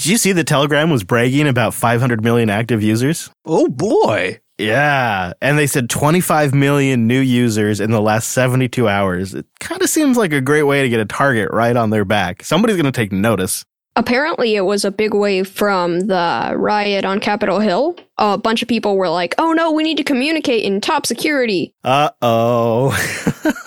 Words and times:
did 0.00 0.06
you 0.06 0.16
see 0.16 0.32
the 0.32 0.44
Telegram 0.44 0.88
was 0.88 1.04
bragging 1.04 1.46
about 1.46 1.74
500 1.74 2.24
million 2.24 2.48
active 2.48 2.82
users? 2.82 3.28
Oh 3.44 3.68
boy. 3.68 4.40
Yeah, 4.56 5.34
and 5.42 5.58
they 5.58 5.66
said 5.66 5.90
25 5.90 6.54
million 6.54 7.06
new 7.06 7.20
users 7.20 7.80
in 7.80 7.90
the 7.90 8.00
last 8.00 8.30
72 8.30 8.88
hours. 8.88 9.34
It 9.34 9.44
kind 9.58 9.82
of 9.82 9.90
seems 9.90 10.16
like 10.16 10.32
a 10.32 10.40
great 10.40 10.62
way 10.62 10.80
to 10.80 10.88
get 10.88 11.00
a 11.00 11.04
target 11.04 11.50
right 11.52 11.76
on 11.76 11.90
their 11.90 12.06
back. 12.06 12.42
Somebody's 12.42 12.76
going 12.76 12.90
to 12.90 12.92
take 12.92 13.12
notice. 13.12 13.66
Apparently, 14.00 14.56
it 14.56 14.62
was 14.62 14.86
a 14.86 14.90
big 14.90 15.12
wave 15.12 15.46
from 15.46 16.00
the 16.00 16.54
riot 16.56 17.04
on 17.04 17.20
Capitol 17.20 17.60
Hill. 17.60 17.96
A 18.16 18.38
bunch 18.38 18.62
of 18.62 18.68
people 18.68 18.96
were 18.96 19.10
like, 19.10 19.34
oh 19.36 19.52
no, 19.52 19.72
we 19.72 19.82
need 19.82 19.98
to 19.98 20.04
communicate 20.04 20.64
in 20.64 20.80
top 20.80 21.04
security. 21.04 21.74
Uh 21.84 22.08
oh. 22.22 22.96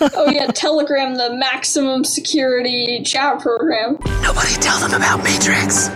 oh, 0.00 0.28
yeah, 0.28 0.46
Telegram, 0.48 1.14
the 1.14 1.36
maximum 1.36 2.02
security 2.02 3.00
chat 3.04 3.38
program. 3.38 3.96
Nobody 4.22 4.54
tell 4.54 4.80
them 4.80 4.94
about 4.94 5.22
Matrix. 5.22 5.88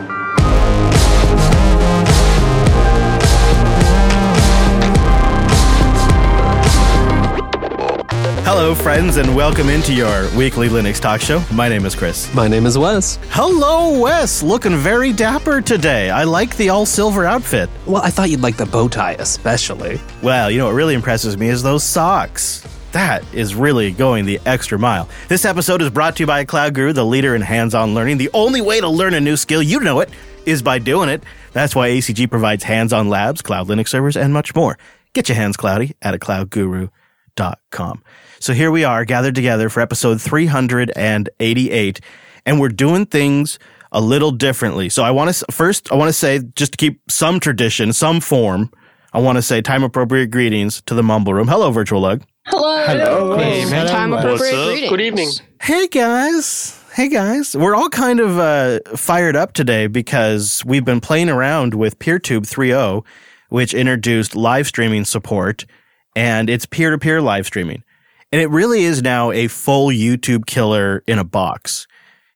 Hello, 8.50 8.74
friends, 8.74 9.18
and 9.18 9.36
welcome 9.36 9.68
into 9.68 9.92
your 9.92 10.34
weekly 10.34 10.70
Linux 10.70 10.98
talk 10.98 11.20
show. 11.20 11.44
My 11.52 11.68
name 11.68 11.84
is 11.84 11.94
Chris. 11.94 12.32
My 12.32 12.48
name 12.48 12.64
is 12.64 12.78
Wes. 12.78 13.18
Hello, 13.28 14.00
Wes. 14.00 14.42
Looking 14.42 14.74
very 14.74 15.12
dapper 15.12 15.60
today. 15.60 16.08
I 16.08 16.24
like 16.24 16.56
the 16.56 16.70
all 16.70 16.86
silver 16.86 17.26
outfit. 17.26 17.68
Well, 17.84 18.00
I 18.00 18.08
thought 18.08 18.30
you'd 18.30 18.40
like 18.40 18.56
the 18.56 18.64
bow 18.64 18.88
tie 18.88 19.16
especially. 19.18 20.00
Well, 20.22 20.50
you 20.50 20.56
know 20.56 20.64
what 20.64 20.72
really 20.72 20.94
impresses 20.94 21.36
me 21.36 21.48
is 21.48 21.62
those 21.62 21.84
socks. 21.84 22.66
That 22.92 23.22
is 23.34 23.54
really 23.54 23.92
going 23.92 24.24
the 24.24 24.40
extra 24.46 24.78
mile. 24.78 25.10
This 25.28 25.44
episode 25.44 25.82
is 25.82 25.90
brought 25.90 26.16
to 26.16 26.22
you 26.22 26.26
by 26.26 26.46
Cloud 26.46 26.72
Guru, 26.72 26.94
the 26.94 27.04
leader 27.04 27.34
in 27.34 27.42
hands 27.42 27.74
on 27.74 27.92
learning. 27.92 28.16
The 28.16 28.30
only 28.32 28.62
way 28.62 28.80
to 28.80 28.88
learn 28.88 29.12
a 29.12 29.20
new 29.20 29.36
skill, 29.36 29.62
you 29.62 29.80
know 29.80 30.00
it, 30.00 30.08
is 30.46 30.62
by 30.62 30.78
doing 30.78 31.10
it. 31.10 31.22
That's 31.52 31.76
why 31.76 31.90
ACG 31.90 32.30
provides 32.30 32.64
hands 32.64 32.94
on 32.94 33.10
labs, 33.10 33.42
cloud 33.42 33.68
Linux 33.68 33.88
servers, 33.88 34.16
and 34.16 34.32
much 34.32 34.54
more. 34.54 34.78
Get 35.12 35.28
your 35.28 35.36
hands 35.36 35.58
cloudy 35.58 35.96
at 36.00 36.14
a 36.14 36.18
cloudguru.com. 36.18 38.02
So 38.40 38.52
here 38.52 38.70
we 38.70 38.84
are 38.84 39.04
gathered 39.04 39.34
together 39.34 39.68
for 39.68 39.80
episode 39.80 40.20
388, 40.20 42.00
and 42.46 42.60
we're 42.60 42.68
doing 42.68 43.06
things 43.06 43.58
a 43.90 44.00
little 44.00 44.30
differently. 44.30 44.88
So 44.88 45.02
I 45.02 45.10
want 45.10 45.34
to 45.34 45.44
first, 45.50 45.90
I 45.90 45.96
want 45.96 46.08
to 46.08 46.12
say, 46.12 46.40
just 46.54 46.72
to 46.72 46.76
keep 46.76 47.00
some 47.10 47.40
tradition, 47.40 47.92
some 47.92 48.20
form, 48.20 48.70
I 49.12 49.20
want 49.20 49.36
to 49.36 49.42
say 49.42 49.60
time 49.60 49.82
appropriate 49.82 50.30
greetings 50.30 50.82
to 50.82 50.94
the 50.94 51.02
Mumble 51.02 51.34
Room. 51.34 51.48
Hello, 51.48 51.70
Virtual 51.70 52.00
LUG. 52.00 52.22
Hello. 52.46 52.86
Hello. 52.86 53.36
Hey, 53.38 53.64
time 53.88 54.12
appropriate 54.12 54.52
greetings. 54.66 54.90
Good 54.90 55.00
evening. 55.00 55.30
Hey 55.60 55.88
guys. 55.88 56.80
Hey 56.94 57.08
guys. 57.08 57.56
We're 57.56 57.74
all 57.74 57.88
kind 57.90 58.20
of 58.20 58.38
uh, 58.38 58.80
fired 58.96 59.36
up 59.36 59.52
today 59.52 59.86
because 59.86 60.62
we've 60.64 60.84
been 60.84 61.00
playing 61.00 61.28
around 61.28 61.74
with 61.74 61.98
PeerTube 61.98 62.42
3.0, 62.42 63.04
which 63.48 63.74
introduced 63.74 64.36
live 64.36 64.66
streaming 64.66 65.04
support, 65.04 65.66
and 66.14 66.48
it's 66.48 66.66
peer 66.66 66.90
to 66.90 66.98
peer 66.98 67.20
live 67.20 67.46
streaming. 67.46 67.82
And 68.30 68.40
it 68.40 68.50
really 68.50 68.84
is 68.84 69.02
now 69.02 69.30
a 69.30 69.48
full 69.48 69.88
YouTube 69.88 70.46
killer 70.46 71.02
in 71.06 71.18
a 71.18 71.24
box. 71.24 71.86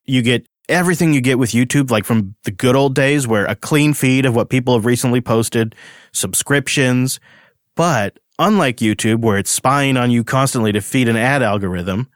You 0.05 0.23
get 0.23 0.47
everything 0.69 1.12
you 1.12 1.21
get 1.21 1.39
with 1.39 1.51
YouTube, 1.51 1.91
like 1.91 2.05
from 2.05 2.35
the 2.45 2.51
good 2.51 2.75
old 2.77 2.95
days 2.95 3.27
where 3.27 3.45
a 3.45 3.55
clean 3.55 3.93
feed 3.93 4.25
of 4.25 4.35
what 4.35 4.48
people 4.48 4.75
have 4.75 4.87
recently 4.87 5.20
posted, 5.20 5.75
subscriptions. 6.13 7.20
But 7.77 8.19
unlike 8.39 8.79
YouTube, 8.79 9.20
where 9.20 9.37
it's 9.37 9.51
spying 9.51 9.97
on 9.97 10.11
you 10.11 10.25
constantly 10.25 10.73
to 10.73 10.81
feed 10.81 11.09
an 11.09 11.17
ad 11.17 11.43
algorithm, 11.43 12.09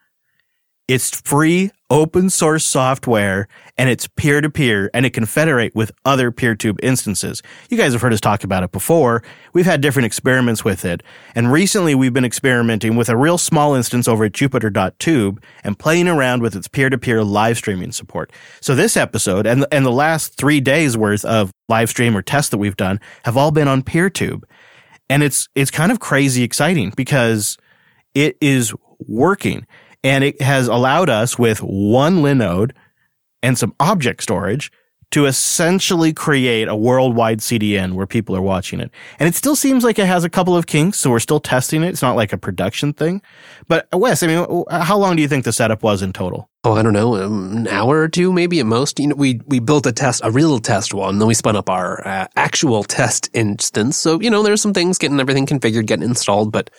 it's 0.89 1.21
free 1.21 1.71
open 1.91 2.29
source 2.31 2.65
software 2.65 3.47
and 3.79 3.89
it's 3.89 4.09
peer 4.09 4.41
to 4.41 4.51
peer 4.51 4.91
and 4.93 5.07
it 5.07 5.11
can 5.11 5.25
federate 5.25 5.75
with 5.75 5.93
other 6.05 6.33
PeerTube 6.33 6.79
instances. 6.83 7.43
You 7.71 7.77
guys 7.77 7.93
have 7.93 8.03
heard 8.03 8.13
us 8.13 8.21
talk 8.21 8.45
about 8.45 8.63
it 8.63 8.73
before. 8.73 9.23
We've 9.53 9.67
had 9.67 9.81
different 9.81 10.07
experiments 10.07 10.65
with 10.65 10.85
it. 10.85 11.03
And 11.35 11.53
recently 11.53 11.95
we've 11.95 12.13
been 12.13 12.25
experimenting 12.25 12.97
with 12.97 13.09
a 13.09 13.17
real 13.17 13.39
small 13.39 13.75
instance 13.75 14.09
over 14.09 14.25
at 14.25 14.33
Jupiter.tube 14.33 15.43
and 15.63 15.79
playing 15.79 16.09
around 16.09 16.43
with 16.43 16.57
its 16.57 16.69
peer 16.69 16.91
to 16.91 16.99
peer 16.99 17.23
live 17.23 17.57
streaming 17.57 17.93
support. 17.93 18.33
So 18.61 18.75
this 18.75 18.97
episode 18.97 19.47
and, 19.47 19.67
and 19.71 19.85
the 19.87 19.93
last 19.93 20.37
three 20.37 20.61
days 20.61 20.97
worth 20.97 21.25
of 21.25 21.53
live 21.69 21.89
stream 21.89 22.17
or 22.17 22.23
tests 22.23 22.51
that 22.51 22.59
we've 22.59 22.77
done 22.77 23.01
have 23.25 23.37
all 23.37 23.51
been 23.51 23.69
on 23.69 23.83
PeerTube. 23.83 24.43
And 25.09 25.23
it's, 25.23 25.49
it's 25.55 25.71
kind 25.71 25.93
of 25.93 26.01
crazy 26.01 26.43
exciting 26.43 26.93
because 26.97 27.57
it 28.15 28.37
is 28.41 28.75
working. 28.99 29.67
And 30.07 30.23
it 30.23 30.41
has 30.41 30.69
allowed 30.69 31.11
us 31.11 31.37
with 31.37 31.59
one 31.59 32.19
Linode 32.19 32.71
and 33.43 33.59
some 33.59 33.75
object 33.81 34.23
storage 34.23 34.71
to 35.11 35.27
essentially 35.27 36.13
create 36.13 36.69
a 36.69 36.77
worldwide 36.77 37.41
CDN 37.41 37.95
where 37.95 38.07
people 38.07 38.37
are 38.37 38.43
watching 38.43 38.79
it. 38.79 38.93
And 39.19 39.29
it 39.29 39.35
still 39.35 39.57
seems 39.57 39.83
like 39.83 39.99
it 39.99 40.07
has 40.07 40.23
a 40.23 40.31
couple 40.31 40.57
of 40.57 40.69
kinks, 40.69 41.01
so 41.01 41.11
we're 41.11 41.19
still 41.19 41.41
testing 41.41 41.83
it. 41.83 41.89
It's 41.89 42.03
not 42.03 42.15
like 42.15 42.33
a 42.33 42.39
production 42.39 42.93
thing. 42.93 43.21
But 43.67 43.89
Wes, 43.93 44.23
I 44.23 44.29
mean, 44.29 44.65
how 44.71 44.97
long 44.97 45.17
do 45.17 45.23
you 45.23 45.29
think 45.29 45.45
the 45.45 45.53
setup 45.53 45.83
was 45.83 46.03
in 46.03 46.13
total? 46.13 46.51
Oh, 46.63 46.75
I 46.75 46.83
don't 46.83 46.93
know, 46.93 47.17
um, 47.17 47.57
an 47.57 47.69
hour 47.69 48.01
or 48.01 48.09
two, 48.09 48.33
maybe 48.33 48.61
at 48.61 48.67
most. 48.67 49.01
You 49.01 49.09
know, 49.09 49.17
we 49.17 49.41
we 49.47 49.59
built 49.59 49.87
a 49.87 49.93
test, 49.93 50.21
a 50.23 50.31
real 50.31 50.61
test 50.61 50.95
one, 50.95 51.19
then 51.19 51.27
we 51.27 51.35
spun 51.35 51.57
up 51.57 51.69
our 51.69 52.07
uh, 52.07 52.27
actual 52.37 52.85
test 52.85 53.29
instance. 53.33 53.97
So 53.97 54.21
you 54.21 54.31
know, 54.31 54.45
there's 54.45 54.63
some 54.63 54.75
things 54.75 54.99
getting 54.99 55.19
everything 55.19 55.47
configured, 55.47 55.87
getting 55.87 56.05
installed, 56.05 56.53
but 56.53 56.71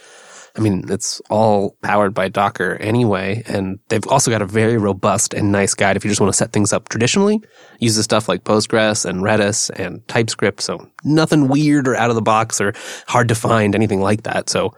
I 0.58 0.62
mean, 0.62 0.86
it's 0.90 1.22
all 1.30 1.78
powered 1.84 2.16
by 2.16 2.30
Docker 2.30 2.78
anyway, 2.78 3.44
and 3.46 3.80
they've 3.90 4.08
also 4.08 4.32
got 4.32 4.42
a 4.42 4.48
very 4.48 4.78
robust 4.78 5.36
and 5.36 5.52
nice 5.52 5.76
guide 5.76 5.96
if 5.96 6.04
you 6.04 6.10
just 6.10 6.20
want 6.20 6.34
to 6.34 6.38
set 6.38 6.52
things 6.52 6.74
up 6.74 6.90
traditionally. 6.90 7.40
Uses 7.80 8.06
stuff 8.06 8.28
like 8.28 8.44
Postgres 8.44 9.06
and 9.06 9.22
Redis 9.22 9.70
and 9.80 10.06
TypeScript, 10.08 10.62
so 10.62 10.90
nothing 11.04 11.48
weird 11.48 11.88
or 11.88 11.96
out 11.96 12.10
of 12.10 12.16
the 12.16 12.24
box 12.24 12.60
or 12.60 12.74
hard 13.08 13.28
to 13.28 13.36
find, 13.36 13.76
anything 13.76 14.02
like 14.02 14.24
that. 14.24 14.50
So, 14.50 14.74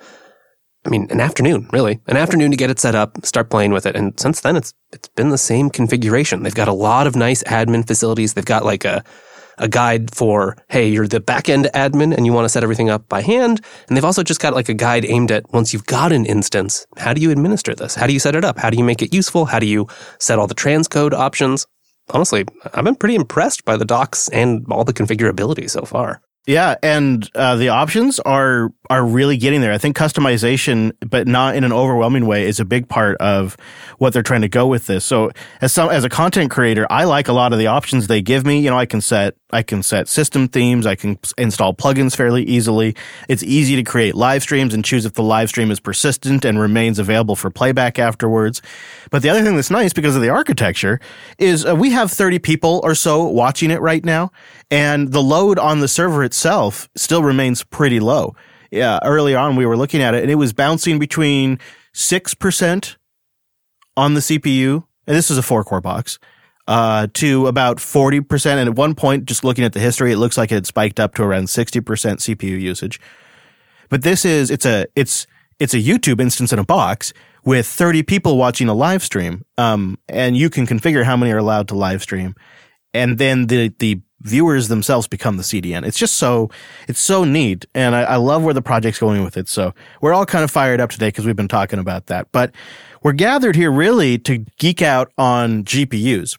I 0.85 0.89
mean, 0.89 1.07
an 1.11 1.21
afternoon, 1.21 1.69
really, 1.71 2.01
an 2.07 2.17
afternoon 2.17 2.51
to 2.51 2.57
get 2.57 2.69
it 2.69 2.79
set 2.79 2.95
up, 2.95 3.25
start 3.25 3.49
playing 3.49 3.71
with 3.71 3.85
it, 3.85 3.95
and 3.95 4.19
since 4.19 4.41
then 4.41 4.57
it's 4.57 4.73
it's 4.91 5.07
been 5.09 5.29
the 5.29 5.37
same 5.37 5.69
configuration. 5.69 6.43
They've 6.43 6.53
got 6.53 6.67
a 6.67 6.73
lot 6.73 7.07
of 7.07 7.15
nice 7.15 7.41
admin 7.43 7.87
facilities. 7.87 8.33
They've 8.33 8.43
got 8.43 8.65
like 8.65 8.83
a 8.83 9.03
a 9.59 9.67
guide 9.67 10.13
for, 10.13 10.57
hey, 10.69 10.87
you're 10.89 11.07
the 11.07 11.21
backend 11.21 11.69
admin 11.71 12.15
and 12.15 12.25
you 12.25 12.33
want 12.33 12.45
to 12.45 12.49
set 12.49 12.63
everything 12.63 12.89
up 12.89 13.07
by 13.09 13.21
hand. 13.21 13.61
And 13.87 13.95
they've 13.95 14.05
also 14.05 14.23
just 14.23 14.39
got 14.39 14.53
like 14.53 14.69
a 14.69 14.73
guide 14.73 15.05
aimed 15.05 15.31
at 15.31 15.51
once 15.53 15.73
you've 15.73 15.85
got 15.85 16.11
an 16.11 16.25
instance, 16.25 16.87
how 16.97 17.13
do 17.13 17.21
you 17.21 17.31
administer 17.31 17.75
this? 17.75 17.95
How 17.95 18.07
do 18.07 18.13
you 18.13 18.19
set 18.19 18.35
it 18.35 18.43
up? 18.43 18.57
How 18.57 18.69
do 18.69 18.77
you 18.77 18.83
make 18.83 19.01
it 19.01 19.13
useful? 19.13 19.45
How 19.45 19.59
do 19.59 19.67
you 19.67 19.87
set 20.19 20.39
all 20.39 20.47
the 20.47 20.55
transcode 20.55 21.13
options? 21.13 21.67
Honestly, 22.11 22.45
I've 22.73 22.85
been 22.85 22.95
pretty 22.95 23.15
impressed 23.15 23.65
by 23.65 23.77
the 23.77 23.85
docs 23.85 24.29
and 24.29 24.65
all 24.71 24.83
the 24.83 24.93
configurability 24.93 25.69
so 25.69 25.83
far. 25.83 26.21
Yeah, 26.47 26.77
and 26.81 27.29
uh, 27.35 27.57
the 27.57 27.69
options 27.69 28.19
are 28.21 28.71
are 28.89 29.05
really 29.05 29.37
getting 29.37 29.61
there. 29.61 29.71
I 29.71 29.77
think 29.77 29.95
customization, 29.95 30.93
but 31.07 31.27
not 31.27 31.55
in 31.55 31.63
an 31.63 31.71
overwhelming 31.71 32.25
way, 32.25 32.47
is 32.47 32.59
a 32.59 32.65
big 32.65 32.89
part 32.89 33.17
of 33.17 33.55
what 33.99 34.13
they're 34.13 34.23
trying 34.23 34.41
to 34.41 34.49
go 34.49 34.65
with 34.65 34.87
this. 34.87 35.05
So, 35.05 35.29
as 35.61 35.73
some 35.73 35.89
as 35.89 36.03
a 36.05 36.09
content 36.09 36.49
creator, 36.49 36.87
I 36.89 37.03
like 37.03 37.27
a 37.27 37.33
lot 37.33 37.53
of 37.53 37.59
the 37.59 37.67
options 37.67 38.07
they 38.07 38.23
give 38.23 38.47
me. 38.47 38.61
You 38.61 38.71
know, 38.71 38.79
I 38.79 38.87
can 38.87 38.99
set 38.99 39.35
I 39.51 39.63
can 39.63 39.81
set 39.83 40.07
system 40.07 40.47
themes, 40.47 40.85
I 40.85 40.95
can 40.95 41.17
install 41.37 41.73
plugins 41.73 42.15
fairly 42.15 42.43
easily. 42.43 42.95
It's 43.27 43.43
easy 43.43 43.75
to 43.75 43.83
create 43.83 44.15
live 44.15 44.43
streams 44.43 44.73
and 44.73 44.85
choose 44.85 45.05
if 45.05 45.13
the 45.13 45.23
live 45.23 45.49
stream 45.49 45.71
is 45.71 45.79
persistent 45.79 46.45
and 46.45 46.59
remains 46.59 46.99
available 46.99 47.35
for 47.35 47.49
playback 47.49 47.97
afterwards. 47.97 48.61
But 49.09 49.21
the 49.21 49.29
other 49.29 49.43
thing 49.43 49.55
that's 49.55 49.71
nice 49.71 49.93
because 49.93 50.15
of 50.15 50.21
the 50.21 50.29
architecture 50.29 50.99
is 51.37 51.65
uh, 51.65 51.75
we 51.75 51.91
have 51.91 52.11
30 52.11 52.39
people 52.39 52.81
or 52.83 52.93
so 52.95 53.23
watching 53.23 53.71
it 53.71 53.81
right 53.81 54.05
now, 54.05 54.31
and 54.69 55.11
the 55.11 55.23
load 55.23 55.57
on 55.57 55.79
the 55.79 55.87
server 55.87 56.23
itself 56.23 56.89
still 56.95 57.23
remains 57.23 57.63
pretty 57.63 57.99
low 57.99 58.35
yeah, 58.71 58.99
early 59.03 59.35
on 59.35 59.55
we 59.55 59.65
were 59.65 59.77
looking 59.77 60.01
at 60.01 60.13
it 60.13 60.21
and 60.21 60.31
it 60.31 60.35
was 60.35 60.53
bouncing 60.53 60.99
between 60.99 61.59
6% 61.93 62.95
on 63.97 64.13
the 64.13 64.19
CPU. 64.19 64.83
And 65.07 65.15
this 65.15 65.31
is 65.31 65.37
a 65.37 65.43
four 65.43 65.63
core 65.63 65.81
box. 65.81 66.19
Uh, 66.69 67.07
to 67.15 67.47
about 67.47 67.77
40%. 67.77 68.45
And 68.45 68.69
at 68.69 68.75
one 68.75 68.93
point, 68.93 69.25
just 69.25 69.43
looking 69.43 69.63
at 69.63 69.73
the 69.73 69.79
history, 69.79 70.11
it 70.11 70.17
looks 70.17 70.37
like 70.37 70.51
it 70.51 70.53
had 70.53 70.67
spiked 70.67 70.99
up 70.99 71.15
to 71.15 71.23
around 71.23 71.45
60% 71.45 71.81
CPU 71.81 72.61
usage. 72.61 73.01
But 73.89 74.03
this 74.03 74.23
is, 74.23 74.51
it's 74.51 74.67
a, 74.67 74.85
it's, 74.95 75.25
it's 75.57 75.73
a 75.73 75.79
YouTube 75.79 76.21
instance 76.21 76.53
in 76.53 76.59
a 76.59 76.63
box 76.63 77.11
with 77.43 77.65
30 77.65 78.03
people 78.03 78.37
watching 78.37 78.69
a 78.69 78.75
live 78.75 79.01
stream. 79.01 79.45
Um, 79.57 79.97
and 80.07 80.37
you 80.37 80.51
can 80.51 80.67
configure 80.67 81.03
how 81.03 81.17
many 81.17 81.31
are 81.31 81.39
allowed 81.39 81.69
to 81.69 81.75
live 81.75 82.03
stream. 82.03 82.35
And 82.93 83.17
then 83.17 83.47
the, 83.47 83.69
the 83.79 84.01
viewers 84.21 84.67
themselves 84.67 85.07
become 85.07 85.37
the 85.37 85.43
CDN. 85.43 85.87
It's 85.87 85.97
just 85.97 86.17
so 86.17 86.51
it's 86.87 86.99
so 86.99 87.23
neat, 87.23 87.65
and 87.73 87.95
I, 87.95 88.01
I 88.01 88.15
love 88.17 88.43
where 88.43 88.53
the 88.53 88.61
project's 88.61 88.99
going 88.99 89.23
with 89.23 89.37
it. 89.37 89.47
So 89.47 89.73
we're 90.01 90.13
all 90.13 90.25
kind 90.25 90.43
of 90.43 90.51
fired 90.51 90.81
up 90.81 90.89
today 90.89 91.07
because 91.07 91.25
we've 91.25 91.35
been 91.35 91.47
talking 91.47 91.79
about 91.79 92.07
that. 92.07 92.31
But 92.31 92.53
we're 93.01 93.13
gathered 93.13 93.55
here 93.55 93.71
really 93.71 94.17
to 94.19 94.45
geek 94.57 94.81
out 94.81 95.11
on 95.17 95.63
GPUs. 95.63 96.37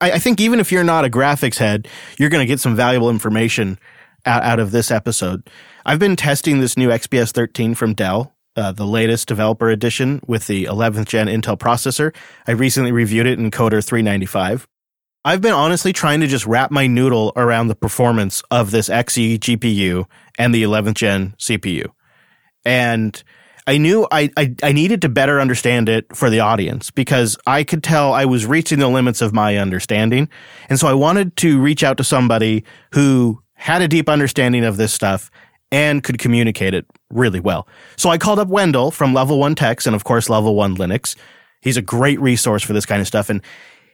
I, 0.00 0.12
I 0.12 0.18
think 0.18 0.40
even 0.40 0.60
if 0.60 0.72
you're 0.72 0.84
not 0.84 1.04
a 1.04 1.10
graphics 1.10 1.58
head, 1.58 1.88
you're 2.18 2.30
going 2.30 2.42
to 2.42 2.50
get 2.50 2.60
some 2.60 2.76
valuable 2.76 3.10
information 3.10 3.78
out, 4.26 4.42
out 4.42 4.60
of 4.60 4.70
this 4.70 4.90
episode. 4.90 5.48
I've 5.84 5.98
been 5.98 6.16
testing 6.16 6.60
this 6.60 6.76
new 6.76 6.88
XPS 6.88 7.32
13 7.32 7.74
from 7.74 7.94
Dell. 7.94 8.34
Uh, 8.56 8.72
the 8.72 8.86
latest 8.86 9.28
developer 9.28 9.70
edition 9.70 10.20
with 10.26 10.48
the 10.48 10.64
11th 10.64 11.06
gen 11.06 11.28
Intel 11.28 11.56
processor. 11.56 12.12
I 12.48 12.52
recently 12.52 12.90
reviewed 12.90 13.26
it 13.26 13.38
in 13.38 13.52
Coder 13.52 13.84
395. 13.84 14.66
I've 15.24 15.40
been 15.40 15.52
honestly 15.52 15.92
trying 15.92 16.20
to 16.20 16.26
just 16.26 16.44
wrap 16.44 16.72
my 16.72 16.88
noodle 16.88 17.32
around 17.36 17.68
the 17.68 17.76
performance 17.76 18.42
of 18.50 18.72
this 18.72 18.88
Xe 18.88 19.38
GPU 19.38 20.06
and 20.38 20.52
the 20.52 20.64
11th 20.64 20.94
gen 20.94 21.34
CPU. 21.38 21.86
And 22.64 23.22
I 23.68 23.76
knew 23.76 24.08
I, 24.10 24.30
I, 24.34 24.54
I 24.62 24.72
needed 24.72 25.02
to 25.02 25.10
better 25.10 25.42
understand 25.42 25.90
it 25.90 26.16
for 26.16 26.30
the 26.30 26.40
audience 26.40 26.90
because 26.90 27.36
I 27.46 27.64
could 27.64 27.82
tell 27.82 28.14
I 28.14 28.24
was 28.24 28.46
reaching 28.46 28.78
the 28.78 28.88
limits 28.88 29.20
of 29.20 29.34
my 29.34 29.58
understanding. 29.58 30.30
And 30.70 30.80
so 30.80 30.88
I 30.88 30.94
wanted 30.94 31.36
to 31.36 31.60
reach 31.60 31.84
out 31.84 31.98
to 31.98 32.04
somebody 32.04 32.64
who 32.94 33.42
had 33.52 33.82
a 33.82 33.88
deep 33.88 34.08
understanding 34.08 34.64
of 34.64 34.78
this 34.78 34.94
stuff 34.94 35.30
and 35.70 36.02
could 36.02 36.18
communicate 36.18 36.72
it 36.72 36.86
really 37.10 37.40
well. 37.40 37.68
So 37.96 38.08
I 38.08 38.16
called 38.16 38.38
up 38.38 38.48
Wendell 38.48 38.90
from 38.90 39.12
Level 39.12 39.38
1 39.38 39.54
Techs 39.54 39.86
and 39.86 39.94
of 39.94 40.02
course 40.02 40.30
Level 40.30 40.54
1 40.54 40.78
Linux. 40.78 41.14
He's 41.60 41.76
a 41.76 41.82
great 41.82 42.18
resource 42.22 42.62
for 42.62 42.72
this 42.72 42.86
kind 42.86 43.02
of 43.02 43.06
stuff 43.06 43.28
and 43.28 43.42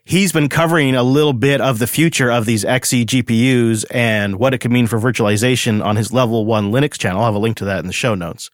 he's 0.04 0.30
been 0.30 0.48
covering 0.48 0.94
a 0.94 1.02
little 1.02 1.32
bit 1.32 1.60
of 1.60 1.80
the 1.80 1.88
future 1.88 2.30
of 2.30 2.46
these 2.46 2.64
Xe 2.64 3.04
GPUs 3.06 3.84
and 3.90 4.36
what 4.36 4.54
it 4.54 4.58
could 4.58 4.70
mean 4.70 4.86
for 4.86 5.00
virtualization 5.00 5.84
on 5.84 5.96
his 5.96 6.12
Level 6.12 6.46
1 6.46 6.70
Linux 6.70 6.96
channel. 6.96 7.22
I'll 7.22 7.26
have 7.26 7.34
a 7.34 7.40
link 7.40 7.56
to 7.56 7.64
that 7.64 7.80
in 7.80 7.88
the 7.88 7.92
show 7.92 8.14
notes. 8.14 8.52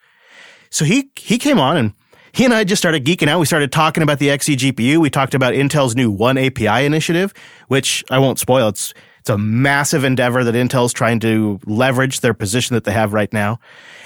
So 0.70 0.84
he 0.84 1.10
he 1.16 1.38
came 1.38 1.58
on 1.58 1.76
and 1.76 1.92
he 2.32 2.44
and 2.44 2.54
I 2.54 2.64
just 2.64 2.80
started 2.80 3.04
geeking 3.04 3.28
out. 3.28 3.40
We 3.40 3.46
started 3.46 3.72
talking 3.72 4.02
about 4.02 4.18
the 4.18 4.28
Xe 4.28 4.56
GPU. 4.56 4.98
We 4.98 5.10
talked 5.10 5.34
about 5.34 5.54
Intel's 5.54 5.96
new 5.96 6.16
oneAPI 6.16 6.84
initiative, 6.84 7.34
which 7.68 8.04
I 8.10 8.18
won't 8.18 8.38
spoil. 8.38 8.68
It's 8.68 8.94
it's 9.20 9.28
a 9.28 9.36
massive 9.36 10.02
endeavor 10.02 10.44
that 10.44 10.54
Intel's 10.54 10.94
trying 10.94 11.20
to 11.20 11.60
leverage 11.66 12.20
their 12.20 12.32
position 12.32 12.72
that 12.74 12.84
they 12.84 12.92
have 12.92 13.12
right 13.12 13.30
now. 13.34 13.60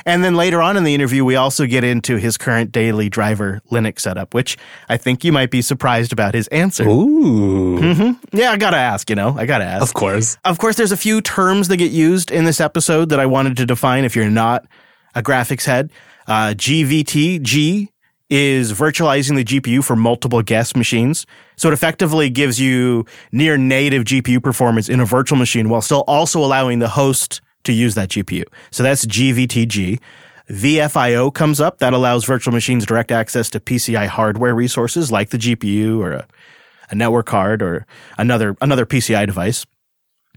And 0.05 0.25
then 0.25 0.34
later 0.34 0.61
on 0.61 0.76
in 0.76 0.82
the 0.82 0.93
interview, 0.93 1.25
we 1.25 1.37
also 1.37 1.66
get 1.66 1.84
into 1.84 2.16
his 2.16 2.37
current 2.37 2.72
daily 2.72 3.08
driver 3.08 3.62
Linux 3.70 4.00
setup, 4.00 4.34
which 4.34 4.58
I 4.88 4.96
think 4.96 5.22
you 5.22 5.31
might 5.31 5.52
be 5.52 5.62
surprised 5.62 6.12
about 6.12 6.34
his 6.34 6.49
answer. 6.49 6.82
Ooh. 6.82 7.78
Mm-hmm. 7.78 8.37
Yeah, 8.37 8.50
I 8.50 8.56
gotta 8.56 8.76
ask, 8.76 9.08
you 9.08 9.14
know, 9.14 9.37
I 9.38 9.46
gotta 9.46 9.64
ask. 9.64 9.82
Of 9.82 9.94
course. 9.94 10.37
Of 10.44 10.58
course, 10.58 10.76
there's 10.76 10.93
a 10.93 10.96
few 10.96 11.20
terms 11.20 11.69
that 11.69 11.76
get 11.76 11.93
used 11.93 12.32
in 12.32 12.44
this 12.44 12.61
episode 12.61 13.11
that 13.11 13.20
I 13.20 13.26
wanted 13.26 13.56
to 13.58 13.66
define 13.66 14.05
if 14.05 14.16
you're 14.16 14.28
not 14.28 14.66
a 15.14 15.22
graphics 15.22 15.64
head. 15.64 15.90
Uh, 16.26 16.55
GVT, 16.56 17.43
G 17.43 17.91
is 18.31 18.73
virtualizing 18.73 19.37
the 19.37 19.44
GPU 19.44 19.85
for 19.85 19.97
multiple 19.97 20.43
guest 20.43 20.76
machines. 20.76 21.26
So 21.56 21.69
it 21.69 21.75
effectively 21.75 22.31
gives 22.31 22.59
you 22.59 23.05
near 23.32 23.56
native 23.56 24.05
GPU 24.05 24.43
performance 24.43 24.88
in 24.88 25.00
a 25.00 25.05
virtual 25.05 25.38
machine 25.38 25.69
while 25.69 25.82
still 25.82 26.05
also 26.06 26.41
allowing 26.41 26.79
the 26.79 26.88
host 26.88 27.41
to 27.65 27.73
use 27.73 27.94
that 27.94 28.09
GPU. 28.09 28.44
So 28.71 28.82
that's 28.82 29.06
GVT-g. 29.06 30.00
VFIO 30.50 31.32
comes 31.32 31.61
up. 31.61 31.79
That 31.79 31.93
allows 31.93 32.25
virtual 32.25 32.53
machines 32.53 32.85
direct 32.85 33.11
access 33.11 33.49
to 33.50 33.61
PCI 33.61 34.06
hardware 34.06 34.55
resources 34.55 35.11
like 35.11 35.31
the 35.31 35.38
GPU 35.38 36.00
or 36.00 36.12
a, 36.12 36.26
a 36.91 36.94
network 36.94 37.26
card 37.26 37.62
or 37.62 37.87
another, 38.19 38.56
another 38.61 38.85
PCI 38.85 39.26
device. 39.26 39.65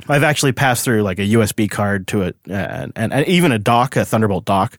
I've 0.08 0.24
actually 0.24 0.52
passed 0.52 0.86
through 0.86 1.02
like 1.02 1.20
a 1.20 1.24
USB 1.24 1.70
card 1.70 2.08
to 2.10 2.22
it 2.22 2.38
and, 2.48 2.94
and, 2.96 3.12
and 3.12 3.28
even 3.28 3.52
a 3.52 3.60
dock, 3.60 3.96
a 3.96 4.06
Thunderbolt 4.06 4.46
dock. 4.46 4.78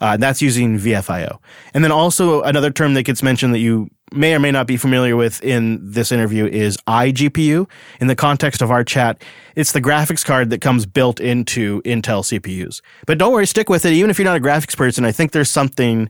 Uh, 0.00 0.16
that's 0.16 0.40
using 0.40 0.78
VFIO. 0.78 1.38
And 1.74 1.84
then 1.84 1.92
also 1.92 2.42
another 2.42 2.70
term 2.70 2.94
that 2.94 3.02
gets 3.02 3.22
mentioned 3.22 3.52
that 3.52 3.58
you 3.58 3.90
may 4.12 4.34
or 4.34 4.40
may 4.40 4.50
not 4.50 4.66
be 4.66 4.76
familiar 4.76 5.14
with 5.14 5.42
in 5.44 5.78
this 5.82 6.10
interview 6.10 6.46
is 6.46 6.76
iGPU. 6.88 7.68
In 8.00 8.06
the 8.06 8.16
context 8.16 8.62
of 8.62 8.70
our 8.70 8.82
chat, 8.82 9.22
it's 9.56 9.72
the 9.72 9.80
graphics 9.80 10.24
card 10.24 10.50
that 10.50 10.60
comes 10.60 10.86
built 10.86 11.20
into 11.20 11.82
Intel 11.82 12.24
CPUs. 12.24 12.80
But 13.06 13.18
don't 13.18 13.32
worry, 13.32 13.46
stick 13.46 13.68
with 13.68 13.84
it. 13.84 13.92
Even 13.92 14.10
if 14.10 14.18
you're 14.18 14.24
not 14.24 14.36
a 14.36 14.40
graphics 14.40 14.76
person, 14.76 15.04
I 15.04 15.12
think 15.12 15.32
there's 15.32 15.50
something 15.50 16.08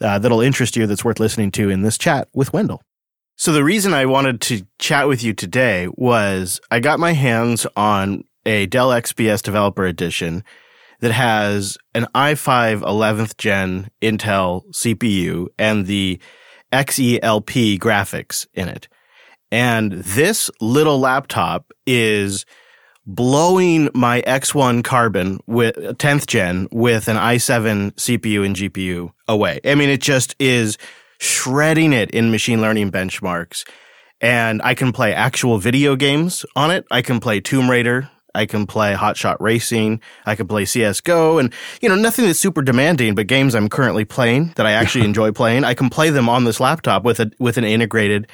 uh, 0.00 0.18
that'll 0.18 0.40
interest 0.40 0.76
you 0.76 0.86
that's 0.86 1.04
worth 1.04 1.20
listening 1.20 1.50
to 1.52 1.70
in 1.70 1.82
this 1.82 1.98
chat 1.98 2.28
with 2.34 2.52
Wendell. 2.52 2.82
So 3.36 3.52
the 3.52 3.64
reason 3.64 3.94
I 3.94 4.04
wanted 4.04 4.42
to 4.42 4.66
chat 4.78 5.08
with 5.08 5.24
you 5.24 5.32
today 5.32 5.88
was 5.92 6.60
I 6.70 6.80
got 6.80 7.00
my 7.00 7.12
hands 7.12 7.66
on 7.74 8.24
a 8.44 8.66
Dell 8.66 8.90
XPS 8.90 9.42
Developer 9.42 9.86
Edition 9.86 10.44
that 11.00 11.12
has 11.12 11.76
an 11.94 12.06
i5 12.14 12.82
11th 12.82 13.36
gen 13.36 13.90
Intel 14.00 14.62
CPU 14.72 15.48
and 15.58 15.86
the 15.86 16.20
Xe-LP 16.72 17.78
graphics 17.78 18.46
in 18.54 18.68
it. 18.68 18.88
And 19.50 19.92
this 19.92 20.50
little 20.60 21.00
laptop 21.00 21.72
is 21.86 22.46
blowing 23.06 23.88
my 23.94 24.22
X1 24.22 24.84
Carbon 24.84 25.40
with 25.46 25.74
10th 25.74 26.26
gen 26.26 26.68
with 26.70 27.08
an 27.08 27.16
i7 27.16 27.92
CPU 27.94 28.46
and 28.46 28.54
GPU 28.54 29.10
away. 29.26 29.60
I 29.64 29.74
mean, 29.74 29.88
it 29.88 30.00
just 30.00 30.36
is 30.38 30.78
shredding 31.18 31.92
it 31.92 32.10
in 32.12 32.30
machine 32.30 32.60
learning 32.60 32.92
benchmarks. 32.92 33.68
And 34.20 34.60
I 34.62 34.74
can 34.74 34.92
play 34.92 35.14
actual 35.14 35.58
video 35.58 35.96
games 35.96 36.44
on 36.54 36.70
it. 36.70 36.84
I 36.90 37.02
can 37.02 37.20
play 37.20 37.40
Tomb 37.40 37.70
Raider 37.70 38.10
I 38.34 38.46
can 38.46 38.66
play 38.66 38.94
Hotshot 38.94 39.36
Racing. 39.40 40.00
I 40.26 40.34
can 40.34 40.46
play 40.46 40.64
CSGO 40.64 41.40
and, 41.40 41.52
you 41.80 41.88
know, 41.88 41.94
nothing 41.94 42.26
that's 42.26 42.38
super 42.38 42.62
demanding, 42.62 43.14
but 43.14 43.26
games 43.26 43.54
I'm 43.54 43.68
currently 43.68 44.04
playing 44.04 44.52
that 44.56 44.66
I 44.66 44.72
actually 44.72 45.04
enjoy 45.06 45.32
playing. 45.32 45.64
I 45.64 45.74
can 45.74 45.90
play 45.90 46.10
them 46.10 46.28
on 46.28 46.44
this 46.44 46.60
laptop 46.60 47.04
with 47.04 47.20
a, 47.20 47.30
with 47.38 47.56
an 47.56 47.64
integrated 47.64 48.28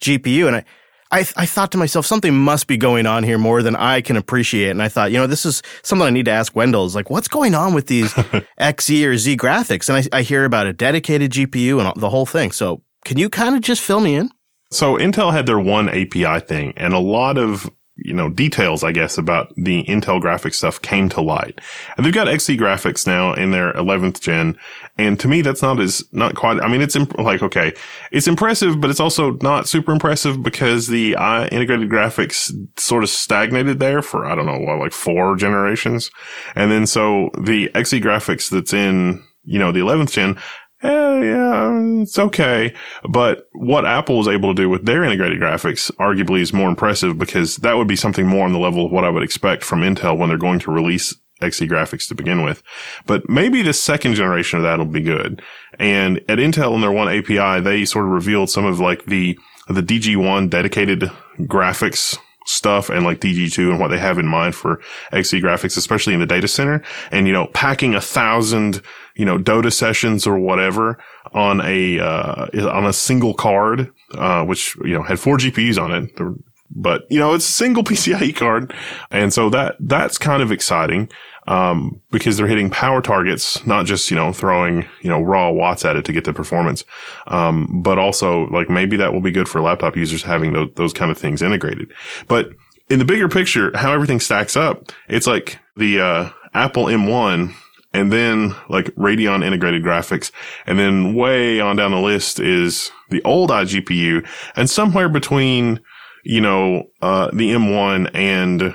GPU. 0.00 0.46
And 0.46 0.56
I, 0.56 0.64
I, 1.12 1.20
I 1.36 1.46
thought 1.46 1.72
to 1.72 1.78
myself, 1.78 2.06
something 2.06 2.34
must 2.34 2.66
be 2.66 2.76
going 2.76 3.06
on 3.06 3.24
here 3.24 3.38
more 3.38 3.62
than 3.62 3.74
I 3.74 4.00
can 4.00 4.16
appreciate. 4.16 4.70
And 4.70 4.82
I 4.82 4.88
thought, 4.88 5.10
you 5.10 5.18
know, 5.18 5.26
this 5.26 5.44
is 5.44 5.62
something 5.82 6.06
I 6.06 6.10
need 6.10 6.26
to 6.26 6.30
ask 6.30 6.54
Wendell 6.54 6.86
is 6.86 6.94
like, 6.94 7.10
what's 7.10 7.28
going 7.28 7.54
on 7.54 7.74
with 7.74 7.88
these 7.88 8.12
XE 8.60 9.06
or 9.06 9.16
Z 9.16 9.36
graphics? 9.36 9.88
And 9.88 10.08
I, 10.12 10.18
I 10.18 10.22
hear 10.22 10.44
about 10.44 10.66
a 10.66 10.72
dedicated 10.72 11.32
GPU 11.32 11.84
and 11.84 12.00
the 12.00 12.10
whole 12.10 12.26
thing. 12.26 12.52
So 12.52 12.82
can 13.04 13.18
you 13.18 13.28
kind 13.28 13.56
of 13.56 13.62
just 13.62 13.82
fill 13.82 14.00
me 14.00 14.14
in? 14.14 14.30
So 14.70 14.96
Intel 14.96 15.32
had 15.32 15.46
their 15.46 15.56
oneAPI 15.56 16.46
thing 16.46 16.74
and 16.76 16.94
a 16.94 17.00
lot 17.00 17.38
of 17.38 17.68
you 18.02 18.14
know, 18.14 18.28
details, 18.28 18.82
I 18.82 18.92
guess, 18.92 19.18
about 19.18 19.52
the 19.56 19.84
Intel 19.84 20.20
graphics 20.20 20.54
stuff 20.54 20.80
came 20.80 21.08
to 21.10 21.20
light. 21.20 21.60
And 21.96 22.04
they've 22.04 22.14
got 22.14 22.28
Xe 22.28 22.58
graphics 22.58 23.06
now 23.06 23.34
in 23.34 23.50
their 23.50 23.72
11th 23.74 24.20
gen. 24.20 24.58
And 24.98 25.18
to 25.20 25.28
me, 25.28 25.42
that's 25.42 25.62
not 25.62 25.80
as, 25.80 26.04
not 26.12 26.34
quite, 26.34 26.60
I 26.60 26.68
mean, 26.68 26.80
it's 26.80 26.96
imp- 26.96 27.18
like, 27.18 27.42
okay, 27.42 27.72
it's 28.10 28.28
impressive, 28.28 28.80
but 28.80 28.90
it's 28.90 29.00
also 29.00 29.32
not 29.42 29.68
super 29.68 29.92
impressive 29.92 30.42
because 30.42 30.86
the 30.86 31.16
uh, 31.16 31.46
integrated 31.48 31.90
graphics 31.90 32.52
sort 32.78 33.02
of 33.02 33.10
stagnated 33.10 33.78
there 33.78 34.02
for, 34.02 34.26
I 34.26 34.34
don't 34.34 34.46
know, 34.46 34.58
what, 34.58 34.78
like 34.78 34.92
four 34.92 35.36
generations. 35.36 36.10
And 36.54 36.70
then 36.70 36.86
so 36.86 37.30
the 37.38 37.68
Xe 37.68 38.02
graphics 38.02 38.50
that's 38.50 38.72
in, 38.72 39.22
you 39.44 39.58
know, 39.58 39.72
the 39.72 39.80
11th 39.80 40.12
gen 40.12 40.38
eh, 40.82 41.20
yeah, 41.22 42.00
it's 42.02 42.18
okay. 42.18 42.74
But 43.08 43.48
what 43.52 43.86
Apple 43.86 44.18
was 44.18 44.28
able 44.28 44.54
to 44.54 44.62
do 44.62 44.68
with 44.68 44.86
their 44.86 45.04
integrated 45.04 45.40
graphics 45.40 45.90
arguably 45.96 46.40
is 46.40 46.52
more 46.52 46.68
impressive 46.68 47.18
because 47.18 47.56
that 47.58 47.76
would 47.76 47.88
be 47.88 47.96
something 47.96 48.26
more 48.26 48.44
on 48.44 48.52
the 48.52 48.58
level 48.58 48.86
of 48.86 48.92
what 48.92 49.04
I 49.04 49.10
would 49.10 49.22
expect 49.22 49.64
from 49.64 49.80
Intel 49.80 50.16
when 50.16 50.28
they're 50.28 50.38
going 50.38 50.60
to 50.60 50.70
release 50.70 51.14
Xe 51.40 51.68
graphics 51.68 52.06
to 52.08 52.14
begin 52.14 52.42
with. 52.42 52.62
But 53.06 53.28
maybe 53.28 53.62
the 53.62 53.72
second 53.72 54.14
generation 54.14 54.58
of 54.58 54.64
that 54.64 54.78
will 54.78 54.86
be 54.86 55.00
good. 55.00 55.42
And 55.78 56.18
at 56.28 56.38
Intel 56.38 56.74
in 56.74 56.80
their 56.80 56.90
oneAPI, 56.90 57.64
they 57.64 57.84
sort 57.84 58.04
of 58.04 58.10
revealed 58.10 58.50
some 58.50 58.64
of 58.64 58.78
like 58.78 59.06
the, 59.06 59.38
the 59.68 59.82
DG1 59.82 60.50
dedicated 60.50 61.10
graphics 61.40 62.18
stuff 62.46 62.90
and 62.90 63.04
like 63.04 63.20
DG2 63.20 63.70
and 63.70 63.80
what 63.80 63.88
they 63.88 63.98
have 63.98 64.18
in 64.18 64.26
mind 64.26 64.54
for 64.54 64.80
Xe 65.12 65.40
graphics, 65.40 65.76
especially 65.76 66.14
in 66.14 66.20
the 66.20 66.26
data 66.26 66.48
center. 66.48 66.82
And, 67.10 67.26
you 67.26 67.32
know, 67.32 67.46
packing 67.48 67.94
a 67.94 68.00
thousand, 68.00 68.82
you 69.20 69.26
know, 69.26 69.36
Dota 69.38 69.70
sessions 69.70 70.26
or 70.26 70.38
whatever 70.38 70.98
on 71.34 71.60
a, 71.60 72.00
uh, 72.00 72.46
on 72.70 72.86
a 72.86 72.92
single 72.94 73.34
card, 73.34 73.92
uh, 74.14 74.46
which, 74.46 74.74
you 74.76 74.94
know, 74.94 75.02
had 75.02 75.20
four 75.20 75.36
GPUs 75.36 75.78
on 75.78 75.92
it. 75.92 76.36
But, 76.70 77.02
you 77.10 77.18
know, 77.18 77.34
it's 77.34 77.46
a 77.46 77.52
single 77.52 77.84
PCIe 77.90 78.34
card. 78.34 78.72
And 79.10 79.30
so 79.30 79.50
that, 79.50 79.76
that's 79.78 80.16
kind 80.16 80.42
of 80.42 80.50
exciting. 80.50 81.10
Um, 81.46 82.00
because 82.10 82.38
they're 82.38 82.46
hitting 82.46 82.70
power 82.70 83.02
targets, 83.02 83.66
not 83.66 83.84
just, 83.84 84.10
you 84.10 84.16
know, 84.16 84.32
throwing, 84.32 84.86
you 85.02 85.10
know, 85.10 85.20
raw 85.20 85.50
watts 85.50 85.84
at 85.84 85.96
it 85.96 86.06
to 86.06 86.12
get 86.12 86.24
the 86.24 86.32
performance. 86.32 86.84
Um, 87.26 87.82
but 87.82 87.98
also 87.98 88.46
like 88.46 88.70
maybe 88.70 88.96
that 88.96 89.12
will 89.12 89.20
be 89.20 89.32
good 89.32 89.48
for 89.48 89.60
laptop 89.60 89.96
users 89.96 90.22
having 90.22 90.54
those, 90.54 90.70
those 90.76 90.92
kind 90.94 91.10
of 91.10 91.18
things 91.18 91.42
integrated. 91.42 91.92
But 92.26 92.50
in 92.88 92.98
the 92.98 93.04
bigger 93.04 93.28
picture, 93.28 93.76
how 93.76 93.92
everything 93.92 94.20
stacks 94.20 94.56
up, 94.56 94.92
it's 95.08 95.26
like 95.26 95.58
the, 95.76 96.00
uh, 96.00 96.30
Apple 96.54 96.86
M1 96.86 97.54
and 97.92 98.12
then 98.12 98.54
like 98.68 98.86
Radeon 98.94 99.44
integrated 99.44 99.82
graphics. 99.82 100.30
And 100.66 100.78
then 100.78 101.14
way 101.14 101.60
on 101.60 101.76
down 101.76 101.90
the 101.90 102.00
list 102.00 102.38
is 102.38 102.90
the 103.10 103.22
old 103.24 103.50
iGPU 103.50 104.26
and 104.56 104.70
somewhere 104.70 105.08
between, 105.08 105.80
you 106.24 106.40
know, 106.40 106.84
uh, 107.02 107.30
the 107.32 107.50
M1 107.50 108.10
and 108.14 108.74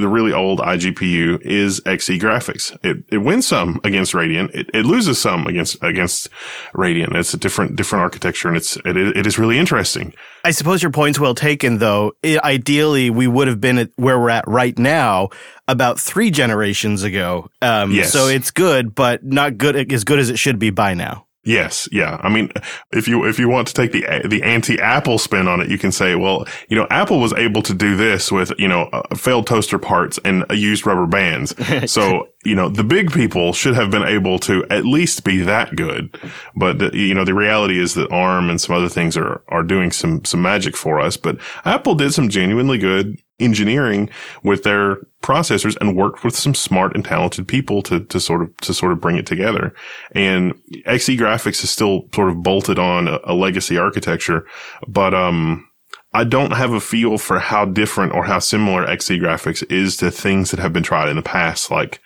the 0.00 0.08
really 0.08 0.32
old 0.32 0.58
iGPU 0.60 1.40
is 1.42 1.80
Xe 1.82 2.18
graphics. 2.18 2.76
It, 2.84 3.04
it 3.10 3.18
wins 3.18 3.46
some 3.46 3.80
against 3.84 4.12
Radeon. 4.12 4.54
It, 4.54 4.70
it 4.74 4.84
loses 4.84 5.20
some 5.20 5.46
against, 5.46 5.82
against 5.82 6.28
Radeon. 6.74 7.14
It's 7.14 7.34
a 7.34 7.36
different, 7.36 7.76
different 7.76 8.02
architecture 8.02 8.48
and 8.48 8.56
it's, 8.56 8.76
it, 8.84 8.96
it 8.96 9.26
is 9.26 9.38
really 9.38 9.58
interesting. 9.58 10.14
I 10.44 10.52
suppose 10.52 10.82
your 10.82 10.90
point's 10.90 11.20
well 11.20 11.34
taken, 11.34 11.78
though. 11.78 12.12
It, 12.22 12.42
ideally, 12.42 13.10
we 13.10 13.26
would 13.26 13.46
have 13.46 13.60
been 13.60 13.78
at 13.78 13.90
where 13.96 14.18
we're 14.18 14.30
at 14.30 14.48
right 14.48 14.76
now 14.78 15.28
about 15.68 16.00
three 16.00 16.30
generations 16.30 17.02
ago. 17.02 17.48
Um, 17.62 17.92
Yes. 17.92 18.12
So 18.12 18.28
it's 18.28 18.50
good, 18.50 18.94
but 18.94 19.22
not 19.24 19.58
good 19.58 19.92
as 19.92 20.04
good 20.04 20.18
as 20.18 20.30
it 20.30 20.38
should 20.38 20.58
be 20.58 20.70
by 20.70 20.94
now. 20.94 21.26
Yes, 21.42 21.88
yeah. 21.90 22.20
I 22.22 22.28
mean, 22.28 22.50
if 22.92 23.08
you 23.08 23.26
if 23.26 23.38
you 23.38 23.48
want 23.48 23.66
to 23.68 23.74
take 23.74 23.92
the 23.92 24.02
the 24.28 24.42
anti-Apple 24.42 25.18
spin 25.18 25.48
on 25.48 25.60
it, 25.60 25.70
you 25.70 25.78
can 25.78 25.90
say, 25.90 26.14
well, 26.14 26.46
you 26.68 26.76
know, 26.76 26.86
Apple 26.90 27.18
was 27.18 27.32
able 27.32 27.62
to 27.62 27.72
do 27.72 27.96
this 27.96 28.30
with 28.30 28.52
you 28.58 28.68
know 28.68 28.90
uh, 28.92 29.14
failed 29.14 29.46
toaster 29.46 29.78
parts 29.78 30.18
and 30.22 30.44
uh, 30.50 30.54
used 30.54 30.84
rubber 30.84 31.06
bands. 31.06 31.54
so 31.90 32.28
you 32.44 32.54
know, 32.54 32.68
the 32.68 32.84
big 32.84 33.10
people 33.10 33.54
should 33.54 33.74
have 33.74 33.90
been 33.90 34.02
able 34.02 34.38
to 34.40 34.66
at 34.68 34.84
least 34.84 35.24
be 35.24 35.38
that 35.38 35.76
good. 35.76 36.14
But 36.54 36.78
the, 36.78 36.90
you 36.96 37.14
know, 37.14 37.24
the 37.24 37.34
reality 37.34 37.78
is 37.78 37.94
that 37.94 38.12
ARM 38.12 38.50
and 38.50 38.60
some 38.60 38.76
other 38.76 38.90
things 38.90 39.16
are 39.16 39.42
are 39.48 39.62
doing 39.62 39.92
some 39.92 40.22
some 40.26 40.42
magic 40.42 40.76
for 40.76 41.00
us. 41.00 41.16
But 41.16 41.38
Apple 41.64 41.94
did 41.94 42.12
some 42.12 42.28
genuinely 42.28 42.76
good 42.76 43.16
engineering 43.40 44.10
with 44.42 44.62
their 44.62 44.96
processors 45.22 45.76
and 45.80 45.96
worked 45.96 46.24
with 46.24 46.36
some 46.36 46.54
smart 46.54 46.94
and 46.94 47.04
talented 47.04 47.46
people 47.46 47.82
to, 47.82 48.00
to 48.04 48.20
sort 48.20 48.42
of, 48.42 48.56
to 48.58 48.72
sort 48.74 48.92
of 48.92 49.00
bring 49.00 49.16
it 49.16 49.26
together. 49.26 49.74
And 50.12 50.54
XE 50.86 51.18
graphics 51.18 51.62
is 51.64 51.70
still 51.70 52.08
sort 52.14 52.30
of 52.30 52.42
bolted 52.42 52.78
on 52.78 53.08
a, 53.08 53.18
a 53.24 53.34
legacy 53.34 53.78
architecture, 53.78 54.46
but, 54.86 55.14
um, 55.14 55.66
I 56.12 56.24
don't 56.24 56.52
have 56.52 56.72
a 56.72 56.80
feel 56.80 57.18
for 57.18 57.38
how 57.38 57.64
different 57.66 58.14
or 58.14 58.24
how 58.24 58.40
similar 58.40 58.84
XE 58.84 59.20
graphics 59.20 59.70
is 59.70 59.96
to 59.98 60.10
things 60.10 60.50
that 60.50 60.58
have 60.58 60.72
been 60.72 60.82
tried 60.82 61.08
in 61.08 61.14
the 61.14 61.22
past, 61.22 61.70
like 61.70 62.00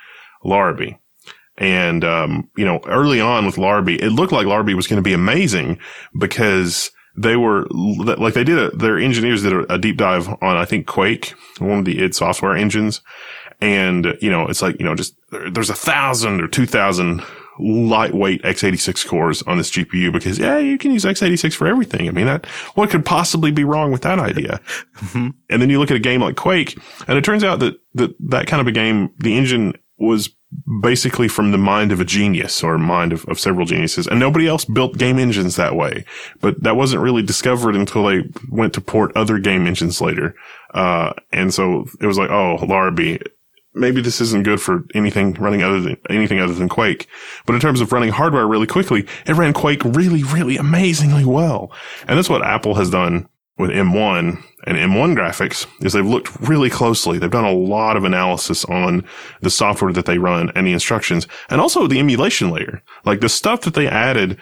Larrabee. 0.45 0.97
And, 1.57 2.05
um, 2.05 2.50
you 2.57 2.64
know, 2.64 2.81
early 2.87 3.21
on 3.21 3.47
with 3.47 3.57
Larrabee, 3.57 3.97
it 4.03 4.11
looked 4.11 4.33
like 4.33 4.47
Larrabee 4.47 4.75
was 4.75 4.87
going 4.87 4.99
to 4.99 5.03
be 5.03 5.12
amazing 5.14 5.79
because 6.19 6.91
they 7.16 7.37
were 7.37 7.66
like 7.71 8.35
they 8.35 8.44
did 8.44 8.59
a, 8.59 8.71
their 8.76 8.99
engineers 8.99 9.42
did 9.42 9.52
a, 9.52 9.75
a, 9.75 9.78
deep 9.78 9.97
dive 9.97 10.28
on 10.28 10.56
I 10.56 10.64
think 10.64 10.87
Quake, 10.87 11.35
one 11.59 11.80
of 11.80 11.85
the 11.85 12.02
id 12.02 12.14
Software 12.14 12.56
engines, 12.56 13.00
and 13.61 14.16
you 14.21 14.30
know 14.30 14.47
it's 14.47 14.62
like 14.62 14.78
you 14.78 14.85
know 14.85 14.94
just 14.94 15.14
there's 15.30 15.71
a 15.71 15.75
thousand 15.75 16.40
or 16.40 16.49
two 16.49 16.66
thousand 16.66 17.23
lightweight 17.61 18.42
x86 18.42 19.06
cores 19.06 19.40
on 19.42 19.59
this 19.59 19.71
GPU 19.71 20.12
because 20.12 20.40
yeah 20.40 20.59
you 20.59 20.76
can 20.76 20.90
use 20.90 21.04
x86 21.04 21.54
for 21.54 21.68
everything. 21.68 22.09
I 22.09 22.11
mean 22.11 22.26
that 22.26 22.47
what 22.75 22.90
could 22.90 23.04
possibly 23.04 23.52
be 23.52 23.62
wrong 23.62 23.92
with 23.92 24.02
that 24.02 24.18
idea? 24.18 24.61
mm-hmm. 24.97 25.28
And 25.50 25.62
then 25.62 25.71
you 25.71 25.78
look 25.78 25.90
at 25.90 25.97
a 25.97 26.00
game 26.00 26.21
like 26.21 26.37
Quake, 26.37 26.76
and 27.06 27.16
it 27.16 27.25
turns 27.25 27.44
out 27.44 27.61
that 27.61 27.76
that 27.94 28.14
that 28.28 28.47
kind 28.49 28.61
of 28.61 28.66
a 28.66 28.73
game 28.73 29.11
the 29.18 29.37
engine 29.37 29.75
was 29.99 30.31
basically 30.81 31.29
from 31.29 31.51
the 31.51 31.59
mind 31.59 31.93
of 31.93 32.01
a 32.01 32.05
genius 32.05 32.63
or 32.63 32.79
mind 32.79 33.13
of, 33.13 33.25
of 33.27 33.39
several 33.39 33.67
geniuses. 33.67 34.07
And 34.07 34.21
nobody 34.21 34.47
else 34.47 34.65
built 34.65 34.99
game 34.99 35.19
engines 35.19 35.57
that 35.57 35.75
way. 35.77 36.05
But 36.41 36.63
that 36.63 36.77
wasn't 36.77 37.03
really 37.03 37.23
discovered 37.23 37.77
until 37.77 38.05
they 38.05 38.23
went 38.51 38.73
to 38.75 38.81
port 38.81 39.17
other 39.17 39.39
game 39.39 39.67
engines 39.67 40.01
later. 40.01 40.35
Uh, 40.73 41.13
and 41.33 41.53
so 41.53 41.87
it 42.01 42.07
was 42.07 42.19
like, 42.19 42.31
oh, 42.31 42.57
Larrabee, 42.67 43.19
maybe 43.75 44.01
this 44.01 44.21
isn't 44.21 44.45
good 44.45 44.61
for 44.61 44.85
anything 44.95 45.35
running 45.35 45.63
other 45.63 45.81
than 45.81 45.97
anything 46.09 46.41
other 46.41 46.55
than 46.55 46.69
Quake. 46.69 47.09
But 47.47 47.55
in 47.55 47.61
terms 47.61 47.81
of 47.81 47.93
running 47.93 48.11
hardware 48.11 48.47
really 48.47 48.67
quickly, 48.67 49.07
it 49.27 49.35
ran 49.35 49.53
Quake 49.53 49.85
really, 49.85 50.23
really 50.23 50.57
amazingly 50.57 51.25
well. 51.25 51.73
And 52.07 52.17
that's 52.17 52.31
what 52.31 52.45
Apple 52.45 52.75
has 52.75 52.91
done 52.91 53.29
with 53.59 53.71
M1 53.71 54.43
and 54.66 54.76
M1 54.76 55.14
graphics 55.14 55.66
is 55.85 55.92
they've 55.92 56.04
looked 56.04 56.35
really 56.40 56.71
closely. 56.71 57.18
They've 57.18 57.30
done 57.30 57.44
a 57.44 57.52
lot 57.52 57.97
of 57.97 58.04
analysis 58.04 58.64
on 58.64 59.04
the 59.40 59.50
software 59.50 59.92
that 59.92 60.06
they 60.06 60.18
run 60.18 60.50
and 60.54 60.66
the 60.66 60.73
instructions 60.73 61.26
and 61.50 61.61
also 61.61 61.87
the 61.87 61.99
emulation 61.99 62.50
layer. 62.50 62.83
Like 63.04 63.21
the 63.21 63.28
stuff 63.28 63.62
that 63.62 63.75
they 63.75 63.87
added 63.87 64.38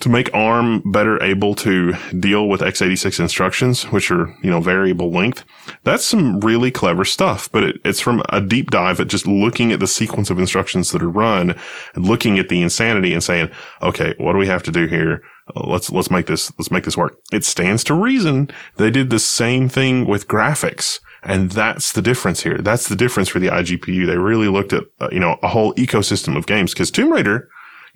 to 0.00 0.08
make 0.08 0.32
ARM 0.34 0.82
better 0.90 1.22
able 1.22 1.54
to 1.56 1.94
deal 2.18 2.48
with 2.48 2.60
x86 2.60 3.20
instructions, 3.20 3.84
which 3.84 4.10
are, 4.10 4.34
you 4.42 4.50
know, 4.50 4.60
variable 4.60 5.10
length. 5.10 5.44
That's 5.84 6.04
some 6.04 6.40
really 6.40 6.70
clever 6.70 7.04
stuff, 7.04 7.50
but 7.52 7.62
it, 7.62 7.80
it's 7.84 8.00
from 8.00 8.22
a 8.30 8.40
deep 8.40 8.70
dive 8.70 9.00
at 9.00 9.08
just 9.08 9.26
looking 9.26 9.72
at 9.72 9.80
the 9.80 9.86
sequence 9.86 10.30
of 10.30 10.38
instructions 10.38 10.90
that 10.92 11.02
are 11.02 11.10
run 11.10 11.54
and 11.94 12.06
looking 12.06 12.38
at 12.38 12.48
the 12.48 12.62
insanity 12.62 13.12
and 13.12 13.22
saying, 13.22 13.50
okay, 13.82 14.14
what 14.18 14.32
do 14.32 14.38
we 14.38 14.46
have 14.46 14.62
to 14.64 14.72
do 14.72 14.86
here? 14.86 15.22
Let's 15.54 15.90
let's 15.90 16.10
make 16.10 16.26
this 16.26 16.52
let's 16.58 16.70
make 16.70 16.84
this 16.84 16.96
work. 16.96 17.18
It 17.32 17.44
stands 17.44 17.84
to 17.84 17.94
reason 17.94 18.50
they 18.76 18.90
did 18.90 19.10
the 19.10 19.18
same 19.18 19.68
thing 19.68 20.06
with 20.06 20.28
graphics. 20.28 21.00
And 21.22 21.50
that's 21.50 21.92
the 21.92 22.02
difference 22.02 22.42
here. 22.44 22.58
That's 22.58 22.88
the 22.88 22.94
difference 22.94 23.28
for 23.28 23.40
the 23.40 23.48
iGPU. 23.48 24.06
They 24.06 24.16
really 24.16 24.46
looked 24.48 24.72
at, 24.72 24.84
uh, 25.00 25.08
you 25.10 25.18
know, 25.18 25.38
a 25.42 25.48
whole 25.48 25.74
ecosystem 25.74 26.36
of 26.36 26.46
games 26.46 26.72
because 26.72 26.90
Tomb 26.90 27.12
Raider, 27.12 27.48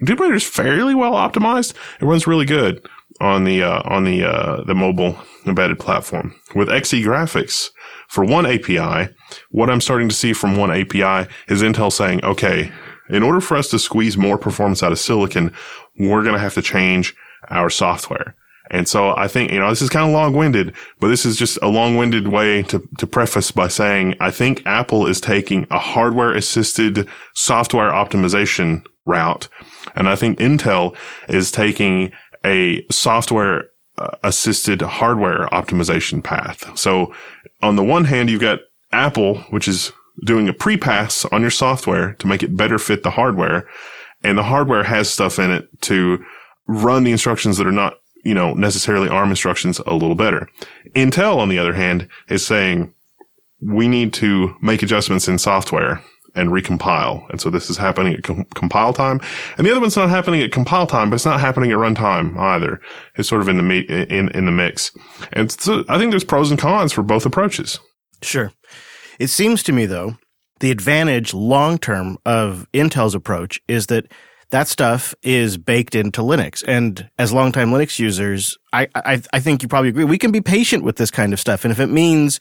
Tomb 0.05 0.17
Raider 0.17 0.35
is 0.35 0.47
fairly 0.47 0.97
well 0.97 1.13
optimized. 1.13 1.75
It 2.01 2.07
runs 2.07 2.27
really 2.27 2.45
good 2.45 2.85
on 3.21 3.45
the, 3.45 3.63
uh, 3.63 3.83
on 3.85 4.03
the, 4.03 4.25
uh, 4.25 4.65
the 4.65 4.75
mobile 4.75 5.17
embedded 5.47 5.79
platform 5.79 6.35
with 6.57 6.69
XE 6.69 7.05
graphics 7.05 7.71
for 8.09 8.25
oneAPI. 8.25 9.15
What 9.51 9.71
I'm 9.71 9.81
starting 9.81 10.09
to 10.09 10.15
see 10.15 10.33
from 10.33 10.57
oneAPI 10.57 11.31
is 11.49 11.63
Intel 11.63 11.93
saying, 11.93 12.25
okay, 12.25 12.73
in 13.09 13.23
order 13.23 13.41
for 13.41 13.57
us 13.57 13.69
to 13.71 13.79
squeeze 13.79 14.17
more 14.17 14.39
performance 14.39 14.83
out 14.83 14.93
of 14.93 14.99
silicon, 14.99 15.53
we're 15.97 16.23
going 16.23 16.35
to 16.35 16.41
have 16.41 16.55
to 16.55 16.63
change 16.63 17.15
our 17.49 17.71
software. 17.71 18.35
And 18.71 18.89
so 18.89 19.17
I 19.17 19.27
think, 19.27 19.51
you 19.51 19.59
know, 19.59 19.69
this 19.69 19.83
is 19.83 19.91
kind 19.91 20.07
of 20.07 20.13
long 20.13 20.33
winded, 20.35 20.75
but 21.01 21.09
this 21.09 21.27
is 21.27 21.37
just 21.37 21.59
a 21.61 21.67
long 21.67 21.97
winded 21.97 22.29
way 22.29 22.63
to, 22.65 22.81
to 22.99 23.07
preface 23.07 23.51
by 23.51 23.67
saying 23.67 24.15
I 24.21 24.31
think 24.31 24.63
Apple 24.65 25.07
is 25.07 25.21
taking 25.21 25.67
a 25.71 25.79
hardware 25.79 26.33
assisted 26.33 27.09
software 27.35 27.91
optimization 27.91 28.85
route. 29.07 29.49
And 29.97 30.09
I 30.09 30.15
think 30.15 30.39
Intel 30.39 30.97
is 31.29 31.51
taking 31.51 32.13
a 32.45 32.87
software 32.91 33.65
uh, 33.99 34.17
assisted 34.23 34.83
hardware 34.83 35.49
optimization 35.49 36.23
path. 36.23 36.79
So 36.79 37.13
on 37.61 37.75
the 37.75 37.85
one 37.85 38.05
hand, 38.05 38.31
you've 38.31 38.41
got 38.41 38.61
Apple, 38.93 39.39
which 39.51 39.67
is 39.67 39.93
doing 40.25 40.49
a 40.49 40.53
pre-pass 40.53 41.25
on 41.27 41.41
your 41.41 41.51
software 41.51 42.15
to 42.15 42.27
make 42.27 42.43
it 42.43 42.57
better 42.57 42.79
fit 42.79 43.03
the 43.03 43.11
hardware. 43.11 43.69
And 44.23 44.39
the 44.39 44.45
hardware 44.45 44.85
has 44.85 45.11
stuff 45.11 45.39
in 45.39 45.51
it 45.51 45.69
to 45.83 46.25
run 46.67 47.05
the 47.05 47.13
instructions 47.13 47.57
that 47.59 47.67
are 47.67 47.73
not, 47.73 47.95
you 48.25 48.35
know, 48.35 48.55
necessarily 48.55 49.09
ARM 49.09 49.31
instructions 49.31 49.81
a 49.81 49.95
little 49.95 50.15
better. 50.15 50.49
Intel, 50.95 51.39
on 51.39 51.49
the 51.49 51.59
other 51.59 51.75
hand, 51.75 52.09
is 52.29 52.47
saying 52.47 52.95
we 53.61 53.89
need 53.89 54.13
to 54.15 54.55
make 54.63 54.83
adjustments 54.83 55.29
in 55.29 55.39
software 55.39 56.03
and 56.35 56.51
recompile. 56.51 57.29
And 57.31 57.41
so 57.41 57.51
this 57.51 57.71
is 57.71 57.77
happening 57.77 58.15
at 58.15 58.23
com- 58.23 58.45
compile 58.55 58.93
time. 58.93 59.21
And 59.57 59.67
the 59.67 59.71
other 59.71 59.81
one's 59.81 59.97
not 59.97 60.11
happening 60.11 60.43
at 60.43 60.53
compile 60.53 60.87
time, 60.87 61.11
but 61.11 61.17
it's 61.17 61.25
not 61.25 61.41
happening 61.41 61.73
at 61.73 61.79
runtime 61.79 62.37
either. 62.39 62.81
It's 63.17 63.29
sort 63.29 63.41
of 63.41 63.49
in 63.49 63.57
the 63.57 63.63
me- 63.63 63.87
in 63.89 64.29
in 64.31 64.47
the 64.47 64.53
mix. 64.53 64.93
And 65.33 65.51
so 65.51 65.85
I 65.89 65.99
think 65.99 66.13
there's 66.13 66.25
pros 66.25 66.51
and 66.51 66.59
cons 66.59 66.93
for 66.93 67.03
both 67.03 67.27
approaches. 67.27 67.81
Sure. 68.23 68.53
It 69.19 69.29
seems 69.29 69.63
to 69.65 69.73
me 69.73 69.87
though, 69.87 70.17
the 70.61 70.71
advantage 70.71 71.35
long 71.35 71.79
term 71.79 72.19
of 72.25 72.67
Intel's 72.73 73.15
approach 73.15 73.61
is 73.67 73.87
that 73.87 74.07
that 74.51 74.69
stuff 74.69 75.15
is 75.23 75.57
baked 75.57 75.95
into 75.95 76.23
Linux. 76.23 76.65
And 76.67 77.09
as 77.19 77.33
longtime 77.33 77.71
Linux 77.71 77.99
users, 77.99 78.59
I, 78.73 78.89
I, 78.95 79.23
I 79.33 79.41
think 79.41 79.63
you 79.63 79.69
probably 79.69 79.91
agree, 79.91 80.05
we 80.05 80.19
can 80.19 80.33
be 80.33 80.41
patient 80.41 80.85
with 80.85 80.97
this 80.97 81.11
kind 81.11 81.33
of 81.33 81.41
stuff. 81.41 81.65
And 81.65 81.73
if 81.73 81.79
it 81.79 81.87
means 81.87 82.41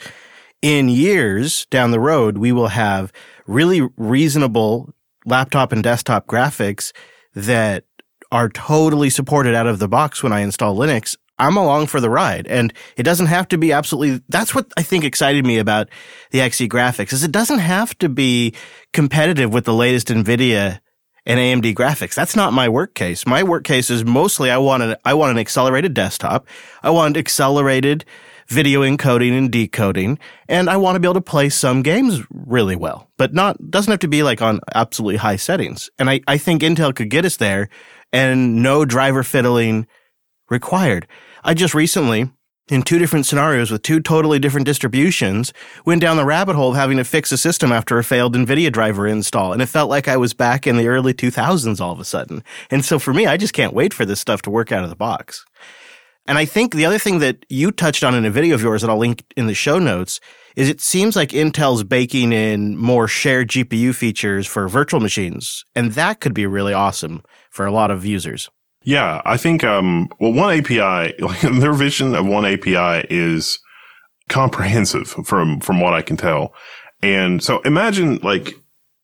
in 0.62 0.89
years 0.89 1.66
down 1.68 1.92
the 1.92 2.00
road, 2.00 2.38
we 2.38 2.51
will 2.51 2.68
have 2.68 3.13
really 3.48 3.88
reasonable 3.96 4.94
laptop 5.25 5.72
and 5.72 5.84
desktop 5.84 6.25
graphics 6.25 6.92
that 7.36 7.86
are 8.32 8.50
totally 8.50 9.10
supported 9.10 9.56
out 9.56 9.68
of 9.68 9.80
the 9.80 9.88
box 9.88 10.22
when 10.24 10.34
I 10.34 10.42
install 10.42 10.75
Linux, 10.75 11.16
I'm 11.38 11.58
along 11.58 11.88
for 11.88 12.01
the 12.01 12.10
ride. 12.10 12.48
And 12.48 12.74
it 12.98 13.04
doesn't 13.04 13.28
have 13.28 13.48
to 13.50 13.58
be 13.58 13.72
absolutely, 13.72 14.22
that's 14.30 14.54
what 14.54 14.72
I 14.78 14.84
think 14.84 15.04
excited 15.04 15.46
me 15.46 15.58
about 15.58 15.89
the 16.32 16.39
XE 16.39 16.68
graphics 16.68 17.13
is 17.13 17.24
it 17.24 17.32
doesn't 17.32 17.60
have 17.60 17.98
to 18.00 18.10
be 18.10 18.54
competitive 18.94 19.54
with 19.54 19.66
the 19.66 19.74
latest 19.74 20.10
NVIDIA 20.10 20.80
and 21.26 21.40
AMD 21.40 21.76
graphics. 21.76 22.16
That's 22.16 22.36
not 22.36 22.54
my 22.54 22.70
work 22.70 22.96
case. 22.96 23.26
My 23.26 23.44
work 23.44 23.64
case 23.64 23.90
is 23.90 24.04
mostly 24.04 24.52
I 24.52 24.58
want 24.58 24.84
an, 24.84 24.96
I 25.06 25.14
want 25.14 25.32
an 25.32 25.38
accelerated 25.38 25.94
desktop. 25.94 26.48
I 26.82 26.90
want 26.90 27.18
accelerated 27.18 28.06
video 28.48 28.82
encoding 28.82 29.38
and 29.38 29.52
decoding, 29.52 30.18
and 30.48 30.70
I 30.70 30.78
want 30.78 30.96
to 30.96 31.00
be 31.00 31.06
able 31.06 31.14
to 31.16 31.22
play 31.22 31.50
some 31.50 31.84
games 31.84 32.24
really 32.32 32.76
well, 32.76 33.08
but 33.18 33.34
not, 33.34 33.58
doesn't 33.70 33.92
have 33.92 34.00
to 34.00 34.08
be 34.08 34.24
like 34.24 34.42
on 34.42 34.60
absolutely 34.74 35.18
high 35.18 35.36
settings. 35.36 35.90
And 36.00 36.10
I, 36.10 36.22
I 36.28 36.40
think 36.40 36.64
Intel 36.64 36.96
could 36.96 37.12
get 37.12 37.26
us 37.26 37.38
there 37.38 37.70
and 38.12 38.64
no 38.64 38.86
driver 38.86 39.22
fiddling 39.22 39.86
required. 40.50 41.08
I 41.44 41.54
just 41.54 41.76
recently 41.76 42.32
in 42.70 42.84
two 42.84 43.00
different 43.00 43.26
scenarios 43.26 43.72
with 43.72 43.82
two 43.82 44.00
totally 44.00 44.40
different 44.40 44.66
distributions, 44.66 45.54
went 45.86 46.02
down 46.02 46.18
the 46.18 46.26
rabbit 46.26 46.56
hole 46.56 46.72
of 46.72 46.76
having 46.76 46.98
to 46.98 47.04
fix 47.04 47.32
a 47.32 47.38
system 47.38 47.72
after 47.72 47.98
a 47.98 48.04
failed 48.04 48.36
NVIDIA 48.36 48.72
driver 48.72 49.08
install. 49.08 49.54
And 49.54 49.62
it 49.62 49.68
felt 49.68 49.90
like 49.90 50.08
I 50.08 50.18
was 50.18 50.34
back 50.34 50.68
in 50.68 50.78
the 50.78 50.88
early 50.88 51.14
2000s 51.14 51.82
all 51.82 51.92
of 51.92 52.00
a 52.00 52.06
sudden. 52.06 52.44
And 52.70 52.86
so 52.86 53.00
for 53.00 53.14
me, 53.14 53.26
I 53.26 53.38
just 53.38 53.54
can't 53.54 53.74
wait 53.74 53.94
for 53.94 54.06
this 54.06 54.20
stuff 54.20 54.42
to 54.44 54.50
work 54.50 54.72
out 54.72 54.84
of 54.84 54.90
the 54.90 54.96
box. 54.96 55.46
And 56.28 56.38
I 56.38 56.46
think 56.46 56.76
the 56.76 56.86
other 56.86 57.00
thing 57.00 57.20
that 57.20 57.44
you 57.50 57.72
touched 57.72 58.04
on 58.04 58.14
in 58.14 58.24
a 58.24 58.30
video 58.30 58.54
of 58.54 58.62
yours 58.62 58.82
that 58.82 58.90
I'll 58.90 59.00
link 59.00 59.24
in 59.36 59.48
the 59.48 59.56
show 59.56 59.80
notes 59.80 60.20
is 60.56 60.70
it 60.70 60.80
seems 60.80 61.16
like 61.16 61.30
Intel's 61.30 61.84
baking 61.84 62.34
in 62.34 62.78
more 62.78 63.08
shared 63.08 63.50
GPU 63.50 63.96
features 63.96 64.46
for 64.46 64.68
virtual 64.68 65.00
machines. 65.00 65.66
And 65.74 65.94
that 65.94 66.20
could 66.20 66.36
be 66.36 66.46
really 66.46 66.74
awesome 66.74 67.24
for 67.50 67.66
a 67.66 67.72
lot 67.72 67.90
of 67.90 68.06
users. 68.06 68.48
Yeah, 68.89 69.22
I 69.24 69.38
think, 69.38 69.63
um, 69.63 70.10
well, 70.19 70.31
oneAPI, 70.31 71.22
like 71.22 71.41
their 71.41 71.74
vision 71.74 72.15
of 72.15 72.25
one 72.25 72.43
API 72.43 73.05
is 73.08 73.60
comprehensive 74.29 75.08
from, 75.08 75.60
from 75.60 75.79
what 75.79 75.93
I 75.93 76.01
can 76.01 76.17
tell. 76.17 76.55
And 77.03 77.43
so 77.43 77.60
imagine 77.60 78.17
like, 78.24 78.55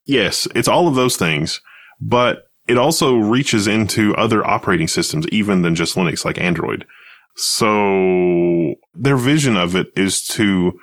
yes, 0.06 0.48
it's 0.56 0.68
all 0.68 0.88
of 0.88 0.96
those 0.96 1.18
things, 1.18 1.62
but 2.02 2.48
it 2.68 2.80
also 2.80 3.18
reaches 3.18 3.68
into 3.68 4.16
other 4.16 4.44
operating 4.44 4.88
systems, 4.88 5.28
even 5.28 5.62
than 5.62 5.76
just 5.76 5.96
Linux, 5.96 6.26
like 6.26 6.40
Android. 6.40 6.88
So 7.36 8.74
their 8.96 9.18
vision 9.18 9.56
of 9.56 9.76
it 9.76 9.92
is 9.96 10.24
to 10.30 10.80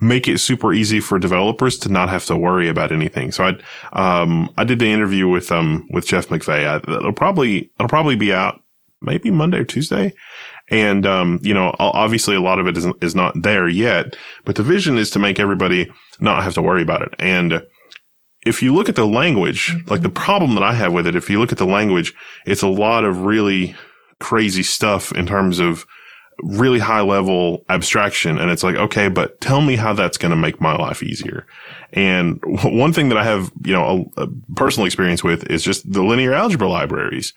make 0.00 0.28
it 0.28 0.38
super 0.38 0.72
easy 0.72 1.00
for 1.00 1.18
developers 1.18 1.78
to 1.78 1.88
not 1.88 2.08
have 2.08 2.24
to 2.26 2.36
worry 2.36 2.68
about 2.68 2.92
anything. 2.92 3.32
So 3.32 3.44
I, 3.44 4.20
um, 4.20 4.52
I 4.56 4.64
did 4.64 4.78
the 4.78 4.90
interview 4.90 5.28
with, 5.28 5.50
um, 5.50 5.88
with 5.90 6.06
Jeff 6.06 6.28
McVeigh. 6.28 6.88
It'll 6.88 7.12
probably, 7.12 7.70
it'll 7.78 7.88
probably 7.88 8.16
be 8.16 8.32
out 8.32 8.60
maybe 9.00 9.30
Monday 9.30 9.58
or 9.58 9.64
Tuesday. 9.64 10.12
And, 10.70 11.06
um, 11.06 11.40
you 11.42 11.54
know, 11.54 11.74
obviously 11.78 12.36
a 12.36 12.40
lot 12.40 12.58
of 12.58 12.66
it 12.66 12.76
is, 12.76 12.86
is 13.00 13.14
not 13.14 13.42
there 13.42 13.68
yet, 13.68 14.16
but 14.44 14.56
the 14.56 14.62
vision 14.62 14.98
is 14.98 15.10
to 15.10 15.18
make 15.18 15.40
everybody 15.40 15.90
not 16.20 16.42
have 16.42 16.54
to 16.54 16.62
worry 16.62 16.82
about 16.82 17.02
it. 17.02 17.14
And 17.18 17.62
if 18.46 18.62
you 18.62 18.74
look 18.74 18.88
at 18.88 18.96
the 18.96 19.06
language, 19.06 19.74
like 19.88 20.02
the 20.02 20.08
problem 20.08 20.54
that 20.54 20.62
I 20.62 20.74
have 20.74 20.92
with 20.92 21.06
it, 21.06 21.16
if 21.16 21.30
you 21.30 21.40
look 21.40 21.52
at 21.52 21.58
the 21.58 21.66
language, 21.66 22.14
it's 22.46 22.62
a 22.62 22.68
lot 22.68 23.04
of 23.04 23.22
really 23.22 23.74
crazy 24.20 24.62
stuff 24.62 25.12
in 25.12 25.26
terms 25.26 25.58
of 25.58 25.86
really 26.42 26.78
high 26.78 27.00
level 27.00 27.64
abstraction. 27.68 28.38
And 28.38 28.50
it's 28.50 28.62
like, 28.62 28.76
okay, 28.76 29.08
but 29.08 29.40
tell 29.40 29.60
me 29.60 29.76
how 29.76 29.92
that's 29.92 30.18
going 30.18 30.30
to 30.30 30.36
make 30.36 30.60
my 30.60 30.76
life 30.76 31.02
easier. 31.02 31.46
And 31.92 32.40
one 32.64 32.92
thing 32.92 33.08
that 33.08 33.18
I 33.18 33.24
have, 33.24 33.52
you 33.64 33.72
know, 33.72 34.10
a, 34.16 34.22
a 34.22 34.28
personal 34.56 34.86
experience 34.86 35.24
with 35.24 35.50
is 35.50 35.62
just 35.62 35.90
the 35.90 36.02
linear 36.02 36.32
algebra 36.32 36.68
libraries. 36.68 37.32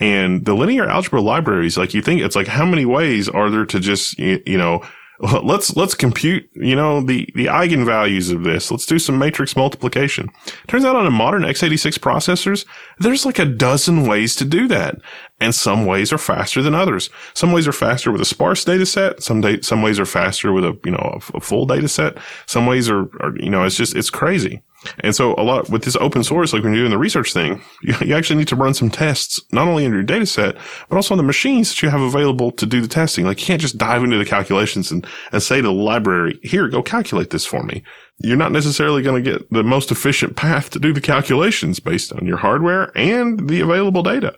And 0.00 0.44
the 0.44 0.54
linear 0.54 0.88
algebra 0.88 1.20
libraries, 1.20 1.76
like 1.76 1.94
you 1.94 2.02
think 2.02 2.22
it's 2.22 2.34
like, 2.34 2.48
how 2.48 2.64
many 2.64 2.84
ways 2.84 3.28
are 3.28 3.50
there 3.50 3.66
to 3.66 3.78
just, 3.78 4.18
you, 4.18 4.42
you 4.46 4.58
know, 4.58 4.82
let's 5.42 5.76
let's 5.76 5.94
compute 5.94 6.48
you 6.54 6.74
know 6.74 7.00
the 7.00 7.28
the 7.36 7.46
eigenvalues 7.46 8.34
of 8.34 8.42
this 8.42 8.72
let's 8.72 8.86
do 8.86 8.98
some 8.98 9.18
matrix 9.18 9.54
multiplication 9.54 10.28
turns 10.66 10.84
out 10.84 10.96
on 10.96 11.06
a 11.06 11.12
modern 11.12 11.42
x86 11.42 11.98
processors 11.98 12.66
there's 12.98 13.24
like 13.24 13.38
a 13.38 13.44
dozen 13.44 14.04
ways 14.06 14.34
to 14.34 14.44
do 14.44 14.66
that 14.66 14.96
and 15.42 15.54
some 15.54 15.84
ways 15.84 16.12
are 16.12 16.18
faster 16.18 16.62
than 16.62 16.74
others 16.74 17.10
some 17.34 17.52
ways 17.52 17.68
are 17.68 17.72
faster 17.72 18.10
with 18.10 18.20
a 18.20 18.24
sparse 18.24 18.64
data 18.64 18.86
set 18.86 19.22
some 19.22 19.40
day, 19.40 19.60
some 19.60 19.82
ways 19.82 19.98
are 19.98 20.06
faster 20.06 20.52
with 20.52 20.64
a 20.64 20.78
you 20.84 20.92
know 20.92 21.20
a, 21.20 21.36
a 21.36 21.40
full 21.40 21.66
data 21.66 21.88
set 21.88 22.16
some 22.46 22.66
ways 22.66 22.88
are, 22.88 23.10
are 23.20 23.36
you 23.36 23.50
know 23.50 23.64
it's 23.64 23.76
just 23.76 23.94
it's 23.96 24.10
crazy 24.10 24.62
and 25.00 25.14
so 25.14 25.34
a 25.34 25.42
lot 25.42 25.70
with 25.70 25.84
this 25.84 25.96
open 25.96 26.24
source, 26.24 26.52
like 26.52 26.62
when 26.62 26.72
you're 26.72 26.82
doing 26.82 26.90
the 26.90 26.98
research 26.98 27.32
thing, 27.32 27.62
you, 27.82 27.94
you, 28.00 28.14
actually 28.14 28.36
need 28.36 28.48
to 28.48 28.56
run 28.56 28.74
some 28.74 28.90
tests, 28.90 29.40
not 29.52 29.68
only 29.68 29.84
in 29.84 29.92
your 29.92 30.02
data 30.02 30.26
set, 30.26 30.56
but 30.88 30.96
also 30.96 31.14
on 31.14 31.18
the 31.18 31.24
machines 31.24 31.70
that 31.70 31.82
you 31.82 31.88
have 31.88 32.00
available 32.00 32.50
to 32.52 32.66
do 32.66 32.80
the 32.80 32.88
testing. 32.88 33.24
Like 33.24 33.40
you 33.40 33.46
can't 33.46 33.60
just 33.60 33.78
dive 33.78 34.02
into 34.02 34.18
the 34.18 34.24
calculations 34.24 34.90
and, 34.90 35.06
and 35.30 35.42
say 35.42 35.56
to 35.56 35.62
the 35.62 35.72
library, 35.72 36.38
here, 36.42 36.68
go 36.68 36.82
calculate 36.82 37.30
this 37.30 37.46
for 37.46 37.62
me. 37.62 37.82
You're 38.18 38.36
not 38.36 38.52
necessarily 38.52 39.02
going 39.02 39.22
to 39.22 39.30
get 39.30 39.50
the 39.50 39.64
most 39.64 39.90
efficient 39.90 40.36
path 40.36 40.70
to 40.70 40.78
do 40.78 40.92
the 40.92 41.00
calculations 41.00 41.80
based 41.80 42.12
on 42.12 42.26
your 42.26 42.36
hardware 42.36 42.96
and 42.96 43.48
the 43.48 43.60
available 43.60 44.02
data. 44.02 44.36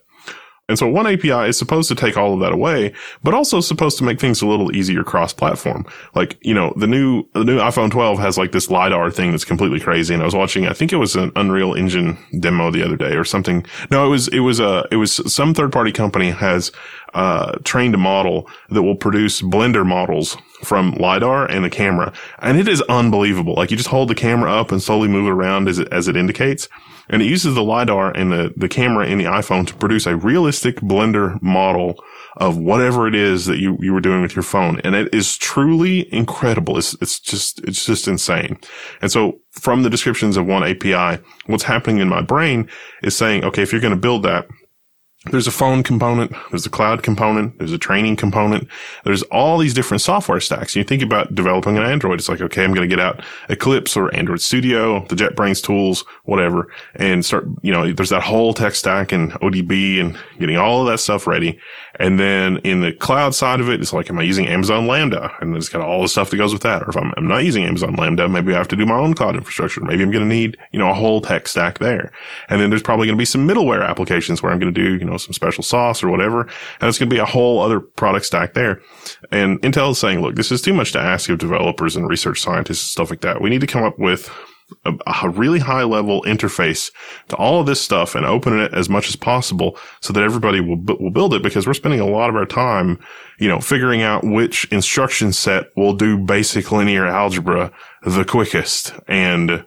And 0.66 0.78
so 0.78 0.90
oneAPI 0.90 1.49
is 1.49 1.59
supposed 1.59 1.90
to 1.90 1.94
take 1.94 2.16
all 2.16 2.33
of 2.33 2.40
that 2.40 2.52
away, 2.52 2.94
but 3.23 3.35
also 3.35 3.61
supposed 3.61 3.99
to 3.99 4.04
make 4.04 4.18
things 4.18 4.40
a 4.40 4.47
little 4.47 4.75
easier 4.75 5.04
cross-platform. 5.04 5.85
Like, 6.14 6.38
you 6.40 6.54
know, 6.54 6.73
the 6.76 6.87
new, 6.87 7.25
the 7.35 7.44
new 7.44 7.59
iPhone 7.59 7.90
12 7.90 8.18
has 8.18 8.38
like 8.38 8.52
this 8.52 8.71
LiDAR 8.71 9.11
thing 9.11 9.30
that's 9.30 9.44
completely 9.44 9.78
crazy. 9.78 10.14
And 10.14 10.23
I 10.23 10.25
was 10.25 10.35
watching, 10.35 10.66
I 10.66 10.73
think 10.73 10.90
it 10.90 10.97
was 10.97 11.16
an 11.16 11.33
Unreal 11.37 11.75
Engine 11.75 12.16
demo 12.40 12.71
the 12.71 12.83
other 12.83 12.97
day 12.97 13.14
or 13.14 13.25
something. 13.25 13.66
No, 13.90 14.06
it 14.06 14.09
was, 14.09 14.28
it 14.28 14.40
was, 14.40 14.59
a, 14.59 14.88
it 14.90 14.97
was 14.97 15.21
some 15.30 15.52
third 15.52 15.71
party 15.71 15.92
company 15.92 16.30
has, 16.30 16.73
uh, 17.12 17.59
trained 17.64 17.94
a 17.94 17.99
model 17.99 18.49
that 18.71 18.83
will 18.83 18.97
produce 18.97 19.42
blender 19.42 19.85
models 19.85 20.35
from 20.62 20.92
LiDAR 20.92 21.44
and 21.50 21.62
the 21.62 21.71
camera. 21.71 22.11
And 22.38 22.59
it 22.59 22.68
is 22.68 22.80
unbelievable. 22.88 23.54
Like 23.54 23.71
you 23.71 23.76
just 23.76 23.90
hold 23.90 24.09
the 24.09 24.14
camera 24.14 24.50
up 24.50 24.73
and 24.73 24.83
slowly 24.83 25.09
move 25.09 25.26
it 25.26 25.33
around 25.33 25.68
as 25.68 25.78
it, 25.78 25.88
as 25.92 26.09
it 26.09 26.16
indicates. 26.16 26.71
And 27.08 27.23
it 27.23 27.26
uses 27.26 27.54
the 27.54 27.62
LiDAR 27.62 28.11
and 28.16 28.32
the, 28.32 28.52
the 28.56 28.68
camera 28.68 29.06
in 29.06 29.18
the 29.18 29.25
iPhone 29.25 29.66
to 29.66 29.75
produce 29.75 30.06
a 30.06 30.16
realistic 30.16 30.76
blender 30.76 31.40
model 31.42 32.02
of 32.37 32.56
whatever 32.56 33.06
it 33.06 33.14
is 33.14 33.46
that 33.46 33.58
you, 33.58 33.76
you 33.80 33.92
were 33.92 34.00
doing 34.00 34.23
with 34.23 34.34
your 34.34 34.42
phone. 34.42 34.80
And 34.80 34.94
it 34.94 35.14
is 35.14 35.37
truly 35.37 36.12
incredible. 36.12 36.78
It's, 36.78 36.94
it's 37.00 37.20
just, 37.20 37.61
it's 37.61 37.84
just 37.84 38.08
insane. 38.08 38.58
And 39.00 39.12
so 39.12 39.40
from 39.52 39.82
the 39.82 39.90
descriptions 39.90 40.37
of 40.37 40.46
oneAPI, 40.46 41.23
what's 41.46 41.64
happening 41.64 41.99
in 41.99 42.08
my 42.08 42.23
brain 42.23 42.68
is 43.02 43.16
saying, 43.16 43.44
okay, 43.44 43.62
if 43.62 43.73
you're 43.73 43.80
going 43.80 43.94
to 43.94 44.00
build 44.00 44.22
that, 44.24 44.48
there's 45.30 45.46
a 45.46 45.52
phone 45.52 45.82
component, 45.82 46.32
there's 46.50 46.66
a 46.66 46.70
cloud 46.70 47.02
component, 47.02 47.58
there's 47.58 47.72
a 47.72 47.78
training 47.78 48.16
component, 48.16 48.68
there's 49.04 49.22
all 49.24 49.58
these 49.58 49.72
different 49.72 50.00
software 50.00 50.40
stacks. 50.40 50.76
You 50.76 50.84
think 50.84 51.02
about 51.02 51.34
developing 51.34 51.76
an 51.76 51.82
Android, 51.82 52.18
it's 52.18 52.28
like, 52.28 52.40
okay, 52.40 52.62
I'm 52.62 52.74
going 52.74 52.88
to 52.88 52.94
get 52.94 53.02
out 53.02 53.24
Eclipse 53.48 53.96
or 53.96 54.14
Android 54.14 54.40
Studio, 54.40 55.04
the 55.06 55.16
JetBrains 55.16 55.62
tools, 55.62 56.04
whatever, 56.24 56.68
and 56.96 57.24
start, 57.24 57.46
you 57.62 57.72
know, 57.72 57.92
there's 57.92 58.10
that 58.10 58.22
whole 58.22 58.52
tech 58.52 58.74
stack 58.74 59.12
and 59.12 59.32
ADB 59.34 60.00
and 60.00 60.18
getting 60.38 60.56
all 60.56 60.82
of 60.82 60.87
that 60.88 60.98
stuff 60.98 61.26
ready. 61.26 61.58
And 61.96 62.18
then 62.18 62.59
in 62.59 62.80
the 62.80 62.92
cloud 62.92 63.35
side 63.35 63.61
of 63.61 63.68
it, 63.68 63.80
it's 63.80 63.92
like, 63.92 64.11
am 64.11 64.18
I 64.18 64.22
using 64.22 64.46
Amazon 64.46 64.87
Lambda? 64.87 65.33
And 65.40 65.57
it's 65.57 65.68
got 65.68 65.83
all 65.83 66.02
the 66.02 66.09
stuff 66.09 66.30
that 66.30 66.37
goes 66.37 66.52
with 66.52 66.62
that. 66.62 66.83
Or 66.83 66.90
if 66.90 66.96
I'm, 66.96 67.12
I'm 67.16 67.28
not 67.28 67.44
using 67.44 67.64
Amazon 67.64 67.94
Lambda, 67.94 68.28
maybe 68.28 68.54
I 68.54 68.59
have 68.59 68.68
to 68.68 68.76
do 68.76 68.87
my 68.87 68.96
own 68.96 69.14
cloud 69.14 69.37
infrastructure. 69.37 69.80
Maybe 69.80 70.02
I'm 70.02 70.11
going 70.11 70.28
to 70.28 70.35
need, 70.35 70.57
you 70.72 70.78
know, 70.78 70.90
a 70.90 70.94
whole 70.94 71.20
tech 71.20 71.46
stack 71.48 71.78
there. 71.78 72.11
And 72.48 72.61
then 72.61 72.70
there's 72.70 72.83
probably 72.83 73.07
going 73.07 73.16
to 73.16 73.20
be 73.20 73.24
some 73.24 73.46
middleware 73.46 73.87
applications 73.87 74.42
where 74.42 74.52
I'm 74.52 74.59
going 74.59 74.72
to 74.72 74.83
do, 74.83 74.96
you 74.96 75.04
know, 75.04 75.16
some 75.16 75.33
special 75.33 75.62
sauce 75.62 76.02
or 76.02 76.09
whatever. 76.09 76.42
And 76.80 76.88
it's 76.88 76.98
going 76.98 77.09
to 77.09 77.14
be 77.14 77.20
a 77.20 77.26
whole 77.26 77.61
other 77.61 77.80
product 77.80 78.26
stack 78.26 78.54
there. 78.54 78.80
And 79.30 79.61
Intel 79.62 79.92
is 79.92 79.98
saying, 79.98 80.20
look, 80.20 80.35
this 80.35 80.50
is 80.50 80.62
too 80.62 80.74
much 80.74 80.92
to 80.92 81.00
ask 81.00 81.28
of 81.28 81.38
developers 81.38 81.96
and 81.96 82.09
research 82.09 82.40
scientists 82.40 82.83
and 82.83 82.90
stuff 82.90 83.11
like 83.11 83.20
that. 83.20 83.40
We 83.40 83.50
need 83.50 83.61
to 83.61 83.66
come 83.66 83.85
up 83.85 83.98
with 83.98 84.30
a, 84.85 84.92
a, 85.22 85.29
really 85.29 85.59
high 85.59 85.83
level 85.83 86.22
interface 86.22 86.90
to 87.29 87.37
all 87.37 87.61
of 87.61 87.66
this 87.66 87.81
stuff 87.81 88.14
and 88.14 88.24
open 88.24 88.59
it 88.59 88.72
as 88.72 88.88
much 88.88 89.09
as 89.09 89.16
possible 89.16 89.79
so 90.00 90.12
that 90.12 90.22
everybody 90.22 90.61
will, 90.61 90.79
will 90.98 91.11
build 91.11 91.35
it 91.35 91.42
because 91.42 91.66
we're 91.66 91.74
spending 91.74 92.00
a 92.00 92.07
lot 92.07 92.31
of 92.31 92.37
our 92.37 92.46
time, 92.46 92.98
you 93.38 93.48
know, 93.48 93.61
figuring 93.61 94.03
out 94.03 94.24
which 94.24 94.64
instruction 94.72 95.33
set 95.33 95.66
will 95.77 95.94
do 95.94 96.18
basic 96.18 96.72
linear 96.72 97.07
algebra 97.07 97.72
the 98.03 98.24
quickest. 98.24 98.94
And 99.07 99.64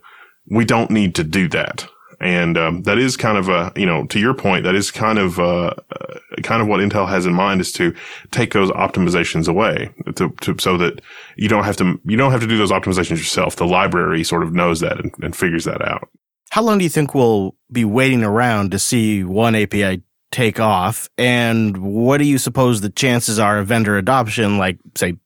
we 0.49 0.65
don't 0.65 0.91
need 0.91 1.15
to 1.15 1.23
do 1.23 1.47
that. 1.49 1.87
And 2.19 2.57
um, 2.57 2.83
that 2.83 2.97
is 2.97 3.15
kind 3.15 3.37
of 3.37 3.47
a, 3.47 3.71
you 3.75 3.85
know, 3.85 4.07
to 4.07 4.19
your 4.19 4.33
point, 4.33 4.63
that 4.63 4.73
is 4.73 4.89
kind 4.89 5.19
of 5.19 5.39
uh, 5.39 5.67
uh, 5.67 6.19
kind 6.41 6.61
of 6.61 6.67
what 6.67 6.79
Intel 6.79 7.07
has 7.07 7.27
in 7.27 7.33
mind 7.33 7.61
is 7.61 7.71
to 7.73 7.93
take 8.31 8.53
those 8.53 8.71
optimizations 8.71 9.47
away, 9.47 9.93
to, 10.15 10.29
to, 10.41 10.55
so 10.59 10.77
that 10.77 11.01
you 11.35 11.47
don't 11.47 11.63
have 11.63 11.77
to 11.77 11.99
you 12.05 12.17
don't 12.17 12.31
have 12.31 12.41
to 12.41 12.47
do 12.47 12.57
those 12.57 12.71
optimizations 12.71 13.17
yourself. 13.17 13.55
The 13.55 13.67
library 13.67 14.23
sort 14.23 14.43
of 14.43 14.53
knows 14.53 14.79
that 14.79 14.99
and, 14.99 15.13
and 15.21 15.35
figures 15.35 15.65
that 15.65 15.81
out. 15.81 16.09
How 16.49 16.63
long 16.63 16.79
do 16.79 16.83
you 16.83 16.89
think 16.89 17.13
we'll 17.13 17.55
be 17.71 17.85
waiting 17.85 18.23
around 18.23 18.71
to 18.71 18.79
see 18.79 19.21
oneAPI 19.21 20.01
take 20.31 20.59
off? 20.59 21.09
And 21.17 21.77
what 21.77 22.17
do 22.17 22.25
you 22.25 22.37
suppose 22.37 22.81
the 22.81 22.89
chances 22.89 23.37
are 23.37 23.59
of 23.59 23.67
vendor 23.67 23.97
adoption, 23.97 24.57
like 24.57 24.79
say 24.95 25.17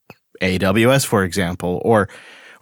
AWS, 0.42 1.06
for 1.06 1.24
example, 1.24 1.82
or 1.86 2.10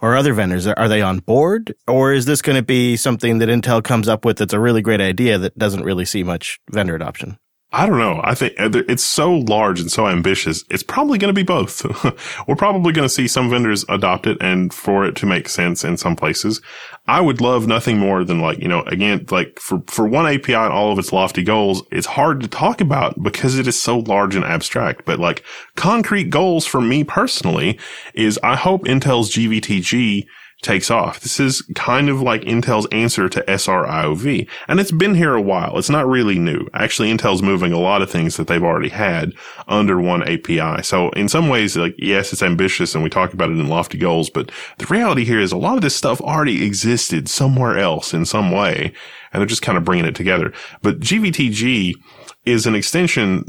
or 0.00 0.16
other 0.16 0.32
vendors? 0.32 0.66
Are 0.66 0.88
they 0.88 1.02
on 1.02 1.18
board? 1.18 1.74
Or 1.86 2.12
is 2.12 2.26
this 2.26 2.42
going 2.42 2.56
to 2.56 2.62
be 2.62 2.96
something 2.96 3.38
that 3.38 3.48
Intel 3.48 3.82
comes 3.82 4.08
up 4.08 4.24
with 4.24 4.38
that's 4.38 4.52
a 4.52 4.60
really 4.60 4.82
great 4.82 5.00
idea 5.00 5.38
that 5.38 5.58
doesn't 5.58 5.84
really 5.84 6.04
see 6.04 6.22
much 6.22 6.58
vendor 6.70 6.94
adoption? 6.94 7.38
I 7.72 7.86
don't 7.86 7.98
know. 7.98 8.20
I 8.24 8.34
think 8.34 8.58
uh, 8.58 8.70
it's 8.88 9.04
so 9.04 9.32
large 9.32 9.80
and 9.80 9.92
so 9.92 10.08
ambitious. 10.08 10.64
It's 10.70 10.82
probably 10.82 11.18
going 11.18 11.32
to 11.32 11.38
be 11.38 11.44
both. 11.44 11.84
We're 12.48 12.56
probably 12.56 12.92
going 12.92 13.04
to 13.04 13.14
see 13.14 13.28
some 13.28 13.48
vendors 13.48 13.84
adopt 13.88 14.26
it 14.26 14.38
and 14.40 14.74
for 14.74 15.04
it 15.04 15.14
to 15.16 15.26
make 15.26 15.48
sense 15.48 15.84
in 15.84 15.96
some 15.96 16.16
places. 16.16 16.60
I 17.06 17.20
would 17.20 17.40
love 17.40 17.68
nothing 17.68 17.96
more 17.96 18.24
than 18.24 18.40
like, 18.40 18.58
you 18.58 18.66
know, 18.66 18.82
again, 18.82 19.24
like 19.30 19.60
for, 19.60 19.82
for 19.86 20.08
oneAPI 20.08 20.64
and 20.64 20.72
all 20.72 20.90
of 20.90 20.98
its 20.98 21.12
lofty 21.12 21.44
goals, 21.44 21.84
it's 21.92 22.06
hard 22.06 22.40
to 22.40 22.48
talk 22.48 22.80
about 22.80 23.22
because 23.22 23.56
it 23.56 23.68
is 23.68 23.80
so 23.80 23.98
large 23.98 24.34
and 24.34 24.44
abstract. 24.44 25.04
But 25.04 25.20
like 25.20 25.44
concrete 25.76 26.30
goals 26.30 26.66
for 26.66 26.80
me 26.80 27.04
personally 27.04 27.78
is 28.14 28.38
I 28.42 28.56
hope 28.56 28.84
Intel's 28.84 29.30
GVT-g 29.32 30.26
takes 30.62 30.90
off. 30.90 31.20
This 31.20 31.40
is 31.40 31.62
kind 31.74 32.08
of 32.08 32.20
like 32.20 32.42
Intel's 32.42 32.86
answer 32.92 33.28
to 33.28 33.50
SR-IOV. 33.50 34.48
And 34.68 34.78
it's 34.78 34.92
been 34.92 35.14
here 35.14 35.34
a 35.34 35.40
while. 35.40 35.78
It's 35.78 35.90
not 35.90 36.06
really 36.06 36.38
new. 36.38 36.66
Actually, 36.74 37.12
Intel's 37.12 37.42
moving 37.42 37.72
a 37.72 37.78
lot 37.78 38.02
of 38.02 38.10
things 38.10 38.36
that 38.36 38.46
they've 38.46 38.62
already 38.62 38.90
had 38.90 39.32
under 39.68 39.96
oneAPI. 39.96 40.84
So 40.84 41.10
in 41.10 41.28
some 41.28 41.48
ways, 41.48 41.76
like, 41.76 41.94
yes, 41.98 42.32
it's 42.32 42.42
ambitious 42.42 42.94
and 42.94 43.02
we 43.02 43.10
talk 43.10 43.32
about 43.32 43.50
it 43.50 43.58
in 43.58 43.68
lofty 43.68 43.98
goals, 43.98 44.28
but 44.28 44.50
the 44.78 44.86
reality 44.86 45.24
here 45.24 45.40
is 45.40 45.52
a 45.52 45.56
lot 45.56 45.76
of 45.76 45.82
this 45.82 45.96
stuff 45.96 46.20
already 46.20 46.64
existed 46.64 47.28
somewhere 47.28 47.78
else 47.78 48.12
in 48.12 48.24
some 48.24 48.50
way. 48.50 48.92
And 49.32 49.40
they're 49.40 49.46
just 49.46 49.62
kind 49.62 49.78
of 49.78 49.84
bringing 49.84 50.06
it 50.06 50.14
together. 50.14 50.52
But 50.82 51.00
GVT-g 51.00 51.96
is 52.44 52.66
an 52.66 52.74
extension 52.74 53.44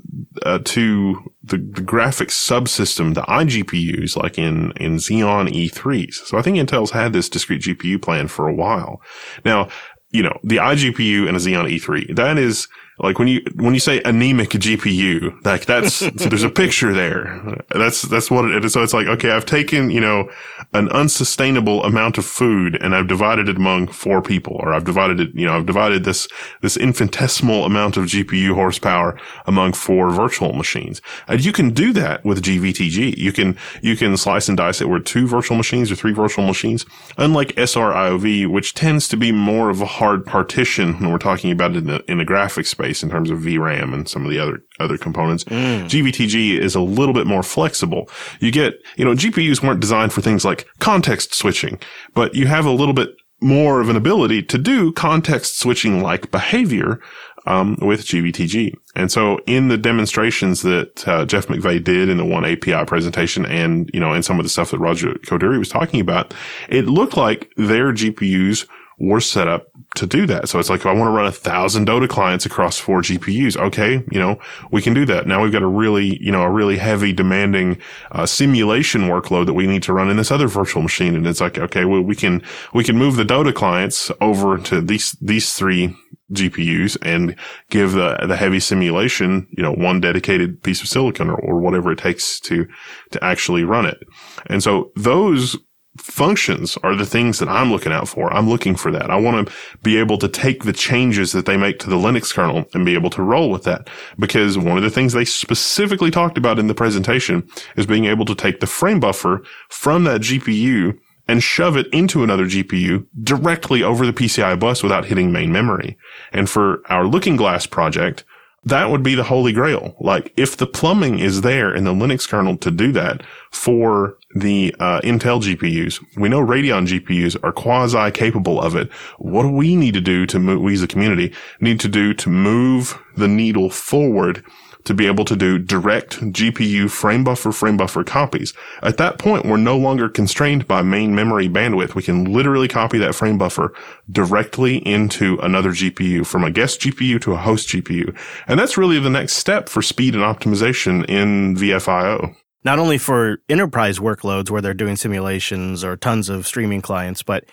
uh, 0.45 0.60
to 0.65 1.32
the, 1.43 1.58
the 1.58 1.82
graphics 1.82 2.32
subsystem, 2.32 3.13
the 3.13 3.21
iGPUs, 3.21 4.17
like 4.17 4.38
in, 4.38 4.71
in 4.73 4.97
Xeon 4.97 5.49
E3s. 5.49 6.13
So 6.25 6.38
I 6.38 6.41
think 6.41 6.58
Intel's 6.58 6.91
had 6.91 7.13
this 7.13 7.30
discrete 7.30 7.62
GPU 7.62 8.01
plan 8.01 8.27
for 8.27 8.47
a 8.47 8.54
while. 8.54 9.01
Now, 9.45 9.69
you 10.12 10.21
know, 10.21 10.38
the 10.43 10.58
iGPU 10.58 11.27
and 11.27 11.38
a 11.38 11.39
Xeon 11.39 11.71
E3, 11.71 12.15
that 12.15 12.38
is, 12.38 12.67
like 12.99 13.17
when 13.17 13.27
you 13.27 13.41
when 13.56 13.73
you 13.73 13.80
say 13.80 14.01
anemic 14.04 14.49
GPU, 14.49 15.43
like 15.45 15.65
that's 15.65 15.93
so 15.95 16.10
there's 16.10 16.43
a 16.43 16.49
picture 16.49 16.93
there. 16.93 17.63
That's 17.69 18.04
that's 18.04 18.30
what 18.30 18.45
it 18.45 18.63
is. 18.63 18.73
So 18.73 18.84
it's 18.84 18.93
like 18.93 19.08
okay, 19.08 19.32
I've 19.32 19.45
taken 19.45 19.89
you 19.89 20.01
know 20.01 20.30
an 20.73 20.89
unsustainable 20.89 21.84
amount 21.84 22.17
of 22.17 22.25
food 22.25 22.75
and 22.82 22.95
I've 22.95 23.08
divided 23.08 23.49
it 23.49 23.58
among 23.58 23.88
four 23.88 24.21
people, 24.21 24.58
or 24.60 24.73
I've 24.73 24.84
divided 24.84 25.19
it 25.19 25.30
you 25.34 25.45
know 25.45 25.56
I've 25.58 25.65
divided 25.65 26.04
this 26.04 26.27
this 26.62 26.77
infinitesimal 26.77 27.65
amount 27.65 27.97
of 27.97 28.06
GPU 28.06 28.54
horsepower 28.54 29.19
among 29.47 29.73
four 29.73 30.12
virtual 30.12 30.54
machines. 30.54 31.01
And 31.27 31.43
you 31.43 31.51
can 31.51 31.71
do 31.71 31.93
that 31.93 32.23
with 32.23 32.43
GVT-g. 32.43 33.15
You 33.17 33.32
can 33.32 33.58
you 33.82 33.95
can 33.95 34.15
slice 34.17 34.47
and 34.47 34.58
dice 34.58 34.82
it 34.82 34.89
with 34.89 35.06
two 35.06 35.27
virtual 35.27 35.58
machines 35.58 35.91
or 35.91 35.95
three 35.95 36.13
virtual 36.13 36.45
machines. 36.45 36.86
Unlike 37.17 37.58
SR-IOV, 37.58 38.47
which 38.47 38.73
tends 38.73 39.08
to 39.08 39.17
be 39.17 39.32
more 39.32 39.69
of 39.69 39.82
a 39.82 39.86
hard 39.86 40.25
partition 40.25 40.99
when 40.99 41.12
we're 41.12 41.17
talking 41.17 41.51
about 41.51 41.71
it 41.71 41.77
in 41.77 41.88
the 41.88 42.04
in 42.12 42.17
the 42.19 42.25
graphics 42.25 42.67
space 42.67 42.90
in 43.04 43.10
terms 43.10 43.30
of 43.30 43.39
VRAM 43.39 43.93
and 43.93 44.08
some 44.08 44.25
of 44.25 44.32
the 44.32 44.39
other 44.39 44.62
other 44.80 44.97
components. 44.97 45.43
GVT-g 45.43 46.60
is 46.60 46.75
a 46.75 46.82
little 46.82 47.13
bit 47.13 47.27
more 47.27 47.43
flexible. 47.43 48.10
You 48.39 48.51
get, 48.51 48.73
you 48.97 49.06
know, 49.06 49.13
GPUs 49.13 49.63
weren't 49.63 49.80
designed 49.80 50.13
for 50.13 50.21
things 50.21 50.43
like 50.43 50.67
context 50.80 51.36
switching, 51.36 51.80
but 52.13 52.36
you 52.36 52.47
have 52.47 52.65
a 52.65 52.71
little 52.71 52.93
bit 52.93 53.10
more 53.41 53.82
of 53.82 53.89
an 53.89 53.95
ability 53.95 54.43
to 54.43 54.58
do 54.58 54.91
context 54.91 55.60
switching 55.60 56.01
like 56.01 56.30
behavior 56.30 56.99
um, 57.47 57.75
with 57.82 58.01
GVT-g. 58.01 58.75
And 58.95 59.12
so 59.12 59.39
in 59.47 59.67
the 59.67 59.77
demonstrations 59.77 60.62
that 60.62 61.08
uh, 61.08 61.25
Jeff 61.25 61.47
McVeigh 61.47 61.84
did 61.84 62.08
in 62.08 62.17
the 62.17 62.23
oneAPI 62.23 62.86
presentation 62.86 63.45
and, 63.45 63.89
you 63.93 63.99
know, 63.99 64.13
and 64.13 64.23
some 64.23 64.39
of 64.39 64.45
the 64.45 64.49
stuff 64.49 64.71
that 64.71 64.80
Raja 64.80 65.15
Koduri 65.25 65.58
was 65.58 65.69
talking 65.69 65.99
about, 65.99 66.34
it 66.69 66.86
looked 66.86 67.17
like 67.17 67.51
their 67.58 67.91
GPUs 67.93 68.67
were 68.99 69.19
set 69.19 69.47
up 69.47 69.67
to 69.95 70.06
do 70.06 70.25
that. 70.25 70.47
So 70.47 70.60
it's 70.60 70.69
like, 70.69 70.86
I 70.86 70.93
want 70.93 71.08
to 71.08 71.12
run 71.12 71.25
a 71.25 71.32
thousand 71.32 71.88
Dota 71.88 72.08
clients 72.08 72.45
across 72.45 72.77
four 72.77 73.01
GPUs. 73.01 73.58
Okay. 73.58 74.04
You 74.12 74.19
know, 74.19 74.39
we 74.71 74.82
can 74.82 74.93
do 74.93 75.06
that. 75.06 75.27
Now 75.27 75.41
we've 75.43 75.51
got 75.51 75.63
a 75.63 75.67
really, 75.67 76.21
you 76.23 76.32
know, 76.32 76.43
a 76.43 76.49
really 76.49 76.77
heavy 76.77 77.12
demanding, 77.12 77.77
uh, 78.12 78.25
simulation 78.25 79.04
workload 79.04 79.47
that 79.47 79.54
we 79.54 79.67
need 79.67 79.84
to 79.84 79.93
run 79.93 80.10
in 80.10 80.17
this 80.17 80.32
other 80.32 80.47
virtual 80.47 80.82
machine. 80.82 81.15
And 81.15 81.27
it's 81.27 81.41
like, 81.41 81.58
okay, 81.58 81.86
well, 81.86 82.01
we 82.01 82.15
can, 82.15 82.43
we 82.73 82.84
can 82.84 82.97
move 82.97 83.15
the 83.15 83.23
Dota 83.23 83.54
clients 83.54 84.12
over 84.21 84.58
to 84.60 84.82
these, 84.82 85.12
these 85.21 85.54
three 85.54 85.95
GPUs 86.32 86.97
and 87.01 87.36
give 87.69 87.91
the, 87.91 88.17
the 88.27 88.38
heavy 88.38 88.60
simulation, 88.60 89.47
you 89.51 89.63
know, 89.63 89.73
one 89.73 89.99
dedicated 89.99 90.63
piece 90.63 90.82
of 90.82 90.88
silicon 90.88 91.30
or, 91.30 91.36
or 91.36 91.60
whatever 91.60 91.91
it 91.91 91.99
takes 91.99 92.39
to, 92.41 92.67
to 93.12 93.23
actually 93.23 93.63
run 93.63 93.86
it. 93.86 93.97
And 94.45 94.63
so 94.63 94.91
those 94.95 95.58
functions 95.97 96.77
are 96.84 96.95
the 96.95 97.06
things 97.06 97.39
that 97.39 97.49
I'm 97.49 97.71
looking 97.71 97.91
out 97.91 98.08
for. 98.08 98.32
I'm 98.34 98.49
looking 98.49 98.75
for 98.75 98.91
that. 98.91 99.10
I 99.10 99.17
want 99.17 99.47
to 99.47 99.54
be 99.84 99.97
able 99.97 100.17
to 100.19 100.30
take 100.30 100.63
the 100.63 100.73
changes 100.73 101.32
that 101.34 101.45
they 101.45 101.58
make 101.58 101.80
to 101.80 101.89
the 101.89 101.97
Linux 101.97 102.34
kernel 102.34 102.65
and 102.73 102.86
be 102.86 102.93
able 102.93 103.10
to 103.12 103.21
roll 103.21 103.49
with 103.49 103.63
that. 103.63 103.89
Because 104.17 104.58
one 104.58 104.77
of 104.77 104.84
the 104.84 104.89
things 104.89 105.13
they 105.13 105.25
specifically 105.25 106.12
talked 106.12 106.38
about 106.38 106.60
in 106.60 106.67
the 106.67 106.73
presentation 106.73 107.47
is 107.75 107.86
being 107.86 108.06
able 108.06 108.25
to 108.25 108.36
take 108.36 108.60
the 108.60 108.67
frame 108.67 108.99
buffer 108.99 109.43
from 109.69 110.06
that 110.06 110.21
GPU 110.21 110.97
and 111.27 111.43
shove 111.43 111.77
it 111.77 111.88
into 111.93 112.23
another 112.23 112.45
GPU 112.45 113.06
directly 113.23 113.84
over 113.84 114.06
the 114.06 114.13
PCI 114.13 114.60
bus 114.60 114.84
without 114.84 115.06
hitting 115.06 115.32
main 115.32 115.51
memory. 115.51 115.97
And 116.32 116.49
for 116.49 116.82
our 116.89 117.06
Looking 117.06 117.36
Glass 117.36 117.65
project, 117.65 118.23
that 118.63 118.89
would 118.89 119.04
be 119.04 119.15
the 119.15 119.23
holy 119.23 119.54
grail. 119.54 119.95
Like 119.99 120.34
if 120.38 120.58
the 120.58 120.67
plumbing 120.67 121.19
is 121.19 121.41
there 121.41 121.73
in 121.73 121.84
the 121.84 121.93
Linux 121.93 122.27
kernel 122.27 122.58
to 122.58 122.71
do 122.71 122.91
that 122.93 123.23
for 123.51 124.17
the 124.36 124.76
uh, 124.80 125.02
Intel 125.02 125.41
GPUs, 125.41 126.04
we 126.17 126.30
know 126.30 126.39
Radeon 126.39 126.88
GPUs 126.88 127.38
are 127.44 127.52
quasi 127.52 128.12
capable 128.12 128.62
of 128.62 128.76
it. 128.76 128.91
What 129.17 129.44
do 129.44 129.50
we 129.50 129.76
need 129.76 129.94
to 129.94 130.02
do 130.02 130.26
to 130.28 130.39
move, 130.39 130.62
we 130.62 130.74
as 130.74 130.82
a 130.82 130.88
community 130.88 131.34
need 131.60 131.80
to 131.82 131.88
do 131.88 132.13
to 132.13 132.30
move 132.30 132.98
the 133.15 133.28
needle 133.28 133.70
forward 133.70 134.44
to 134.84 134.94
be 134.94 135.08
able 135.08 135.26
to 135.26 135.36
do 135.36 135.58
direct 135.58 136.20
GPU 136.20 136.89
frame 136.89 137.24
buffer, 137.24 137.52
frame 137.52 137.78
buffer 137.78 138.04
copies. 138.04 138.54
At 138.82 138.98
that 138.98 139.20
point, 139.20 139.46
we're 139.46 139.58
no 139.58 139.78
longer 139.78 140.10
constrained 140.10 140.67
by 140.67 140.82
main 140.82 141.13
memory 141.13 141.48
bandwidth. 141.48 141.96
We 141.96 142.04
can 142.04 142.26
literally 142.26 142.67
copy 142.67 142.98
that 143.00 143.15
frame 143.15 143.38
buffer 143.38 143.74
directly 144.12 144.78
into 144.78 145.38
another 145.39 145.72
GPU 145.72 146.26
from 146.26 146.44
a 146.44 146.52
guest 146.52 146.82
GPU 146.82 147.22
to 147.22 147.34
a 147.34 147.38
host 147.38 147.70
GPU. 147.70 148.15
And 148.48 148.60
that's 148.60 148.78
really 148.78 149.00
the 149.00 149.10
next 149.10 149.34
step 149.34 149.70
for 149.70 149.82
speed 149.82 150.15
and 150.15 150.24
optimization 150.24 151.08
in 151.08 151.56
VFIO. 151.56 152.36
Not 152.63 152.80
only 152.80 152.97
for 152.97 153.39
enterprise 153.50 154.00
workloads 154.00 154.50
where 154.50 154.62
they're 154.62 154.74
doing 154.74 154.95
simulations 154.95 155.84
or 155.84 155.97
tons 155.97 156.30
of 156.30 156.45
streaming 156.45 156.82
clients, 156.82 157.24
but 157.24 157.45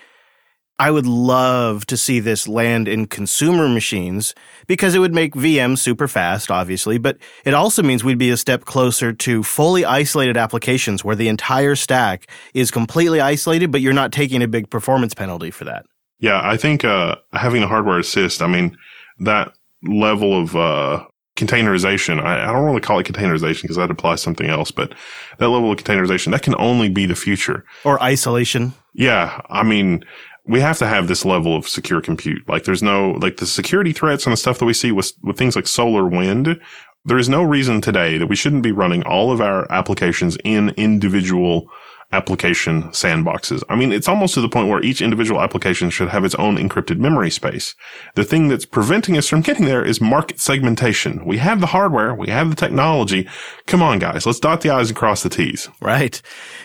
I 0.79 0.91
would 0.91 1.05
love 1.05 1.85
to 1.87 1.97
see 1.97 2.21
this 2.21 2.47
land 2.47 2.87
in 2.87 3.07
consumer 3.07 3.67
machines 3.67 4.33
because 4.65 4.95
it 4.95 4.99
would 4.99 5.13
make 5.13 5.33
VM 5.33 5.77
super 5.77 6.07
fast, 6.07 6.49
obviously, 6.49 6.97
but 6.97 7.17
it 7.43 7.53
also 7.53 7.83
means 7.83 8.01
we'd 8.01 8.17
be 8.17 8.29
a 8.29 8.37
step 8.37 8.63
closer 8.63 9.11
to 9.11 9.43
fully 9.43 9.83
isolated 9.83 10.37
applications 10.37 11.03
where 11.03 11.17
the 11.17 11.27
entire 11.27 11.75
stack 11.75 12.27
is 12.53 12.71
completely 12.71 13.19
isolated, 13.19 13.73
but 13.73 13.81
you're 13.81 13.91
not 13.91 14.13
taking 14.13 14.41
a 14.41 14.47
big 14.47 14.69
performance 14.69 15.13
penalty 15.13 15.51
for 15.51 15.65
that. 15.65 15.85
Yeah, 16.19 16.39
I 16.41 16.55
think 16.55 16.85
uh, 16.85 17.17
having 17.33 17.61
a 17.61 17.67
hardware 17.67 17.99
assist, 17.99 18.41
I 18.41 18.47
mean, 18.47 18.77
that 19.19 19.51
level 19.83 20.39
of 20.39 20.55
uh, 20.55 21.05
containerization, 21.39 22.21
I, 22.21 22.43
I 22.43 22.51
don't 22.51 22.65
want 22.65 22.81
to 22.81 22.85
call 22.85 22.99
it 22.99 23.07
containerization 23.07 23.63
because 23.63 23.77
that 23.77 23.89
applies 23.89 24.21
something 24.21 24.49
else, 24.49 24.71
but 24.71 24.93
that 25.37 25.49
level 25.49 25.71
of 25.71 25.77
containerization, 25.77 26.31
that 26.31 26.43
can 26.43 26.55
only 26.57 26.89
be 26.89 27.05
the 27.05 27.15
future. 27.15 27.65
Or 27.83 28.01
isolation. 28.03 28.73
Yeah, 28.93 29.41
I 29.49 29.63
mean, 29.63 30.03
we 30.45 30.59
have 30.59 30.77
to 30.79 30.87
have 30.87 31.07
this 31.07 31.25
level 31.25 31.55
of 31.55 31.67
secure 31.67 32.01
compute. 32.01 32.47
Like 32.47 32.63
there's 32.65 32.83
no, 32.83 33.11
like 33.21 33.37
the 33.37 33.45
security 33.45 33.93
threats 33.93 34.25
and 34.25 34.33
the 34.33 34.37
stuff 34.37 34.59
that 34.59 34.65
we 34.65 34.73
see 34.73 34.91
with, 34.91 35.13
with 35.23 35.37
things 35.37 35.55
like 35.55 35.67
solar 35.67 36.07
wind. 36.07 36.59
There 37.05 37.17
is 37.17 37.29
no 37.29 37.43
reason 37.43 37.81
today 37.81 38.17
that 38.17 38.27
we 38.27 38.35
shouldn't 38.35 38.63
be 38.63 38.71
running 38.71 39.03
all 39.03 39.31
of 39.31 39.41
our 39.41 39.71
applications 39.71 40.37
in 40.43 40.69
individual 40.71 41.69
application 42.11 42.83
sandboxes. 42.89 43.61
I 43.69 43.75
mean, 43.75 43.91
it's 43.91 44.07
almost 44.07 44.33
to 44.33 44.41
the 44.41 44.49
point 44.49 44.67
where 44.67 44.81
each 44.81 45.01
individual 45.01 45.41
application 45.41 45.89
should 45.89 46.09
have 46.09 46.25
its 46.25 46.35
own 46.35 46.57
encrypted 46.57 46.97
memory 46.97 47.29
space. 47.29 47.75
The 48.15 48.23
thing 48.23 48.47
that's 48.47 48.65
preventing 48.65 49.17
us 49.17 49.27
from 49.27 49.41
getting 49.41 49.65
there 49.65 49.85
is 49.85 50.01
market 50.01 50.39
segmentation. 50.39 51.23
We 51.25 51.37
have 51.37 51.59
the 51.59 51.67
hardware, 51.67 52.15
we 52.15 52.29
have 52.29 52.49
the 52.49 52.55
technology. 52.55 53.27
Come 53.67 53.83
on, 53.83 53.99
guys, 53.99 54.25
let's 54.25 54.39
dot 54.39 54.61
the 54.61 54.71
I's 54.71 54.89
and 54.89 54.97
cross 54.97 55.21
the 55.21 55.29
T's. 55.29 55.69
Right. 55.81 56.19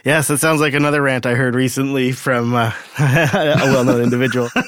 Yes, 0.04 0.28
that 0.28 0.38
sounds 0.38 0.60
like 0.60 0.74
another 0.74 1.02
rant 1.02 1.26
I 1.26 1.34
heard 1.34 1.54
recently 1.54 2.12
from 2.12 2.54
uh, 2.54 2.72
a 2.98 3.60
well 3.64 3.84
known 3.84 4.00
individual. 4.00 4.48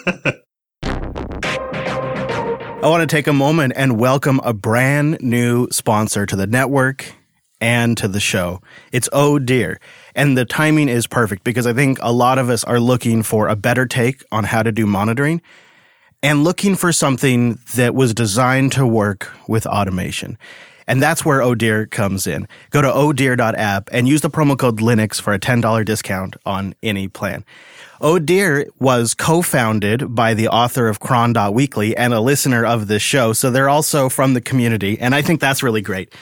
I 2.82 2.88
want 2.88 3.00
to 3.08 3.16
take 3.16 3.26
a 3.26 3.32
moment 3.32 3.72
and 3.74 3.98
welcome 3.98 4.40
a 4.44 4.52
brand 4.52 5.18
new 5.20 5.66
sponsor 5.72 6.26
to 6.26 6.36
the 6.36 6.46
network 6.46 7.12
and 7.60 7.96
to 7.96 8.06
the 8.06 8.20
show. 8.20 8.60
It's 8.92 9.08
Oh 9.12 9.38
Dear. 9.38 9.80
And 10.16 10.36
the 10.36 10.44
timing 10.46 10.88
is 10.88 11.06
perfect 11.06 11.44
because 11.44 11.66
I 11.66 11.74
think 11.74 11.98
a 12.00 12.10
lot 12.10 12.38
of 12.38 12.50
us 12.50 12.64
are 12.64 12.80
looking 12.80 13.22
for 13.22 13.46
a 13.46 13.54
better 13.54 13.86
take 13.86 14.24
on 14.32 14.44
how 14.44 14.64
to 14.64 14.72
do 14.72 14.86
monitoring 14.86 15.42
and 16.22 16.42
looking 16.42 16.74
for 16.74 16.90
something 16.90 17.58
that 17.74 17.94
was 17.94 18.14
designed 18.14 18.72
to 18.72 18.86
work 18.86 19.30
with 19.46 19.66
automation. 19.66 20.38
And 20.88 21.02
that's 21.02 21.24
where 21.24 21.54
Dear 21.54 21.84
comes 21.86 22.26
in. 22.26 22.48
Go 22.70 22.80
to 22.80 22.88
ohdear.app 22.88 23.88
and 23.92 24.08
use 24.08 24.22
the 24.22 24.30
promo 24.30 24.58
code 24.58 24.78
Linux 24.78 25.20
for 25.20 25.34
a 25.34 25.38
$10 25.38 25.84
discount 25.84 26.36
on 26.46 26.74
any 26.82 27.08
plan. 27.08 27.44
Dear 28.24 28.66
was 28.78 29.12
co-founded 29.12 30.14
by 30.14 30.32
the 30.34 30.48
author 30.48 30.88
of 30.88 31.00
Cron.weekly 31.00 31.96
and 31.96 32.14
a 32.14 32.20
listener 32.20 32.64
of 32.64 32.86
this 32.86 33.02
show. 33.02 33.32
So 33.32 33.50
they're 33.50 33.68
also 33.68 34.08
from 34.08 34.34
the 34.34 34.40
community. 34.40 34.98
And 34.98 35.14
I 35.14 35.22
think 35.22 35.40
that's 35.40 35.62
really 35.62 35.82
great. 35.82 36.14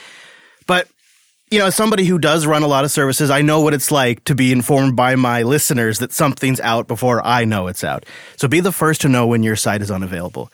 You 1.55 1.61
know, 1.61 1.67
as 1.67 1.77
somebody 1.77 2.05
who 2.05 2.19
does 2.19 2.47
run 2.47 2.65
a 2.65 2.67
lot 2.67 2.85
of 2.85 2.91
services, 2.91 3.31
I 3.31 3.41
know 3.41 3.61
what 3.61 3.75
it's 3.75 3.93
like 3.93 4.25
to 4.25 4.35
be 4.35 4.51
informed 4.51 4.97
by 4.97 5.15
my 5.15 5.45
listeners 5.45 6.01
that 6.01 6.13
something's 6.13 6.59
out 6.59 6.89
before 6.89 7.25
I 7.25 7.45
know 7.45 7.69
it's 7.69 7.85
out. 7.85 8.05
So 8.37 8.49
be 8.49 8.59
the 8.59 8.73
first 8.73 9.03
to 9.03 9.09
know 9.09 9.25
when 9.29 9.45
your 9.45 9.55
site 9.55 9.81
is 9.81 9.89
unavailable. 9.89 10.51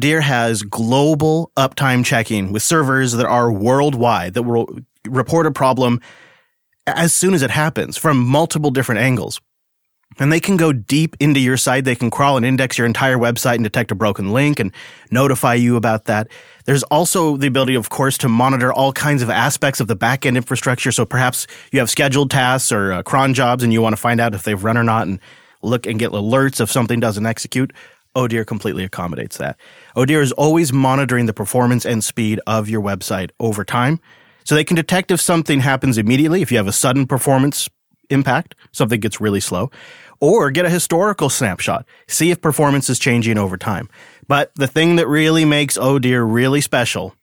Dear 0.00 0.20
has 0.22 0.64
global 0.64 1.52
uptime 1.56 2.04
checking 2.04 2.50
with 2.50 2.64
servers 2.64 3.12
that 3.12 3.26
are 3.26 3.52
worldwide 3.52 4.34
that 4.34 4.42
will 4.42 4.80
report 5.06 5.46
a 5.46 5.52
problem 5.52 6.00
as 6.84 7.14
soon 7.14 7.32
as 7.32 7.42
it 7.42 7.52
happens 7.52 7.96
from 7.96 8.18
multiple 8.18 8.72
different 8.72 9.02
angles. 9.02 9.40
And 10.18 10.32
they 10.32 10.40
can 10.40 10.56
go 10.56 10.72
deep 10.72 11.16
into 11.20 11.40
your 11.40 11.56
site. 11.56 11.84
They 11.84 11.94
can 11.94 12.10
crawl 12.10 12.36
and 12.36 12.46
index 12.46 12.78
your 12.78 12.86
entire 12.86 13.16
website 13.16 13.56
and 13.56 13.64
detect 13.64 13.90
a 13.90 13.94
broken 13.94 14.32
link 14.32 14.60
and 14.60 14.72
notify 15.10 15.54
you 15.54 15.76
about 15.76 16.04
that. 16.04 16.28
There's 16.66 16.82
also 16.84 17.36
the 17.36 17.46
ability, 17.46 17.74
of 17.74 17.90
course, 17.90 18.16
to 18.18 18.28
monitor 18.28 18.72
all 18.72 18.92
kinds 18.92 19.22
of 19.22 19.30
aspects 19.30 19.80
of 19.80 19.88
the 19.88 19.96
backend 19.96 20.36
infrastructure. 20.36 20.92
So 20.92 21.04
perhaps 21.04 21.46
you 21.72 21.78
have 21.80 21.90
scheduled 21.90 22.30
tasks 22.30 22.70
or 22.70 22.92
uh, 22.92 23.02
cron 23.02 23.34
jobs 23.34 23.62
and 23.62 23.72
you 23.72 23.82
want 23.82 23.92
to 23.94 24.00
find 24.00 24.20
out 24.20 24.34
if 24.34 24.44
they've 24.44 24.62
run 24.62 24.76
or 24.76 24.84
not 24.84 25.06
and 25.06 25.18
look 25.62 25.86
and 25.86 25.98
get 25.98 26.12
alerts 26.12 26.60
if 26.60 26.70
something 26.70 27.00
doesn't 27.00 27.26
execute. 27.26 27.72
Odear 28.14 28.46
completely 28.46 28.84
accommodates 28.84 29.38
that. 29.38 29.56
Odear 29.96 30.20
is 30.20 30.32
always 30.32 30.72
monitoring 30.72 31.26
the 31.26 31.32
performance 31.32 31.84
and 31.84 32.04
speed 32.04 32.40
of 32.46 32.68
your 32.68 32.80
website 32.80 33.30
over 33.40 33.64
time. 33.64 33.98
So 34.44 34.54
they 34.54 34.64
can 34.64 34.76
detect 34.76 35.10
if 35.10 35.20
something 35.20 35.60
happens 35.60 35.98
immediately, 35.98 36.42
if 36.42 36.52
you 36.52 36.58
have 36.58 36.68
a 36.68 36.72
sudden 36.72 37.06
performance 37.06 37.68
impact, 38.10 38.54
something 38.72 39.00
gets 39.00 39.20
really 39.20 39.40
slow, 39.40 39.70
or 40.24 40.50
get 40.50 40.64
a 40.64 40.70
historical 40.70 41.28
snapshot. 41.28 41.84
See 42.08 42.30
if 42.30 42.40
performance 42.40 42.88
is 42.88 42.98
changing 42.98 43.36
over 43.36 43.58
time. 43.58 43.90
But 44.26 44.54
the 44.54 44.66
thing 44.66 44.96
that 44.96 45.06
really 45.06 45.44
makes 45.44 45.76
Oh 45.76 45.98
Dear 45.98 46.22
really 46.22 46.62
special 46.62 47.14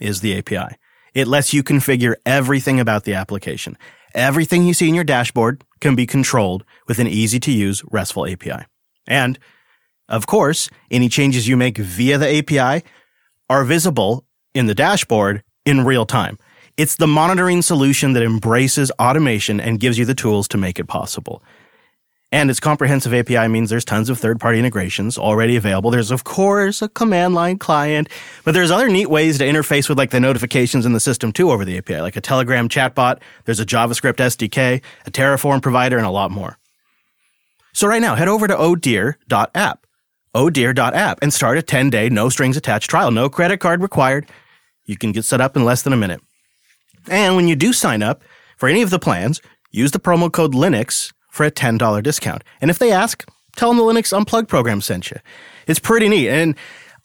is 0.00 0.20
the 0.20 0.36
API. 0.36 0.76
It 1.14 1.28
lets 1.28 1.54
you 1.54 1.62
configure 1.62 2.16
everything 2.26 2.78
about 2.78 3.04
the 3.04 3.14
application. 3.14 3.78
Everything 4.14 4.64
you 4.64 4.74
see 4.74 4.88
in 4.88 4.94
your 4.94 5.04
dashboard 5.04 5.64
can 5.80 5.94
be 5.94 6.06
controlled 6.06 6.64
with 6.86 6.98
an 6.98 7.06
easy 7.06 7.40
to 7.40 7.52
use 7.52 7.82
RESTful 7.90 8.26
API. 8.26 8.66
And 9.06 9.38
of 10.08 10.26
course, 10.26 10.68
any 10.90 11.08
changes 11.08 11.48
you 11.48 11.56
make 11.56 11.78
via 11.78 12.18
the 12.18 12.38
API 12.38 12.84
are 13.48 13.64
visible 13.64 14.26
in 14.54 14.66
the 14.66 14.74
dashboard 14.74 15.42
in 15.64 15.84
real 15.86 16.04
time. 16.04 16.38
It's 16.76 16.96
the 16.96 17.06
monitoring 17.06 17.62
solution 17.62 18.12
that 18.12 18.22
embraces 18.22 18.90
automation 19.00 19.60
and 19.60 19.80
gives 19.80 19.96
you 19.96 20.04
the 20.04 20.14
tools 20.14 20.48
to 20.48 20.58
make 20.58 20.78
it 20.78 20.88
possible. 20.88 21.42
And 22.34 22.50
its 22.50 22.58
comprehensive 22.58 23.14
API 23.14 23.46
means 23.46 23.70
there's 23.70 23.84
tons 23.84 24.10
of 24.10 24.18
third 24.18 24.40
party 24.40 24.58
integrations 24.58 25.16
already 25.16 25.54
available. 25.54 25.92
There's, 25.92 26.10
of 26.10 26.24
course, 26.24 26.82
a 26.82 26.88
command 26.88 27.36
line 27.36 27.58
client, 27.58 28.08
but 28.44 28.54
there's 28.54 28.72
other 28.72 28.88
neat 28.88 29.08
ways 29.08 29.38
to 29.38 29.44
interface 29.44 29.88
with 29.88 29.98
like 29.98 30.10
the 30.10 30.18
notifications 30.18 30.84
in 30.84 30.94
the 30.94 30.98
system 30.98 31.30
too 31.30 31.52
over 31.52 31.64
the 31.64 31.78
API, 31.78 32.00
like 32.00 32.16
a 32.16 32.20
Telegram 32.20 32.68
chatbot. 32.68 33.20
There's 33.44 33.60
a 33.60 33.64
JavaScript 33.64 34.16
SDK, 34.16 34.82
a 35.06 35.10
Terraform 35.12 35.62
provider, 35.62 35.96
and 35.96 36.04
a 36.04 36.10
lot 36.10 36.32
more. 36.32 36.58
So 37.72 37.86
right 37.86 38.02
now, 38.02 38.16
head 38.16 38.26
over 38.26 38.48
to 38.48 38.54
ohdear.app, 38.56 39.86
ohdear.app, 40.34 41.18
and 41.22 41.32
start 41.32 41.58
a 41.58 41.62
10 41.62 41.90
day, 41.90 42.08
no 42.08 42.28
strings 42.30 42.56
attached 42.56 42.90
trial. 42.90 43.12
No 43.12 43.30
credit 43.30 43.58
card 43.58 43.80
required. 43.80 44.28
You 44.86 44.96
can 44.96 45.12
get 45.12 45.24
set 45.24 45.40
up 45.40 45.56
in 45.56 45.64
less 45.64 45.82
than 45.82 45.92
a 45.92 45.96
minute. 45.96 46.20
And 47.08 47.36
when 47.36 47.46
you 47.46 47.54
do 47.54 47.72
sign 47.72 48.02
up 48.02 48.24
for 48.56 48.68
any 48.68 48.82
of 48.82 48.90
the 48.90 48.98
plans, 48.98 49.40
use 49.70 49.92
the 49.92 50.00
promo 50.00 50.32
code 50.32 50.52
Linux 50.52 51.12
for 51.34 51.44
a 51.44 51.50
$10 51.50 52.02
discount. 52.02 52.44
And 52.60 52.70
if 52.70 52.78
they 52.78 52.92
ask, 52.92 53.28
tell 53.56 53.68
them 53.68 53.78
the 53.78 53.82
Linux 53.82 54.16
Unplugged 54.16 54.48
program 54.48 54.80
sent 54.80 55.10
you. 55.10 55.18
It's 55.66 55.80
pretty 55.80 56.08
neat. 56.08 56.28
And 56.28 56.54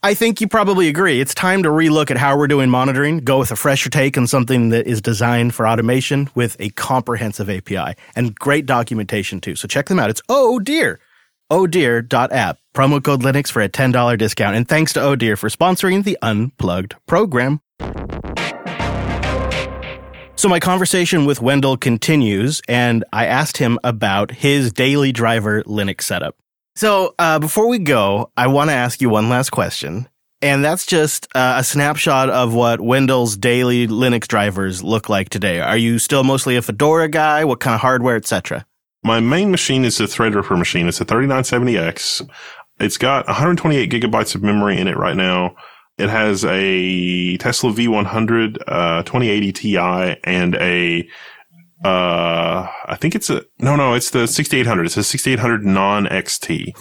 I 0.03 0.13
think 0.13 0.39
you 0.39 0.47
probably 0.47 0.87
agree. 0.87 1.19
It's 1.19 1.33
time 1.33 1.63
to 1.63 1.69
relook 1.69 2.11
at 2.11 2.17
how 2.17 2.37
we're 2.37 2.47
doing 2.47 2.69
monitoring, 2.69 3.17
go 3.19 3.39
with 3.39 3.51
a 3.51 3.55
fresher 3.55 3.89
take 3.89 4.17
on 4.17 4.27
something 4.27 4.69
that 4.69 4.85
is 4.85 5.01
designed 5.01 5.55
for 5.55 5.67
automation 5.67 6.29
with 6.35 6.55
a 6.59 6.69
comprehensive 6.69 7.49
API 7.49 7.95
and 8.15 8.35
great 8.35 8.67
documentation 8.67 9.41
too. 9.41 9.55
So 9.55 9.67
check 9.67 9.87
them 9.87 9.99
out. 9.99 10.11
It's 10.11 10.21
oh 10.29 10.59
dear. 10.59 10.99
Oh 11.49 11.65
dear.app. 11.65 12.59
Promo 12.75 13.03
code 13.03 13.23
Linux 13.23 13.51
for 13.51 13.63
a 13.63 13.67
$10 13.67 14.17
discount. 14.19 14.55
And 14.55 14.67
thanks 14.67 14.93
to 14.93 15.01
Oh 15.01 15.15
dear 15.15 15.35
for 15.35 15.49
sponsoring 15.49 16.03
the 16.03 16.19
Unplugged 16.21 16.95
program. 17.07 17.61
So 20.39 20.47
my 20.47 20.61
conversation 20.61 21.25
with 21.25 21.41
Wendell 21.41 21.75
continues, 21.75 22.61
and 22.69 23.03
I 23.11 23.25
asked 23.25 23.57
him 23.57 23.77
about 23.83 24.31
his 24.31 24.71
daily 24.71 25.11
driver 25.11 25.63
Linux 25.63 26.03
setup. 26.03 26.37
So 26.77 27.13
uh, 27.19 27.39
before 27.39 27.67
we 27.67 27.77
go, 27.77 28.31
I 28.37 28.47
want 28.47 28.69
to 28.69 28.73
ask 28.73 29.01
you 29.01 29.09
one 29.09 29.27
last 29.27 29.49
question, 29.49 30.07
and 30.41 30.63
that's 30.63 30.85
just 30.85 31.27
uh, 31.35 31.55
a 31.57 31.63
snapshot 31.65 32.29
of 32.29 32.53
what 32.53 32.79
Wendell's 32.79 33.35
daily 33.35 33.85
Linux 33.85 34.29
drivers 34.29 34.81
look 34.81 35.09
like 35.09 35.27
today. 35.27 35.59
Are 35.59 35.75
you 35.75 35.99
still 35.99 36.23
mostly 36.23 36.55
a 36.55 36.61
Fedora 36.61 37.09
guy? 37.09 37.43
What 37.43 37.59
kind 37.59 37.75
of 37.75 37.81
hardware, 37.81 38.15
etc.? 38.15 38.65
My 39.03 39.19
main 39.19 39.51
machine 39.51 39.83
is 39.83 39.99
a 39.99 40.05
Threadripper 40.05 40.57
machine. 40.57 40.87
It's 40.87 41.01
a 41.01 41.05
3970X. 41.05 42.29
It's 42.79 42.95
got 42.95 43.27
128 43.27 43.91
gigabytes 43.91 44.35
of 44.35 44.41
memory 44.41 44.79
in 44.79 44.87
it 44.87 44.95
right 44.95 45.17
now. 45.17 45.57
It 45.99 46.09
has 46.09 46.45
a 46.45 47.35
Tesla 47.37 47.71
V100, 47.71 48.57
uh, 48.67 49.03
2080 49.03 49.51
Ti 49.51 49.77
and 50.23 50.55
a, 50.55 51.07
uh, 51.83 52.67
I 52.85 52.95
think 52.95 53.15
it's 53.15 53.29
a, 53.29 53.43
no, 53.59 53.75
no, 53.75 53.93
it's 53.93 54.11
the 54.11 54.25
6800. 54.25 54.85
It's 54.85 54.97
a 54.97 55.03
6800 55.03 55.65
non 55.65 56.05
XT. 56.05 56.73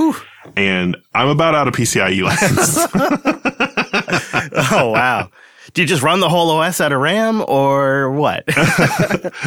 And 0.56 0.96
I'm 1.14 1.28
about 1.28 1.56
out 1.56 1.66
of 1.66 1.74
PCIe 1.74 2.22
lanes. 2.22 2.78
oh 4.72 4.90
wow. 4.90 5.30
Do 5.74 5.82
you 5.82 5.88
just 5.88 6.02
run 6.02 6.20
the 6.20 6.28
whole 6.28 6.50
OS 6.50 6.80
out 6.80 6.92
of 6.92 7.00
RAM 7.00 7.44
or 7.46 8.12
what? 8.12 8.44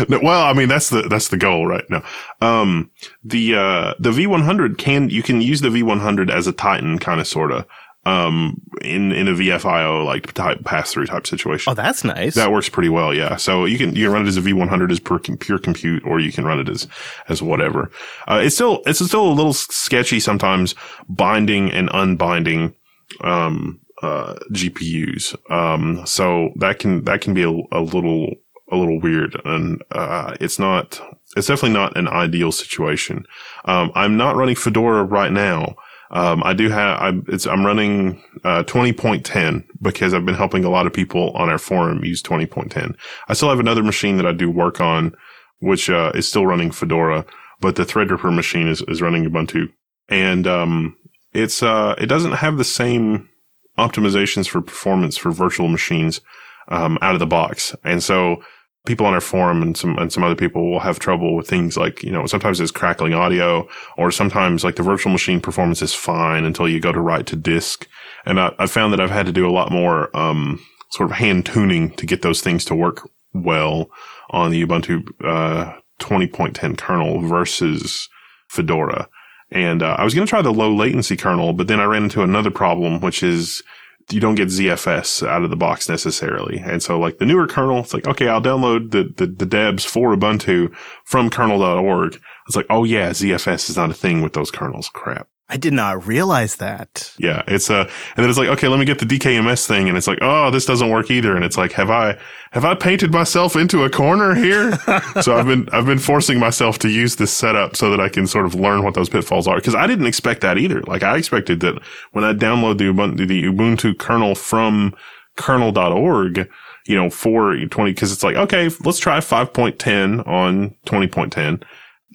No, 0.10 0.20
well, 0.22 0.44
I 0.44 0.54
mean, 0.54 0.68
that's 0.68 0.90
the, 0.90 1.04
that's 1.04 1.30
the 1.30 1.38
goal 1.38 1.68
right 1.68 1.84
now. 1.90 2.04
Um, 2.42 2.92
the, 3.24 3.56
uh, 3.56 3.94
the 4.00 4.12
V100 4.12 4.78
can, 4.78 5.10
you 5.10 5.24
can 5.24 5.42
use 5.42 5.62
the 5.62 5.70
V100 5.70 6.30
as 6.30 6.48
a 6.48 6.52
Titan 6.52 7.00
kind 7.00 7.20
of 7.20 7.28
sort 7.28 7.52
of, 7.52 7.66
um, 8.06 8.60
in, 8.82 9.12
in 9.12 9.28
a 9.28 9.32
VFIO 9.32 10.06
like 10.06 10.34
type 10.34 10.64
pass 10.64 10.92
through 10.92 11.06
type 11.06 11.28
situation. 11.28 11.72
oh, 11.72 11.74
that's 11.74 12.04
nice. 12.04 12.36
That 12.36 12.52
works 12.52 12.70
pretty 12.70 12.90
well, 12.90 13.14
yeah. 13.14 13.36
So 13.36 13.66
you 13.66 13.78
can 13.78 13.96
you 13.96 14.06
can 14.06 14.14
run 14.14 14.26
it 14.26 14.28
as 14.28 14.38
a 14.38 14.42
V100 14.42 14.92
as 14.92 15.00
per 15.00 15.20
pure 15.20 15.60
compute, 15.60 16.04
or 16.06 16.20
you 16.20 16.32
can 16.32 16.46
run 16.46 16.60
it 16.60 16.70
as 16.70 16.88
as 17.30 17.42
whatever. 17.42 17.92
Uh, 18.28 18.42
it's 18.44 18.56
still 18.56 18.82
it's 18.86 19.06
still 19.06 19.28
a 19.28 19.34
little 19.34 19.54
sketchy 19.54 20.20
sometimes 20.20 20.74
binding 21.08 21.72
and 21.72 21.90
unbinding 21.90 22.74
um, 23.22 23.80
uh, 24.02 24.36
GPUs. 24.52 25.36
Um, 25.52 26.06
so 26.06 26.52
that 26.56 26.80
can 26.80 27.04
that 27.04 27.22
can 27.22 27.34
be 27.34 27.44
a, 27.44 27.50
a 27.50 27.82
little 27.82 28.34
a 28.72 28.78
little 28.78 29.00
weird, 29.00 29.40
and 29.46 29.84
uh, 29.92 30.36
it's 30.40 30.58
not 30.58 31.00
it's 31.36 31.48
definitely 31.48 31.74
not 31.74 31.96
an 31.96 32.08
ideal 32.08 32.52
situation. 32.52 33.26
Um, 33.66 33.92
I'm 33.94 34.18
not 34.18 34.36
running 34.36 34.56
Fedora 34.56 35.04
right 35.04 35.32
now. 35.32 35.76
Um, 36.12 36.44
I 36.44 36.54
do 36.54 36.70
have, 36.70 37.00
I'm, 37.02 37.26
it's, 37.30 37.48
I'm 37.48 37.66
running, 37.66 38.22
uh, 38.44 38.64
20.10 38.64 39.64
because 39.82 40.14
I've 40.14 40.26
been 40.26 40.36
helping 40.36 40.66
a 40.66 40.70
lot 40.70 40.86
of 40.86 40.94
people 40.94 41.32
on 41.32 41.50
our 41.50 41.58
forum 41.58 42.04
use 42.04 42.22
20.10. 42.22 42.96
I 43.30 43.34
still 43.34 43.50
have 43.50 43.62
another 43.62 43.82
machine 43.82 44.18
that 44.18 44.26
I 44.26 44.34
do 44.34 44.52
work 44.52 44.82
on, 44.82 45.16
which, 45.60 45.90
uh, 45.90 46.12
is 46.14 46.28
still 46.28 46.46
running 46.46 46.72
Fedora, 46.72 47.26
but 47.62 47.78
the 47.78 47.84
Threadripper 47.84 48.34
machine 48.34 48.68
is, 48.68 48.82
is 48.90 49.02
running 49.02 49.24
Ubuntu. 49.24 49.72
And, 50.10 50.46
um, 50.48 50.98
it's, 51.34 51.64
uh, 51.64 51.96
it 51.98 52.08
doesn't 52.08 52.34
have 52.34 52.58
the 52.58 52.66
same 52.66 53.30
optimizations 53.78 54.50
for 54.50 54.62
performance 54.62 55.16
for 55.16 55.32
virtual 55.32 55.70
machines, 55.70 56.20
um, 56.68 56.98
out 57.02 57.14
of 57.14 57.20
the 57.20 57.26
box. 57.26 57.74
And 57.86 58.04
so, 58.04 58.44
people 58.86 59.06
on 59.06 59.14
our 59.14 59.22
forum 59.22 59.62
and 59.62 59.78
some 59.78 59.98
and 59.98 60.12
some 60.12 60.24
other 60.24 60.36
people 60.36 60.72
will 60.72 60.80
have 60.80 60.98
trouble 60.98 61.36
with 61.36 61.48
things 61.48 61.78
like 61.78 62.02
you 62.04 62.12
know 62.12 62.26
sometimes 62.26 62.60
it's 62.60 62.72
crackling 62.72 63.14
audio 63.14 63.68
or 63.98 64.12
sometimes 64.12 64.64
like 64.64 64.76
the 64.76 64.84
virtual 64.84 65.12
machine 65.12 65.40
performance 65.40 65.82
is 65.82 65.94
fine 65.94 66.46
until 66.46 66.68
you 66.68 66.80
go 66.80 66.92
to 66.92 67.00
write 67.00 67.28
to 67.28 67.36
disk 67.36 67.88
and 68.26 68.40
I, 68.40 68.54
I 68.60 68.66
found 68.68 68.92
that 68.94 69.00
I've 69.00 69.12
had 69.12 69.26
to 69.28 69.32
do 69.32 69.48
a 69.48 69.52
lot 69.52 69.72
more 69.72 70.16
um, 70.18 70.60
sort 70.90 71.10
of 71.10 71.16
hand 71.16 71.46
tuning 71.46 71.92
to 71.92 72.06
get 72.06 72.22
those 72.22 72.42
things 72.42 72.66
to 72.66 72.76
work 72.76 73.08
well 73.34 73.90
on 74.30 74.52
the 74.52 74.66
Ubuntu 74.66 75.08
uh, 75.24 75.74
20.10 76.00 76.78
kernel 76.78 77.22
versus 77.22 78.10
Fedora. 78.48 79.08
And 79.52 79.84
uh, 79.84 79.96
I 79.98 80.04
was 80.04 80.14
going 80.14 80.26
to 80.26 80.30
try 80.30 80.42
the 80.42 80.54
low 80.54 80.74
latency 80.74 81.18
kernel, 81.18 81.54
but 81.54 81.68
then 81.68 81.80
I 81.80 81.86
ran 81.86 82.04
into 82.04 82.24
another 82.24 82.52
problem, 82.52 83.02
which 83.02 83.22
is 83.22 83.62
you 84.10 84.20
don't 84.20 84.36
get 84.36 84.50
ZFS 84.50 85.28
out 85.28 85.44
of 85.44 85.50
the 85.50 85.56
box 85.56 85.90
necessarily. 85.90 86.60
And 86.60 86.82
so 86.82 87.00
like 87.00 87.18
the 87.18 87.26
newer 87.26 87.48
kernel, 87.48 87.80
it's 87.80 87.94
like, 87.94 88.08
okay, 88.08 88.28
I'll 88.28 88.42
download 88.42 88.92
the, 88.92 89.14
the, 89.16 89.28
the 89.28 89.46
debs 89.46 89.86
for 89.86 90.16
Ubuntu 90.16 90.74
from 91.06 91.30
kernel.org. 91.30 92.20
It's 92.48 92.56
like, 92.56 92.68
oh 92.70 92.84
yeah, 92.84 93.12
ZFS 93.12 93.70
is 93.70 93.78
not 93.78 93.92
a 93.92 93.96
thing 93.96 94.22
with 94.22 94.34
those 94.34 94.52
kernels. 94.52 94.90
Crap. 94.90 95.28
I 95.52 95.58
did 95.58 95.74
not 95.74 96.08
realize 96.08 96.56
that. 96.56 97.14
Yeah. 97.20 97.44
It's 97.46 97.70
uh, 97.70 97.84
and 97.84 98.24
then 98.24 98.30
it's 98.30 98.40
like, 98.40 98.48
okay, 98.48 98.70
let 98.70 98.80
me 98.80 98.86
get 98.86 99.00
the 99.00 99.06
DKMS 99.06 99.68
thing. 99.68 99.90
And 99.90 99.98
it's 99.98 100.08
like, 100.08 100.20
oh, 100.22 100.50
this 100.50 100.66
doesn't 100.66 100.90
work 100.90 101.12
either. 101.12 101.36
And 101.36 101.44
it's 101.44 101.58
like, 101.58 101.74
have 101.74 101.90
I, 101.90 102.18
have 102.52 102.64
I 102.64 102.74
painted 102.74 103.12
myself 103.12 103.58
into 103.58 103.84
a 103.84 103.90
corner 103.90 104.34
here? 104.34 104.78
so 105.22 105.36
I've 105.36 105.46
been, 105.46 105.68
I've 105.74 105.86
been 105.86 106.00
forcing 106.00 106.40
myself 106.40 106.80
to 106.80 106.90
use 106.90 107.18
this 107.18 107.34
setup 107.34 107.76
so 107.76 107.90
that 107.90 108.00
I 108.00 108.08
can 108.08 108.28
sort 108.28 108.46
of 108.46 108.56
learn 108.56 108.84
what 108.84 108.94
those 108.94 109.10
pitfalls 109.10 109.46
are. 109.46 109.60
Cause 109.60 109.76
I 109.76 109.88
didn't 109.88 110.08
expect 110.08 110.40
that 110.40 110.58
either. 110.58 110.82
Like 110.84 111.04
I 111.04 111.18
expected 111.18 111.60
that 111.60 111.82
when 112.14 112.24
I 112.24 112.32
download 112.32 112.78
the 112.78 112.86
Ubuntu, 112.86 113.28
the 113.28 113.44
Ubuntu 113.44 113.98
kernel 114.00 114.36
from 114.36 114.96
kernel.org, 115.36 116.50
you 116.88 116.96
know, 116.96 117.10
for 117.10 117.58
20, 117.58 117.94
cause 117.94 118.14
it's 118.14 118.24
like, 118.24 118.38
okay, 118.38 118.70
let's 118.86 119.00
try 119.00 119.18
5.10 119.18 120.26
on 120.26 120.76
20.10 120.86 121.62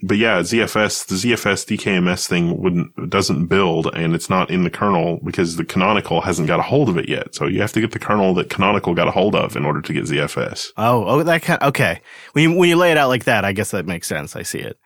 but 0.03 0.19
yeah, 0.19 0.41
ZFS, 0.41 1.07
the 1.07 1.15
ZFS 1.15 1.65
DKMS 1.77 2.29
thing 2.29 2.61
wouldn't, 2.61 3.11
doesn't 3.11 3.47
build 3.47 3.87
and 3.95 4.15
it's 4.15 4.29
not 4.29 4.51
in 4.51 4.65
the 4.65 4.71
kernel 4.71 5.21
because 5.25 5.57
the 5.57 5.65
canonical 5.65 6.21
hasn't 6.21 6.49
got 6.49 6.61
a 6.61 6.63
hold 6.63 6.89
of 6.89 6.99
it 6.99 7.09
yet. 7.09 7.35
So 7.35 7.47
you 7.47 7.61
have 7.63 7.73
to 7.73 7.81
get 7.81 7.93
the 7.93 7.99
kernel 7.99 8.35
that 8.35 8.51
canonical 8.51 8.95
got 8.95 9.09
a 9.09 9.11
hold 9.11 9.35
of 9.35 9.57
in 9.57 9.65
order 9.65 9.81
to 9.81 9.93
get 9.93 10.05
ZFS. 10.05 10.73
Oh, 10.77 11.05
oh, 11.07 11.23
that 11.23 11.43
kind. 11.43 11.63
Okay, 11.63 12.01
when 12.33 12.51
you 12.51 12.57
when 12.57 12.69
you 12.69 12.77
lay 12.77 12.91
it 12.91 12.99
out 12.99 13.09
like 13.09 13.25
that, 13.25 13.45
I 13.45 13.53
guess 13.53 13.71
that 13.71 13.87
makes 13.87 14.07
sense. 14.07 14.37
I 14.37 14.43
see 14.43 14.59
it. 14.59 14.79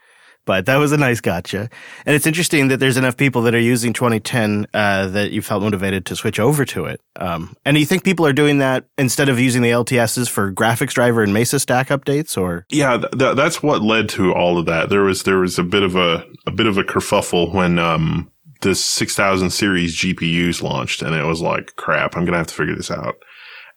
But 0.50 0.66
that 0.66 0.78
was 0.78 0.90
a 0.90 0.96
nice 0.96 1.20
gotcha, 1.20 1.70
and 2.04 2.16
it's 2.16 2.26
interesting 2.26 2.66
that 2.68 2.78
there's 2.78 2.96
enough 2.96 3.16
people 3.16 3.42
that 3.42 3.54
are 3.54 3.60
using 3.60 3.92
2010 3.92 4.66
uh, 4.74 5.06
that 5.06 5.30
you 5.30 5.42
felt 5.42 5.62
motivated 5.62 6.06
to 6.06 6.16
switch 6.16 6.40
over 6.40 6.64
to 6.64 6.86
it. 6.86 7.00
Um, 7.14 7.54
and 7.64 7.76
do 7.76 7.78
you 7.78 7.86
think 7.86 8.02
people 8.02 8.26
are 8.26 8.32
doing 8.32 8.58
that 8.58 8.86
instead 8.98 9.28
of 9.28 9.38
using 9.38 9.62
the 9.62 9.70
LTSs 9.70 10.28
for 10.28 10.52
graphics 10.52 10.90
driver 10.90 11.22
and 11.22 11.32
Mesa 11.32 11.60
Stack 11.60 11.90
updates, 11.90 12.36
or 12.36 12.66
Yeah, 12.68 12.96
th- 12.96 13.12
th- 13.16 13.36
that's 13.36 13.62
what 13.62 13.80
led 13.80 14.08
to 14.08 14.34
all 14.34 14.58
of 14.58 14.66
that. 14.66 14.88
There 14.88 15.02
was, 15.02 15.22
there 15.22 15.38
was 15.38 15.56
a 15.56 15.62
bit 15.62 15.84
of 15.84 15.94
a, 15.94 16.26
a 16.48 16.50
bit 16.50 16.66
of 16.66 16.78
a 16.78 16.82
kerfuffle 16.82 17.54
when, 17.54 17.78
um, 17.78 18.28
the 18.62 18.74
6000 18.74 19.50
series 19.50 19.96
GPUs 19.96 20.62
launched 20.62 21.00
and 21.00 21.14
it 21.14 21.26
was 21.26 21.40
like, 21.40 21.76
crap, 21.76 22.16
I'm 22.16 22.26
to 22.26 22.32
have 22.32 22.48
to 22.48 22.54
figure 22.54 22.74
this 22.74 22.90
out. 22.90 23.14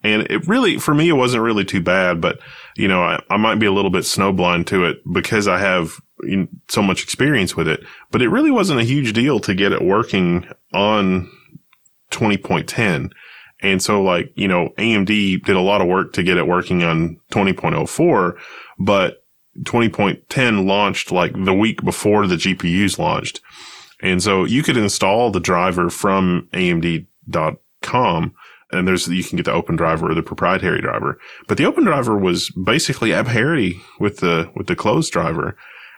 And 0.02 0.22
it 0.28 0.46
really, 0.48 0.78
for 0.78 0.92
me, 0.92 1.08
it 1.08 1.12
wasn't 1.12 1.44
really 1.44 1.64
too 1.64 1.80
bad, 1.80 2.20
but 2.20 2.40
you 2.76 2.88
know, 2.88 3.02
I, 3.02 3.22
I 3.30 3.36
might 3.36 3.58
be 3.58 3.66
a 3.66 3.72
little 3.72 3.90
bit 3.90 4.04
snowblind 4.04 4.66
to 4.66 4.84
it 4.84 5.00
because 5.12 5.46
I 5.48 5.58
have 5.58 6.00
so 6.68 6.82
much 6.82 7.02
experience 7.02 7.56
with 7.56 7.68
it, 7.68 7.84
but 8.10 8.22
it 8.22 8.28
really 8.28 8.50
wasn't 8.50 8.80
a 8.80 8.84
huge 8.84 9.12
deal 9.12 9.40
to 9.40 9.54
get 9.54 9.72
it 9.72 9.82
working 9.82 10.48
on 10.72 11.30
20.10. 12.10 13.12
And 13.60 13.82
so 13.82 14.02
like, 14.02 14.32
you 14.34 14.48
know, 14.48 14.70
AMD 14.78 15.44
did 15.44 15.56
a 15.56 15.60
lot 15.60 15.80
of 15.80 15.88
work 15.88 16.12
to 16.14 16.22
get 16.22 16.36
it 16.36 16.46
working 16.46 16.82
on 16.82 17.20
20.04, 17.32 18.36
but 18.78 19.24
20.10 19.62 20.66
launched 20.66 21.12
like 21.12 21.32
the 21.44 21.54
week 21.54 21.84
before 21.84 22.26
the 22.26 22.36
GPUs 22.36 22.98
launched. 22.98 23.40
And 24.02 24.22
so 24.22 24.44
you 24.44 24.62
could 24.62 24.76
install 24.76 25.30
the 25.30 25.40
driver 25.40 25.88
from 25.90 26.48
AMD.com 26.52 28.34
and 28.74 28.86
there's, 28.86 29.08
you 29.08 29.24
can 29.24 29.36
get 29.36 29.44
the 29.44 29.52
open 29.52 29.76
driver 29.76 30.10
or 30.10 30.14
the 30.14 30.22
proprietary 30.22 30.80
driver, 30.80 31.18
but 31.48 31.56
the 31.56 31.64
open 31.64 31.84
driver 31.84 32.16
was 32.16 32.50
basically 32.50 33.12
at 33.12 33.26
parity 33.26 33.80
with 34.00 34.18
the, 34.18 34.50
with 34.54 34.66
the 34.66 34.76
closed 34.76 35.12
driver. 35.12 35.56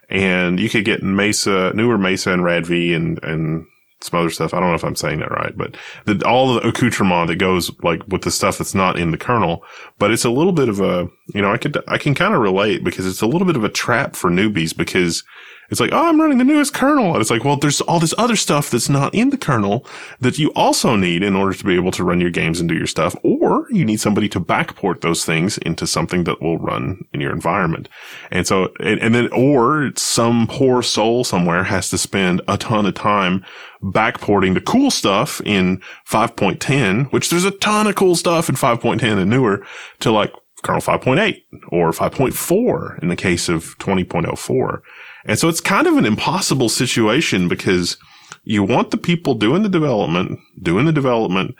And 0.08 0.60
you 0.60 0.68
could 0.68 0.84
get 0.84 1.02
Mesa, 1.02 1.72
newer 1.74 1.98
Mesa 1.98 2.32
and 2.32 2.44
RADV 2.44 2.94
and, 2.94 3.22
and 3.24 3.66
some 4.00 4.20
other 4.20 4.30
stuff. 4.30 4.54
I 4.54 4.60
don't 4.60 4.68
know 4.68 4.74
if 4.74 4.84
I'm 4.84 4.96
saying 4.96 5.20
that 5.20 5.30
right, 5.30 5.56
but 5.56 5.76
the, 6.04 6.24
all 6.26 6.54
the 6.54 6.68
accoutrement 6.68 7.28
that 7.28 7.36
goes 7.36 7.70
like 7.82 8.06
with 8.06 8.22
the 8.22 8.30
stuff 8.30 8.58
that's 8.58 8.74
not 8.74 8.98
in 8.98 9.10
the 9.10 9.18
kernel. 9.18 9.64
But 9.98 10.12
it's 10.12 10.24
a 10.24 10.30
little 10.30 10.52
bit 10.52 10.68
of 10.68 10.80
a, 10.80 11.08
you 11.34 11.42
know, 11.42 11.52
I 11.52 11.56
could, 11.56 11.82
I 11.88 11.98
can 11.98 12.14
kind 12.14 12.34
of 12.34 12.40
relate 12.40 12.84
because 12.84 13.06
it's 13.06 13.22
a 13.22 13.26
little 13.26 13.46
bit 13.46 13.56
of 13.56 13.64
a 13.64 13.68
trap 13.68 14.14
for 14.14 14.30
newbies 14.30 14.76
because 14.76 15.24
it's 15.70 15.80
like, 15.80 15.92
oh, 15.92 16.08
I'm 16.08 16.20
running 16.20 16.38
the 16.38 16.44
newest 16.44 16.74
kernel. 16.74 17.12
And 17.12 17.20
it's 17.20 17.30
like, 17.30 17.44
well, 17.44 17.56
there's 17.56 17.80
all 17.82 17.98
this 17.98 18.14
other 18.18 18.36
stuff 18.36 18.70
that's 18.70 18.88
not 18.88 19.14
in 19.14 19.30
the 19.30 19.38
kernel 19.38 19.86
that 20.20 20.38
you 20.38 20.52
also 20.54 20.96
need 20.96 21.22
in 21.22 21.34
order 21.34 21.54
to 21.56 21.64
be 21.64 21.74
able 21.74 21.90
to 21.92 22.04
run 22.04 22.20
your 22.20 22.30
games 22.30 22.60
and 22.60 22.68
do 22.68 22.74
your 22.74 22.86
stuff. 22.86 23.16
Or 23.22 23.66
you 23.70 23.84
need 23.84 24.00
somebody 24.00 24.28
to 24.30 24.40
backport 24.40 25.00
those 25.00 25.24
things 25.24 25.58
into 25.58 25.86
something 25.86 26.24
that 26.24 26.40
will 26.40 26.58
run 26.58 27.04
in 27.12 27.20
your 27.20 27.32
environment. 27.32 27.88
And 28.30 28.46
so, 28.46 28.72
and, 28.80 29.00
and 29.00 29.14
then, 29.14 29.28
or 29.32 29.92
some 29.96 30.46
poor 30.46 30.82
soul 30.82 31.24
somewhere 31.24 31.64
has 31.64 31.90
to 31.90 31.98
spend 31.98 32.42
a 32.48 32.56
ton 32.56 32.86
of 32.86 32.94
time 32.94 33.44
backporting 33.82 34.54
the 34.54 34.60
cool 34.60 34.90
stuff 34.90 35.40
in 35.44 35.82
5.10, 36.08 37.12
which 37.12 37.30
there's 37.30 37.44
a 37.44 37.50
ton 37.50 37.86
of 37.86 37.94
cool 37.94 38.16
stuff 38.16 38.48
in 38.48 38.54
5.10 38.54 39.18
and 39.18 39.30
newer 39.30 39.64
to 40.00 40.10
like 40.10 40.32
kernel 40.62 40.80
5.8 40.80 41.42
or 41.68 41.90
5.4 41.92 43.02
in 43.02 43.08
the 43.08 43.16
case 43.16 43.48
of 43.48 43.78
20.04. 43.78 44.80
And 45.26 45.38
so 45.38 45.48
it's 45.48 45.60
kind 45.60 45.86
of 45.86 45.96
an 45.96 46.06
impossible 46.06 46.68
situation 46.68 47.48
because 47.48 47.98
you 48.44 48.62
want 48.62 48.90
the 48.90 48.96
people 48.96 49.34
doing 49.34 49.62
the 49.62 49.68
development, 49.68 50.38
doing 50.62 50.86
the 50.86 50.92
development 50.92 51.54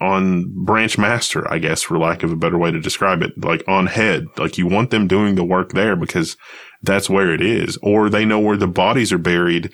on 0.00 0.46
branch 0.64 0.96
master, 0.96 1.50
I 1.52 1.58
guess, 1.58 1.82
for 1.82 1.98
lack 1.98 2.22
of 2.22 2.32
a 2.32 2.36
better 2.36 2.56
way 2.56 2.70
to 2.70 2.80
describe 2.80 3.22
it, 3.22 3.32
like 3.42 3.62
on 3.68 3.86
head. 3.86 4.26
Like 4.38 4.56
you 4.56 4.66
want 4.66 4.90
them 4.90 5.06
doing 5.06 5.34
the 5.34 5.44
work 5.44 5.72
there 5.72 5.96
because 5.96 6.36
that's 6.82 7.10
where 7.10 7.34
it 7.34 7.42
is, 7.42 7.76
or 7.82 8.08
they 8.08 8.24
know 8.24 8.38
where 8.38 8.56
the 8.56 8.66
bodies 8.66 9.12
are 9.12 9.18
buried, 9.18 9.70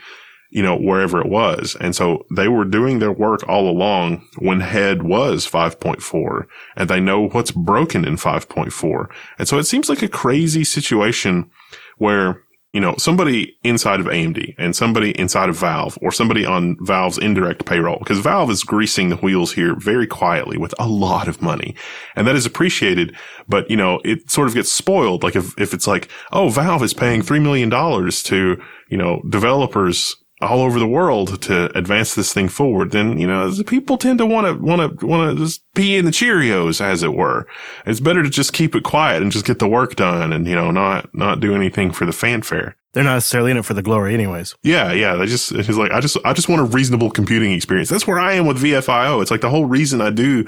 you 0.50 0.62
know, 0.62 0.76
wherever 0.76 1.20
it 1.20 1.28
was. 1.28 1.76
And 1.80 1.94
so 1.94 2.26
they 2.34 2.48
were 2.48 2.64
doing 2.64 2.98
their 2.98 3.12
work 3.12 3.46
all 3.48 3.68
along 3.68 4.26
when 4.38 4.60
head 4.60 5.04
was 5.04 5.46
5.4 5.46 6.46
and 6.74 6.90
they 6.90 7.00
know 7.00 7.28
what's 7.28 7.52
broken 7.52 8.04
in 8.04 8.16
5.4. 8.16 9.08
And 9.38 9.46
so 9.46 9.58
it 9.58 9.64
seems 9.64 9.88
like 9.88 10.02
a 10.02 10.08
crazy 10.08 10.64
situation 10.64 11.50
where 11.98 12.42
you 12.76 12.82
know, 12.82 12.94
somebody 12.98 13.56
inside 13.64 14.00
of 14.00 14.06
AMD 14.06 14.54
and 14.58 14.76
somebody 14.76 15.18
inside 15.18 15.48
of 15.48 15.56
Valve 15.56 15.96
or 16.02 16.12
somebody 16.12 16.44
on 16.44 16.76
Valve's 16.82 17.16
indirect 17.16 17.64
payroll, 17.64 17.98
because 18.00 18.18
Valve 18.18 18.50
is 18.50 18.62
greasing 18.62 19.08
the 19.08 19.16
wheels 19.16 19.50
here 19.50 19.74
very 19.76 20.06
quietly 20.06 20.58
with 20.58 20.74
a 20.78 20.86
lot 20.86 21.26
of 21.26 21.40
money. 21.40 21.74
And 22.16 22.26
that 22.26 22.36
is 22.36 22.44
appreciated, 22.44 23.16
but 23.48 23.70
you 23.70 23.78
know, 23.78 24.02
it 24.04 24.30
sort 24.30 24.46
of 24.46 24.52
gets 24.52 24.70
spoiled. 24.70 25.22
Like 25.22 25.36
if, 25.36 25.58
if 25.58 25.72
it's 25.72 25.86
like, 25.86 26.10
oh, 26.32 26.50
Valve 26.50 26.82
is 26.82 26.92
paying 26.92 27.22
$3 27.22 27.40
million 27.40 27.70
to, 27.70 28.62
you 28.90 28.98
know, 28.98 29.22
developers 29.30 30.14
all 30.42 30.60
over 30.60 30.78
the 30.78 30.86
world 30.86 31.40
to 31.42 31.76
advance 31.76 32.14
this 32.14 32.32
thing 32.32 32.48
forward, 32.48 32.90
then, 32.90 33.18
you 33.18 33.26
know, 33.26 33.50
people 33.66 33.96
tend 33.96 34.18
to 34.18 34.26
want 34.26 34.46
to, 34.46 34.62
want 34.62 35.00
to, 35.00 35.06
want 35.06 35.36
to 35.36 35.44
just 35.44 35.62
pee 35.74 35.96
in 35.96 36.04
the 36.04 36.10
Cheerios, 36.10 36.80
as 36.80 37.02
it 37.02 37.14
were. 37.14 37.46
It's 37.86 38.00
better 38.00 38.22
to 38.22 38.28
just 38.28 38.52
keep 38.52 38.74
it 38.74 38.82
quiet 38.82 39.22
and 39.22 39.32
just 39.32 39.46
get 39.46 39.58
the 39.58 39.68
work 39.68 39.96
done 39.96 40.32
and, 40.32 40.46
you 40.46 40.54
know, 40.54 40.70
not, 40.70 41.14
not 41.14 41.40
do 41.40 41.54
anything 41.54 41.90
for 41.90 42.04
the 42.04 42.12
fanfare. 42.12 42.76
They're 42.92 43.04
not 43.04 43.14
necessarily 43.14 43.50
in 43.50 43.56
it 43.56 43.64
for 43.64 43.74
the 43.74 43.82
glory 43.82 44.14
anyways. 44.14 44.54
Yeah, 44.62 44.92
yeah. 44.92 45.16
They 45.16 45.26
just, 45.26 45.52
it's 45.52 45.68
like, 45.70 45.92
I 45.92 46.00
just, 46.00 46.16
I 46.24 46.32
just 46.32 46.48
want 46.48 46.62
a 46.62 46.64
reasonable 46.64 47.10
computing 47.10 47.52
experience. 47.52 47.88
That's 47.88 48.06
where 48.06 48.18
I 48.18 48.34
am 48.34 48.46
with 48.46 48.62
VFIO. 48.62 49.20
It's 49.20 49.30
like 49.30 49.42
the 49.42 49.50
whole 49.50 49.66
reason 49.66 50.00
I 50.00 50.10
do 50.10 50.44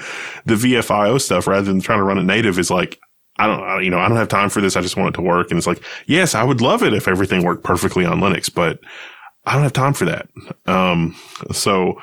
the 0.47 0.55
VFIO 0.55 1.21
stuff 1.21 1.47
rather 1.47 1.67
than 1.67 1.81
trying 1.81 1.99
to 1.99 2.05
run 2.05 2.19
it 2.19 2.25
native 2.25 2.59
is 2.59 2.71
like, 2.71 3.01
I 3.39 3.47
don't, 3.47 3.85
you 3.85 3.91
know, 3.91 4.01
I 4.01 4.09
don't 4.09 4.17
have 4.17 4.29
time 4.29 4.51
for 4.51 4.61
this. 4.61 4.77
I 4.77 4.81
just 4.81 4.97
want 4.97 5.15
it 5.15 5.19
to 5.19 5.23
work. 5.23 5.51
And 5.51 5.59
it's 5.59 5.67
like, 5.67 5.83
yes, 6.07 6.35
I 6.35 6.43
would 6.43 6.61
love 6.61 6.83
it 6.83 6.93
if 6.93 7.07
everything 7.07 7.45
worked 7.45 7.65
perfectly 7.65 8.05
on 8.05 8.21
Linux, 8.21 8.53
but 8.53 8.81
I 9.49 9.55
don't 9.55 9.63
have 9.63 9.73
time 9.73 9.95
for 9.95 10.05
that. 10.05 10.29
Um, 10.67 11.17
so 11.53 11.99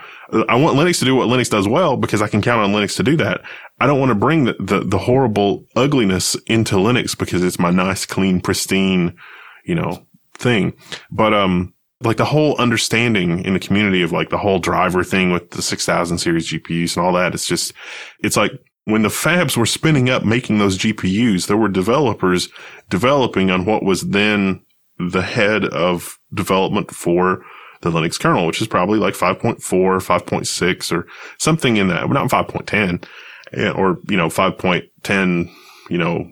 I 0.49 0.55
want 0.55 0.77
Linux 0.77 0.97
to 0.99 1.05
do 1.05 1.15
what 1.15 1.27
Linux 1.27 1.49
does 1.49 1.67
well 1.67 1.95
because 1.95 2.21
I 2.23 2.27
can 2.27 2.41
count 2.41 2.61
on 2.61 2.71
Linux 2.71 2.95
to 2.97 3.03
do 3.03 3.15
that. 3.17 3.41
I 3.79 3.85
don't 3.85 3.99
want 3.99 4.09
to 4.09 4.15
bring 4.15 4.45
the, 4.45 4.53
the, 4.59 4.79
the 4.79 4.97
horrible 4.97 5.63
ugliness 5.75 6.35
into 6.47 6.75
Linux 6.75 7.15
because 7.15 7.43
it's 7.43 7.59
my 7.59 7.69
nice, 7.69 8.05
clean, 8.05 8.41
pristine, 8.41 9.15
you 9.63 9.75
know, 9.75 10.05
thing. 10.33 10.73
But, 11.11 11.35
um, 11.35 11.73
like 12.01 12.17
the 12.17 12.25
whole 12.25 12.57
understanding 12.57 13.45
in 13.45 13.53
the 13.53 13.59
community 13.59 14.01
of 14.01 14.11
like 14.11 14.29
the 14.29 14.37
whole 14.39 14.59
driver 14.59 15.03
thing 15.03 15.31
with 15.31 15.51
the 15.51 15.61
6000 15.61 16.17
series 16.17 16.51
GPUs 16.51 16.97
and 16.97 17.05
all 17.05 17.13
that. 17.13 17.35
It's 17.35 17.47
just, 17.47 17.73
it's 18.21 18.35
like 18.35 18.51
when 18.85 19.03
the 19.03 19.09
fabs 19.09 19.55
were 19.55 19.65
spinning 19.67 20.09
up 20.09 20.25
making 20.25 20.57
those 20.57 20.79
GPUs, 20.79 21.47
there 21.47 21.57
were 21.57 21.69
developers 21.69 22.49
developing 22.89 23.51
on 23.51 23.65
what 23.65 23.83
was 23.83 24.01
then 24.01 24.64
the 24.97 25.21
head 25.21 25.65
of 25.65 26.19
development 26.33 26.91
for 26.91 27.43
the 27.81 27.91
Linux 27.91 28.19
kernel, 28.19 28.47
which 28.47 28.61
is 28.61 28.67
probably 28.67 28.99
like 28.99 29.13
5.4, 29.13 29.57
5.6 29.59 30.91
or 30.91 31.07
something 31.37 31.77
in 31.77 31.87
that, 31.89 32.09
not 32.09 32.29
5.10 32.29 33.05
eh, 33.53 33.69
or, 33.69 33.99
you 34.09 34.17
know, 34.17 34.27
5.10 34.27 35.51
you 35.89 35.97
know, 35.97 36.27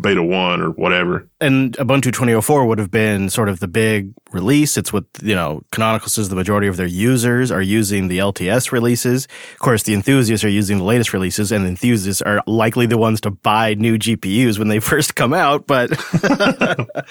beta 0.00 0.22
one 0.22 0.60
or 0.60 0.70
whatever. 0.70 1.28
And 1.40 1.76
Ubuntu 1.76 2.04
2004 2.04 2.66
would 2.66 2.78
have 2.78 2.90
been 2.90 3.28
sort 3.28 3.48
of 3.48 3.60
the 3.60 3.68
big 3.68 4.14
release. 4.32 4.76
It's 4.76 4.92
what, 4.92 5.04
you 5.22 5.34
know, 5.34 5.62
Canonical 5.72 6.08
says 6.08 6.30
the 6.30 6.36
majority 6.36 6.68
of 6.68 6.76
their 6.76 6.86
users 6.86 7.50
are 7.50 7.60
using 7.60 8.08
the 8.08 8.18
LTS 8.18 8.72
releases. 8.72 9.26
Of 9.52 9.58
course, 9.58 9.82
the 9.82 9.94
enthusiasts 9.94 10.44
are 10.44 10.48
using 10.48 10.78
the 10.78 10.84
latest 10.84 11.12
releases 11.12 11.52
and 11.52 11.66
enthusiasts 11.66 12.22
are 12.22 12.42
likely 12.46 12.86
the 12.86 12.96
ones 12.96 13.20
to 13.22 13.30
buy 13.30 13.74
new 13.74 13.98
GPUs 13.98 14.58
when 14.58 14.68
they 14.68 14.78
first 14.80 15.16
come 15.16 15.34
out. 15.34 15.66
But 15.66 15.90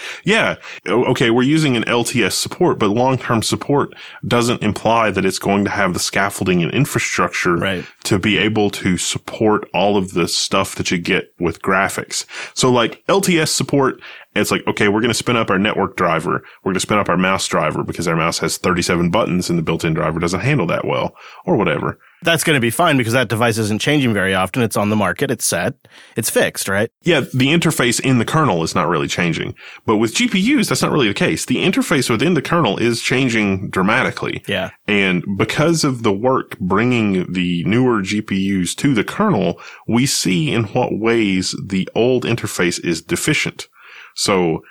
yeah. 0.23 0.55
Okay. 0.87 1.29
We're 1.29 1.43
using 1.43 1.77
an 1.77 1.83
LTS 1.83 2.33
support, 2.33 2.79
but 2.79 2.89
long-term 2.89 3.43
support 3.43 3.93
doesn't 4.27 4.63
imply 4.63 5.11
that 5.11 5.25
it's 5.25 5.39
going 5.39 5.63
to 5.65 5.69
have 5.69 5.93
the 5.93 5.99
scaffolding 5.99 6.63
and 6.63 6.71
infrastructure 6.71 7.55
right. 7.55 7.85
to 8.05 8.17
be 8.17 8.39
able 8.39 8.71
to 8.71 8.97
support 8.97 9.69
all 9.73 9.95
of 9.95 10.13
the 10.13 10.27
stuff 10.27 10.75
that 10.75 10.89
you 10.89 10.97
get 10.97 11.33
with 11.39 11.61
graphics 11.61 11.82
graphics. 11.83 12.25
So 12.55 12.71
like 12.71 13.05
LTS 13.07 13.49
support, 13.49 14.01
it's 14.35 14.51
like, 14.51 14.65
okay, 14.67 14.87
we're 14.87 15.01
going 15.01 15.09
to 15.09 15.13
spin 15.13 15.35
up 15.35 15.49
our 15.49 15.59
network 15.59 15.95
driver. 15.95 16.43
We're 16.63 16.71
going 16.71 16.75
to 16.75 16.79
spin 16.79 16.97
up 16.97 17.09
our 17.09 17.17
mouse 17.17 17.47
driver 17.47 17.83
because 17.83 18.07
our 18.07 18.15
mouse 18.15 18.39
has 18.39 18.57
37 18.57 19.09
buttons 19.09 19.49
and 19.49 19.59
the 19.59 19.63
built-in 19.63 19.93
driver 19.93 20.19
doesn't 20.19 20.39
handle 20.39 20.67
that 20.67 20.85
well 20.85 21.15
or 21.45 21.55
whatever. 21.55 21.99
That's 22.23 22.43
going 22.43 22.55
to 22.55 22.61
be 22.61 22.69
fine 22.69 22.97
because 22.97 23.13
that 23.13 23.29
device 23.29 23.57
isn't 23.57 23.81
changing 23.81 24.13
very 24.13 24.33
often. 24.33 24.61
It's 24.61 24.77
on 24.77 24.89
the 24.89 24.95
market. 24.95 25.31
It's 25.31 25.45
set. 25.45 25.75
It's 26.15 26.29
fixed, 26.29 26.67
right? 26.67 26.89
Yeah. 27.01 27.21
The 27.21 27.47
interface 27.47 27.99
in 27.99 28.17
the 28.17 28.25
kernel 28.25 28.63
is 28.63 28.75
not 28.75 28.87
really 28.87 29.07
changing, 29.07 29.55
but 29.85 29.97
with 29.97 30.15
GPUs, 30.15 30.69
that's 30.69 30.81
not 30.81 30.91
really 30.91 31.07
the 31.07 31.13
case. 31.13 31.45
The 31.45 31.57
interface 31.57 32.09
within 32.09 32.33
the 32.33 32.41
kernel 32.41 32.77
is 32.77 33.01
changing 33.01 33.69
dramatically. 33.69 34.43
Yeah. 34.47 34.71
And 34.87 35.23
because 35.37 35.83
of 35.83 36.03
the 36.03 36.13
work 36.13 36.57
bringing 36.59 37.31
the 37.31 37.63
newer 37.65 38.01
GPUs 38.01 38.75
to 38.77 38.93
the 38.93 39.03
kernel, 39.03 39.59
we 39.87 40.05
see 40.05 40.51
in 40.51 40.65
what 40.65 40.97
ways 40.97 41.55
the 41.63 41.87
old 41.95 42.23
interface 42.23 42.83
is 42.83 43.01
deficient. 43.01 43.67
So 44.15 44.61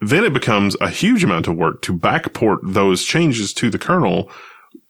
then 0.00 0.24
it 0.24 0.32
becomes 0.32 0.76
a 0.80 0.90
huge 0.90 1.24
amount 1.24 1.48
of 1.48 1.56
work 1.56 1.82
to 1.82 1.96
backport 1.96 2.58
those 2.62 3.04
changes 3.04 3.52
to 3.54 3.70
the 3.70 3.78
kernel 3.78 4.30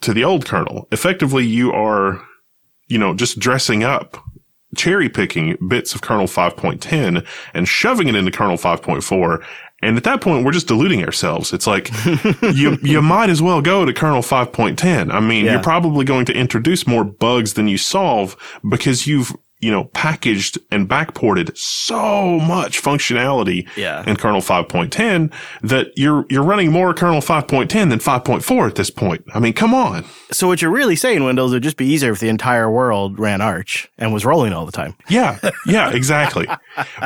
to 0.03 0.13
the 0.15 0.25
old 0.25 0.47
kernel. 0.47 0.87
Effectively, 0.93 1.45
you 1.47 1.73
are, 1.73 2.23
you 2.89 2.99
know, 2.99 3.15
just 3.15 3.39
dressing 3.39 3.83
up, 3.85 4.17
cherry 4.77 5.09
picking 5.09 5.57
bits 5.69 5.95
of 5.95 6.03
kernel 6.03 6.27
5.10 6.27 7.27
and 7.55 7.69
shoving 7.69 8.09
it 8.09 8.15
into 8.15 8.31
kernel 8.31 8.57
5.4. 8.57 9.45
And 9.81 9.97
at 9.97 10.03
that 10.05 10.21
point, 10.21 10.45
we're 10.45 10.51
just 10.53 10.67
deluding 10.67 11.05
ourselves. 11.05 11.53
It's 11.53 11.67
like 11.67 11.91
you 12.43 12.79
you 12.83 13.01
might 13.01 13.31
as 13.31 13.41
well 13.41 13.63
go 13.63 13.85
to 13.85 13.93
kernel 13.93 14.23
5.10. 14.23 15.13
I 15.13 15.21
mean, 15.21 15.45
Yeah. 15.45 15.53
you're 15.53 15.63
probably 15.63 16.05
going 16.05 16.25
to 16.27 16.35
introduce 16.35 16.87
more 16.87 17.05
bugs 17.05 17.55
than 17.55 17.69
you 17.69 17.79
solve 17.79 18.37
because 18.69 19.07
you've 19.07 19.33
you 19.61 19.71
know, 19.71 19.85
packaged 19.87 20.59
and 20.71 20.89
backported 20.89 21.57
so 21.57 22.39
much 22.39 22.81
functionality 22.83 23.69
Yeah. 23.77 24.05
in 24.07 24.17
kernel 24.17 24.41
5.10 24.41 25.33
that 25.63 25.89
you're, 25.97 26.25
you're 26.31 26.45
running 26.45 26.71
more 26.71 26.95
kernel 26.95 27.21
5.10 27.21 27.69
than 27.91 27.99
5.4 27.99 28.69
at 28.69 28.75
this 28.77 28.91
point. 28.91 29.25
I 29.35 29.41
mean, 29.41 29.53
come 29.53 29.75
on. 29.75 30.05
So 30.31 30.47
what 30.47 30.63
you're 30.63 30.71
really 30.71 30.95
saying, 30.97 31.25
Wendell, 31.25 31.51
would 31.51 31.63
just 31.63 31.77
be 31.77 31.87
easier 31.87 32.13
if 32.13 32.21
the 32.21 32.29
entire 32.29 32.71
world 32.71 33.19
ran 33.19 33.41
Arch 33.41 33.91
and 33.99 34.13
was 34.13 34.25
rolling 34.25 34.53
all 34.53 34.65
the 34.67 34.73
time. 34.73 34.95
Yeah. 35.09 35.39
Yeah, 35.67 35.91
exactly. 35.91 36.47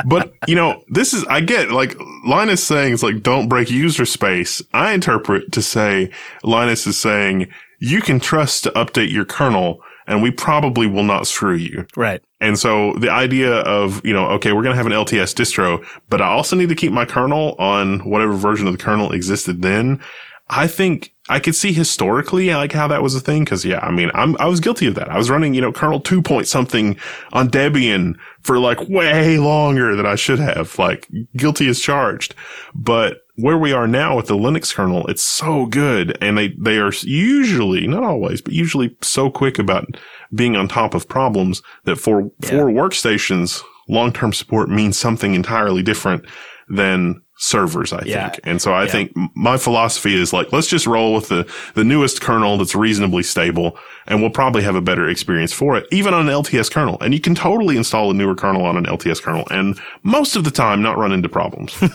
but, 0.05 0.33
you 0.47 0.55
know, 0.55 0.83
this 0.89 1.13
is, 1.13 1.23
I 1.25 1.41
get 1.41 1.71
like 1.71 1.95
Linus 2.25 2.63
saying 2.63 2.93
it's 2.93 3.03
like, 3.03 3.23
don't 3.23 3.47
break 3.49 3.71
user 3.71 4.05
space. 4.05 4.61
I 4.73 4.93
interpret 4.93 5.51
to 5.53 5.61
say 5.61 6.11
Linus 6.43 6.85
is 6.85 6.97
saying 6.97 7.47
you 7.79 8.01
can 8.01 8.19
trust 8.19 8.63
to 8.63 8.71
update 8.71 9.11
your 9.11 9.25
kernel 9.25 9.81
and 10.05 10.21
we 10.21 10.31
probably 10.31 10.85
will 10.85 11.03
not 11.03 11.27
screw 11.27 11.55
you. 11.55 11.85
Right. 11.95 12.21
And 12.43 12.59
so 12.59 12.91
the 12.99 13.09
idea 13.09 13.59
of, 13.61 14.05
you 14.05 14.13
know, 14.13 14.27
okay, 14.31 14.51
we're 14.51 14.63
going 14.63 14.73
to 14.73 14.77
have 14.77 14.85
an 14.85 14.91
LTS 14.91 15.33
distro, 15.33 15.81
but 16.09 16.21
I 16.21 16.27
also 16.27 16.57
need 16.57 16.67
to 16.67 16.75
keep 16.75 16.91
my 16.91 17.05
kernel 17.05 17.55
on 17.57 17.99
whatever 17.99 18.33
version 18.33 18.67
of 18.67 18.77
the 18.77 18.83
kernel 18.83 19.13
existed 19.13 19.61
then. 19.61 20.01
I 20.49 20.67
think 20.67 21.13
I 21.29 21.39
could 21.39 21.55
see 21.55 21.71
historically 21.71 22.49
like 22.49 22.73
how 22.73 22.89
that 22.89 23.01
was 23.01 23.15
a 23.15 23.21
thing. 23.21 23.45
Cause 23.45 23.63
yeah, 23.63 23.79
I 23.79 23.91
mean, 23.91 24.11
I'm, 24.13 24.35
I 24.41 24.47
was 24.47 24.59
guilty 24.59 24.87
of 24.87 24.95
that. 24.95 25.07
I 25.07 25.17
was 25.17 25.29
running, 25.29 25.53
you 25.53 25.61
know, 25.61 25.71
kernel 25.71 26.01
two 26.01 26.21
point 26.21 26.45
something 26.45 26.97
on 27.31 27.49
Debian 27.49 28.15
for 28.41 28.59
like 28.59 28.89
way 28.89 29.37
longer 29.37 29.95
than 29.95 30.05
I 30.05 30.15
should 30.15 30.39
have, 30.39 30.77
like 30.77 31.09
guilty 31.37 31.69
as 31.69 31.79
charged. 31.79 32.35
But 32.75 33.21
where 33.35 33.57
we 33.57 33.73
are 33.73 33.87
now 33.87 34.15
with 34.15 34.27
the 34.27 34.35
Linux 34.35 34.73
kernel, 34.73 35.07
it's 35.07 35.23
so 35.23 35.65
good. 35.65 36.17
And 36.21 36.37
they, 36.37 36.49
they 36.59 36.77
are 36.77 36.93
usually, 37.01 37.87
not 37.87 38.03
always, 38.03 38.41
but 38.41 38.53
usually 38.53 38.95
so 39.01 39.31
quick 39.31 39.57
about 39.57 39.97
being 40.33 40.55
on 40.55 40.67
top 40.67 40.93
of 40.93 41.07
problems 41.07 41.61
that 41.85 41.95
for, 41.95 42.29
for 42.41 42.65
workstations, 42.67 43.63
long-term 43.89 44.33
support 44.33 44.69
means 44.69 44.97
something 44.97 45.33
entirely 45.33 45.81
different 45.81 46.25
than 46.69 47.22
servers, 47.37 47.91
I 47.91 48.03
Yeah. 48.05 48.29
think. 48.29 48.41
And 48.45 48.61
so 48.61 48.73
I 48.73 48.87
think 48.87 49.11
my 49.35 49.57
philosophy 49.57 50.15
is 50.15 50.31
like, 50.33 50.53
let's 50.53 50.67
just 50.67 50.85
roll 50.87 51.13
with 51.13 51.27
the, 51.29 51.51
the 51.73 51.83
newest 51.83 52.21
kernel 52.21 52.57
that's 52.57 52.75
reasonably 52.75 53.23
stable 53.23 53.77
and 54.07 54.21
we'll 54.21 54.29
probably 54.29 54.61
have 54.63 54.75
a 54.75 54.81
better 54.81 55.09
experience 55.09 55.51
for 55.51 55.75
it, 55.77 55.85
even 55.91 56.13
on 56.13 56.27
an 56.29 56.33
LTS 56.33 56.71
kernel. 56.71 56.97
And 57.01 57.13
you 57.13 57.19
can 57.19 57.35
totally 57.35 57.75
install 57.75 58.11
a 58.11 58.13
newer 58.13 58.35
kernel 58.35 58.65
on 58.65 58.77
an 58.77 58.85
LTS 58.85 59.21
kernel 59.21 59.45
and 59.51 59.79
most 60.03 60.35
of 60.35 60.43
the 60.43 60.51
time 60.51 60.81
not 60.81 60.97
run 60.97 61.11
into 61.11 61.27
problems. 61.27 61.75
All 61.81 61.89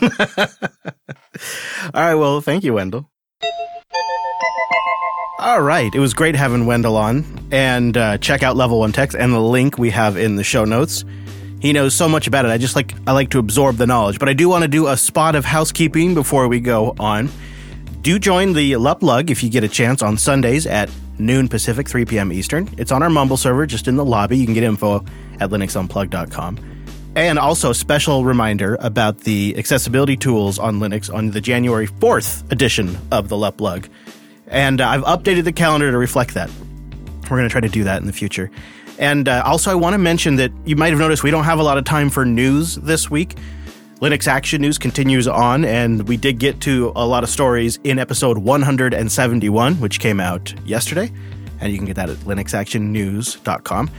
right. 1.95 2.15
Well, 2.15 2.41
thank 2.41 2.65
you, 2.65 2.75
Wendell. 2.75 3.09
All 5.41 5.61
right. 5.63 5.95
It 5.95 6.01
was 6.01 6.15
great 6.15 6.35
having 6.35 6.67
Wendell 6.67 6.97
on. 6.97 7.25
And 7.53 7.97
uh, 7.97 8.19
check 8.19 8.43
out 8.43 8.57
Level1Techs 8.57 9.15
and 9.19 9.33
the 9.33 9.41
link 9.41 9.79
we 9.79 9.91
have 9.91 10.17
in 10.17 10.35
the 10.37 10.43
show 10.45 10.65
notes. 10.65 11.05
He 11.61 11.73
knows 11.73 11.95
so 11.95 12.09
much 12.09 12.27
about 12.27 12.45
it. 12.45 12.51
I 12.51 12.59
just 12.59 12.77
like 12.77 12.95
I 13.07 13.13
like 13.13 13.31
to 13.31 13.39
absorb 13.39 13.77
the 13.77 13.87
knowledge. 13.87 14.19
But 14.19 14.29
I 14.29 14.33
do 14.33 14.49
want 14.49 14.63
to 14.63 14.69
do 14.69 14.87
a 14.87 14.97
spot 14.97 15.35
of 15.35 15.45
housekeeping 15.45 16.15
before 16.15 16.49
we 16.49 16.61
go 16.61 16.95
on. 16.99 17.29
Do 18.01 18.19
join 18.19 18.53
the 18.53 18.73
Luplug 18.73 19.31
if 19.31 19.43
you 19.43 19.51
get 19.51 19.65
a 19.65 19.69
chance 19.69 20.03
on 20.03 20.17
Sundays 20.17 20.67
at 20.67 20.89
noon 21.19 21.49
Pacific, 21.49 21.89
3 21.89 22.05
p.m. 22.05 22.33
Eastern. 22.33 22.69
It's 22.79 22.93
on 22.93 23.03
our 23.03 23.11
Mumble 23.11 23.37
server, 23.37 23.67
just 23.67 23.89
in 23.89 23.97
the 23.97 24.05
lobby. 24.05 24.39
You 24.39 24.45
can 24.45 24.55
get 24.55 24.63
info 24.63 25.05
at 25.41 25.51
linuxunplug.com. 25.51 26.59
And 27.17 27.39
also, 27.39 27.73
special 27.73 28.25
reminder 28.25 28.77
about 28.81 29.19
the 29.21 29.57
accessibility 29.59 30.17
tools 30.17 30.59
on 30.61 30.79
Linux 30.79 31.13
on 31.13 31.31
the 31.31 31.41
January 31.41 31.89
4th 31.89 32.51
edition 32.53 32.97
of 33.11 33.29
the 33.29 33.35
Luplug. 33.35 33.89
And 34.47 34.81
I've 34.81 35.03
updated 35.03 35.43
the 35.43 35.53
calendar 35.53 35.91
to 35.91 35.99
reflect 35.99 36.35
that. 36.35 36.49
We're 37.25 37.37
going 37.37 37.49
to 37.49 37.53
try 37.53 37.61
to 37.61 37.69
do 37.69 37.85
that 37.85 38.01
in 38.01 38.07
the 38.07 38.13
future. 38.13 38.51
And 38.99 39.29
uh, 39.29 39.43
also, 39.45 39.71
I 39.71 39.75
want 39.75 39.95
to 39.95 39.99
mention 39.99 40.37
that 40.37 40.51
you 40.65 40.77
might 40.77 40.91
have 40.91 40.99
noticed 40.99 41.23
we 41.23 41.31
don't 41.31 41.45
have 41.45 41.59
a 41.59 41.63
lot 41.63 41.79
of 41.79 41.85
time 41.85 42.11
for 42.11 42.25
news 42.25 42.77
this 42.77 43.11
week. 43.11 43.37
Linux 44.01 44.29
Action 44.29 44.61
News 44.61 44.79
continues 44.79 45.27
on, 45.27 45.65
and 45.65 46.07
we 46.07 46.17
did 46.17 46.39
get 46.39 46.61
to 46.63 46.93
a 46.95 47.05
lot 47.05 47.25
of 47.25 47.31
stories 47.31 47.81
in 47.83 47.99
episode 47.99 48.39
171, 48.39 49.75
which 49.81 49.99
came 49.99 50.21
out 50.21 50.55
yesterday. 50.65 51.11
And 51.61 51.73
you 51.73 51.79
can 51.79 51.87
get 51.87 51.97
that 51.97 52.09
at 52.09 52.17
linuxactionnews.com. 52.19 53.91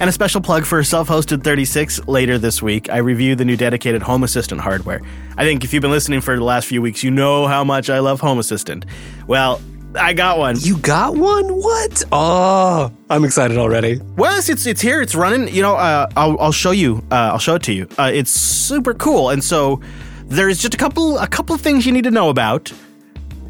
And 0.00 0.08
a 0.08 0.12
special 0.12 0.40
plug 0.40 0.64
for 0.64 0.82
Self 0.82 1.08
Hosted 1.08 1.44
36 1.44 2.06
later 2.06 2.38
this 2.38 2.62
week. 2.62 2.88
I 2.88 2.98
review 2.98 3.34
the 3.34 3.44
new 3.44 3.56
dedicated 3.56 4.02
Home 4.02 4.22
Assistant 4.22 4.60
hardware. 4.60 5.00
I 5.36 5.44
think 5.44 5.64
if 5.64 5.72
you've 5.72 5.82
been 5.82 5.90
listening 5.90 6.20
for 6.20 6.36
the 6.36 6.44
last 6.44 6.66
few 6.66 6.80
weeks, 6.80 7.02
you 7.02 7.10
know 7.10 7.46
how 7.46 7.62
much 7.62 7.90
I 7.90 7.98
love 7.98 8.20
Home 8.20 8.38
Assistant. 8.38 8.86
Well, 9.26 9.60
I 9.94 10.12
got 10.12 10.38
one. 10.38 10.56
You 10.60 10.78
got 10.78 11.16
one? 11.16 11.48
What? 11.48 12.02
Oh, 12.12 12.92
I'm 13.10 13.24
excited 13.24 13.58
already. 13.58 14.00
Well, 14.16 14.38
it's 14.38 14.48
it's, 14.66 14.80
here. 14.80 15.02
It's 15.02 15.14
running. 15.14 15.54
You 15.54 15.62
know, 15.62 15.76
uh, 15.76 16.08
I'll 16.16 16.38
I'll 16.40 16.52
show 16.52 16.70
you. 16.70 17.04
Uh, 17.10 17.32
I'll 17.32 17.38
show 17.38 17.56
it 17.56 17.62
to 17.64 17.72
you. 17.72 17.86
Uh, 17.98 18.10
it's 18.12 18.30
super 18.30 18.94
cool. 18.94 19.30
And 19.30 19.42
so 19.42 19.80
there's 20.24 20.58
just 20.58 20.74
a 20.74 20.78
couple 20.78 21.18
a 21.18 21.26
couple 21.26 21.54
of 21.54 21.60
things 21.60 21.84
you 21.84 21.92
need 21.92 22.04
to 22.04 22.10
know 22.10 22.30
about, 22.30 22.72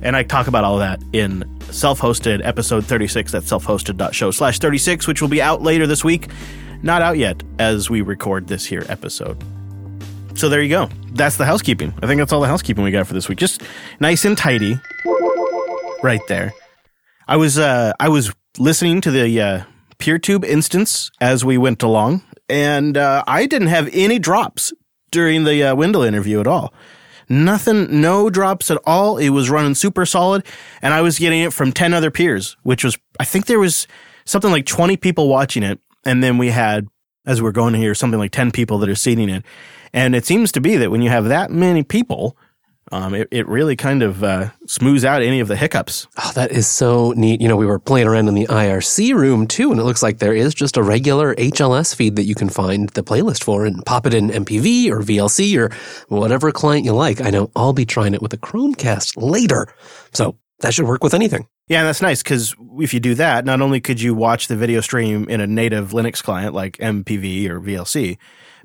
and 0.02 0.16
I 0.16 0.22
talk 0.24 0.48
about 0.48 0.64
all 0.64 0.78
that 0.78 1.00
in 1.12 1.44
self-hosted 1.70 2.44
episode 2.44 2.84
36. 2.84 3.32
That's 3.32 3.46
self-hosted.show 3.48 4.30
slash 4.32 4.58
36, 4.58 5.06
which 5.06 5.22
will 5.22 5.28
be 5.28 5.40
out 5.40 5.62
later 5.62 5.86
this 5.86 6.04
week. 6.04 6.28
Not 6.82 7.02
out 7.02 7.16
yet 7.16 7.42
as 7.58 7.88
we 7.88 8.00
record 8.00 8.48
this 8.48 8.66
here 8.66 8.84
episode. 8.88 9.42
So 10.34 10.48
there 10.48 10.62
you 10.62 10.68
go. 10.68 10.88
That's 11.12 11.36
the 11.36 11.44
housekeeping. 11.44 11.92
I 12.02 12.06
think 12.06 12.18
that's 12.18 12.32
all 12.32 12.40
the 12.40 12.48
housekeeping 12.48 12.82
we 12.82 12.90
got 12.90 13.06
for 13.06 13.14
this 13.14 13.28
week. 13.28 13.38
Just 13.38 13.62
nice 14.00 14.24
and 14.24 14.36
tidy, 14.36 14.80
right 16.02 16.20
there. 16.28 16.52
I 17.28 17.36
was 17.36 17.58
uh, 17.58 17.92
I 18.00 18.08
was 18.08 18.32
listening 18.58 19.00
to 19.02 19.10
the 19.10 19.40
uh, 19.40 19.64
PeerTube 19.98 20.44
instance 20.44 21.10
as 21.20 21.44
we 21.44 21.56
went 21.56 21.82
along, 21.82 22.22
and 22.48 22.96
uh, 22.96 23.22
I 23.26 23.46
didn't 23.46 23.68
have 23.68 23.88
any 23.92 24.18
drops 24.18 24.72
during 25.10 25.44
the 25.44 25.62
uh, 25.62 25.74
Wendell 25.74 26.02
interview 26.02 26.40
at 26.40 26.46
all. 26.46 26.74
Nothing, 27.28 28.00
no 28.00 28.28
drops 28.28 28.70
at 28.70 28.78
all. 28.84 29.16
It 29.16 29.30
was 29.30 29.48
running 29.48 29.74
super 29.74 30.04
solid, 30.04 30.44
and 30.82 30.92
I 30.92 31.00
was 31.00 31.18
getting 31.18 31.42
it 31.42 31.52
from 31.52 31.72
ten 31.72 31.94
other 31.94 32.10
peers, 32.10 32.56
which 32.62 32.84
was 32.84 32.98
I 33.20 33.24
think 33.24 33.46
there 33.46 33.60
was 33.60 33.86
something 34.24 34.50
like 34.50 34.66
twenty 34.66 34.96
people 34.96 35.28
watching 35.28 35.62
it, 35.62 35.78
and 36.04 36.22
then 36.22 36.36
we 36.36 36.50
had 36.50 36.88
as 37.24 37.40
we're 37.40 37.52
going 37.52 37.74
here 37.74 37.94
something 37.94 38.18
like 38.18 38.32
ten 38.32 38.50
people 38.50 38.78
that 38.78 38.88
are 38.88 38.94
seating 38.96 39.28
it, 39.28 39.44
and 39.92 40.14
it 40.16 40.26
seems 40.26 40.50
to 40.52 40.60
be 40.60 40.76
that 40.76 40.90
when 40.90 41.02
you 41.02 41.10
have 41.10 41.26
that 41.26 41.50
many 41.50 41.82
people. 41.82 42.36
Um, 42.92 43.14
it, 43.14 43.26
it 43.30 43.48
really 43.48 43.74
kind 43.74 44.02
of 44.02 44.22
uh, 44.22 44.50
smooths 44.66 45.04
out 45.04 45.22
any 45.22 45.40
of 45.40 45.48
the 45.48 45.56
hiccups. 45.56 46.06
Oh, 46.22 46.30
that 46.34 46.52
is 46.52 46.66
so 46.68 47.12
neat. 47.12 47.40
You 47.40 47.48
know, 47.48 47.56
we 47.56 47.64
were 47.64 47.78
playing 47.78 48.06
around 48.06 48.28
in 48.28 48.34
the 48.34 48.46
IRC 48.46 49.14
room 49.14 49.46
too, 49.46 49.70
and 49.70 49.80
it 49.80 49.84
looks 49.84 50.02
like 50.02 50.18
there 50.18 50.34
is 50.34 50.54
just 50.54 50.76
a 50.76 50.82
regular 50.82 51.34
HLS 51.36 51.94
feed 51.96 52.16
that 52.16 52.24
you 52.24 52.34
can 52.34 52.50
find 52.50 52.90
the 52.90 53.02
playlist 53.02 53.42
for 53.44 53.64
and 53.64 53.84
pop 53.86 54.06
it 54.06 54.12
in 54.12 54.28
MPV 54.28 54.90
or 54.90 55.00
VLC 55.00 55.58
or 55.58 55.74
whatever 56.14 56.52
client 56.52 56.84
you 56.84 56.92
like. 56.92 57.22
I 57.22 57.30
know 57.30 57.50
I'll 57.56 57.72
be 57.72 57.86
trying 57.86 58.12
it 58.12 58.20
with 58.20 58.34
a 58.34 58.38
Chromecast 58.38 59.14
later. 59.16 59.74
So 60.12 60.36
that 60.60 60.74
should 60.74 60.86
work 60.86 61.02
with 61.02 61.14
anything. 61.14 61.48
Yeah, 61.68 61.78
and 61.78 61.88
that's 61.88 62.02
nice 62.02 62.22
because 62.22 62.54
if 62.78 62.92
you 62.92 63.00
do 63.00 63.14
that, 63.14 63.46
not 63.46 63.62
only 63.62 63.80
could 63.80 64.02
you 64.02 64.14
watch 64.14 64.48
the 64.48 64.56
video 64.56 64.82
stream 64.82 65.26
in 65.30 65.40
a 65.40 65.46
native 65.46 65.92
Linux 65.92 66.22
client 66.22 66.52
like 66.54 66.76
MPV 66.76 67.48
or 67.48 67.58
VLC, 67.58 68.18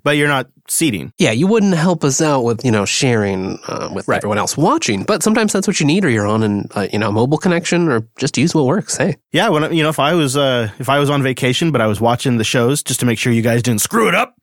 but 0.04 0.18
you're 0.18 0.28
not 0.28 0.50
seeding. 0.70 1.12
Yeah, 1.18 1.32
you 1.32 1.48
wouldn't 1.48 1.76
help 1.76 2.04
us 2.04 2.22
out 2.22 2.44
with, 2.44 2.64
you 2.66 2.72
know, 2.72 2.86
sharing 2.86 3.60
uh, 3.68 3.90
with 3.94 4.08
Right. 4.08 4.18
everyone 4.18 4.38
else 4.38 4.58
watching, 4.58 5.04
but 5.04 5.24
sometimes 5.24 5.54
that's 5.54 5.68
what 5.68 5.80
you 5.80 5.86
need 5.86 6.04
or 6.06 6.10
you're 6.10 6.28
on 6.28 6.44
an, 6.44 6.68
uh, 6.76 6.88
you 6.92 7.00
know, 7.00 7.12
mobile 7.12 7.38
connection 7.38 7.88
or 7.88 8.08
just 8.20 8.38
use 8.38 8.54
what 8.54 8.66
works. 8.66 8.98
Hey. 8.98 9.18
Yeah, 9.32 9.50
when 9.50 9.74
you 9.74 9.84
know 9.84 9.90
if 9.90 10.00
I 10.00 10.14
was 10.14 10.36
uh, 10.38 10.70
if 10.80 10.90
I 10.90 11.00
was 11.00 11.10
on 11.10 11.24
vacation, 11.24 11.72
but 11.72 11.82
I 11.82 11.88
was 11.88 12.02
watching 12.02 12.38
the 12.38 12.44
shows 12.44 12.84
just 12.84 13.00
to 13.00 13.06
make 13.06 13.18
sure 13.20 13.32
you 13.34 13.42
guys 13.42 13.64
didn't 13.64 13.82
screw 13.82 14.08
it 14.08 14.16
up. 14.16 14.36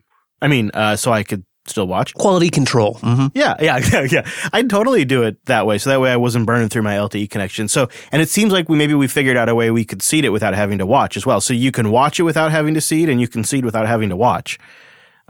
I 0.42 0.48
mean, 0.48 0.70
uh, 0.74 0.96
so 0.96 1.12
I 1.12 1.22
could 1.24 1.44
still 1.66 1.86
watch. 1.86 2.12
Quality 2.14 2.50
control. 2.50 2.94
hmm 3.02 3.28
Yeah, 3.34 3.54
yeah, 3.60 3.78
yeah, 3.92 4.06
yeah. 4.10 4.30
I'd 4.52 4.68
totally 4.68 5.04
do 5.06 5.22
it 5.22 5.42
that 5.46 5.66
way. 5.66 5.78
So 5.78 5.88
that 5.90 6.00
way 6.00 6.12
I 6.12 6.16
wasn't 6.16 6.44
burning 6.46 6.68
through 6.68 6.82
my 6.82 6.94
LTE 6.96 7.30
connection. 7.30 7.68
So, 7.68 7.88
and 8.12 8.20
it 8.20 8.28
seems 8.28 8.52
like 8.52 8.68
we 8.68 8.76
maybe 8.76 8.92
we 8.94 9.08
figured 9.08 9.36
out 9.38 9.48
a 9.48 9.54
way 9.54 9.70
we 9.70 9.84
could 9.84 10.02
seed 10.02 10.24
it 10.26 10.30
without 10.30 10.54
having 10.54 10.76
to 10.78 10.84
watch 10.86 11.16
as 11.16 11.24
well. 11.24 11.40
So 11.40 11.54
you 11.54 11.72
can 11.72 11.90
watch 11.90 12.20
it 12.20 12.24
without 12.24 12.50
having 12.50 12.74
to 12.74 12.82
seed 12.82 13.08
and 13.08 13.18
you 13.20 13.28
can 13.28 13.44
seed 13.44 13.64
without 13.64 13.86
having 13.86 14.10
to 14.10 14.16
watch. 14.16 14.58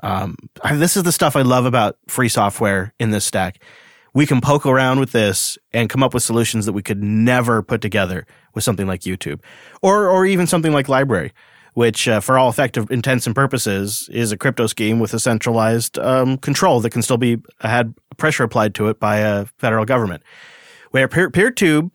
Um, 0.02 0.36
I- 0.62 0.76
this 0.76 0.96
is 0.96 1.02
the 1.04 1.12
stuff 1.12 1.36
I 1.36 1.42
love 1.42 1.66
about 1.66 1.96
free 2.08 2.28
software 2.28 2.92
in 2.98 3.10
this 3.10 3.24
stack. 3.24 3.62
We 4.12 4.26
can 4.26 4.40
poke 4.40 4.64
around 4.66 5.00
with 5.00 5.12
this 5.12 5.58
and 5.72 5.90
come 5.90 6.02
up 6.02 6.14
with 6.14 6.22
solutions 6.22 6.66
that 6.66 6.72
we 6.72 6.82
could 6.82 7.02
never 7.02 7.62
put 7.62 7.80
together 7.80 8.26
with 8.54 8.62
something 8.62 8.86
like 8.86 9.00
YouTube 9.00 9.40
or, 9.82 10.08
or 10.08 10.24
even 10.24 10.46
something 10.46 10.72
like 10.72 10.86
LBRY, 10.86 11.32
which, 11.74 12.06
uh, 12.06 12.20
for 12.20 12.38
all 12.38 12.48
effective 12.48 12.88
intents 12.92 13.26
and 13.26 13.34
purposes, 13.34 14.08
is 14.12 14.30
a 14.30 14.36
crypto 14.36 14.68
scheme 14.68 15.00
with 15.00 15.14
a 15.14 15.18
centralized 15.18 15.98
um, 15.98 16.38
control 16.38 16.80
that 16.80 16.90
can 16.90 17.02
still 17.02 17.16
be 17.16 17.38
had 17.60 17.92
pressure 18.16 18.44
applied 18.44 18.74
to 18.76 18.88
it 18.88 19.00
by 19.00 19.16
a 19.16 19.46
federal 19.58 19.84
government. 19.84 20.22
Where 20.92 21.08
peer, 21.08 21.28
PeerTube, 21.28 21.90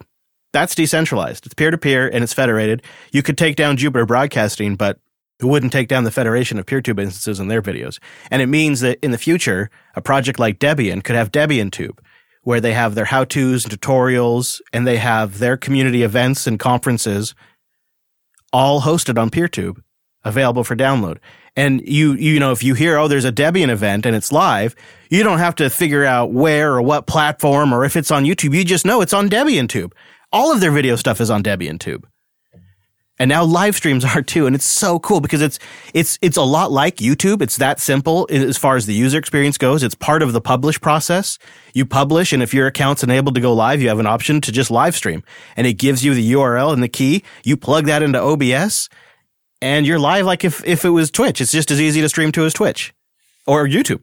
that's 0.52 0.76
decentralized. 0.76 1.46
It's 1.46 1.54
peer 1.56 1.72
to 1.72 1.78
peer 1.78 2.10
and 2.10 2.22
it's 2.22 2.34
federated. 2.34 2.84
You 3.14 3.24
could 3.24 3.38
take 3.38 3.56
down 3.56 3.78
Jupiter 3.78 4.06
Broadcasting, 4.06 4.76
but 4.76 5.00
it 5.40 5.46
wouldn't 5.46 5.72
take 5.72 5.88
down 5.88 6.04
the 6.04 6.12
Federation 6.12 6.60
of 6.60 6.66
PeerTube 6.66 7.02
instances 7.02 7.40
in 7.40 7.48
their 7.48 7.62
videos. 7.62 8.00
And 8.30 8.42
it 8.42 8.48
means 8.48 8.82
that 8.82 9.00
in 9.02 9.12
the 9.12 9.18
future, 9.18 9.70
a 9.96 10.02
project 10.02 10.38
like 10.38 10.60
Debian 10.60 11.04
could 11.04 11.16
have 11.16 11.32
Debian 11.32 11.72
Tube, 11.72 12.02
where 12.44 12.60
they 12.60 12.74
have 12.74 12.96
their 12.96 13.06
how 13.06 13.24
to's 13.24 13.64
and 13.64 13.74
tutorials, 13.74 14.60
and 14.74 14.86
they 14.86 14.98
have 14.98 15.40
their 15.40 15.56
community 15.56 16.04
events 16.04 16.46
and 16.46 16.60
conferences 16.60 17.36
all 18.52 18.82
hosted 18.82 19.18
on 19.18 19.30
PeerTube 19.30 19.82
available 20.24 20.66
for 20.66 20.76
download. 20.76 21.20
And 21.56 21.82
you, 21.88 22.14
you 22.14 22.40
know, 22.40 22.52
if 22.52 22.64
you 22.64 22.74
hear, 22.74 22.98
oh, 22.98 23.08
there's 23.08 23.26
a 23.26 23.32
Debian 23.32 23.70
event 23.70 24.06
and 24.06 24.16
it's 24.16 24.32
live, 24.32 24.76
you 25.10 25.24
don't 25.24 25.40
have 25.40 25.56
to 25.56 25.70
figure 25.70 26.06
out 26.06 26.32
where 26.32 26.74
or 26.74 26.82
what 26.82 27.08
platform 27.08 27.74
or 27.74 27.86
if 27.86 27.96
it's 27.96 28.12
on 28.12 28.26
YouTube. 28.26 28.54
You 28.54 28.64
just 28.64 28.86
know 28.86 29.02
it's 29.02 29.14
on 29.14 29.30
DebianTube. 29.30 29.94
All 30.32 30.52
of 30.52 30.60
their 30.60 30.72
video 30.72 30.96
stuff 30.96 31.22
is 31.22 31.30
on 31.30 31.44
DebianTube. 31.44 32.04
And 33.20 33.28
now 33.28 33.44
live 33.44 33.76
streams 33.76 34.06
are 34.06 34.22
too. 34.22 34.48
And 34.48 34.56
it's 34.56 34.66
so 34.66 34.98
cool 35.00 35.20
because 35.20 35.42
it's, 35.42 35.60
it's, 35.94 36.18
it's 36.22 36.38
a 36.38 36.42
lot 36.42 36.72
like 36.72 36.98
YouTube. 36.98 37.42
It's 37.42 37.58
that 37.58 37.80
simple 37.80 38.28
as 38.32 38.58
far 38.58 38.78
as 38.78 38.86
the 38.86 38.94
user 38.94 39.20
experience 39.20 39.58
goes. 39.58 39.84
It's 39.84 39.96
part 39.96 40.24
of 40.24 40.32
the 40.32 40.42
publish 40.42 40.80
process. 40.80 41.38
You 41.74 41.86
publish 41.86 42.32
and 42.32 42.42
if 42.42 42.54
your 42.54 42.68
account's 42.68 43.04
enabled 43.04 43.36
to 43.36 43.42
go 43.42 43.54
live, 43.54 43.82
you 43.82 43.90
have 43.90 44.00
an 44.00 44.08
option 44.08 44.40
to 44.42 44.52
just 44.52 44.72
live 44.72 44.96
stream 44.96 45.24
and 45.58 45.68
it 45.68 45.74
gives 45.74 46.04
you 46.04 46.14
the 46.14 46.32
URL 46.32 46.74
and 46.74 46.82
the 46.82 46.88
key. 46.88 47.24
You 47.44 47.58
plug 47.58 47.86
that 47.86 48.02
into 48.02 48.22
OBS 48.22 48.90
and 49.62 49.86
you're 49.86 50.00
live 50.00 50.26
like 50.26 50.46
if, 50.46 50.66
if 50.66 50.86
it 50.86 50.90
was 50.90 51.12
Twitch. 51.12 51.42
It's 51.42 51.52
just 51.52 51.72
as 51.72 51.82
easy 51.82 52.02
to 52.02 52.10
stream 52.10 52.32
to 52.32 52.46
as 52.46 52.54
Twitch 52.54 52.94
or 53.46 53.68
YouTube. 53.68 54.02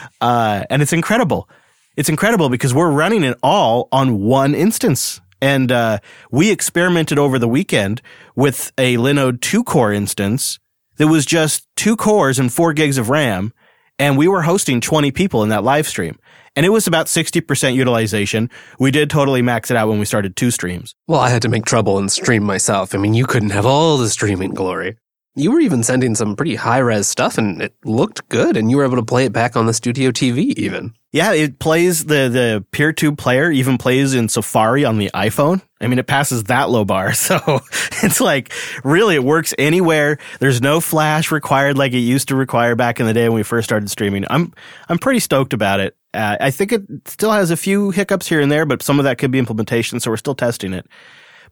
uh, 0.20 0.64
and 0.68 0.82
it's 0.82 0.92
incredible. 0.92 1.48
It's 1.96 2.10
incredible 2.10 2.50
because 2.50 2.74
we're 2.74 2.90
running 2.90 3.24
it 3.24 3.38
all 3.42 3.88
on 3.90 4.20
one 4.20 4.54
instance. 4.54 5.20
And 5.40 5.70
uh, 5.70 5.98
we 6.30 6.50
experimented 6.50 7.18
over 7.18 7.38
the 7.38 7.48
weekend 7.48 8.02
with 8.34 8.72
a 8.78 8.96
Linode 8.96 9.40
two 9.40 9.64
core 9.64 9.92
instance 9.92 10.58
that 10.96 11.08
was 11.08 11.26
just 11.26 11.66
two 11.76 11.96
cores 11.96 12.38
and 12.38 12.52
four 12.52 12.72
gigs 12.72 12.98
of 12.98 13.10
RAM. 13.10 13.52
And 13.98 14.18
we 14.18 14.28
were 14.28 14.42
hosting 14.42 14.80
20 14.80 15.10
people 15.10 15.42
in 15.42 15.48
that 15.50 15.64
live 15.64 15.86
stream. 15.86 16.18
And 16.54 16.64
it 16.64 16.70
was 16.70 16.86
about 16.86 17.06
60% 17.06 17.74
utilization. 17.74 18.50
We 18.78 18.90
did 18.90 19.10
totally 19.10 19.42
max 19.42 19.70
it 19.70 19.76
out 19.76 19.88
when 19.88 19.98
we 19.98 20.06
started 20.06 20.36
two 20.36 20.50
streams. 20.50 20.94
Well, 21.06 21.20
I 21.20 21.28
had 21.28 21.42
to 21.42 21.48
make 21.48 21.66
trouble 21.66 21.98
and 21.98 22.10
stream 22.10 22.42
myself. 22.42 22.94
I 22.94 22.98
mean, 22.98 23.14
you 23.14 23.26
couldn't 23.26 23.50
have 23.50 23.66
all 23.66 23.98
the 23.98 24.08
streaming 24.08 24.54
glory. 24.54 24.96
You 25.36 25.52
were 25.52 25.60
even 25.60 25.82
sending 25.82 26.14
some 26.14 26.34
pretty 26.34 26.54
high 26.54 26.78
res 26.78 27.06
stuff 27.06 27.36
and 27.36 27.60
it 27.60 27.74
looked 27.84 28.28
good 28.28 28.56
and 28.56 28.70
you 28.70 28.78
were 28.78 28.84
able 28.84 28.96
to 28.96 29.04
play 29.04 29.26
it 29.26 29.32
back 29.32 29.54
on 29.54 29.66
the 29.66 29.74
studio 29.74 30.10
TV 30.10 30.54
even. 30.56 30.94
Yeah, 31.12 31.32
it 31.32 31.58
plays 31.58 32.04
the 32.06 32.28
the 32.28 32.64
PeerTube 32.72 33.16
player 33.16 33.50
even 33.50 33.78
plays 33.78 34.14
in 34.14 34.28
Safari 34.28 34.84
on 34.84 34.98
the 34.98 35.10
iPhone. 35.14 35.62
I 35.80 35.86
mean, 35.86 35.98
it 35.98 36.06
passes 36.06 36.44
that 36.44 36.70
low 36.70 36.84
bar. 36.84 37.12
So 37.14 37.60
it's 38.02 38.20
like 38.20 38.52
really 38.84 39.14
it 39.14 39.24
works 39.24 39.54
anywhere. 39.58 40.18
There's 40.40 40.60
no 40.60 40.80
flash 40.80 41.30
required 41.30 41.76
like 41.76 41.92
it 41.92 41.98
used 41.98 42.28
to 42.28 42.36
require 42.36 42.74
back 42.74 43.00
in 43.00 43.06
the 43.06 43.12
day 43.12 43.28
when 43.28 43.36
we 43.36 43.42
first 43.42 43.68
started 43.68 43.90
streaming. 43.90 44.24
I'm 44.30 44.52
I'm 44.88 44.98
pretty 44.98 45.20
stoked 45.20 45.52
about 45.52 45.80
it. 45.80 45.96
Uh, 46.14 46.36
I 46.40 46.50
think 46.50 46.72
it 46.72 46.82
still 47.06 47.32
has 47.32 47.50
a 47.50 47.56
few 47.56 47.90
hiccups 47.90 48.26
here 48.26 48.40
and 48.40 48.50
there, 48.50 48.64
but 48.64 48.82
some 48.82 48.98
of 48.98 49.04
that 49.04 49.18
could 49.18 49.30
be 49.30 49.38
implementation, 49.38 50.00
so 50.00 50.10
we're 50.10 50.16
still 50.16 50.34
testing 50.34 50.72
it. 50.72 50.86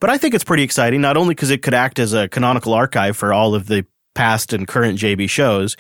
But 0.01 0.11
I 0.11 0.19
think 0.19 0.35
it's 0.35 0.45
pretty 0.45 0.63
exciting, 0.63 1.01
not 1.01 1.17
only 1.17 1.35
because 1.35 1.51
it 1.51 1.63
could 1.63 1.75
act 1.75 1.99
as 1.99 2.13
a 2.13 2.29
canonical 2.29 2.75
archive 2.75 3.17
for 3.17 3.33
all 3.33 3.55
of 3.55 3.67
the 3.67 3.87
past 4.15 4.53
and 4.53 4.67
current 4.67 4.99
JB 4.99 5.29
shows, 5.29 5.77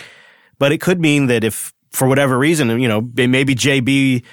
but 0.58 0.72
it 0.72 0.80
could 0.80 1.00
mean 1.00 1.26
that 1.26 1.44
if 1.44 1.72
for 1.90 2.08
whatever 2.08 2.38
reason, 2.38 2.80
you 2.80 2.88
know, 2.88 3.08
maybe 3.14 3.54
JB, 3.54 4.24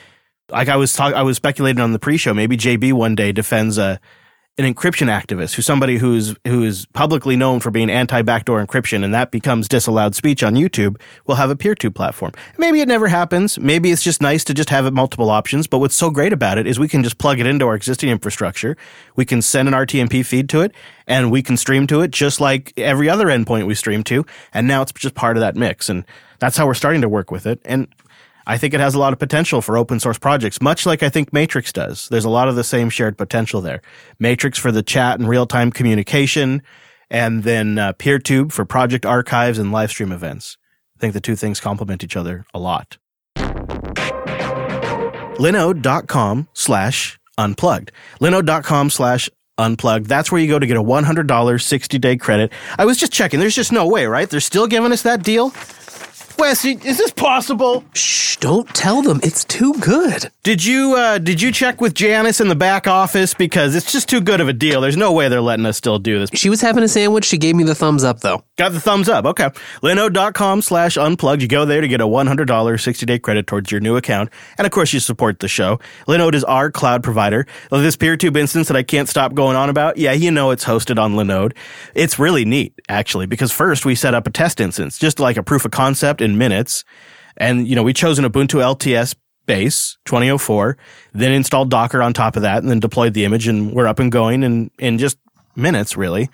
like 0.49 0.67
I 0.67 0.75
was 0.75 0.93
talking, 0.93 1.15
I 1.15 1.23
was 1.23 1.37
speculating 1.37 1.81
on 1.81 1.93
the 1.93 1.99
pre-show, 1.99 2.33
maybe 2.33 2.57
JB 2.57 2.93
one 2.93 3.15
day 3.15 3.31
defends 3.31 3.77
a 3.77 3.99
an 4.57 4.71
encryption 4.71 5.07
activist 5.07 5.55
who's 5.55 5.65
somebody 5.65 5.97
who's 5.97 6.35
who's 6.45 6.85
publicly 6.87 7.37
known 7.37 7.61
for 7.61 7.71
being 7.71 7.89
anti-backdoor 7.89 8.63
encryption 8.63 9.03
and 9.03 9.13
that 9.13 9.31
becomes 9.31 9.67
disallowed 9.67 10.13
speech 10.13 10.43
on 10.43 10.55
YouTube 10.55 10.99
will 11.25 11.35
have 11.35 11.49
a 11.49 11.55
PeerTube 11.55 11.95
platform. 11.95 12.33
Maybe 12.57 12.81
it 12.81 12.87
never 12.87 13.07
happens. 13.07 13.57
Maybe 13.57 13.91
it's 13.91 14.03
just 14.03 14.21
nice 14.21 14.43
to 14.43 14.53
just 14.53 14.69
have 14.69 14.85
it 14.85 14.91
multiple 14.91 15.29
options. 15.29 15.67
But 15.67 15.79
what's 15.79 15.95
so 15.95 16.09
great 16.09 16.33
about 16.33 16.57
it 16.57 16.67
is 16.67 16.79
we 16.79 16.89
can 16.89 17.01
just 17.01 17.17
plug 17.17 17.39
it 17.39 17.47
into 17.47 17.65
our 17.65 17.75
existing 17.75 18.09
infrastructure. 18.09 18.75
We 19.15 19.23
can 19.23 19.41
send 19.41 19.69
an 19.69 19.73
RTMP 19.73 20.25
feed 20.25 20.49
to 20.49 20.61
it 20.61 20.73
and 21.07 21.31
we 21.31 21.41
can 21.41 21.55
stream 21.55 21.87
to 21.87 22.01
it 22.01 22.11
just 22.11 22.41
like 22.41 22.73
every 22.77 23.09
other 23.09 23.27
endpoint 23.27 23.67
we 23.67 23.75
stream 23.75 24.03
to. 24.05 24.25
And 24.53 24.67
now 24.67 24.81
it's 24.81 24.91
just 24.91 25.15
part 25.15 25.37
of 25.37 25.41
that 25.41 25.55
mix. 25.55 25.89
And 25.89 26.03
that's 26.39 26.57
how 26.57 26.67
we're 26.67 26.73
starting 26.73 27.01
to 27.01 27.09
work 27.09 27.31
with 27.31 27.45
it. 27.45 27.61
And 27.63 27.87
I 28.47 28.57
think 28.57 28.73
it 28.73 28.79
has 28.79 28.95
a 28.95 28.99
lot 28.99 29.13
of 29.13 29.19
potential 29.19 29.61
for 29.61 29.77
open 29.77 29.99
source 29.99 30.17
projects, 30.17 30.61
much 30.61 30.85
like 30.85 31.03
I 31.03 31.09
think 31.09 31.31
Matrix 31.31 31.71
does. 31.71 32.07
There's 32.09 32.25
a 32.25 32.29
lot 32.29 32.47
of 32.47 32.55
the 32.55 32.63
same 32.63 32.89
shared 32.89 33.17
potential 33.17 33.61
there. 33.61 33.81
Matrix 34.19 34.57
for 34.57 34.71
the 34.71 34.83
chat 34.83 35.19
and 35.19 35.27
real 35.29 35.45
time 35.45 35.71
communication, 35.71 36.61
and 37.09 37.43
then 37.43 37.77
uh, 37.77 37.93
PeerTube 37.93 38.51
for 38.51 38.65
project 38.65 39.05
archives 39.05 39.59
and 39.59 39.71
live 39.71 39.91
stream 39.91 40.11
events. 40.11 40.57
I 40.97 40.99
think 40.99 41.13
the 41.13 41.21
two 41.21 41.35
things 41.35 41.59
complement 41.59 42.03
each 42.03 42.15
other 42.15 42.45
a 42.53 42.59
lot. 42.59 42.97
Linode.com 45.37 46.47
slash 46.53 47.19
unplugged. 47.37 47.91
Linode.com 48.19 48.89
slash 48.89 49.29
unplugged. 49.57 50.07
That's 50.07 50.31
where 50.31 50.41
you 50.41 50.47
go 50.47 50.59
to 50.59 50.67
get 50.67 50.77
a 50.77 50.83
$100 50.83 51.61
60 51.61 51.99
day 51.99 52.17
credit. 52.17 52.51
I 52.77 52.85
was 52.85 52.97
just 52.97 53.11
checking. 53.11 53.39
There's 53.39 53.55
just 53.55 53.71
no 53.71 53.87
way, 53.87 54.05
right? 54.05 54.29
They're 54.29 54.39
still 54.39 54.67
giving 54.67 54.91
us 54.91 55.01
that 55.03 55.23
deal? 55.23 55.53
Wes, 56.41 56.65
is 56.65 56.97
this 56.97 57.11
possible? 57.11 57.83
Shh, 57.93 58.37
don't 58.37 58.67
tell 58.69 59.03
them. 59.03 59.19
It's 59.21 59.45
too 59.45 59.75
good. 59.75 60.31
Did 60.41 60.65
you 60.65 60.95
uh, 60.95 61.19
did 61.19 61.39
you 61.39 61.51
check 61.51 61.79
with 61.79 61.93
Janice 61.93 62.41
in 62.41 62.47
the 62.47 62.55
back 62.55 62.87
office 62.87 63.35
because 63.35 63.75
it's 63.75 63.91
just 63.91 64.09
too 64.09 64.21
good 64.21 64.41
of 64.41 64.47
a 64.47 64.53
deal. 64.53 64.81
There's 64.81 64.97
no 64.97 65.11
way 65.11 65.29
they're 65.29 65.39
letting 65.39 65.67
us 65.67 65.77
still 65.77 65.99
do 65.99 66.17
this. 66.17 66.31
She 66.33 66.49
was 66.49 66.59
having 66.59 66.81
a 66.83 66.87
sandwich. 66.87 67.25
She 67.25 67.37
gave 67.37 67.55
me 67.55 67.63
the 67.63 67.75
thumbs 67.75 68.03
up 68.03 68.21
though. 68.21 68.43
Got 68.61 68.73
the 68.73 68.79
thumbs 68.79 69.09
up. 69.09 69.25
Okay. 69.25 69.49
Linode.com 69.81 70.61
slash 70.61 70.95
unplugged. 70.95 71.41
You 71.41 71.47
go 71.47 71.65
there 71.65 71.81
to 71.81 71.87
get 71.87 71.99
a 71.99 72.05
$100 72.05 72.79
60 72.79 73.05
day 73.07 73.17
credit 73.17 73.47
towards 73.47 73.71
your 73.71 73.81
new 73.81 73.95
account. 73.95 74.29
And 74.55 74.67
of 74.67 74.71
course, 74.71 74.93
you 74.93 74.99
support 74.99 75.39
the 75.39 75.47
show. 75.47 75.79
Linode 76.07 76.35
is 76.35 76.43
our 76.43 76.69
cloud 76.69 77.01
provider. 77.01 77.47
This 77.71 77.97
PeerTube 77.97 78.37
instance 78.37 78.67
that 78.67 78.77
I 78.77 78.83
can't 78.83 79.09
stop 79.09 79.33
going 79.33 79.55
on 79.55 79.71
about. 79.71 79.97
Yeah, 79.97 80.11
you 80.11 80.29
know 80.29 80.51
it's 80.51 80.63
hosted 80.63 80.99
on 80.99 81.13
Linode. 81.13 81.57
It's 81.95 82.19
really 82.19 82.45
neat, 82.45 82.79
actually, 82.87 83.25
because 83.25 83.51
first 83.51 83.83
we 83.83 83.95
set 83.95 84.13
up 84.13 84.27
a 84.27 84.29
test 84.29 84.61
instance, 84.61 84.99
just 84.99 85.19
like 85.19 85.37
a 85.37 85.43
proof 85.43 85.65
of 85.65 85.71
concept 85.71 86.21
in 86.21 86.37
minutes. 86.37 86.85
And, 87.37 87.67
you 87.67 87.75
know, 87.75 87.81
we 87.81 87.93
chose 87.93 88.19
an 88.19 88.25
Ubuntu 88.25 88.61
LTS 88.61 89.15
base 89.47 89.97
2004, 90.05 90.77
then 91.13 91.31
installed 91.31 91.71
Docker 91.71 92.03
on 92.03 92.13
top 92.13 92.35
of 92.35 92.43
that, 92.43 92.59
and 92.59 92.69
then 92.69 92.79
deployed 92.79 93.15
the 93.15 93.25
image, 93.25 93.47
and 93.47 93.73
we're 93.73 93.87
up 93.87 93.97
and 93.97 94.11
going 94.11 94.43
in, 94.43 94.69
in 94.77 94.99
just 94.99 95.17
minutes, 95.55 95.97
really. 95.97 96.29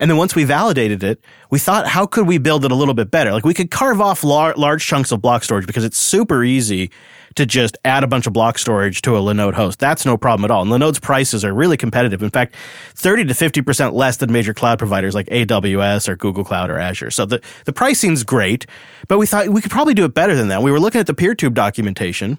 And 0.00 0.10
then 0.10 0.18
once 0.18 0.34
we 0.34 0.44
validated 0.44 1.04
it, 1.04 1.24
we 1.50 1.58
thought, 1.58 1.86
how 1.86 2.06
could 2.06 2.26
we 2.26 2.38
build 2.38 2.64
it 2.64 2.72
a 2.72 2.74
little 2.74 2.94
bit 2.94 3.10
better? 3.10 3.32
Like 3.32 3.44
we 3.44 3.54
could 3.54 3.70
carve 3.70 4.00
off 4.00 4.24
lar- 4.24 4.54
large 4.56 4.84
chunks 4.84 5.12
of 5.12 5.22
block 5.22 5.44
storage 5.44 5.66
because 5.66 5.84
it's 5.84 5.98
super 5.98 6.42
easy 6.42 6.90
to 7.34 7.46
just 7.46 7.78
add 7.84 8.04
a 8.04 8.06
bunch 8.06 8.26
of 8.26 8.32
block 8.32 8.58
storage 8.58 9.02
to 9.02 9.16
a 9.16 9.20
Linode 9.20 9.54
host. 9.54 9.78
That's 9.78 10.04
no 10.04 10.16
problem 10.16 10.44
at 10.44 10.50
all. 10.50 10.62
And 10.62 10.70
Linode's 10.70 10.98
prices 10.98 11.44
are 11.44 11.54
really 11.54 11.76
competitive. 11.76 12.22
In 12.22 12.30
fact, 12.30 12.54
30 12.94 13.26
to 13.26 13.34
50% 13.34 13.92
less 13.92 14.16
than 14.18 14.32
major 14.32 14.52
cloud 14.52 14.78
providers 14.78 15.14
like 15.14 15.26
AWS 15.26 16.08
or 16.08 16.16
Google 16.16 16.44
Cloud 16.44 16.70
or 16.70 16.78
Azure. 16.78 17.10
So 17.10 17.24
the, 17.24 17.40
the 17.64 17.72
pricing's 17.72 18.24
great, 18.24 18.66
but 19.08 19.18
we 19.18 19.26
thought 19.26 19.48
we 19.48 19.60
could 19.60 19.70
probably 19.70 19.94
do 19.94 20.04
it 20.04 20.14
better 20.14 20.34
than 20.34 20.48
that. 20.48 20.62
We 20.62 20.70
were 20.70 20.80
looking 20.80 21.00
at 21.00 21.06
the 21.06 21.14
PeerTube 21.14 21.54
documentation 21.54 22.38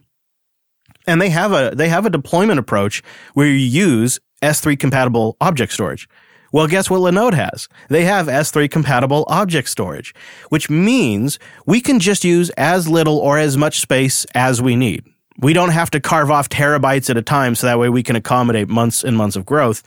and 1.07 1.21
they 1.21 1.29
have 1.29 1.51
a, 1.51 1.73
they 1.75 1.89
have 1.89 2.05
a 2.05 2.09
deployment 2.09 2.59
approach 2.59 3.01
where 3.33 3.47
you 3.47 3.53
use 3.53 4.19
S3 4.41 4.77
compatible 4.77 5.37
object 5.41 5.71
storage. 5.71 6.07
Well, 6.53 6.67
guess 6.67 6.87
what 6.87 7.01
Linode 7.01 7.33
has? 7.33 7.67
They 7.89 8.05
have 8.05 8.27
S3 8.27 8.69
compatible 8.69 9.25
object 9.27 9.67
storage, 9.67 10.13
which 10.49 10.69
means 10.69 11.39
we 11.65 11.81
can 11.81 11.99
just 11.99 12.23
use 12.23 12.51
as 12.51 12.87
little 12.87 13.17
or 13.17 13.39
as 13.39 13.57
much 13.57 13.79
space 13.79 14.27
as 14.35 14.61
we 14.61 14.75
need. 14.75 15.03
We 15.39 15.53
don't 15.53 15.71
have 15.71 15.89
to 15.91 15.99
carve 15.99 16.29
off 16.29 16.49
terabytes 16.49 17.09
at 17.09 17.17
a 17.17 17.23
time 17.23 17.55
so 17.55 17.65
that 17.65 17.79
way 17.79 17.89
we 17.89 18.03
can 18.03 18.15
accommodate 18.15 18.69
months 18.69 19.03
and 19.03 19.17
months 19.17 19.35
of 19.35 19.47
growth. 19.47 19.81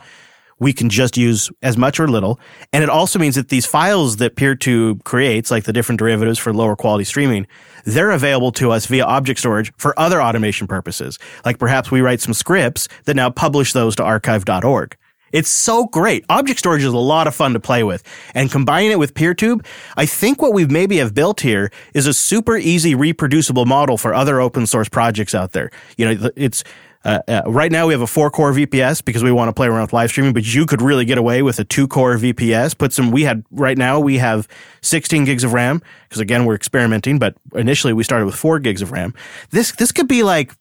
We 0.58 0.72
can 0.72 0.90
just 0.90 1.16
use 1.16 1.52
as 1.62 1.76
much 1.76 2.00
or 2.00 2.08
little. 2.08 2.40
And 2.72 2.82
it 2.82 2.90
also 2.90 3.20
means 3.20 3.36
that 3.36 3.48
these 3.48 3.64
files 3.64 4.16
that 4.16 4.34
PeerTube 4.34 5.04
creates, 5.04 5.52
like 5.52 5.64
the 5.64 5.72
different 5.72 6.00
derivatives 6.00 6.40
for 6.40 6.52
lower 6.52 6.74
quality 6.74 7.04
streaming, 7.04 7.46
they're 7.84 8.10
available 8.10 8.50
to 8.52 8.72
us 8.72 8.86
via 8.86 9.04
object 9.04 9.38
storage 9.38 9.72
for 9.76 9.96
other 9.96 10.20
automation 10.20 10.66
purposes. 10.66 11.16
Like 11.44 11.60
perhaps 11.60 11.92
we 11.92 12.00
write 12.00 12.22
some 12.22 12.34
scripts 12.34 12.88
that 13.04 13.14
now 13.14 13.30
publish 13.30 13.72
those 13.72 13.94
to 13.96 14.02
archive.org. 14.02 14.96
It's 15.32 15.48
so 15.48 15.86
great. 15.86 16.24
Object 16.28 16.58
storage 16.58 16.82
is 16.82 16.92
a 16.92 16.98
lot 16.98 17.26
of 17.26 17.34
fun 17.34 17.52
to 17.52 17.60
play 17.60 17.82
with. 17.82 18.02
And 18.34 18.50
combining 18.50 18.92
it 18.92 18.98
with 18.98 19.14
PeerTube, 19.14 19.64
I 19.96 20.06
think 20.06 20.40
what 20.40 20.52
we've 20.52 20.70
maybe 20.70 20.98
have 20.98 21.14
built 21.14 21.40
here 21.40 21.70
is 21.94 22.06
a 22.06 22.14
super 22.14 22.56
easy 22.56 22.94
reproducible 22.94 23.66
model 23.66 23.96
for 23.96 24.14
other 24.14 24.40
open 24.40 24.66
source 24.66 24.88
projects 24.88 25.34
out 25.34 25.52
there. 25.52 25.70
You 25.96 26.14
know, 26.14 26.30
it's, 26.36 26.62
uh, 27.04 27.20
uh, 27.28 27.42
right 27.46 27.70
now 27.70 27.86
we 27.86 27.92
have 27.92 28.02
a 28.02 28.06
four 28.06 28.30
core 28.30 28.52
VPS 28.52 29.04
because 29.04 29.22
we 29.22 29.30
want 29.30 29.48
to 29.48 29.52
play 29.52 29.68
around 29.68 29.82
with 29.82 29.92
live 29.92 30.10
streaming, 30.10 30.32
but 30.32 30.44
you 30.54 30.66
could 30.66 30.82
really 30.82 31.04
get 31.04 31.18
away 31.18 31.42
with 31.42 31.58
a 31.58 31.64
two 31.64 31.86
core 31.86 32.16
VPS. 32.16 32.76
Put 32.76 32.92
some, 32.92 33.10
we 33.10 33.22
had, 33.22 33.44
right 33.50 33.78
now 33.78 34.00
we 34.00 34.18
have 34.18 34.48
16 34.82 35.24
gigs 35.24 35.44
of 35.44 35.52
RAM 35.52 35.82
because 36.08 36.20
again, 36.20 36.44
we're 36.44 36.56
experimenting, 36.56 37.18
but 37.18 37.36
initially 37.54 37.92
we 37.92 38.02
started 38.02 38.26
with 38.26 38.34
four 38.34 38.58
gigs 38.58 38.82
of 38.82 38.90
RAM. 38.90 39.14
This, 39.50 39.72
this 39.72 39.92
could 39.92 40.08
be 40.08 40.22
like 40.22 40.52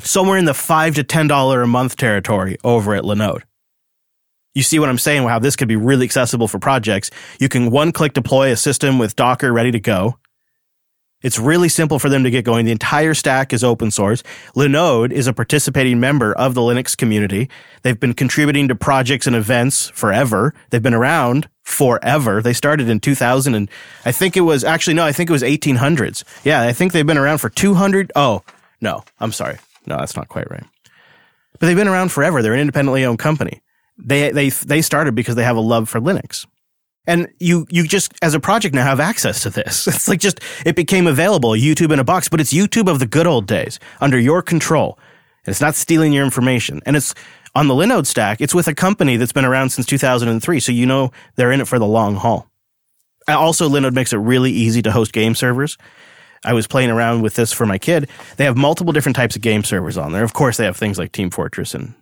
somewhere 0.00 0.38
in 0.38 0.44
the 0.44 0.54
five 0.54 0.94
to 0.96 1.04
$10 1.04 1.62
a 1.62 1.66
month 1.66 1.96
territory 1.96 2.56
over 2.64 2.94
at 2.94 3.04
Linode. 3.04 3.42
You 4.54 4.62
see 4.62 4.78
what 4.78 4.88
I'm 4.88 4.98
saying? 4.98 5.26
How 5.26 5.38
this 5.38 5.56
could 5.56 5.68
be 5.68 5.76
really 5.76 6.04
accessible 6.04 6.48
for 6.48 6.58
projects. 6.58 7.10
You 7.40 7.48
can 7.48 7.70
one 7.70 7.92
click 7.92 8.12
deploy 8.12 8.52
a 8.52 8.56
system 8.56 8.98
with 8.98 9.16
Docker 9.16 9.52
ready 9.52 9.72
to 9.72 9.80
go. 9.80 10.18
It's 11.24 11.38
really 11.38 11.70
simple 11.70 11.98
for 11.98 12.10
them 12.10 12.22
to 12.24 12.30
get 12.30 12.44
going. 12.44 12.66
The 12.66 12.72
entire 12.72 13.14
stack 13.14 13.54
is 13.54 13.64
open 13.64 13.90
source. 13.90 14.22
Linode 14.54 15.10
is 15.10 15.26
a 15.26 15.32
participating 15.32 15.98
member 15.98 16.34
of 16.34 16.52
the 16.52 16.60
Linux 16.60 16.94
community. 16.94 17.48
They've 17.80 17.98
been 17.98 18.12
contributing 18.12 18.68
to 18.68 18.74
projects 18.74 19.26
and 19.26 19.34
events 19.34 19.88
forever. 19.88 20.52
They've 20.68 20.82
been 20.82 20.92
around 20.92 21.48
forever. 21.62 22.42
They 22.42 22.52
started 22.52 22.90
in 22.90 23.00
2000 23.00 23.54
and 23.54 23.70
I 24.04 24.12
think 24.12 24.36
it 24.36 24.42
was 24.42 24.64
actually, 24.64 24.94
no, 24.94 25.04
I 25.04 25.12
think 25.12 25.30
it 25.30 25.32
was 25.32 25.42
1800s. 25.42 26.24
Yeah, 26.44 26.60
I 26.60 26.74
think 26.74 26.92
they've 26.92 27.06
been 27.06 27.16
around 27.16 27.38
for 27.38 27.48
200. 27.48 28.12
Oh, 28.14 28.42
no, 28.82 29.02
I'm 29.18 29.32
sorry. 29.32 29.56
No, 29.86 29.96
that's 29.96 30.16
not 30.16 30.28
quite 30.28 30.50
right. 30.50 30.64
But 31.58 31.66
they've 31.68 31.76
been 31.76 31.88
around 31.88 32.12
forever. 32.12 32.42
They're 32.42 32.52
an 32.52 32.60
independently 32.60 33.06
owned 33.06 33.18
company. 33.18 33.62
They, 33.98 34.30
they, 34.30 34.50
they 34.50 34.82
started 34.82 35.14
because 35.14 35.36
they 35.36 35.44
have 35.44 35.56
a 35.56 35.60
love 35.60 35.88
for 35.88 36.00
Linux. 36.00 36.46
And 37.06 37.28
you, 37.38 37.66
you 37.70 37.86
just, 37.86 38.12
as 38.22 38.34
a 38.34 38.40
project 38.40 38.74
now 38.74 38.84
have 38.84 39.00
access 39.00 39.42
to 39.42 39.50
this. 39.50 39.86
It's 39.94 40.08
like 40.08 40.20
just, 40.20 40.40
it 40.64 40.74
became 40.74 41.06
available, 41.06 41.50
YouTube 41.50 41.92
in 41.92 41.98
a 41.98 42.04
box, 42.04 42.28
but 42.28 42.40
it's 42.40 42.52
YouTube 42.52 42.90
of 42.90 42.98
the 42.98 43.06
good 43.06 43.26
old 43.26 43.46
days 43.46 43.78
under 44.00 44.18
your 44.18 44.42
control. 44.42 44.98
And 45.44 45.52
it's 45.52 45.60
not 45.60 45.74
stealing 45.74 46.12
your 46.12 46.24
information. 46.24 46.80
And 46.86 46.96
it's 46.96 47.14
on 47.54 47.68
the 47.68 47.74
Linode 47.74 48.06
stack. 48.06 48.40
It's 48.40 48.54
with 48.54 48.66
a 48.68 48.74
company 48.74 49.16
that's 49.16 49.32
been 49.32 49.44
around 49.44 49.70
since 49.70 49.86
2003. 49.86 50.60
So 50.60 50.72
you 50.72 50.86
know 50.86 51.12
they're 51.36 51.52
in 51.52 51.60
it 51.60 51.68
for 51.68 51.78
the 51.78 51.86
long 51.86 52.16
haul. 52.16 52.48
Uh, 53.28 53.38
also, 53.38 53.68
Linode 53.68 53.94
makes 53.94 54.12
it 54.12 54.18
really 54.18 54.50
easy 54.50 54.82
to 54.82 54.92
host 54.92 55.12
game 55.12 55.34
servers. 55.34 55.78
I 56.44 56.52
was 56.52 56.66
playing 56.66 56.90
around 56.90 57.22
with 57.22 57.34
this 57.34 57.52
for 57.52 57.64
my 57.64 57.78
kid. 57.78 58.08
They 58.36 58.44
have 58.44 58.56
multiple 58.56 58.92
different 58.92 59.16
types 59.16 59.34
of 59.34 59.42
game 59.42 59.64
servers 59.64 59.96
on 59.96 60.12
there. 60.12 60.24
Of 60.24 60.34
course, 60.34 60.58
they 60.58 60.64
have 60.64 60.76
things 60.76 60.98
like 60.98 61.12
Team 61.12 61.30
Fortress 61.30 61.74
and 61.74 61.94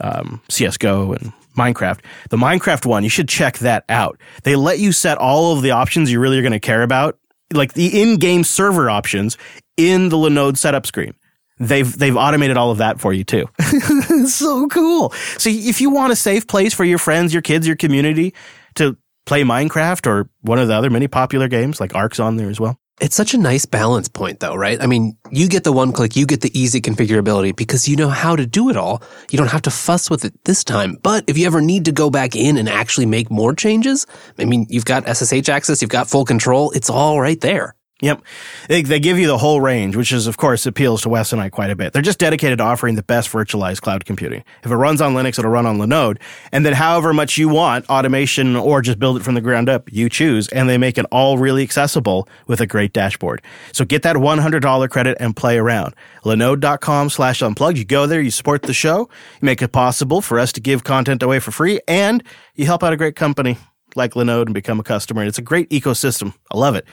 um, 0.00 0.42
CSGO 0.48 1.16
and 1.16 1.32
Minecraft. 1.56 2.00
The 2.30 2.36
Minecraft 2.36 2.86
one, 2.86 3.04
you 3.04 3.10
should 3.10 3.28
check 3.28 3.58
that 3.58 3.84
out. 3.88 4.18
They 4.42 4.56
let 4.56 4.78
you 4.78 4.92
set 4.92 5.18
all 5.18 5.56
of 5.56 5.62
the 5.62 5.72
options 5.72 6.10
you 6.10 6.20
really 6.20 6.38
are 6.38 6.42
going 6.42 6.52
to 6.52 6.60
care 6.60 6.82
about, 6.82 7.18
like 7.52 7.74
the 7.74 8.00
in-game 8.00 8.44
server 8.44 8.88
options 8.88 9.36
in 9.76 10.08
the 10.08 10.16
Linode 10.16 10.56
setup 10.56 10.86
screen. 10.86 11.14
They've 11.58 11.96
they've 11.96 12.16
automated 12.16 12.56
all 12.56 12.70
of 12.70 12.78
that 12.78 13.00
for 13.00 13.12
you 13.12 13.22
too. 13.22 13.46
so 14.26 14.66
cool. 14.68 15.10
So 15.38 15.48
if 15.50 15.80
you 15.80 15.90
want 15.90 16.12
a 16.12 16.16
safe 16.16 16.46
place 16.48 16.74
for 16.74 16.84
your 16.84 16.98
friends, 16.98 17.32
your 17.32 17.42
kids, 17.42 17.66
your 17.66 17.76
community 17.76 18.34
to 18.76 18.96
play 19.26 19.42
Minecraft 19.42 20.06
or 20.06 20.28
one 20.40 20.58
of 20.58 20.66
the 20.66 20.74
other 20.74 20.90
many 20.90 21.06
popular 21.06 21.46
games 21.46 21.78
like 21.78 21.94
Ark's 21.94 22.18
on 22.18 22.36
there 22.36 22.50
as 22.50 22.58
well. 22.58 22.78
It's 23.02 23.16
such 23.16 23.34
a 23.34 23.38
nice 23.38 23.66
balance 23.66 24.06
point 24.06 24.38
though, 24.38 24.54
right? 24.54 24.80
I 24.80 24.86
mean, 24.86 25.16
you 25.32 25.48
get 25.48 25.64
the 25.64 25.72
one 25.72 25.90
click, 25.90 26.14
you 26.14 26.24
get 26.24 26.40
the 26.40 26.56
easy 26.56 26.80
configurability 26.80 27.56
because 27.56 27.88
you 27.88 27.96
know 27.96 28.08
how 28.08 28.36
to 28.36 28.46
do 28.46 28.70
it 28.70 28.76
all. 28.76 29.02
You 29.28 29.38
don't 29.38 29.50
have 29.50 29.62
to 29.62 29.72
fuss 29.72 30.08
with 30.08 30.24
it 30.24 30.32
this 30.44 30.62
time. 30.62 30.96
But 31.02 31.24
if 31.26 31.36
you 31.36 31.44
ever 31.46 31.60
need 31.60 31.84
to 31.86 31.92
go 31.92 32.10
back 32.10 32.36
in 32.36 32.56
and 32.56 32.68
actually 32.68 33.06
make 33.06 33.28
more 33.28 33.56
changes, 33.56 34.06
I 34.38 34.44
mean, 34.44 34.66
you've 34.70 34.84
got 34.84 35.08
SSH 35.08 35.48
access, 35.48 35.82
you've 35.82 35.90
got 35.90 36.08
full 36.08 36.24
control. 36.24 36.70
It's 36.70 36.88
all 36.88 37.20
right 37.20 37.40
there. 37.40 37.74
Yep. 38.02 38.20
They, 38.68 38.82
they 38.82 38.98
give 38.98 39.16
you 39.16 39.28
the 39.28 39.38
whole 39.38 39.60
range, 39.60 39.94
which 39.94 40.12
is, 40.12 40.26
of 40.26 40.36
course, 40.36 40.66
appeals 40.66 41.02
to 41.02 41.08
Wes 41.08 41.32
and 41.32 41.40
I 41.40 41.48
quite 41.50 41.70
a 41.70 41.76
bit. 41.76 41.92
They're 41.92 42.02
just 42.02 42.18
dedicated 42.18 42.58
to 42.58 42.64
offering 42.64 42.96
the 42.96 43.02
best 43.04 43.30
virtualized 43.30 43.80
cloud 43.80 44.04
computing. 44.04 44.42
If 44.64 44.72
it 44.72 44.76
runs 44.76 45.00
on 45.00 45.14
Linux, 45.14 45.38
it'll 45.38 45.52
run 45.52 45.66
on 45.66 45.78
Linode. 45.78 46.20
And 46.50 46.66
then 46.66 46.72
however 46.72 47.14
much 47.14 47.38
you 47.38 47.48
want, 47.48 47.88
automation 47.88 48.56
or 48.56 48.82
just 48.82 48.98
build 48.98 49.18
it 49.18 49.22
from 49.22 49.36
the 49.36 49.40
ground 49.40 49.68
up, 49.68 49.90
you 49.92 50.08
choose. 50.08 50.48
And 50.48 50.68
they 50.68 50.78
make 50.78 50.98
it 50.98 51.06
all 51.12 51.38
really 51.38 51.62
accessible 51.62 52.28
with 52.48 52.60
a 52.60 52.66
great 52.66 52.92
dashboard. 52.92 53.40
So 53.70 53.84
get 53.84 54.02
that 54.02 54.16
$100 54.16 54.90
credit 54.90 55.16
and 55.20 55.36
play 55.36 55.56
around. 55.56 55.94
Linode.com 56.24 57.08
slash 57.08 57.40
unplugged. 57.40 57.78
You 57.78 57.84
go 57.84 58.06
there, 58.08 58.20
you 58.20 58.32
support 58.32 58.62
the 58.62 58.74
show, 58.74 59.08
you 59.40 59.46
make 59.46 59.62
it 59.62 59.70
possible 59.70 60.20
for 60.20 60.40
us 60.40 60.52
to 60.54 60.60
give 60.60 60.82
content 60.82 61.22
away 61.22 61.38
for 61.38 61.52
free, 61.52 61.80
and 61.86 62.24
you 62.56 62.66
help 62.66 62.82
out 62.82 62.92
a 62.92 62.96
great 62.96 63.14
company 63.14 63.58
like 63.94 64.14
Linode 64.14 64.46
and 64.46 64.54
become 64.54 64.80
a 64.80 64.82
customer. 64.82 65.20
And 65.20 65.28
it's 65.28 65.38
a 65.38 65.42
great 65.42 65.70
ecosystem. 65.70 66.34
I 66.50 66.56
love 66.56 66.74
it 66.74 66.84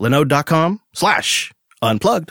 linode.com 0.00 0.80
slash 0.94 1.52
unplugged. 1.82 2.30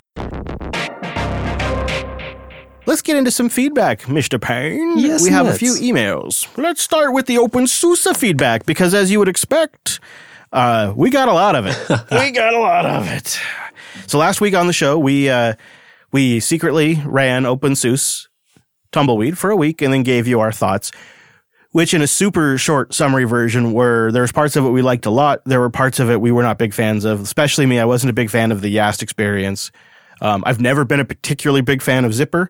Let's 2.86 3.02
get 3.02 3.16
into 3.16 3.30
some 3.30 3.48
feedback, 3.48 4.02
Mr. 4.02 4.40
Payne. 4.40 4.98
Yes, 4.98 5.22
we 5.22 5.30
have 5.30 5.46
a 5.46 5.50
let's. 5.50 5.60
few 5.60 5.74
emails. 5.74 6.48
Let's 6.56 6.82
start 6.82 7.12
with 7.12 7.26
the 7.26 7.36
OpenSUSE 7.36 8.16
feedback 8.16 8.66
because, 8.66 8.94
as 8.94 9.12
you 9.12 9.20
would 9.20 9.28
expect, 9.28 10.00
uh, 10.52 10.92
we 10.96 11.10
got 11.10 11.28
a 11.28 11.32
lot 11.32 11.54
of 11.54 11.66
it. 11.66 11.76
we 12.10 12.32
got 12.32 12.52
a 12.52 12.58
lot 12.58 12.86
of 12.86 13.06
it. 13.06 13.38
So 14.08 14.18
last 14.18 14.40
week 14.40 14.54
on 14.54 14.66
the 14.66 14.72
show, 14.72 14.98
we 14.98 15.28
uh, 15.28 15.54
we 16.10 16.40
secretly 16.40 17.00
ran 17.04 17.44
OpenSUSE 17.44 18.26
Tumbleweed 18.90 19.38
for 19.38 19.50
a 19.50 19.56
week 19.56 19.82
and 19.82 19.92
then 19.92 20.02
gave 20.02 20.26
you 20.26 20.40
our 20.40 20.50
thoughts 20.50 20.90
which 21.72 21.94
in 21.94 22.02
a 22.02 22.06
super 22.06 22.58
short 22.58 22.92
summary 22.92 23.24
version 23.24 23.72
were 23.72 24.10
there's 24.12 24.32
parts 24.32 24.56
of 24.56 24.64
it 24.64 24.70
we 24.70 24.82
liked 24.82 25.06
a 25.06 25.10
lot. 25.10 25.42
There 25.44 25.60
were 25.60 25.70
parts 25.70 26.00
of 26.00 26.10
it 26.10 26.20
we 26.20 26.32
were 26.32 26.42
not 26.42 26.58
big 26.58 26.74
fans 26.74 27.04
of, 27.04 27.20
especially 27.20 27.66
me. 27.66 27.78
I 27.78 27.84
wasn't 27.84 28.10
a 28.10 28.14
big 28.14 28.30
fan 28.30 28.52
of 28.52 28.60
the 28.60 28.68
Yast 28.68 29.02
experience. 29.02 29.70
Um, 30.20 30.42
I've 30.46 30.60
never 30.60 30.84
been 30.84 31.00
a 31.00 31.04
particularly 31.04 31.62
big 31.62 31.82
fan 31.82 32.04
of 32.04 32.12
Zypper. 32.12 32.48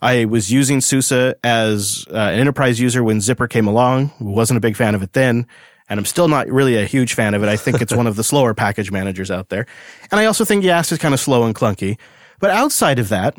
I 0.00 0.24
was 0.24 0.50
using 0.50 0.80
SUSE 0.80 1.34
as 1.44 2.04
uh, 2.10 2.16
an 2.16 2.40
enterprise 2.40 2.80
user 2.80 3.04
when 3.04 3.18
Zypper 3.18 3.48
came 3.48 3.68
along. 3.68 4.10
Wasn't 4.18 4.56
a 4.56 4.60
big 4.60 4.74
fan 4.76 4.96
of 4.96 5.02
it 5.02 5.12
then. 5.12 5.46
And 5.88 6.00
I'm 6.00 6.06
still 6.06 6.26
not 6.26 6.48
really 6.48 6.76
a 6.76 6.86
huge 6.86 7.14
fan 7.14 7.34
of 7.34 7.42
it. 7.42 7.48
I 7.48 7.56
think 7.56 7.80
it's 7.80 7.92
one 7.94 8.06
of 8.06 8.16
the 8.16 8.24
slower 8.32 8.54
package 8.54 8.90
managers 8.90 9.30
out 9.30 9.48
there. 9.50 9.66
And 10.10 10.18
I 10.18 10.24
also 10.24 10.44
think 10.44 10.64
Yast 10.64 10.90
is 10.90 10.98
kind 10.98 11.14
of 11.14 11.20
slow 11.20 11.44
and 11.44 11.54
clunky. 11.54 11.98
But 12.40 12.50
outside 12.50 12.98
of 12.98 13.10
that, 13.10 13.36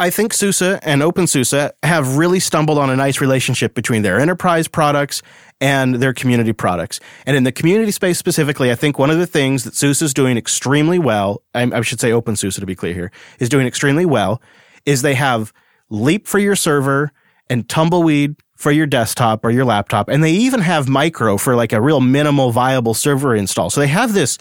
I 0.00 0.10
think 0.10 0.32
SUSE 0.32 0.60
and 0.60 1.02
OpenSUSE 1.02 1.70
have 1.84 2.16
really 2.16 2.40
stumbled 2.40 2.78
on 2.78 2.90
a 2.90 2.96
nice 2.96 3.20
relationship 3.20 3.74
between 3.74 4.02
their 4.02 4.18
enterprise 4.18 4.66
products 4.66 5.22
and 5.60 5.94
their 5.94 6.12
community 6.12 6.52
products. 6.52 6.98
And 7.26 7.36
in 7.36 7.44
the 7.44 7.52
community 7.52 7.92
space 7.92 8.18
specifically, 8.18 8.72
I 8.72 8.74
think 8.74 8.98
one 8.98 9.10
of 9.10 9.18
the 9.18 9.26
things 9.26 9.62
that 9.62 9.76
SUSE 9.76 10.02
is 10.02 10.12
doing 10.12 10.36
extremely 10.36 10.98
well, 10.98 11.42
I, 11.54 11.62
I 11.62 11.80
should 11.82 12.00
say 12.00 12.10
OpenSUSE 12.10 12.58
to 12.58 12.66
be 12.66 12.74
clear 12.74 12.92
here, 12.92 13.12
is 13.38 13.48
doing 13.48 13.68
extremely 13.68 14.04
well, 14.04 14.42
is 14.84 15.02
they 15.02 15.14
have 15.14 15.52
Leap 15.90 16.26
for 16.26 16.40
your 16.40 16.56
server 16.56 17.12
and 17.48 17.68
Tumbleweed 17.68 18.34
for 18.56 18.72
your 18.72 18.86
desktop 18.86 19.44
or 19.44 19.52
your 19.52 19.64
laptop. 19.64 20.08
And 20.08 20.24
they 20.24 20.32
even 20.32 20.60
have 20.60 20.88
Micro 20.88 21.36
for 21.36 21.54
like 21.54 21.72
a 21.72 21.80
real 21.80 22.00
minimal 22.00 22.50
viable 22.50 22.94
server 22.94 23.36
install. 23.36 23.70
So 23.70 23.80
they 23.80 23.86
have 23.88 24.12
this 24.12 24.38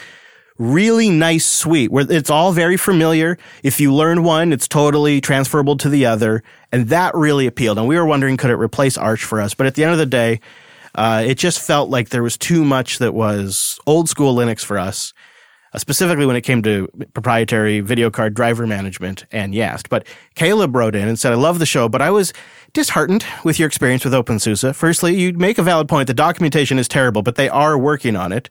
really 0.63 1.09
nice 1.09 1.45
suite 1.45 1.91
where 1.91 2.09
it's 2.09 2.29
all 2.29 2.51
very 2.53 2.77
familiar. 2.77 3.37
If 3.63 3.79
you 3.79 3.93
learn 3.93 4.23
one, 4.23 4.53
it's 4.53 4.67
totally 4.67 5.21
transferable 5.21 5.77
to 5.77 5.89
the 5.89 6.05
other. 6.05 6.43
And 6.71 6.89
that 6.89 7.13
really 7.15 7.45
appealed. 7.45 7.77
And 7.77 7.87
we 7.87 7.97
were 7.97 8.05
wondering, 8.05 8.37
could 8.37 8.49
it 8.49 8.55
replace 8.55 8.97
Arch 8.97 9.23
for 9.23 9.41
us? 9.41 9.53
But 9.53 9.67
at 9.67 9.75
the 9.75 9.83
end 9.83 9.91
of 9.91 9.99
the 9.99 10.05
day, 10.05 10.39
uh, 10.95 11.23
it 11.25 11.37
just 11.37 11.59
felt 11.59 11.89
like 11.89 12.09
there 12.09 12.23
was 12.23 12.37
too 12.37 12.63
much 12.63 12.99
that 12.99 13.13
was 13.13 13.79
old 13.85 14.09
school 14.09 14.35
Linux 14.35 14.63
for 14.63 14.77
us, 14.77 15.13
uh, 15.73 15.79
specifically 15.79 16.25
when 16.25 16.35
it 16.35 16.41
came 16.41 16.61
to 16.63 16.87
proprietary 17.13 17.79
video 17.79 18.09
card 18.09 18.33
driver 18.33 18.67
management 18.67 19.25
and 19.31 19.55
Yast. 19.55 19.89
But 19.89 20.05
Caleb 20.35 20.75
wrote 20.75 20.95
in 20.95 21.07
and 21.07 21.19
said, 21.19 21.33
I 21.33 21.35
love 21.35 21.59
the 21.59 21.65
show, 21.65 21.89
but 21.89 22.01
I 22.01 22.11
was 22.11 22.31
disheartened 22.73 23.25
with 23.43 23.59
your 23.59 23.67
experience 23.67 24.05
with 24.05 24.13
OpenSUSE. 24.13 24.75
Firstly, 24.75 25.15
you 25.15 25.33
make 25.33 25.57
a 25.57 25.63
valid 25.63 25.89
point. 25.89 26.07
The 26.07 26.13
documentation 26.13 26.77
is 26.77 26.87
terrible, 26.87 27.23
but 27.23 27.35
they 27.35 27.49
are 27.49 27.77
working 27.77 28.15
on 28.15 28.31
it 28.31 28.49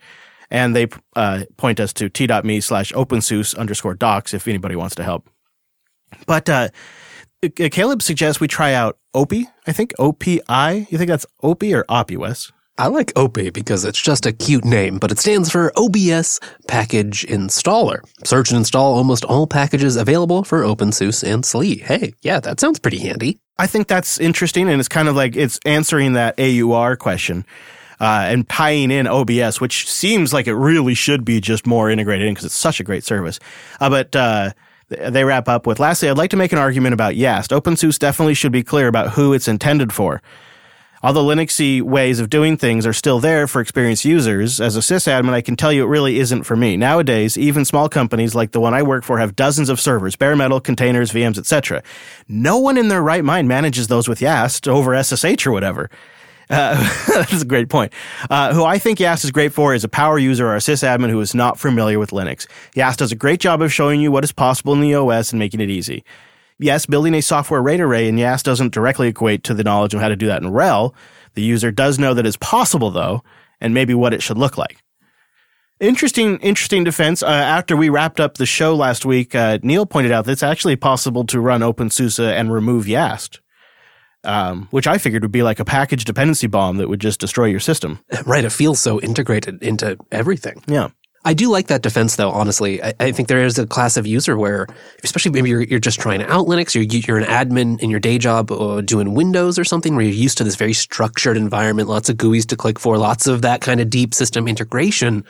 and 0.52 0.76
they 0.76 0.86
uh, 1.16 1.44
point 1.56 1.80
us 1.80 1.92
to 1.94 2.08
t.me 2.08 2.60
slash 2.60 2.92
opensuse 2.92 3.54
underscore 3.54 3.94
docs 3.94 4.34
if 4.34 4.46
anybody 4.46 4.76
wants 4.76 4.94
to 4.94 5.02
help. 5.02 5.28
But 6.26 6.48
uh, 6.48 6.68
Caleb 7.56 8.02
suggests 8.02 8.38
we 8.38 8.48
try 8.48 8.74
out 8.74 8.98
OPI. 9.16 9.46
I 9.66 9.72
think 9.72 9.94
OPI. 9.98 10.90
You 10.92 10.98
think 10.98 11.08
that's 11.08 11.26
OPI 11.42 11.74
or 11.74 11.84
OPUS? 11.88 12.52
I 12.78 12.88
like 12.88 13.14
OPI 13.14 13.52
because 13.52 13.84
it's 13.84 14.00
just 14.00 14.26
a 14.26 14.32
cute 14.32 14.64
name, 14.64 14.98
but 14.98 15.10
it 15.10 15.18
stands 15.18 15.50
for 15.50 15.72
OBS 15.76 16.38
Package 16.68 17.26
Installer. 17.26 18.00
Search 18.24 18.50
and 18.50 18.58
install 18.58 18.94
almost 18.94 19.24
all 19.24 19.46
packages 19.46 19.96
available 19.96 20.44
for 20.44 20.62
OpenSUSE 20.62 21.32
and 21.32 21.44
SLE. 21.44 21.80
Hey, 21.80 22.12
yeah, 22.22 22.40
that 22.40 22.60
sounds 22.60 22.78
pretty 22.78 22.98
handy. 22.98 23.38
I 23.58 23.66
think 23.66 23.88
that's 23.88 24.18
interesting, 24.18 24.68
and 24.68 24.80
it's 24.80 24.88
kind 24.88 25.08
of 25.08 25.16
like 25.16 25.36
it's 25.36 25.60
answering 25.64 26.14
that 26.14 26.38
AUR 26.38 26.96
question. 26.96 27.44
Uh, 28.02 28.24
and 28.26 28.48
tying 28.48 28.90
in 28.90 29.06
OBS, 29.06 29.60
which 29.60 29.88
seems 29.88 30.32
like 30.32 30.48
it 30.48 30.56
really 30.56 30.92
should 30.92 31.24
be 31.24 31.40
just 31.40 31.68
more 31.68 31.88
integrated 31.88 32.26
in 32.26 32.34
because 32.34 32.44
it's 32.44 32.52
such 32.56 32.80
a 32.80 32.82
great 32.82 33.04
service. 33.04 33.38
Uh, 33.78 33.88
but 33.88 34.16
uh, 34.16 34.50
they 34.88 35.22
wrap 35.22 35.48
up 35.48 35.68
with 35.68 35.78
lastly, 35.78 36.08
I'd 36.08 36.18
like 36.18 36.30
to 36.30 36.36
make 36.36 36.52
an 36.52 36.58
argument 36.58 36.94
about 36.94 37.14
Yast. 37.14 37.52
OpenSUSE 37.52 38.00
definitely 38.00 38.34
should 38.34 38.50
be 38.50 38.64
clear 38.64 38.88
about 38.88 39.10
who 39.10 39.32
it's 39.32 39.46
intended 39.46 39.92
for. 39.92 40.20
Although 41.04 41.24
Linuxy 41.24 41.82
ways 41.82 42.20
of 42.20 42.30
doing 42.30 42.56
things 42.56 42.86
are 42.86 42.92
still 42.92 43.18
there 43.18 43.48
for 43.48 43.60
experienced 43.60 44.04
users, 44.04 44.60
as 44.60 44.76
a 44.76 44.80
sysadmin, 44.80 45.32
I 45.32 45.40
can 45.40 45.56
tell 45.56 45.72
you 45.72 45.82
it 45.82 45.88
really 45.88 46.20
isn't 46.20 46.44
for 46.44 46.54
me. 46.54 46.76
Nowadays, 46.76 47.36
even 47.36 47.64
small 47.64 47.88
companies 47.88 48.36
like 48.36 48.52
the 48.52 48.60
one 48.60 48.72
I 48.72 48.84
work 48.84 49.02
for 49.02 49.18
have 49.18 49.34
dozens 49.34 49.68
of 49.68 49.80
servers, 49.80 50.14
bare 50.14 50.36
metal, 50.36 50.60
containers, 50.60 51.10
VMs, 51.10 51.38
etc. 51.38 51.82
No 52.28 52.58
one 52.58 52.78
in 52.78 52.86
their 52.86 53.02
right 53.02 53.24
mind 53.24 53.48
manages 53.48 53.88
those 53.88 54.08
with 54.08 54.22
Yast 54.22 54.68
over 54.68 55.00
SSH 55.02 55.44
or 55.44 55.50
whatever. 55.50 55.90
Uh, 56.52 56.76
that's 57.08 57.42
a 57.42 57.46
great 57.46 57.68
point. 57.70 57.92
Uh, 58.28 58.52
who 58.52 58.64
I 58.64 58.78
think 58.78 59.00
Yast 59.00 59.24
is 59.24 59.30
great 59.30 59.52
for 59.52 59.74
is 59.74 59.84
a 59.84 59.88
power 59.88 60.18
user 60.18 60.46
or 60.46 60.54
a 60.54 60.58
sysadmin 60.58 61.08
who 61.08 61.20
is 61.20 61.34
not 61.34 61.58
familiar 61.58 61.98
with 61.98 62.10
Linux. 62.10 62.46
Yast 62.74 62.98
does 62.98 63.10
a 63.10 63.16
great 63.16 63.40
job 63.40 63.62
of 63.62 63.72
showing 63.72 64.00
you 64.00 64.12
what 64.12 64.22
is 64.22 64.32
possible 64.32 64.74
in 64.74 64.80
the 64.80 64.94
OS 64.94 65.32
and 65.32 65.38
making 65.38 65.60
it 65.60 65.70
easy. 65.70 66.04
Yes, 66.58 66.86
building 66.86 67.14
a 67.14 67.22
software 67.22 67.62
RAID 67.62 67.80
array 67.80 68.06
in 68.06 68.18
Yast 68.18 68.44
doesn't 68.44 68.72
directly 68.72 69.08
equate 69.08 69.42
to 69.44 69.54
the 69.54 69.64
knowledge 69.64 69.94
of 69.94 70.00
how 70.00 70.08
to 70.08 70.16
do 70.16 70.26
that 70.26 70.42
in 70.42 70.50
RHEL. 70.50 70.94
The 71.34 71.42
user 71.42 71.72
does 71.72 71.98
know 71.98 72.14
that 72.14 72.26
it's 72.26 72.36
possible, 72.36 72.90
though, 72.90 73.22
and 73.60 73.72
maybe 73.72 73.94
what 73.94 74.14
it 74.14 74.22
should 74.22 74.38
look 74.38 74.58
like. 74.58 74.82
Interesting, 75.80 76.38
interesting 76.38 76.84
defense. 76.84 77.22
Uh, 77.22 77.26
after 77.26 77.76
we 77.76 77.88
wrapped 77.88 78.20
up 78.20 78.36
the 78.36 78.46
show 78.46 78.76
last 78.76 79.04
week, 79.04 79.34
uh, 79.34 79.58
Neil 79.64 79.86
pointed 79.86 80.12
out 80.12 80.26
that 80.26 80.32
it's 80.32 80.42
actually 80.44 80.76
possible 80.76 81.24
to 81.24 81.40
run 81.40 81.62
OpenSUSE 81.62 82.20
and 82.20 82.52
remove 82.52 82.86
Yast, 82.86 83.40
um, 84.24 84.68
which 84.70 84.86
I 84.86 84.98
figured 84.98 85.22
would 85.22 85.32
be 85.32 85.42
like 85.42 85.60
a 85.60 85.64
package 85.64 86.04
dependency 86.04 86.46
bomb 86.46 86.76
that 86.76 86.88
would 86.88 87.00
just 87.00 87.20
destroy 87.20 87.46
your 87.46 87.60
system. 87.60 87.98
Right. 88.24 88.44
It 88.44 88.52
feels 88.52 88.80
so 88.80 89.00
integrated 89.00 89.62
into 89.62 89.98
everything. 90.12 90.62
Yeah. 90.66 90.90
I 91.24 91.34
do 91.34 91.50
like 91.50 91.68
that 91.68 91.82
defense, 91.82 92.16
though. 92.16 92.30
Honestly, 92.30 92.82
I, 92.82 92.94
I 92.98 93.12
think 93.12 93.28
there 93.28 93.44
is 93.44 93.58
a 93.58 93.66
class 93.66 93.96
of 93.96 94.06
user 94.06 94.36
where, 94.36 94.66
especially 95.04 95.32
maybe 95.32 95.50
you're, 95.50 95.62
you're 95.62 95.78
just 95.78 96.00
trying 96.00 96.22
out 96.22 96.46
Linux, 96.46 96.74
you're 96.74 96.84
you're 96.84 97.18
an 97.18 97.24
admin 97.24 97.80
in 97.80 97.90
your 97.90 98.00
day 98.00 98.18
job 98.18 98.50
uh, 98.50 98.80
doing 98.80 99.14
Windows 99.14 99.58
or 99.58 99.64
something, 99.64 99.94
where 99.94 100.04
you're 100.04 100.14
used 100.14 100.38
to 100.38 100.44
this 100.44 100.56
very 100.56 100.72
structured 100.72 101.36
environment, 101.36 101.88
lots 101.88 102.08
of 102.08 102.16
GUIs 102.16 102.46
to 102.46 102.56
click 102.56 102.78
for, 102.78 102.98
lots 102.98 103.26
of 103.26 103.42
that 103.42 103.60
kind 103.60 103.80
of 103.80 103.88
deep 103.88 104.14
system 104.14 104.48
integration. 104.48 105.24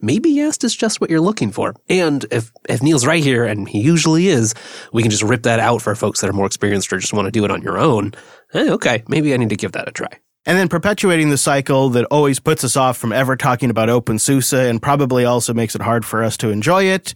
Maybe 0.00 0.30
Yast 0.30 0.64
is 0.64 0.76
just 0.76 1.00
what 1.00 1.10
you're 1.10 1.20
looking 1.20 1.50
for. 1.50 1.74
And 1.88 2.24
if 2.30 2.52
if 2.68 2.82
Neil's 2.82 3.06
right 3.06 3.22
here, 3.22 3.44
and 3.44 3.68
he 3.68 3.80
usually 3.80 4.28
is, 4.28 4.54
we 4.92 5.02
can 5.02 5.10
just 5.10 5.22
rip 5.22 5.42
that 5.42 5.60
out 5.60 5.82
for 5.82 5.94
folks 5.94 6.20
that 6.20 6.30
are 6.30 6.34
more 6.34 6.46
experienced 6.46 6.92
or 6.92 6.98
just 6.98 7.12
want 7.12 7.26
to 7.26 7.32
do 7.32 7.44
it 7.44 7.50
on 7.50 7.62
your 7.62 7.78
own. 7.78 8.12
Eh, 8.54 8.70
okay, 8.70 9.02
maybe 9.08 9.34
I 9.34 9.36
need 9.36 9.50
to 9.50 9.56
give 9.56 9.72
that 9.72 9.88
a 9.88 9.92
try. 9.92 10.08
And 10.46 10.56
then 10.56 10.68
perpetuating 10.68 11.28
the 11.28 11.36
cycle 11.36 11.90
that 11.90 12.06
always 12.06 12.40
puts 12.40 12.64
us 12.64 12.76
off 12.76 12.96
from 12.96 13.12
ever 13.12 13.36
talking 13.36 13.68
about 13.68 13.90
OpenSUSE 13.90 14.70
and 14.70 14.80
probably 14.80 15.26
also 15.26 15.52
makes 15.52 15.74
it 15.74 15.82
hard 15.82 16.06
for 16.06 16.22
us 16.22 16.38
to 16.38 16.48
enjoy 16.48 16.84
it. 16.84 17.12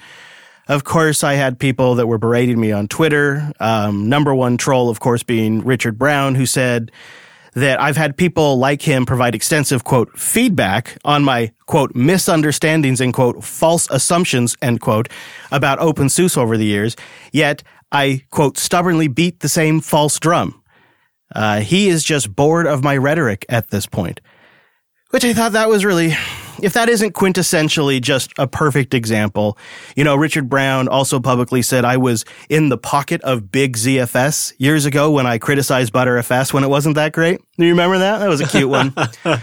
Of 0.68 0.84
course, 0.84 1.24
I 1.24 1.34
had 1.34 1.58
people 1.58 1.94
that 1.94 2.06
were 2.06 2.18
berating 2.18 2.60
me 2.60 2.72
on 2.72 2.88
Twitter. 2.88 3.50
Um, 3.58 4.08
number 4.08 4.34
one 4.34 4.58
troll, 4.58 4.90
of 4.90 5.00
course, 5.00 5.22
being 5.22 5.64
Richard 5.64 5.98
Brown, 5.98 6.34
who 6.34 6.46
said 6.46 6.92
that 7.54 7.80
I've 7.80 7.96
had 7.96 8.16
people 8.16 8.58
like 8.58 8.82
him 8.82 9.06
provide 9.06 9.34
extensive, 9.34 9.82
quote, 9.82 10.16
feedback 10.18 10.98
on 11.04 11.24
my, 11.24 11.52
quote, 11.66 11.94
misunderstandings 11.94 13.00
and, 13.00 13.12
quote, 13.12 13.42
false 13.42 13.88
assumptions, 13.90 14.56
end 14.62 14.80
quote, 14.80 15.08
about 15.50 15.78
OpenSUSE 15.78 16.36
over 16.36 16.56
the 16.56 16.64
years. 16.64 16.96
Yet 17.32 17.62
I, 17.90 18.22
quote, 18.30 18.56
stubbornly 18.56 19.08
beat 19.08 19.40
the 19.40 19.48
same 19.48 19.80
false 19.80 20.18
drum. 20.18 20.61
Uh, 21.34 21.60
he 21.60 21.88
is 21.88 22.04
just 22.04 22.34
bored 22.34 22.66
of 22.66 22.82
my 22.82 22.96
rhetoric 22.96 23.44
at 23.48 23.70
this 23.70 23.86
point. 23.86 24.20
Which 25.10 25.24
I 25.24 25.34
thought 25.34 25.52
that 25.52 25.68
was 25.68 25.84
really, 25.84 26.14
if 26.62 26.72
that 26.72 26.88
isn't 26.88 27.12
quintessentially 27.12 28.00
just 28.00 28.32
a 28.38 28.46
perfect 28.46 28.94
example. 28.94 29.58
You 29.94 30.04
know, 30.04 30.16
Richard 30.16 30.48
Brown 30.48 30.88
also 30.88 31.20
publicly 31.20 31.60
said 31.60 31.84
I 31.84 31.98
was 31.98 32.24
in 32.48 32.70
the 32.70 32.78
pocket 32.78 33.20
of 33.20 33.52
big 33.52 33.76
ZFS 33.76 34.54
years 34.56 34.86
ago 34.86 35.10
when 35.10 35.26
I 35.26 35.36
criticized 35.36 35.92
Btrfs 35.92 36.54
when 36.54 36.64
it 36.64 36.68
wasn't 36.68 36.94
that 36.94 37.12
great. 37.12 37.42
Do 37.58 37.66
you 37.66 37.72
remember 37.72 37.98
that? 37.98 38.18
That 38.20 38.28
was 38.28 38.40
a 38.40 38.46
cute 38.46 38.70
one. 38.70 38.94
uh, 38.96 39.38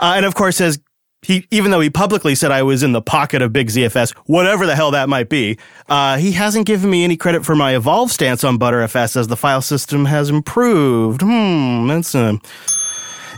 and 0.00 0.26
of 0.26 0.34
course, 0.34 0.60
as 0.60 0.80
he, 1.22 1.46
even 1.52 1.70
though 1.70 1.80
he 1.80 1.88
publicly 1.88 2.34
said 2.34 2.50
I 2.50 2.64
was 2.64 2.82
in 2.82 2.92
the 2.92 3.00
pocket 3.00 3.42
of 3.42 3.52
big 3.52 3.68
ZFS, 3.68 4.12
whatever 4.26 4.66
the 4.66 4.74
hell 4.74 4.90
that 4.90 5.08
might 5.08 5.28
be, 5.28 5.56
uh, 5.88 6.18
he 6.18 6.32
hasn't 6.32 6.66
given 6.66 6.90
me 6.90 7.04
any 7.04 7.16
credit 7.16 7.44
for 7.44 7.54
my 7.54 7.76
evolve 7.76 8.10
stance 8.10 8.42
on 8.42 8.58
Btrfs 8.58 9.16
as 9.16 9.28
the 9.28 9.36
file 9.36 9.62
system 9.62 10.06
has 10.06 10.30
improved. 10.30 11.22
Hmm, 11.22 11.86
that's 11.86 12.16
uh, 12.16 12.38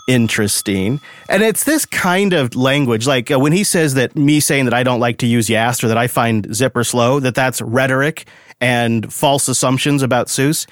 interesting. 0.09 0.99
And 1.29 1.43
it's 1.43 1.65
this 1.65 1.85
kind 1.85 2.33
of 2.33 2.57
language, 2.57 3.07
like 3.07 3.31
uh, 3.31 3.39
when 3.39 3.53
he 3.53 3.65
says 3.65 3.95
that 3.95 4.17
me 4.17 4.41
saying 4.41 4.65
that 4.65 4.75
I 4.75 4.83
don't 4.83 5.01
like 5.01 5.19
to 5.19 5.27
use 5.27 5.51
Yast 5.51 5.85
or 5.85 5.89
that 5.89 5.99
I 5.99 6.07
find 6.07 6.49
Zypper 6.49 6.87
slow, 6.87 7.21
that 7.21 7.35
that's 7.35 7.61
rhetoric 7.61 8.27
and 8.63 9.13
false 9.13 9.47
assumptions 9.47 10.03
about 10.03 10.31
SUSE. 10.31 10.67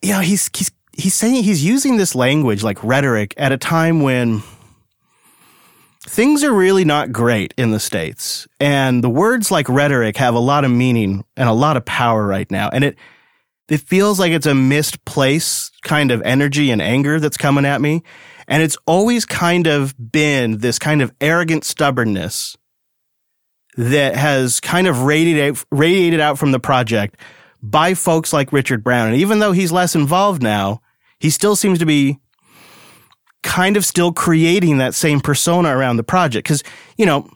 You 0.00 0.12
know, 0.12 0.20
he's 0.20 0.50
he's 0.56 0.70
he's 0.96 1.14
saying 1.14 1.44
he's 1.44 1.62
using 1.64 1.98
this 1.98 2.14
language 2.14 2.62
like 2.62 2.82
rhetoric 2.82 3.34
at 3.36 3.52
a 3.52 3.58
time 3.58 4.00
when 4.00 4.42
things 6.06 6.42
are 6.42 6.52
really 6.52 6.84
not 6.84 7.12
great 7.12 7.54
in 7.56 7.70
the 7.70 7.80
States. 7.80 8.46
And 8.60 9.02
the 9.02 9.10
words 9.10 9.50
like 9.50 9.68
rhetoric 9.68 10.16
have 10.16 10.34
a 10.34 10.40
lot 10.40 10.64
of 10.64 10.70
meaning 10.70 11.24
and 11.36 11.48
a 11.48 11.52
lot 11.52 11.76
of 11.76 11.84
power 11.84 12.26
right 12.26 12.50
now. 12.50 12.68
And 12.70 12.84
it, 12.84 12.98
it 13.68 13.80
feels 13.80 14.18
like 14.18 14.32
it's 14.32 14.46
a 14.46 14.54
misplaced 14.54 15.80
kind 15.82 16.10
of 16.10 16.20
energy 16.22 16.70
and 16.70 16.82
anger 16.82 17.20
that's 17.20 17.36
coming 17.36 17.64
at 17.64 17.80
me. 17.80 18.02
And 18.48 18.62
it's 18.62 18.76
always 18.86 19.24
kind 19.24 19.66
of 19.66 19.94
been 20.12 20.58
this 20.58 20.78
kind 20.78 21.02
of 21.02 21.12
arrogant 21.20 21.64
stubbornness 21.64 22.56
that 23.76 24.16
has 24.16 24.60
kind 24.60 24.86
of 24.86 25.02
radiated, 25.02 25.62
radiated 25.70 26.20
out 26.20 26.38
from 26.38 26.52
the 26.52 26.60
project 26.60 27.16
by 27.62 27.94
folks 27.94 28.32
like 28.32 28.52
Richard 28.52 28.82
Brown. 28.82 29.08
And 29.08 29.16
even 29.16 29.38
though 29.38 29.52
he's 29.52 29.72
less 29.72 29.94
involved 29.94 30.42
now, 30.42 30.82
he 31.20 31.30
still 31.30 31.54
seems 31.54 31.78
to 31.78 31.86
be 31.86 32.18
kind 33.42 33.76
of 33.76 33.84
still 33.84 34.12
creating 34.12 34.78
that 34.78 34.94
same 34.94 35.20
persona 35.20 35.76
around 35.76 35.96
the 35.96 36.02
project. 36.02 36.46
Cause, 36.46 36.62
you 36.96 37.06
know, 37.06 37.28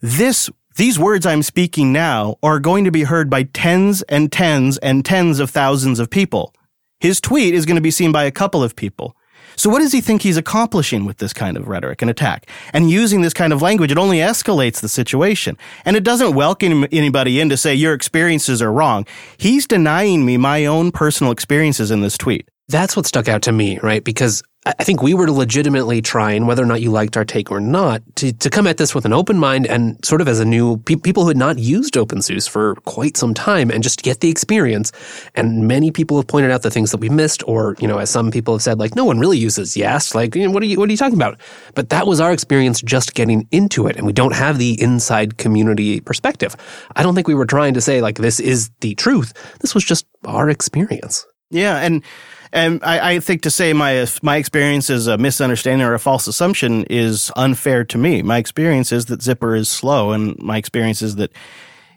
this, 0.00 0.50
these 0.76 0.98
words 0.98 1.26
I'm 1.26 1.42
speaking 1.42 1.92
now 1.92 2.36
are 2.42 2.60
going 2.60 2.84
to 2.84 2.90
be 2.90 3.04
heard 3.04 3.28
by 3.28 3.44
tens 3.44 4.02
and 4.02 4.30
tens 4.30 4.78
and 4.78 5.04
tens 5.04 5.40
of 5.40 5.50
thousands 5.50 5.98
of 5.98 6.10
people. 6.10 6.54
His 7.00 7.20
tweet 7.20 7.54
is 7.54 7.66
going 7.66 7.76
to 7.76 7.82
be 7.82 7.90
seen 7.90 8.12
by 8.12 8.24
a 8.24 8.30
couple 8.30 8.62
of 8.62 8.76
people. 8.76 9.16
So 9.58 9.68
what 9.70 9.80
does 9.80 9.90
he 9.90 10.00
think 10.00 10.22
he's 10.22 10.36
accomplishing 10.36 11.04
with 11.04 11.16
this 11.16 11.32
kind 11.32 11.56
of 11.56 11.66
rhetoric 11.66 12.00
and 12.00 12.08
attack? 12.08 12.48
And 12.72 12.88
using 12.88 13.22
this 13.22 13.34
kind 13.34 13.52
of 13.52 13.60
language, 13.60 13.90
it 13.90 13.98
only 13.98 14.18
escalates 14.18 14.80
the 14.80 14.88
situation. 14.88 15.58
And 15.84 15.96
it 15.96 16.04
doesn't 16.04 16.34
welcome 16.34 16.86
anybody 16.92 17.40
in 17.40 17.48
to 17.48 17.56
say 17.56 17.74
your 17.74 17.92
experiences 17.92 18.62
are 18.62 18.72
wrong. 18.72 19.04
He's 19.36 19.66
denying 19.66 20.24
me 20.24 20.36
my 20.36 20.66
own 20.66 20.92
personal 20.92 21.32
experiences 21.32 21.90
in 21.90 22.02
this 22.02 22.16
tweet. 22.16 22.48
That's 22.68 22.96
what 22.96 23.06
stuck 23.06 23.26
out 23.26 23.42
to 23.42 23.52
me, 23.52 23.80
right? 23.80 24.04
Because 24.04 24.44
I 24.78 24.84
think 24.84 25.02
we 25.02 25.14
were 25.14 25.30
legitimately 25.30 26.02
trying, 26.02 26.46
whether 26.46 26.62
or 26.62 26.66
not 26.66 26.82
you 26.82 26.90
liked 26.90 27.16
our 27.16 27.24
take 27.24 27.50
or 27.50 27.60
not, 27.60 28.02
to, 28.16 28.32
to 28.34 28.50
come 28.50 28.66
at 28.66 28.76
this 28.76 28.94
with 28.94 29.06
an 29.06 29.14
open 29.14 29.38
mind 29.38 29.66
and 29.66 30.04
sort 30.04 30.20
of 30.20 30.28
as 30.28 30.40
a 30.40 30.44
new 30.44 30.76
pe- 30.78 30.96
people 30.96 31.22
who 31.22 31.28
had 31.28 31.38
not 31.38 31.58
used 31.58 31.94
OpenSUSE 31.94 32.48
for 32.48 32.74
quite 32.84 33.16
some 33.16 33.32
time 33.32 33.70
and 33.70 33.82
just 33.82 34.02
get 34.02 34.20
the 34.20 34.28
experience. 34.28 34.92
And 35.34 35.66
many 35.66 35.90
people 35.90 36.18
have 36.18 36.26
pointed 36.26 36.50
out 36.50 36.62
the 36.62 36.70
things 36.70 36.90
that 36.90 36.98
we 36.98 37.08
missed, 37.08 37.42
or 37.46 37.76
you 37.78 37.88
know, 37.88 37.98
as 37.98 38.10
some 38.10 38.30
people 38.30 38.54
have 38.54 38.62
said, 38.62 38.78
like 38.78 38.94
no 38.94 39.04
one 39.04 39.18
really 39.18 39.38
uses 39.38 39.76
Yast. 39.76 40.14
Like, 40.14 40.34
you 40.34 40.44
know, 40.44 40.50
what 40.50 40.62
are 40.62 40.66
you 40.66 40.78
what 40.78 40.88
are 40.88 40.92
you 40.92 40.98
talking 40.98 41.18
about? 41.18 41.40
But 41.74 41.88
that 41.88 42.06
was 42.06 42.20
our 42.20 42.32
experience 42.32 42.82
just 42.82 43.14
getting 43.14 43.48
into 43.50 43.86
it, 43.86 43.96
and 43.96 44.06
we 44.06 44.12
don't 44.12 44.34
have 44.34 44.58
the 44.58 44.80
inside 44.82 45.38
community 45.38 46.00
perspective. 46.00 46.54
I 46.94 47.02
don't 47.02 47.14
think 47.14 47.28
we 47.28 47.34
were 47.34 47.46
trying 47.46 47.74
to 47.74 47.80
say 47.80 48.02
like 48.02 48.18
this 48.18 48.38
is 48.38 48.70
the 48.80 48.94
truth. 48.96 49.32
This 49.60 49.74
was 49.74 49.84
just 49.84 50.06
our 50.24 50.50
experience. 50.50 51.26
Yeah, 51.50 51.78
and 51.78 52.04
and 52.52 52.80
I, 52.82 53.14
I, 53.14 53.20
think 53.20 53.42
to 53.42 53.50
say 53.50 53.72
my 53.72 54.06
my 54.22 54.36
experience 54.36 54.90
is 54.90 55.06
a 55.06 55.18
misunderstanding 55.18 55.86
or 55.86 55.94
a 55.94 55.98
false 55.98 56.26
assumption 56.26 56.84
is 56.84 57.30
unfair 57.36 57.84
to 57.84 57.98
me. 57.98 58.22
My 58.22 58.38
experience 58.38 58.92
is 58.92 59.06
that 59.06 59.20
Zypper 59.20 59.56
is 59.56 59.68
slow, 59.68 60.12
and 60.12 60.38
my 60.38 60.56
experience 60.56 61.02
is 61.02 61.16
that 61.16 61.32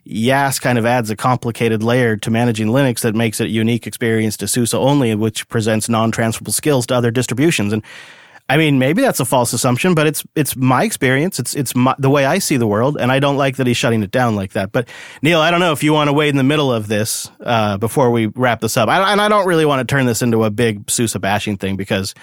Yas 0.04 0.60
kind 0.60 0.78
of 0.78 0.86
adds 0.86 1.10
a 1.10 1.16
complicated 1.16 1.84
layer 1.84 2.18
to 2.18 2.32
managing 2.32 2.68
Linux 2.68 3.02
that 3.02 3.16
makes 3.16 3.40
it 3.40 3.46
a 3.46 3.50
unique 3.50 3.86
experience 3.86 4.36
to 4.38 4.48
SUSE 4.48 4.74
only, 4.74 5.14
which 5.14 5.48
presents 5.48 5.88
non-transferable 5.88 6.54
skills 6.54 6.88
to 6.88 6.96
other 6.96 7.12
distributions. 7.12 7.72
And 7.72 7.84
I 8.52 8.58
mean, 8.58 8.80
maybe 8.80 9.02
that's 9.02 9.22
a 9.22 9.26
false 9.26 9.54
assumption, 9.54 9.96
but 9.96 10.08
it's 10.08 10.26
it's 10.36 10.58
my 10.58 10.84
experience. 10.84 11.40
It's 11.40 11.56
it's 11.56 11.74
my, 11.74 11.96
the 11.98 12.10
way 12.10 12.26
I 12.26 12.40
see 12.40 12.58
the 12.58 12.68
world, 12.68 12.98
and 13.00 13.10
I 13.10 13.20
don't 13.20 13.38
like 13.38 13.56
that 13.56 13.66
he's 13.66 13.78
shutting 13.78 14.04
it 14.04 14.12
down 14.12 14.36
like 14.36 14.52
that. 14.52 14.74
But 14.74 14.90
Neil, 15.22 15.40
I 15.40 15.52
don't 15.52 15.62
know 15.62 15.72
if 15.72 15.84
you 15.84 15.94
want 15.94 16.10
to 16.10 16.14
wade 16.14 16.32
in 16.32 16.36
the 16.36 16.44
middle 16.44 16.70
of 16.70 16.90
this 16.90 17.32
uh, 17.40 17.78
before 17.78 18.12
we 18.12 18.26
wrap 18.26 18.60
this 18.60 18.76
up. 18.76 18.90
I, 18.90 19.14
and 19.14 19.22
I 19.22 19.30
don't 19.30 19.48
really 19.48 19.66
want 19.66 19.88
to 19.88 19.90
turn 19.90 20.06
this 20.06 20.22
into 20.22 20.44
a 20.44 20.50
big 20.50 20.92
SUSE 20.92 21.16
bashing 21.16 21.56
thing 21.56 21.78
because 21.78 22.14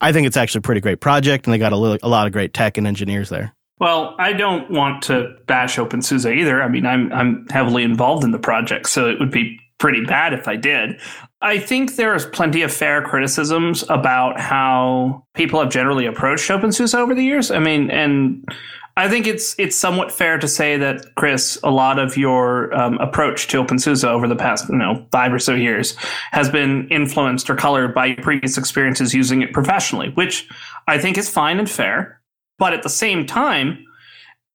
I 0.00 0.12
think 0.12 0.28
it's 0.28 0.36
actually 0.36 0.60
a 0.60 0.62
pretty 0.62 0.80
great 0.80 1.00
project, 1.00 1.48
and 1.48 1.52
they 1.52 1.58
got 1.58 1.72
a, 1.72 1.98
a 2.00 2.08
lot 2.08 2.28
of 2.28 2.32
great 2.32 2.54
tech 2.54 2.78
and 2.78 2.86
engineers 2.86 3.28
there. 3.28 3.52
Well, 3.80 4.14
I 4.20 4.34
don't 4.34 4.70
want 4.70 5.02
to 5.04 5.34
bash 5.48 5.80
Open 5.80 5.98
OpenSUSE 5.98 6.32
either. 6.36 6.62
I 6.62 6.68
mean, 6.68 6.86
I'm 6.86 7.12
I'm 7.12 7.48
heavily 7.50 7.82
involved 7.82 8.22
in 8.22 8.30
the 8.30 8.38
project, 8.38 8.88
so 8.88 9.10
it 9.10 9.18
would 9.18 9.32
be 9.32 9.58
pretty 9.78 10.04
bad 10.04 10.32
if 10.32 10.46
I 10.46 10.54
did. 10.54 11.00
I 11.42 11.58
think 11.58 11.96
there's 11.96 12.24
plenty 12.24 12.62
of 12.62 12.72
fair 12.72 13.02
criticisms 13.02 13.84
about 13.88 14.38
how 14.40 15.24
people 15.34 15.60
have 15.60 15.70
generally 15.70 16.06
approached 16.06 16.48
OpenSUSE 16.48 16.94
over 16.94 17.14
the 17.14 17.24
years. 17.24 17.50
I 17.50 17.58
mean, 17.58 17.90
and 17.90 18.48
I 18.96 19.08
think 19.08 19.26
it's 19.26 19.56
it's 19.58 19.74
somewhat 19.74 20.12
fair 20.12 20.38
to 20.38 20.46
say 20.46 20.76
that 20.76 21.14
Chris, 21.16 21.58
a 21.64 21.70
lot 21.70 21.98
of 21.98 22.16
your 22.16 22.72
um, 22.74 22.96
approach 22.98 23.48
to 23.48 23.62
OpenSUSE 23.62 24.04
over 24.04 24.28
the 24.28 24.36
past 24.36 24.68
you 24.68 24.76
know 24.76 25.04
five 25.10 25.32
or 25.32 25.40
so 25.40 25.54
years 25.54 25.96
has 26.30 26.48
been 26.48 26.86
influenced 26.90 27.50
or 27.50 27.56
colored 27.56 27.92
by 27.92 28.14
previous 28.14 28.56
experiences 28.56 29.12
using 29.12 29.42
it 29.42 29.52
professionally, 29.52 30.10
which 30.10 30.48
I 30.86 30.98
think 30.98 31.18
is 31.18 31.28
fine 31.28 31.58
and 31.58 31.68
fair. 31.68 32.20
But 32.58 32.72
at 32.72 32.84
the 32.84 32.88
same 32.88 33.26
time, 33.26 33.84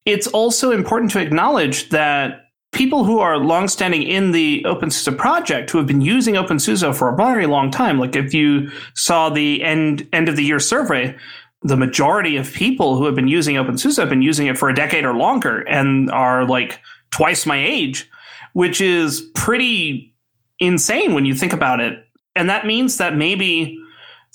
it's 0.05 0.27
also 0.27 0.71
important 0.71 1.11
to 1.11 1.19
acknowledge 1.19 1.89
that 1.89 2.46
people 2.71 3.05
who 3.05 3.19
are 3.19 3.37
longstanding 3.37 4.03
in 4.03 4.31
the 4.31 4.63
OpenSUSE 4.65 5.17
project 5.17 5.69
who 5.69 5.77
have 5.77 5.87
been 5.87 6.01
using 6.01 6.35
OpenSUSE 6.35 6.95
for 6.95 7.09
a 7.09 7.15
very 7.15 7.45
long 7.45 7.71
time, 7.71 7.99
like 7.99 8.15
if 8.15 8.33
you 8.33 8.69
saw 8.95 9.29
the 9.29 9.63
end 9.63 10.07
end 10.13 10.29
of 10.29 10.35
the 10.35 10.43
year 10.43 10.59
survey, 10.59 11.15
the 11.63 11.77
majority 11.77 12.37
of 12.37 12.51
people 12.53 12.97
who 12.97 13.05
have 13.05 13.15
been 13.15 13.27
using 13.27 13.55
OpenSUSE 13.55 13.97
have 13.97 14.09
been 14.09 14.21
using 14.21 14.47
it 14.47 14.57
for 14.57 14.69
a 14.69 14.75
decade 14.75 15.05
or 15.05 15.13
longer 15.13 15.61
and 15.61 16.11
are 16.11 16.45
like 16.45 16.79
twice 17.11 17.45
my 17.45 17.57
age, 17.57 18.09
which 18.53 18.81
is 18.81 19.21
pretty 19.33 20.13
insane 20.59 21.13
when 21.13 21.25
you 21.25 21.33
think 21.33 21.53
about 21.53 21.79
it. 21.79 22.05
And 22.35 22.49
that 22.49 22.65
means 22.65 22.97
that 22.97 23.15
maybe 23.15 23.79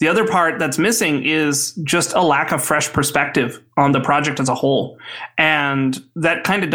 The 0.03 0.09
other 0.09 0.27
part 0.27 0.59
that's 0.59 0.79
missing 0.79 1.25
is 1.25 1.75
just 1.85 2.13
a 2.15 2.23
lack 2.23 2.51
of 2.51 2.61
fresh 2.61 2.93
perspective 2.93 3.63
on 3.77 3.93
the 3.93 4.01
project 4.01 4.41
as 4.41 4.49
a 4.49 4.55
whole. 4.57 4.99
And 5.39 5.97
that 6.17 6.43
kind 6.43 6.65
of 6.65 6.71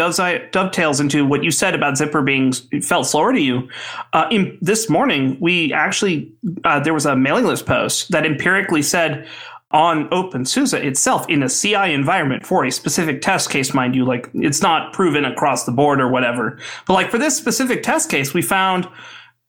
dovetails 0.50 0.98
into 0.98 1.26
what 1.26 1.44
you 1.44 1.50
said 1.50 1.74
about 1.74 1.96
Zypper 1.96 2.24
being 2.24 2.52
felt 2.80 3.06
slower 3.06 3.34
to 3.34 3.38
you. 3.38 3.68
Uh, 4.14 4.28
in, 4.30 4.56
this 4.62 4.88
morning, 4.88 5.36
we 5.40 5.74
actually, 5.74 6.32
uh, 6.64 6.80
there 6.80 6.94
was 6.94 7.04
a 7.04 7.16
mailing 7.16 7.44
list 7.44 7.66
post 7.66 8.10
that 8.12 8.24
empirically 8.24 8.80
said, 8.80 9.28
on 9.72 10.08
OpenSUSE 10.08 10.82
itself 10.82 11.28
in 11.28 11.42
a 11.42 11.50
CI 11.50 11.92
environment 11.92 12.46
for 12.46 12.64
a 12.64 12.72
specific 12.72 13.20
test 13.20 13.50
case, 13.50 13.74
mind 13.74 13.94
you, 13.94 14.06
like 14.06 14.30
it's 14.32 14.62
not 14.62 14.94
proven 14.94 15.26
across 15.26 15.66
the 15.66 15.72
board 15.72 16.00
or 16.00 16.08
whatever. 16.08 16.58
But 16.86 16.94
like 16.94 17.10
for 17.10 17.18
this 17.18 17.36
specific 17.36 17.82
test 17.82 18.08
case, 18.08 18.32
we 18.32 18.40
found 18.40 18.88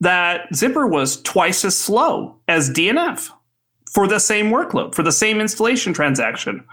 that 0.02 0.50
Zypper 0.52 0.90
was 0.90 1.22
twice 1.22 1.64
as 1.64 1.78
slow 1.78 2.36
as 2.50 2.70
DNF 2.70 3.32
for 3.94 4.08
the 4.08 4.20
same 4.20 4.52
workload, 4.52 4.94
for 4.94 5.04
the 5.04 5.12
same 5.12 5.42
installation 5.42 5.94
transaction. 5.94 6.64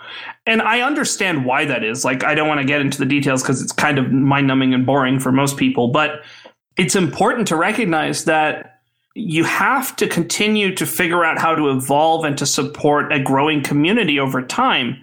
And 0.46 0.60
I 0.60 0.82
understand 0.82 1.46
why 1.46 1.64
that 1.64 1.82
is. 1.82 2.04
Like, 2.04 2.24
I 2.24 2.34
don't 2.34 2.48
want 2.48 2.60
to 2.60 2.66
get 2.66 2.80
into 2.80 2.98
the 2.98 3.06
details 3.06 3.42
because 3.42 3.62
it's 3.62 3.72
kind 3.72 3.98
of 3.98 4.12
mind 4.12 4.46
numbing 4.46 4.74
and 4.74 4.84
boring 4.84 5.18
for 5.18 5.32
most 5.32 5.56
people, 5.56 5.88
but 5.88 6.22
it's 6.76 6.94
important 6.94 7.48
to 7.48 7.56
recognize 7.56 8.24
that 8.24 8.80
you 9.14 9.44
have 9.44 9.96
to 9.96 10.06
continue 10.06 10.74
to 10.74 10.84
figure 10.84 11.24
out 11.24 11.38
how 11.38 11.54
to 11.54 11.70
evolve 11.70 12.26
and 12.26 12.36
to 12.36 12.44
support 12.44 13.10
a 13.10 13.18
growing 13.18 13.62
community 13.62 14.20
over 14.20 14.42
time. 14.42 15.00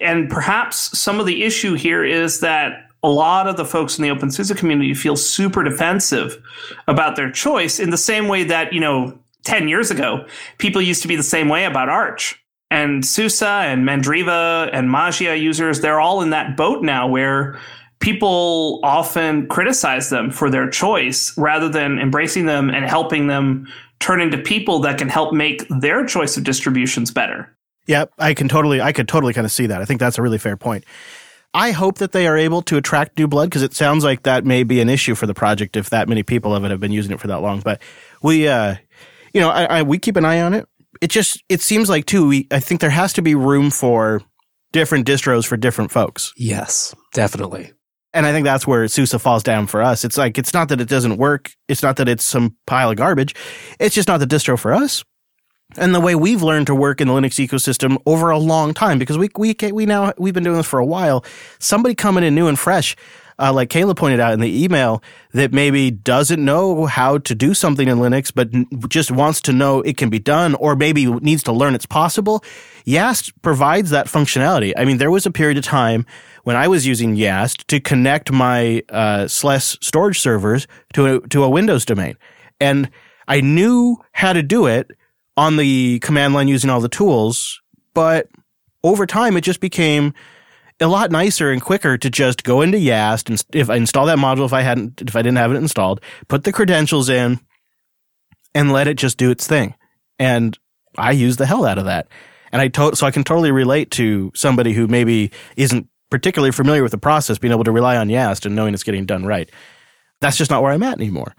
And 0.00 0.28
perhaps 0.28 0.98
some 0.98 1.18
of 1.18 1.24
the 1.24 1.44
issue 1.44 1.72
here 1.72 2.04
is 2.04 2.40
that 2.40 2.90
a 3.02 3.08
lot 3.08 3.46
of 3.46 3.56
the 3.56 3.64
folks 3.64 3.98
in 3.98 4.02
the 4.02 4.10
OpenSUSE 4.10 4.54
community 4.56 4.92
feel 4.92 5.16
super 5.16 5.62
defensive 5.62 6.42
about 6.88 7.16
their 7.16 7.30
choice 7.30 7.80
in 7.80 7.88
the 7.88 7.96
same 7.96 8.28
way 8.28 8.44
that, 8.44 8.74
you 8.74 8.80
know, 8.80 9.18
10 9.44 9.68
years 9.68 9.90
ago, 9.90 10.26
people 10.58 10.82
used 10.82 11.02
to 11.02 11.08
be 11.08 11.16
the 11.16 11.22
same 11.22 11.48
way 11.48 11.64
about 11.64 11.88
Arch. 11.88 12.40
And 12.70 13.04
Susa 13.04 13.46
and 13.46 13.86
Mandriva 13.86 14.68
and 14.72 14.88
Mageia 14.88 15.40
users, 15.40 15.80
they're 15.80 16.00
all 16.00 16.22
in 16.22 16.30
that 16.30 16.56
boat 16.56 16.82
now 16.82 17.06
where 17.06 17.58
people 18.00 18.80
often 18.82 19.46
criticize 19.48 20.10
them 20.10 20.30
for 20.30 20.50
their 20.50 20.68
choice 20.68 21.36
rather 21.38 21.68
than 21.68 21.98
embracing 21.98 22.46
them 22.46 22.70
and 22.70 22.84
helping 22.84 23.28
them 23.28 23.66
turn 24.00 24.20
into 24.20 24.38
people 24.38 24.80
that 24.80 24.98
can 24.98 25.08
help 25.08 25.32
make 25.32 25.66
their 25.68 26.04
choice 26.04 26.36
of 26.36 26.44
distributions 26.44 27.10
better. 27.10 27.54
Yeah, 27.86 28.06
I 28.18 28.34
can 28.34 28.48
totally 28.48 28.80
I 28.80 28.92
could 28.92 29.08
totally 29.08 29.32
kind 29.32 29.44
of 29.44 29.52
see 29.52 29.66
that. 29.66 29.80
I 29.80 29.84
think 29.84 30.00
that's 30.00 30.18
a 30.18 30.22
really 30.22 30.38
fair 30.38 30.56
point. 30.56 30.84
I 31.52 31.70
hope 31.70 31.98
that 31.98 32.12
they 32.12 32.26
are 32.26 32.36
able 32.36 32.62
to 32.62 32.76
attract 32.76 33.16
new 33.16 33.28
blood 33.28 33.48
because 33.48 33.62
it 33.62 33.74
sounds 33.74 34.02
like 34.02 34.24
that 34.24 34.44
may 34.44 34.64
be 34.64 34.80
an 34.80 34.88
issue 34.88 35.14
for 35.14 35.26
the 35.26 35.34
project 35.34 35.76
if 35.76 35.90
that 35.90 36.08
many 36.08 36.22
people 36.22 36.54
of 36.54 36.64
it 36.64 36.70
have 36.70 36.80
been 36.80 36.92
using 36.92 37.12
it 37.12 37.20
for 37.20 37.28
that 37.28 37.40
long. 37.40 37.60
But 37.60 37.80
we 38.22 38.48
uh 38.48 38.76
you 39.34 39.40
know, 39.40 39.50
I, 39.50 39.64
I, 39.64 39.82
we 39.82 39.98
keep 39.98 40.16
an 40.16 40.24
eye 40.24 40.40
on 40.40 40.54
it. 40.54 40.66
It 41.02 41.08
just 41.08 41.42
it 41.48 41.60
seems 41.60 41.90
like 41.90 42.06
too. 42.06 42.28
We 42.28 42.46
I 42.50 42.60
think 42.60 42.80
there 42.80 42.88
has 42.88 43.12
to 43.14 43.22
be 43.22 43.34
room 43.34 43.70
for 43.70 44.22
different 44.72 45.06
distros 45.06 45.46
for 45.46 45.56
different 45.56 45.90
folks. 45.90 46.32
Yes, 46.36 46.94
definitely. 47.12 47.72
And 48.14 48.26
I 48.26 48.32
think 48.32 48.44
that's 48.44 48.66
where 48.66 48.86
SUSE 48.86 49.20
falls 49.20 49.42
down 49.42 49.66
for 49.66 49.82
us. 49.82 50.04
It's 50.04 50.16
like 50.16 50.38
it's 50.38 50.54
not 50.54 50.68
that 50.68 50.80
it 50.80 50.88
doesn't 50.88 51.16
work. 51.16 51.50
It's 51.68 51.82
not 51.82 51.96
that 51.96 52.08
it's 52.08 52.24
some 52.24 52.56
pile 52.66 52.90
of 52.90 52.96
garbage. 52.96 53.34
It's 53.80 53.94
just 53.94 54.06
not 54.06 54.18
the 54.18 54.26
distro 54.26 54.58
for 54.58 54.72
us. 54.72 55.04
And 55.76 55.92
the 55.92 56.00
way 56.00 56.14
we've 56.14 56.42
learned 56.42 56.68
to 56.68 56.74
work 56.74 57.00
in 57.00 57.08
the 57.08 57.14
Linux 57.14 57.44
ecosystem 57.44 58.00
over 58.06 58.30
a 58.30 58.38
long 58.38 58.72
time, 58.72 59.00
because 59.00 59.18
we 59.18 59.28
we 59.36 59.56
we 59.72 59.84
now 59.84 60.12
we've 60.16 60.34
been 60.34 60.44
doing 60.44 60.58
this 60.58 60.66
for 60.66 60.78
a 60.78 60.86
while. 60.86 61.24
Somebody 61.58 61.96
coming 61.96 62.22
in 62.22 62.36
new 62.36 62.46
and 62.46 62.58
fresh 62.58 62.94
uh, 63.38 63.52
like 63.52 63.68
Kayla 63.70 63.96
pointed 63.96 64.20
out 64.20 64.32
in 64.32 64.40
the 64.40 64.64
email, 64.64 65.02
that 65.32 65.52
maybe 65.52 65.90
doesn't 65.90 66.44
know 66.44 66.86
how 66.86 67.18
to 67.18 67.34
do 67.34 67.54
something 67.54 67.88
in 67.88 67.98
Linux, 67.98 68.32
but 68.34 68.50
just 68.88 69.10
wants 69.10 69.40
to 69.42 69.52
know 69.52 69.80
it 69.82 69.96
can 69.96 70.10
be 70.10 70.18
done, 70.18 70.54
or 70.56 70.76
maybe 70.76 71.06
needs 71.06 71.42
to 71.44 71.52
learn 71.52 71.74
it's 71.74 71.86
possible. 71.86 72.44
Yast 72.84 73.32
provides 73.42 73.90
that 73.90 74.06
functionality. 74.06 74.72
I 74.76 74.84
mean, 74.84 74.98
there 74.98 75.10
was 75.10 75.26
a 75.26 75.30
period 75.30 75.58
of 75.58 75.64
time 75.64 76.06
when 76.44 76.56
I 76.56 76.68
was 76.68 76.86
using 76.86 77.16
Yast 77.16 77.66
to 77.68 77.80
connect 77.80 78.30
my 78.30 78.82
uh, 78.90 79.24
SLES 79.24 79.82
storage 79.82 80.20
servers 80.20 80.66
to 80.92 81.16
a, 81.16 81.20
to 81.28 81.42
a 81.44 81.48
Windows 81.48 81.84
domain, 81.84 82.16
and 82.60 82.90
I 83.26 83.40
knew 83.40 83.96
how 84.12 84.32
to 84.32 84.42
do 84.42 84.66
it 84.66 84.90
on 85.36 85.56
the 85.56 85.98
command 86.00 86.34
line 86.34 86.48
using 86.48 86.70
all 86.70 86.80
the 86.80 86.88
tools, 86.88 87.60
but 87.94 88.28
over 88.84 89.06
time 89.06 89.36
it 89.36 89.40
just 89.40 89.60
became 89.60 90.14
a 90.80 90.86
lot 90.88 91.10
nicer 91.10 91.50
and 91.50 91.62
quicker 91.62 91.96
to 91.96 92.10
just 92.10 92.42
go 92.42 92.60
into 92.60 92.78
Yast 92.78 93.30
and 93.30 93.42
if 93.52 93.70
I 93.70 93.76
install 93.76 94.06
that 94.06 94.18
module 94.18 94.44
if 94.44 94.52
I 94.52 94.62
hadn't 94.62 95.02
if 95.02 95.14
I 95.14 95.22
didn't 95.22 95.38
have 95.38 95.52
it 95.52 95.56
installed, 95.56 96.00
put 96.28 96.44
the 96.44 96.52
credentials 96.52 97.08
in 97.08 97.40
and 98.54 98.72
let 98.72 98.88
it 98.88 98.96
just 98.96 99.16
do 99.16 99.30
its 99.30 99.46
thing. 99.46 99.74
And 100.18 100.58
I 100.96 101.12
use 101.12 101.36
the 101.36 101.46
hell 101.46 101.64
out 101.64 101.78
of 101.78 101.84
that. 101.86 102.08
And 102.52 102.60
I 102.62 102.68
to- 102.68 102.94
so 102.94 103.06
I 103.06 103.10
can 103.10 103.24
totally 103.24 103.50
relate 103.50 103.90
to 103.92 104.32
somebody 104.34 104.72
who 104.72 104.86
maybe 104.86 105.30
isn't 105.56 105.88
particularly 106.10 106.52
familiar 106.52 106.82
with 106.82 106.92
the 106.92 106.98
process 106.98 107.38
being 107.38 107.52
able 107.52 107.64
to 107.64 107.72
rely 107.72 107.96
on 107.96 108.08
Yast 108.08 108.46
and 108.46 108.54
knowing 108.54 108.74
it's 108.74 108.84
getting 108.84 109.06
done 109.06 109.26
right. 109.26 109.50
That's 110.20 110.36
just 110.36 110.50
not 110.50 110.62
where 110.62 110.72
I'm 110.72 110.82
at 110.82 110.98
anymore. 110.98 111.34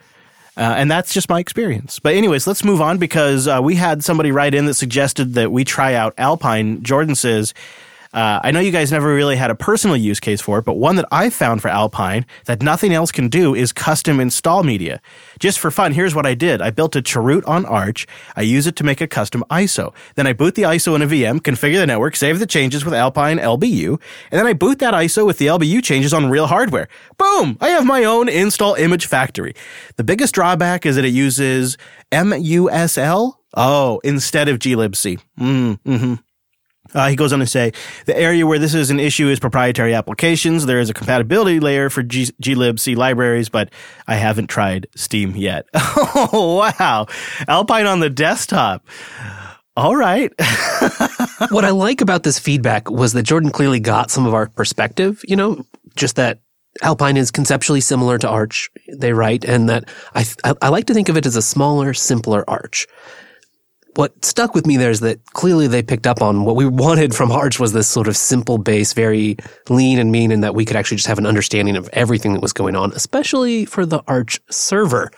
Uh, 0.57 0.75
and 0.77 0.89
that's 0.89 1.13
just 1.13 1.29
my 1.29 1.39
experience. 1.39 1.99
But, 1.99 2.15
anyways, 2.15 2.47
let's 2.47 2.63
move 2.63 2.81
on 2.81 2.97
because 2.97 3.47
uh, 3.47 3.59
we 3.61 3.75
had 3.75 4.03
somebody 4.03 4.31
write 4.31 4.53
in 4.53 4.65
that 4.67 4.75
suggested 4.75 5.33
that 5.33 5.51
we 5.51 5.65
try 5.65 5.93
out 5.93 6.13
Alpine. 6.17 6.81
Jordan 6.81 7.15
says, 7.15 7.53
uh, 8.15 8.39
I 8.41 8.51
know 8.51 8.61
you 8.61 8.71
guys 8.71 8.93
never 8.93 9.13
really 9.13 9.35
had 9.35 9.51
a 9.51 9.55
personal 9.55 9.97
use 9.97 10.21
case 10.21 10.39
for 10.39 10.57
it, 10.57 10.63
but 10.63 10.77
one 10.77 10.95
that 10.95 11.05
I 11.11 11.29
found 11.29 11.61
for 11.61 11.67
Alpine 11.67 12.25
that 12.45 12.63
nothing 12.63 12.93
else 12.93 13.11
can 13.11 13.27
do 13.27 13.53
is 13.53 13.73
custom 13.73 14.21
install 14.21 14.63
media. 14.63 15.01
Just 15.37 15.59
for 15.59 15.69
fun, 15.69 15.91
here's 15.91 16.15
what 16.15 16.25
I 16.25 16.33
did. 16.33 16.61
I 16.61 16.69
built 16.69 16.95
a 16.95 17.01
chroot 17.01 17.45
on 17.45 17.65
Arch. 17.65 18.07
I 18.37 18.43
use 18.43 18.67
it 18.67 18.77
to 18.77 18.85
make 18.85 19.01
a 19.01 19.07
custom 19.07 19.43
ISO. 19.51 19.93
Then 20.15 20.27
I 20.27 20.31
boot 20.31 20.55
the 20.55 20.61
ISO 20.61 20.95
in 20.95 21.01
a 21.01 21.07
VM, 21.07 21.41
configure 21.41 21.75
the 21.75 21.87
network, 21.87 22.15
save 22.15 22.39
the 22.39 22.47
changes 22.47 22.85
with 22.85 22.93
Alpine 22.93 23.37
LBU, 23.37 23.99
and 24.31 24.39
then 24.39 24.47
I 24.47 24.53
boot 24.53 24.79
that 24.79 24.93
ISO 24.93 25.25
with 25.25 25.37
the 25.37 25.47
LBU 25.47 25.83
changes 25.83 26.13
on 26.13 26.29
real 26.29 26.47
hardware. 26.47 26.87
Boom! 27.17 27.57
I 27.59 27.69
have 27.69 27.85
my 27.85 28.05
own 28.05 28.29
install 28.29 28.75
image 28.75 29.07
factory. 29.07 29.55
The 29.97 30.05
biggest 30.05 30.33
drawback 30.33 30.85
is 30.85 30.95
that 30.95 31.03
it 31.03 31.09
uses 31.09 31.77
MUSL 32.13 33.33
Oh, 33.57 34.01
instead 34.03 34.49
of 34.49 34.59
glibc. 34.59 35.19
Mm, 35.39 35.79
mm-hmm. 35.79 36.15
Uh, 36.95 37.09
he 37.09 37.15
goes 37.15 37.33
on 37.33 37.39
to 37.39 37.45
say 37.45 37.73
the 38.05 38.17
area 38.17 38.47
where 38.47 38.57
this 38.57 38.73
is 38.73 38.89
an 38.89 38.99
issue 38.99 39.27
is 39.27 39.39
proprietary 39.39 39.93
applications. 39.93 40.65
There 40.65 40.79
is 40.79 40.89
a 40.89 40.93
compatibility 40.93 41.59
layer 41.59 41.89
for 41.89 42.01
G- 42.01 42.31
glibc 42.41 42.95
libraries, 42.95 43.49
but 43.49 43.69
I 44.07 44.15
haven't 44.15 44.47
tried 44.47 44.87
Steam 44.95 45.35
yet. 45.35 45.65
oh, 45.73 46.71
wow. 46.79 47.07
Alpine 47.47 47.85
on 47.85 47.99
the 47.99 48.09
desktop. 48.09 48.87
All 49.77 49.95
right. 49.95 50.31
what 51.49 51.65
I 51.65 51.71
like 51.71 51.99
about 51.99 52.23
this 52.23 52.39
feedback 52.39 52.89
was 52.89 53.11
that 53.11 53.23
Jordan 53.23 53.51
clearly 53.51 53.81
got 53.81 54.09
some 54.09 54.25
of 54.25 54.33
our 54.33 54.47
perspective, 54.47 55.21
you 55.27 55.35
know, 55.35 55.65
just 55.97 56.15
that 56.15 56.39
Alpine 56.81 57.17
is 57.17 57.29
conceptually 57.31 57.81
similar 57.81 58.17
to 58.17 58.29
Arch, 58.29 58.69
they 58.97 59.11
write, 59.13 59.43
and 59.45 59.69
that 59.69 59.89
I, 60.13 60.25
I 60.61 60.69
like 60.69 60.85
to 60.85 60.93
think 60.93 61.09
of 61.09 61.17
it 61.17 61.25
as 61.25 61.35
a 61.35 61.41
smaller, 61.41 61.93
simpler 61.93 62.43
Arch 62.49 62.87
what 63.95 64.23
stuck 64.23 64.53
with 64.53 64.65
me 64.65 64.77
there 64.77 64.91
is 64.91 64.99
that 65.01 65.23
clearly 65.33 65.67
they 65.67 65.81
picked 65.81 66.07
up 66.07 66.21
on 66.21 66.45
what 66.45 66.55
we 66.55 66.65
wanted 66.85 67.15
from 67.15 67.31
Arch 67.31 67.59
was 67.59 67.73
this 67.73 67.87
sort 67.87 68.07
of 68.07 68.15
simple 68.17 68.57
base, 68.57 68.93
very 68.93 69.37
lean 69.69 69.99
and 69.99 70.11
mean, 70.11 70.31
and 70.31 70.43
that 70.43 70.55
we 70.55 70.65
could 70.65 70.75
actually 70.75 70.97
just 70.97 71.07
have 71.07 71.17
an 71.17 71.25
understanding 71.25 71.75
of 71.75 71.89
everything 71.93 72.33
that 72.33 72.41
was 72.41 72.53
going 72.53 72.75
on, 72.75 72.91
especially 72.93 73.65
for 73.65 73.85
the 73.85 74.01
Arch 74.07 74.39
server. 74.49 75.11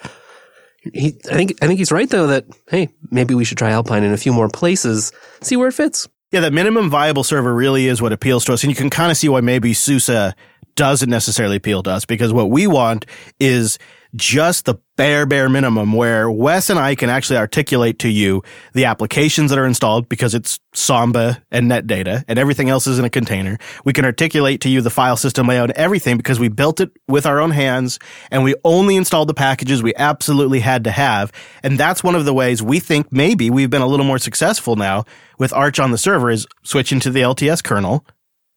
He, 0.93 1.19
I 1.29 1.35
think, 1.35 1.55
I 1.61 1.67
think 1.67 1.79
he's 1.79 1.91
right 1.91 2.09
though 2.09 2.27
that 2.27 2.45
hey, 2.69 2.89
maybe 3.11 3.35
we 3.35 3.43
should 3.43 3.57
try 3.57 3.71
Alpine 3.71 4.03
in 4.03 4.13
a 4.13 4.17
few 4.17 4.31
more 4.31 4.47
places, 4.47 5.11
see 5.41 5.57
where 5.57 5.67
it 5.67 5.73
fits. 5.73 6.07
Yeah, 6.31 6.41
that 6.41 6.53
minimum 6.53 6.89
viable 6.89 7.23
server 7.23 7.53
really 7.53 7.87
is 7.87 8.01
what 8.01 8.11
appeals 8.11 8.45
to 8.45 8.53
us, 8.53 8.63
and 8.63 8.69
you 8.69 8.75
can 8.75 8.89
kind 8.89 9.11
of 9.11 9.17
see 9.17 9.29
why 9.29 9.41
maybe 9.41 9.73
SUSE 9.73 10.33
doesn't 10.75 11.09
necessarily 11.09 11.57
appeal 11.57 11.83
to 11.83 11.89
us 11.89 12.05
because 12.05 12.31
what 12.31 12.49
we 12.49 12.67
want 12.67 13.05
is 13.39 13.79
just 14.17 14.65
the 14.65 14.75
bare, 14.95 15.25
bare 15.25 15.47
minimum 15.47 15.93
where 15.93 16.29
Wes 16.29 16.69
and 16.69 16.79
I 16.79 16.95
can 16.95 17.09
actually 17.09 17.37
articulate 17.37 17.99
to 17.99 18.09
you 18.09 18.41
the 18.73 18.85
applications 18.85 19.51
that 19.51 19.59
are 19.59 19.65
installed 19.65 20.09
because 20.09 20.33
it's 20.33 20.59
Samba 20.73 21.41
and 21.51 21.69
NetData 21.71 22.23
and 22.27 22.37
everything 22.37 22.69
else 22.69 22.87
is 22.87 22.99
in 22.99 23.05
a 23.05 23.09
container. 23.09 23.57
We 23.85 23.93
can 23.93 24.05
articulate 24.05 24.61
to 24.61 24.69
you 24.69 24.81
the 24.81 24.89
file 24.89 25.15
system 25.15 25.47
layout 25.47 25.69
and 25.69 25.77
everything 25.77 26.17
because 26.17 26.39
we 26.39 26.49
built 26.49 26.79
it 26.79 26.91
with 27.07 27.25
our 27.25 27.39
own 27.39 27.51
hands 27.51 27.99
and 28.31 28.43
we 28.43 28.55
only 28.65 28.95
installed 28.95 29.29
the 29.29 29.33
packages 29.33 29.81
we 29.81 29.93
absolutely 29.95 30.59
had 30.59 30.83
to 30.85 30.91
have. 30.91 31.31
And 31.63 31.77
that's 31.77 32.03
one 32.03 32.15
of 32.15 32.25
the 32.25 32.33
ways 32.33 32.61
we 32.61 32.79
think 32.79 33.11
maybe 33.11 33.49
we've 33.49 33.69
been 33.69 33.81
a 33.81 33.87
little 33.87 34.05
more 34.05 34.19
successful 34.19 34.75
now 34.75 35.05
with 35.37 35.53
Arch 35.53 35.79
on 35.79 35.91
the 35.91 35.97
server 35.97 36.31
is 36.31 36.47
switching 36.63 36.99
to 37.01 37.11
the 37.11 37.21
LTS 37.21 37.63
kernel 37.63 38.05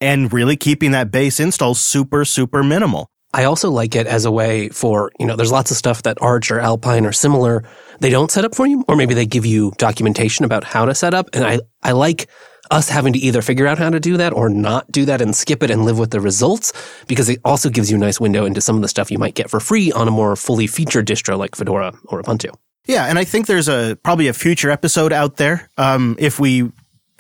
and 0.01 0.33
really 0.33 0.57
keeping 0.57 0.93
that 0.93 1.11
base 1.11 1.39
install 1.39 1.75
super, 1.75 2.25
super 2.25 2.63
minimal. 2.63 3.11
I 3.33 3.45
also 3.45 3.70
like 3.70 3.95
it 3.95 4.07
as 4.07 4.24
a 4.24 4.31
way 4.31 4.68
for, 4.70 5.12
you 5.20 5.26
know, 5.26 5.37
there's 5.37 5.53
lots 5.53 5.70
of 5.70 5.76
stuff 5.76 6.03
that 6.03 6.20
Arch 6.20 6.51
or 6.51 6.59
Alpine 6.59 7.07
or 7.07 7.12
similar, 7.12 7.64
they 8.01 8.11
don't 8.11 8.31
set 8.31 8.45
up 8.45 8.55
for 8.55 8.66
you, 8.66 8.85
or 8.89 8.97
maybe 8.97 9.14
they 9.14 9.26
give 9.26 9.47
you 9.47 9.72
documentation 9.78 10.45
about 10.45 10.64
how 10.64 10.85
to 10.85 10.95
set 10.95 11.14
up. 11.14 11.28
And 11.33 11.45
I, 11.45 11.61
I 11.83 11.93
like 11.93 12.28
us 12.70 12.89
having 12.89 13.12
to 13.12 13.18
either 13.18 13.43
figure 13.43 13.66
out 13.66 13.78
how 13.78 13.91
to 13.91 14.01
do 14.01 14.16
that 14.16 14.33
or 14.33 14.49
not 14.49 14.91
do 14.91 15.05
that 15.05 15.20
and 15.20 15.35
skip 15.35 15.62
it 15.62 15.70
and 15.70 15.85
live 15.85 15.99
with 15.99 16.11
the 16.11 16.20
results 16.20 16.72
because 17.07 17.28
it 17.28 17.41
also 17.45 17.68
gives 17.68 17.91
you 17.91 17.97
a 17.97 18.01
nice 18.01 18.20
window 18.20 18.45
into 18.45 18.61
some 18.61 18.76
of 18.76 18.83
the 18.83 18.89
stuff 18.89 19.11
you 19.11 19.18
might 19.18 19.35
get 19.35 19.51
for 19.51 19.61
free 19.61 19.91
on 19.93 20.09
a 20.09 20.11
more 20.11 20.37
fully 20.37 20.66
featured 20.66 21.07
distro 21.07 21.37
like 21.39 21.57
Fedora 21.57 21.93
or 22.07 22.22
Ubuntu. 22.22 22.55
Yeah, 22.87 23.07
and 23.07 23.18
I 23.18 23.24
think 23.24 23.47
there's 23.47 23.68
a 23.68 23.99
probably 24.03 24.28
a 24.28 24.33
future 24.33 24.70
episode 24.70 25.12
out 25.12 25.37
there. 25.37 25.68
Um, 25.76 26.16
if 26.18 26.41
we 26.41 26.70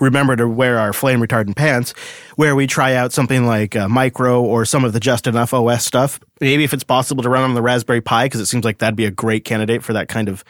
remember 0.00 0.34
to 0.36 0.48
wear 0.48 0.78
our 0.78 0.92
flame 0.92 1.20
retardant 1.20 1.56
pants, 1.56 1.94
where 2.36 2.56
we 2.56 2.66
try 2.66 2.94
out 2.94 3.12
something 3.12 3.46
like 3.46 3.76
uh, 3.76 3.88
micro 3.88 4.42
or 4.42 4.64
some 4.64 4.84
of 4.84 4.92
the 4.92 5.00
just 5.00 5.26
enough 5.26 5.54
OS 5.54 5.84
stuff. 5.84 6.18
Maybe 6.40 6.64
if 6.64 6.72
it's 6.72 6.84
possible 6.84 7.22
to 7.22 7.28
run 7.28 7.44
on 7.44 7.54
the 7.54 7.62
Raspberry 7.62 8.00
Pi, 8.00 8.26
because 8.26 8.40
it 8.40 8.46
seems 8.46 8.64
like 8.64 8.78
that'd 8.78 8.96
be 8.96 9.04
a 9.04 9.10
great 9.10 9.44
candidate 9.44 9.84
for 9.84 9.92
that 9.92 10.08
kind 10.08 10.28
of 10.28 10.42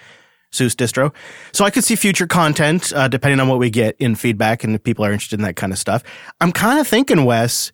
SUSE 0.53 0.75
distro. 0.75 1.15
So 1.53 1.65
I 1.65 1.71
could 1.71 1.85
see 1.85 1.97
future 1.97 2.27
content, 2.27 2.93
uh, 2.93 3.09
depending 3.09 3.41
on 3.41 3.49
what 3.49 3.59
we 3.59 3.71
get 3.71 3.97
in 3.99 4.15
feedback 4.15 4.65
and 4.65 4.75
if 4.75 4.83
people 4.83 5.05
are 5.05 5.13
interested 5.13 5.39
in 5.39 5.45
that 5.45 5.57
kind 5.57 5.73
of 5.73 5.79
stuff. 5.79 6.03
I'm 6.41 6.53
kind 6.53 6.79
of 6.79 6.87
thinking, 6.87 7.25
Wes, 7.25 7.73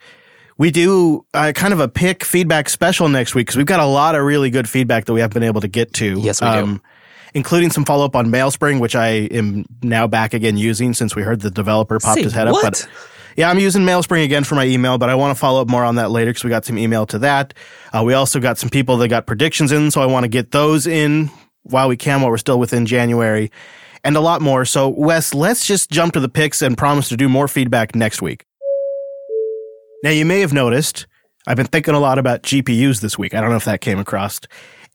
we 0.58 0.70
do 0.70 1.24
uh, 1.34 1.52
kind 1.54 1.72
of 1.72 1.80
a 1.80 1.88
pick 1.88 2.24
feedback 2.24 2.68
special 2.68 3.08
next 3.08 3.34
week 3.34 3.46
because 3.46 3.56
we've 3.56 3.66
got 3.66 3.80
a 3.80 3.86
lot 3.86 4.14
of 4.14 4.24
really 4.24 4.50
good 4.50 4.68
feedback 4.68 5.04
that 5.06 5.12
we 5.12 5.20
haven't 5.20 5.34
been 5.34 5.42
able 5.42 5.60
to 5.60 5.68
get 5.68 5.92
to. 5.94 6.20
Yes, 6.20 6.40
we 6.40 6.48
do. 6.48 6.80
Including 7.34 7.70
some 7.70 7.84
follow 7.84 8.04
up 8.04 8.16
on 8.16 8.26
MailSpring, 8.26 8.80
which 8.80 8.94
I 8.94 9.08
am 9.08 9.66
now 9.82 10.06
back 10.06 10.32
again 10.34 10.56
using 10.56 10.94
since 10.94 11.14
we 11.14 11.22
heard 11.22 11.40
the 11.40 11.50
developer 11.50 11.98
popped 11.98 12.16
Say 12.16 12.22
his 12.22 12.32
head 12.32 12.48
up. 12.48 12.56
But 12.62 12.88
yeah, 13.36 13.50
I'm 13.50 13.58
using 13.58 13.82
MailSpring 13.82 14.24
again 14.24 14.44
for 14.44 14.54
my 14.54 14.64
email, 14.64 14.96
but 14.96 15.10
I 15.10 15.14
want 15.14 15.36
to 15.36 15.38
follow 15.38 15.60
up 15.60 15.68
more 15.68 15.84
on 15.84 15.96
that 15.96 16.10
later 16.10 16.30
because 16.30 16.44
we 16.44 16.50
got 16.50 16.64
some 16.64 16.78
email 16.78 17.04
to 17.06 17.18
that. 17.20 17.52
Uh, 17.92 18.02
we 18.02 18.14
also 18.14 18.40
got 18.40 18.56
some 18.56 18.70
people 18.70 18.96
that 18.98 19.08
got 19.08 19.26
predictions 19.26 19.72
in, 19.72 19.90
so 19.90 20.00
I 20.00 20.06
want 20.06 20.24
to 20.24 20.28
get 20.28 20.52
those 20.52 20.86
in 20.86 21.30
while 21.64 21.88
we 21.88 21.96
can, 21.96 22.22
while 22.22 22.30
we're 22.30 22.38
still 22.38 22.58
within 22.58 22.86
January, 22.86 23.50
and 24.04 24.16
a 24.16 24.20
lot 24.20 24.40
more. 24.40 24.64
So, 24.64 24.88
Wes, 24.88 25.34
let's 25.34 25.66
just 25.66 25.90
jump 25.90 26.14
to 26.14 26.20
the 26.20 26.28
picks 26.28 26.62
and 26.62 26.78
promise 26.78 27.08
to 27.10 27.16
do 27.16 27.28
more 27.28 27.48
feedback 27.48 27.94
next 27.94 28.22
week. 28.22 28.46
Now, 30.02 30.10
you 30.10 30.24
may 30.24 30.40
have 30.40 30.52
noticed 30.52 31.06
I've 31.46 31.56
been 31.56 31.66
thinking 31.66 31.94
a 31.94 32.00
lot 32.00 32.18
about 32.18 32.42
GPUs 32.42 33.00
this 33.00 33.18
week. 33.18 33.34
I 33.34 33.40
don't 33.40 33.50
know 33.50 33.56
if 33.56 33.64
that 33.64 33.80
came 33.80 33.98
across. 33.98 34.40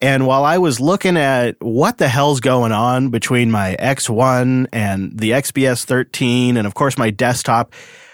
And 0.02 0.26
while 0.26 0.44
I 0.44 0.58
was 0.58 0.80
looking 0.80 1.16
at 1.16 1.62
what 1.62 2.00
the 2.00 2.08
hell's 2.08 2.40
going 2.40 2.72
on 2.72 3.10
between 3.10 3.52
my 3.52 3.76
X1 3.80 4.68
and 4.74 5.18
the 5.18 5.32
XPS 5.32 5.86
13 5.86 6.58
and 6.58 6.66
of 6.66 6.74
course 6.74 6.98
my 6.98 7.12
desktop, 7.12 7.74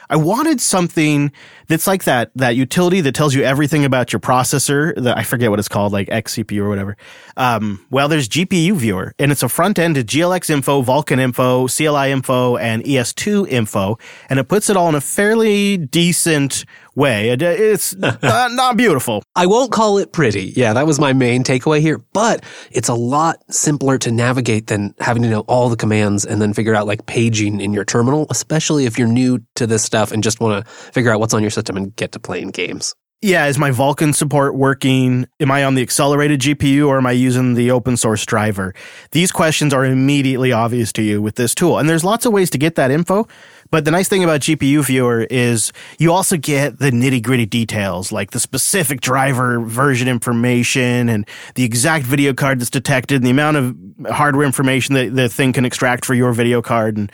I 0.09 0.15
wanted 0.15 0.61
something 0.61 1.31
that's 1.67 1.85
like 1.85 2.05
that 2.05 2.31
that 2.35 2.55
utility 2.55 3.01
that 3.01 3.13
tells 3.13 3.33
you 3.33 3.43
everything 3.43 3.83
about 3.83 4.13
your 4.13 4.21
processor. 4.21 4.95
That 4.95 5.17
I 5.17 5.23
forget 5.23 5.49
what 5.49 5.59
it's 5.59 5.67
called, 5.67 5.91
like 5.91 6.07
XCPU 6.07 6.61
or 6.61 6.69
whatever. 6.69 6.95
Um, 7.35 7.85
well, 7.89 8.07
there's 8.07 8.29
GPU 8.29 8.73
Viewer, 8.73 9.13
and 9.19 9.31
it's 9.31 9.43
a 9.43 9.49
front 9.49 9.77
end 9.77 9.95
to 9.95 10.03
GLX 10.03 10.49
info, 10.49 10.81
Vulkan 10.81 11.19
info, 11.19 11.67
CLI 11.67 12.11
info, 12.11 12.55
and 12.55 12.83
ES2 12.83 13.49
info, 13.49 13.97
and 14.29 14.39
it 14.39 14.45
puts 14.45 14.69
it 14.69 14.77
all 14.77 14.87
in 14.87 14.95
a 14.95 15.01
fairly 15.01 15.75
decent 15.75 16.63
way. 16.97 17.31
Uh, 17.31 17.37
it's 17.39 17.95
not, 17.95 18.21
uh, 18.23 18.49
not 18.49 18.75
beautiful. 18.75 19.23
I 19.35 19.45
won't 19.45 19.71
call 19.71 19.99
it 19.99 20.11
pretty. 20.11 20.53
Yeah, 20.55 20.73
that 20.73 20.85
was 20.85 20.99
my 20.99 21.13
main 21.13 21.43
takeaway 21.43 21.79
here, 21.79 21.99
but 22.11 22.43
it's 22.71 22.89
a 22.89 22.95
lot 22.95 23.37
simpler 23.49 23.97
to 23.99 24.11
navigate 24.11 24.67
than 24.67 24.93
having 24.99 25.23
to 25.23 25.29
know 25.29 25.41
all 25.41 25.69
the 25.69 25.77
commands 25.77 26.25
and 26.25 26.41
then 26.41 26.53
figure 26.53 26.75
out 26.75 26.87
like 26.87 27.05
paging 27.05 27.61
in 27.61 27.71
your 27.71 27.85
terminal, 27.85 28.27
especially 28.29 28.85
if 28.85 28.97
you're 28.97 29.07
new 29.07 29.39
to 29.55 29.67
this 29.67 29.83
stuff 29.83 30.11
and 30.11 30.23
just 30.23 30.41
want 30.41 30.65
to 30.65 30.71
figure 30.91 31.11
out 31.11 31.19
what's 31.19 31.33
on 31.33 31.41
your 31.41 31.51
system 31.51 31.77
and 31.77 31.95
get 31.95 32.11
to 32.11 32.19
playing 32.19 32.49
games. 32.49 32.93
Yeah, 33.23 33.47
is 33.47 33.57
my 33.57 33.71
Vulkan 33.71 34.13
support 34.13 34.53
working? 34.53 35.25
Am 35.39 35.49
I 35.49 35.63
on 35.63 35.73
the 35.73 35.81
accelerated 35.81 36.39
GPU 36.39 36.87
or 36.87 36.97
am 36.99 37.07
I 37.07 37.13
using 37.13 37.55
the 37.55 37.71
open 37.71 37.97
source 37.97 38.23
driver? 38.27 38.75
These 39.09 39.31
questions 39.31 39.73
are 39.73 39.83
immediately 39.83 40.51
obvious 40.51 40.93
to 40.93 41.01
you 41.01 41.19
with 41.19 41.33
this 41.33 41.55
tool. 41.55 41.79
And 41.79 41.89
there's 41.89 42.03
lots 42.03 42.27
of 42.27 42.31
ways 42.31 42.51
to 42.51 42.59
get 42.59 42.75
that 42.75 42.91
info. 42.91 43.27
But 43.69 43.85
the 43.85 43.91
nice 43.91 44.07
thing 44.07 44.23
about 44.23 44.41
GPU 44.41 44.85
Viewer 44.85 45.23
is 45.29 45.71
you 45.99 46.11
also 46.11 46.37
get 46.37 46.79
the 46.79 46.91
nitty 46.91 47.21
gritty 47.21 47.45
details, 47.45 48.11
like 48.11 48.31
the 48.31 48.39
specific 48.39 49.01
driver 49.01 49.59
version 49.59 50.07
information 50.07 51.09
and 51.09 51.27
the 51.55 51.63
exact 51.63 52.05
video 52.05 52.33
card 52.33 52.59
that's 52.59 52.69
detected 52.69 53.17
and 53.17 53.25
the 53.25 53.31
amount 53.31 53.57
of 53.57 53.75
hardware 54.09 54.45
information 54.45 54.95
that 54.95 55.15
the 55.15 55.29
thing 55.29 55.53
can 55.53 55.65
extract 55.65 56.05
for 56.05 56.13
your 56.13 56.33
video 56.33 56.61
card 56.61 56.97
and, 56.97 57.11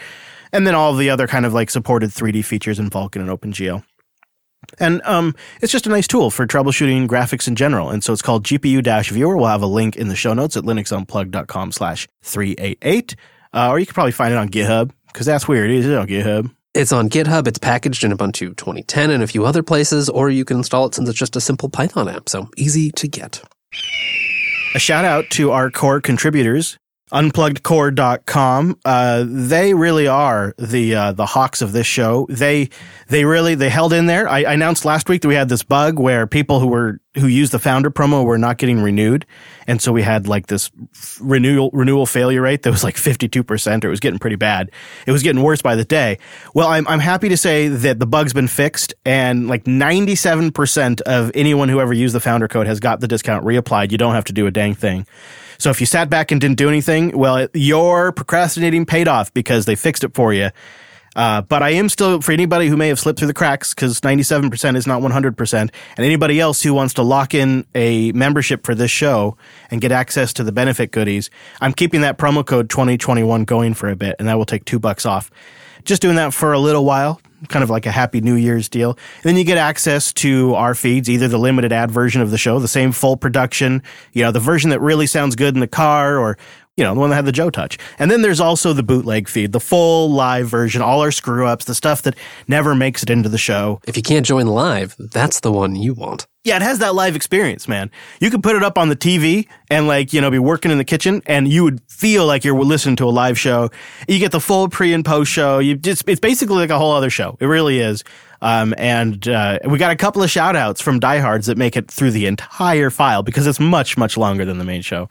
and 0.52 0.68
then 0.68 0.76
all 0.76 0.94
the 0.94 1.10
other 1.10 1.28
kind 1.28 1.46
of 1.46 1.54
like 1.54 1.70
supported 1.70 2.10
3D 2.12 2.46
features 2.46 2.80
in 2.80 2.90
Vulkan 2.90 3.22
and 3.22 3.30
OpenGL. 3.30 3.84
And 4.80 5.02
um, 5.04 5.36
it's 5.62 5.72
just 5.72 5.88
a 5.88 5.90
nice 5.90 6.08
tool 6.08 6.32
for 6.32 6.48
troubleshooting 6.48 7.08
graphics 7.08 7.48
in 7.48 7.56
general. 7.56 7.90
And 7.90 8.04
so 8.04 8.14
it's 8.14 8.22
called 8.22 8.46
GPU-Viewer. 8.46 9.36
We'll 9.36 9.48
have 9.48 9.62
a 9.62 9.68
link 9.68 9.98
in 9.98 10.08
the 10.08 10.16
show 10.16 10.34
notes 10.34 10.56
at 10.56 10.64
linuxunplugged.com 10.64 11.72
slash 11.74 12.08
388. 12.24 13.16
Uh, 13.54 13.70
or 13.70 13.78
you 13.78 13.86
can 13.86 13.94
probably 13.94 14.14
find 14.14 14.34
it 14.34 14.38
on 14.38 14.50
GitHub 14.50 14.92
because 15.14 15.26
that's 15.26 15.48
where 15.48 15.64
it 15.64 15.72
is 15.72 15.88
on 15.88 16.08
GitHub. 16.08 16.52
It's 16.74 16.92
on 16.92 17.08
GitHub. 17.08 17.48
It's 17.48 17.60
packaged 17.60 18.04
in 18.04 18.12
Ubuntu 18.12 18.58
2010 18.58 19.12
and 19.12 19.22
a 19.22 19.28
few 19.28 19.46
other 19.46 19.62
places, 19.62 20.10
or 20.10 20.30
you 20.32 20.44
can 20.44 20.58
install 20.58 20.88
it 20.88 20.96
since 20.96 21.08
it's 21.08 21.18
just 21.18 21.36
a 21.36 21.42
simple 21.42 21.70
Python 21.70 22.10
app. 22.10 22.28
So 22.28 22.50
easy 22.58 22.92
to 22.94 23.08
get. 23.08 23.44
A 24.76 24.80
shout 24.80 25.06
out 25.06 25.26
to 25.32 25.52
our 25.52 25.70
core 25.70 26.02
contributors, 26.02 26.78
unpluggedcore.com. 27.14 28.80
Uh, 28.84 29.24
they 29.28 29.74
really 29.76 30.08
are 30.08 30.56
the 30.58 30.96
uh, 30.96 31.12
the 31.12 31.28
hawks 31.28 31.62
of 31.62 31.72
this 31.72 31.86
show. 31.86 32.26
They 32.28 32.70
they 33.08 33.24
really 33.24 33.56
they 33.56 33.70
held 33.70 33.94
in 33.94 34.08
there. 34.08 34.28
I, 34.28 34.44
I 34.44 34.54
announced 34.54 34.84
last 34.84 35.08
week 35.08 35.22
that 35.22 35.28
we 35.28 35.36
had 35.36 35.48
this 35.48 35.64
bug 35.64 36.00
where 36.00 36.26
people 36.26 36.60
who 36.60 36.68
were 36.68 37.00
who 37.16 37.28
used 37.28 37.52
the 37.52 37.60
founder 37.60 37.92
promo 37.92 38.26
were 38.26 38.40
not 38.40 38.58
getting 38.58 38.82
renewed, 38.82 39.28
and 39.68 39.80
so 39.80 39.92
we 39.92 40.02
had 40.02 40.28
like 40.28 40.48
this 40.48 40.72
renewal 41.22 41.70
renewal 41.72 42.08
failure 42.08 42.42
rate 42.42 42.64
that 42.64 42.72
was 42.72 42.84
like 42.84 42.98
fifty 42.98 43.28
two 43.28 43.44
percent. 43.44 43.86
Or 43.86 43.90
it 43.90 43.92
was 43.92 44.00
getting 44.00 44.20
pretty 44.20 44.36
bad. 44.36 44.72
It 45.06 45.12
was 45.12 45.22
getting 45.22 45.44
worse 45.44 45.62
by 45.62 45.76
the 45.76 45.86
day. 45.86 46.18
Well, 46.56 46.68
I'm 46.68 46.88
I'm 46.88 47.00
happy 47.00 47.30
to 47.30 47.38
say 47.38 47.68
that 47.68 48.00
the 48.00 48.08
bug's 48.08 48.34
been 48.34 48.48
fixed, 48.48 48.96
and 49.06 49.48
like 49.48 49.68
ninety 49.68 50.16
seven 50.16 50.52
percent 50.52 51.02
of 51.02 51.32
anyone 51.36 51.70
who 51.70 51.80
ever 51.80 51.94
used 51.94 52.16
the 52.16 52.20
founder 52.20 52.48
code 52.48 52.66
has 52.66 52.80
got 52.80 53.02
the 53.02 53.08
discount 53.08 53.46
reapplied. 53.46 53.92
You 53.92 54.00
don't 54.00 54.16
have 54.16 54.26
to 54.26 54.34
do 54.34 54.48
a 54.48 54.52
dang 54.52 54.74
thing. 54.74 55.06
So 55.64 55.70
if 55.70 55.80
you 55.80 55.86
sat 55.86 56.10
back 56.10 56.34
and 56.34 56.42
didn't 56.42 56.58
do 56.58 56.68
anything, 56.68 57.18
well, 57.18 57.48
your 57.54 58.12
procrastinating 58.12 58.86
paid 58.86 59.08
off 59.08 59.34
because 59.34 59.64
they 59.64 59.78
fixed 59.78 60.04
it 60.04 60.14
for 60.14 60.34
you. 60.34 60.50
Uh, 61.16 61.40
but 61.40 61.64
I 61.64 61.70
am 61.70 61.88
still, 61.88 62.20
for 62.20 62.34
anybody 62.34 62.68
who 62.68 62.76
may 62.76 62.90
have 62.90 63.00
slipped 63.00 63.18
through 63.18 63.30
the 63.30 63.34
cracks, 63.34 63.74
because 63.74 64.02
97% 64.02 64.76
is 64.76 64.86
not 64.86 65.02
100%, 65.02 65.54
and 65.54 65.72
anybody 65.98 66.42
else 66.42 66.62
who 66.62 66.74
wants 66.74 66.96
to 66.96 67.02
lock 67.02 67.34
in 67.34 67.66
a 67.76 68.12
membership 68.12 68.66
for 68.66 68.76
this 68.76 68.92
show 68.92 69.38
and 69.72 69.80
get 69.80 69.94
access 69.94 70.34
to 70.34 70.44
the 70.44 70.52
benefit 70.52 70.92
goodies, 70.92 71.30
I'm 71.62 71.72
keeping 71.72 72.02
that 72.02 72.18
promo 72.18 72.46
code 72.46 72.70
2021 72.70 73.46
going 73.46 73.74
for 73.74 73.88
a 73.88 73.96
bit, 73.96 74.18
and 74.20 74.28
that 74.28 74.38
will 74.38 74.46
take 74.46 74.66
two 74.66 74.80
bucks 74.80 75.06
off. 75.06 75.32
Just 75.86 76.02
doing 76.02 76.18
that 76.18 76.34
for 76.34 76.52
a 76.52 76.60
little 76.60 76.84
while, 76.84 77.22
kind 77.50 77.64
of 77.64 77.70
like 77.70 77.86
a 77.86 77.92
happy 77.92 78.22
New 78.22 78.36
Year's 78.36 78.70
deal. 78.70 78.92
And 78.92 79.24
then 79.24 79.38
you 79.38 79.44
get 79.44 79.58
access 79.58 80.14
to 80.14 80.56
our 80.56 80.76
feeds, 80.76 81.10
either 81.10 81.28
the 81.28 81.38
limited 81.38 81.72
ad 81.72 81.92
version 81.92 82.22
of 82.22 82.32
the 82.32 82.38
show, 82.38 82.60
the 82.60 82.68
same 82.68 82.92
full 82.92 83.18
production, 83.18 83.84
you 84.14 84.24
know, 84.24 84.32
the 84.32 84.40
version 84.40 84.70
that 84.70 84.82
really 84.82 85.08
sounds 85.08 85.36
good 85.36 85.54
in 85.54 85.60
the 85.60 85.68
car, 85.68 86.18
or 86.18 86.38
you 86.76 86.84
know, 86.84 86.94
the 86.94 87.00
one 87.00 87.12
that 87.12 87.16
had 87.16 87.26
the 87.26 87.32
Joe 87.32 87.52
touch. 87.52 87.78
And 88.00 88.10
then 88.10 88.24
there's 88.24 88.40
also 88.40 88.74
the 88.74 88.82
bootleg 88.82 89.30
feed, 89.30 89.52
the 89.52 89.60
full 89.60 90.10
live 90.10 90.48
version, 90.48 90.82
all 90.82 91.02
our 91.02 91.12
screw 91.12 91.46
ups, 91.46 91.66
the 91.66 91.76
stuff 91.76 92.02
that 92.02 92.16
never 92.48 92.74
makes 92.74 93.04
it 93.04 93.12
into 93.12 93.30
the 93.30 93.38
show. 93.38 93.80
If 93.88 93.96
you 93.96 94.02
can't 94.02 94.26
join 94.26 94.48
live, 94.48 94.96
that's 94.98 95.42
the 95.42 95.52
one 95.52 95.76
you 95.76 95.94
want. 95.94 96.26
Yeah, 96.44 96.58
it 96.58 96.62
has 96.64 96.80
that 96.80 96.96
live 96.96 97.16
experience, 97.16 97.68
man. 97.68 97.92
You 98.20 98.30
could 98.32 98.44
put 98.44 98.56
it 98.56 98.64
up 98.64 98.78
on 98.78 98.90
the 98.90 98.96
TV 98.96 99.48
and 99.70 99.88
like, 99.88 100.14
you 100.14 100.20
know, 100.20 100.32
be 100.32 100.40
working 100.40 100.72
in 100.72 100.78
the 100.78 100.84
kitchen 100.84 101.22
and 101.26 101.48
you 101.48 101.64
would 101.64 101.80
feel 101.88 102.26
like 102.26 102.44
you're 102.44 102.60
listening 102.60 102.96
to 102.98 103.06
a 103.06 103.12
live 103.12 103.40
show. 103.40 103.70
You 104.08 104.18
get 104.20 104.32
the 104.32 104.42
full 104.42 104.68
pre 104.68 104.94
and 104.94 105.06
post 105.06 105.32
show. 105.32 105.60
You 105.60 105.76
just, 105.76 106.10
it's 106.10 106.20
basically 106.20 106.56
like 106.56 106.72
a 106.72 106.78
whole 106.78 106.92
other 106.92 107.12
show. 107.12 107.38
It 107.40 107.46
really 107.46 107.80
is. 107.80 108.04
Um, 108.42 108.74
and, 108.78 109.26
uh, 109.26 109.60
we 109.66 109.78
got 109.78 109.92
a 109.92 109.96
couple 109.96 110.22
of 110.22 110.30
shout 110.30 110.58
outs 110.58 110.82
from 110.82 111.00
diehards 111.00 111.46
that 111.46 111.58
make 111.58 111.78
it 111.78 111.90
through 111.90 112.12
the 112.12 112.26
entire 112.26 112.90
file 112.90 113.24
because 113.24 113.48
it's 113.48 113.60
much, 113.60 113.96
much 113.96 114.18
longer 114.18 114.44
than 114.44 114.58
the 114.58 114.66
main 114.66 114.82
show. 114.82 115.08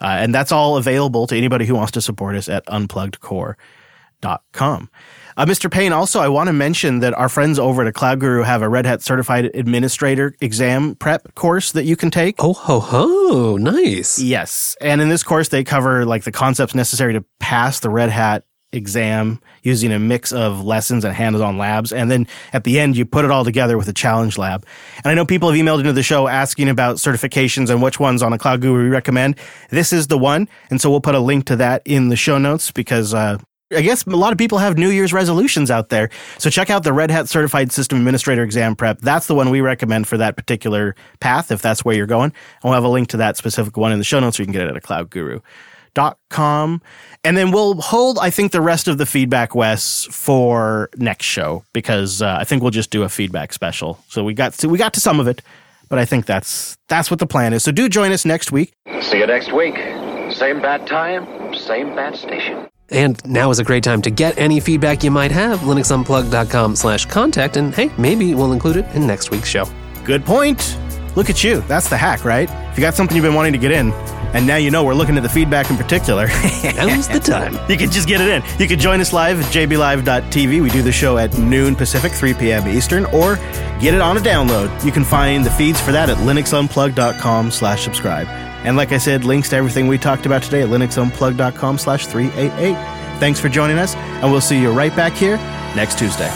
Uh, 0.00 0.16
and 0.20 0.34
that's 0.34 0.52
all 0.52 0.76
available 0.76 1.26
to 1.26 1.36
anybody 1.36 1.66
who 1.66 1.74
wants 1.74 1.92
to 1.92 2.00
support 2.00 2.36
us 2.36 2.48
at 2.48 2.64
unpluggedcore.com. 2.66 4.90
Uh, 5.36 5.46
Mr. 5.46 5.70
Payne, 5.70 5.92
also, 5.92 6.20
I 6.20 6.28
want 6.28 6.48
to 6.48 6.52
mention 6.52 6.98
that 7.00 7.14
our 7.14 7.28
friends 7.28 7.60
over 7.60 7.84
at 7.84 7.94
Cloud 7.94 8.18
Guru 8.18 8.42
have 8.42 8.60
a 8.60 8.68
Red 8.68 8.86
Hat 8.86 9.02
Certified 9.02 9.52
Administrator 9.54 10.34
exam 10.40 10.96
prep 10.96 11.32
course 11.36 11.70
that 11.72 11.84
you 11.84 11.94
can 11.94 12.10
take. 12.10 12.34
Oh, 12.40 12.54
ho, 12.54 12.80
ho. 12.80 13.56
Nice. 13.56 14.18
Yes. 14.18 14.76
And 14.80 15.00
in 15.00 15.08
this 15.08 15.22
course, 15.22 15.48
they 15.48 15.62
cover 15.62 16.04
like 16.04 16.24
the 16.24 16.32
concepts 16.32 16.74
necessary 16.74 17.12
to 17.12 17.24
pass 17.38 17.78
the 17.78 17.90
Red 17.90 18.10
Hat 18.10 18.44
exam 18.72 19.40
using 19.62 19.92
a 19.92 19.98
mix 19.98 20.32
of 20.32 20.64
lessons 20.64 21.04
and 21.04 21.14
hands-on 21.14 21.56
labs. 21.56 21.92
And 21.92 22.10
then 22.10 22.26
at 22.52 22.64
the 22.64 22.78
end, 22.78 22.96
you 22.96 23.04
put 23.06 23.24
it 23.24 23.30
all 23.30 23.44
together 23.44 23.78
with 23.78 23.88
a 23.88 23.92
challenge 23.92 24.36
lab. 24.36 24.66
And 24.96 25.06
I 25.06 25.14
know 25.14 25.24
people 25.24 25.50
have 25.50 25.58
emailed 25.58 25.78
into 25.80 25.92
the 25.92 26.02
show 26.02 26.28
asking 26.28 26.68
about 26.68 26.96
certifications 26.96 27.70
and 27.70 27.82
which 27.82 27.98
ones 27.98 28.22
on 28.22 28.32
a 28.32 28.38
Cloud 28.38 28.60
Guru 28.60 28.84
we 28.84 28.90
recommend. 28.90 29.36
This 29.70 29.92
is 29.92 30.08
the 30.08 30.18
one. 30.18 30.48
And 30.70 30.80
so 30.80 30.90
we'll 30.90 31.00
put 31.00 31.14
a 31.14 31.20
link 31.20 31.46
to 31.46 31.56
that 31.56 31.82
in 31.84 32.08
the 32.08 32.16
show 32.16 32.38
notes 32.38 32.70
because, 32.70 33.14
uh, 33.14 33.38
I 33.70 33.82
guess 33.82 34.06
a 34.06 34.10
lot 34.16 34.32
of 34.32 34.38
people 34.38 34.56
have 34.56 34.78
New 34.78 34.88
Year's 34.88 35.12
resolutions 35.12 35.70
out 35.70 35.90
there. 35.90 36.08
So 36.38 36.48
check 36.48 36.70
out 36.70 36.84
the 36.84 36.92
Red 36.94 37.10
Hat 37.10 37.28
Certified 37.28 37.70
System 37.70 37.98
Administrator 37.98 38.42
Exam 38.42 38.74
Prep. 38.74 39.00
That's 39.00 39.26
the 39.26 39.34
one 39.34 39.50
we 39.50 39.60
recommend 39.60 40.08
for 40.08 40.16
that 40.16 40.36
particular 40.36 40.94
path, 41.20 41.50
if 41.50 41.60
that's 41.60 41.84
where 41.84 41.94
you're 41.94 42.06
going. 42.06 42.32
And 42.32 42.64
we'll 42.64 42.72
have 42.72 42.84
a 42.84 42.88
link 42.88 43.08
to 43.08 43.18
that 43.18 43.36
specific 43.36 43.76
one 43.76 43.92
in 43.92 43.98
the 43.98 44.04
show 44.04 44.20
notes 44.20 44.38
so 44.38 44.42
you 44.42 44.46
can 44.46 44.54
get 44.54 44.62
it 44.62 44.74
at 44.74 44.76
cloudguru.com. 45.94 46.82
And 47.24 47.36
then 47.36 47.50
we'll 47.50 47.74
hold, 47.80 48.18
I 48.18 48.30
think, 48.30 48.52
the 48.52 48.60
rest 48.60 48.88
of 48.88 48.98
the 48.98 49.06
feedback, 49.06 49.54
Wes, 49.54 50.06
for 50.10 50.88
next 50.96 51.26
show 51.26 51.64
because 51.72 52.22
uh, 52.22 52.36
I 52.38 52.44
think 52.44 52.62
we'll 52.62 52.70
just 52.70 52.90
do 52.90 53.02
a 53.02 53.08
feedback 53.08 53.52
special. 53.52 53.98
So 54.08 54.24
we 54.24 54.34
got 54.34 54.54
to, 54.54 54.68
we 54.68 54.78
got 54.78 54.94
to 54.94 55.00
some 55.00 55.20
of 55.20 55.28
it, 55.28 55.42
but 55.88 55.98
I 55.98 56.04
think 56.04 56.26
that's 56.26 56.76
that's 56.88 57.10
what 57.10 57.20
the 57.20 57.26
plan 57.26 57.52
is. 57.52 57.62
So 57.62 57.72
do 57.72 57.88
join 57.88 58.12
us 58.12 58.24
next 58.24 58.52
week. 58.52 58.72
See 59.00 59.18
you 59.18 59.26
next 59.26 59.52
week. 59.52 59.74
Same 60.32 60.60
bad 60.60 60.86
time, 60.86 61.54
same 61.54 61.94
bad 61.96 62.16
station. 62.16 62.68
And 62.90 63.22
now 63.26 63.50
is 63.50 63.58
a 63.58 63.64
great 63.64 63.84
time 63.84 64.00
to 64.02 64.10
get 64.10 64.38
any 64.38 64.60
feedback 64.60 65.04
you 65.04 65.10
might 65.10 65.30
have. 65.30 65.60
linuxunplugged.com 65.60 66.74
slash 66.76 67.04
contact. 67.04 67.58
And 67.58 67.74
hey, 67.74 67.90
maybe 67.98 68.34
we'll 68.34 68.52
include 68.52 68.76
it 68.76 68.86
in 68.94 69.06
next 69.06 69.30
week's 69.30 69.48
show. 69.48 69.66
Good 70.04 70.24
point. 70.24 70.78
Look 71.18 71.30
at 71.30 71.42
you. 71.42 71.62
That's 71.62 71.88
the 71.88 71.96
hack, 71.96 72.24
right? 72.24 72.48
If 72.70 72.78
you 72.78 72.80
got 72.80 72.94
something 72.94 73.16
you've 73.16 73.24
been 73.24 73.34
wanting 73.34 73.52
to 73.52 73.58
get 73.58 73.72
in, 73.72 73.90
and 74.34 74.46
now 74.46 74.54
you 74.54 74.70
know 74.70 74.84
we're 74.84 74.94
looking 74.94 75.16
at 75.16 75.24
the 75.24 75.28
feedback 75.28 75.68
in 75.68 75.76
particular. 75.76 76.26
Now's 76.76 77.08
the 77.08 77.18
time. 77.18 77.58
You 77.68 77.76
can 77.76 77.90
just 77.90 78.06
get 78.06 78.20
it 78.20 78.28
in. 78.28 78.60
You 78.60 78.68
can 78.68 78.78
join 78.78 79.00
us 79.00 79.12
live 79.12 79.40
at 79.40 79.46
jblive.tv. 79.46 80.62
We 80.62 80.70
do 80.70 80.80
the 80.80 80.92
show 80.92 81.18
at 81.18 81.36
noon 81.36 81.74
Pacific, 81.74 82.12
3 82.12 82.34
p.m. 82.34 82.68
Eastern, 82.68 83.04
or 83.06 83.34
get 83.80 83.94
it 83.94 84.00
on 84.00 84.16
a 84.16 84.20
download. 84.20 84.84
You 84.84 84.92
can 84.92 85.02
find 85.02 85.44
the 85.44 85.50
feeds 85.50 85.80
for 85.80 85.90
that 85.90 86.08
at 86.08 86.18
linuxunplugged.com 86.18 87.50
slash 87.50 87.82
subscribe. 87.82 88.28
And 88.28 88.76
like 88.76 88.92
I 88.92 88.98
said, 88.98 89.24
links 89.24 89.48
to 89.48 89.56
everything 89.56 89.88
we 89.88 89.98
talked 89.98 90.24
about 90.24 90.44
today 90.44 90.62
at 90.62 90.68
linuxunplugged.com 90.68 91.78
slash 91.78 92.06
388. 92.06 92.74
Thanks 93.18 93.40
for 93.40 93.48
joining 93.48 93.78
us, 93.78 93.96
and 93.96 94.30
we'll 94.30 94.40
see 94.40 94.60
you 94.60 94.70
right 94.70 94.94
back 94.94 95.14
here 95.14 95.36
next 95.74 95.98
Tuesday. 95.98 96.30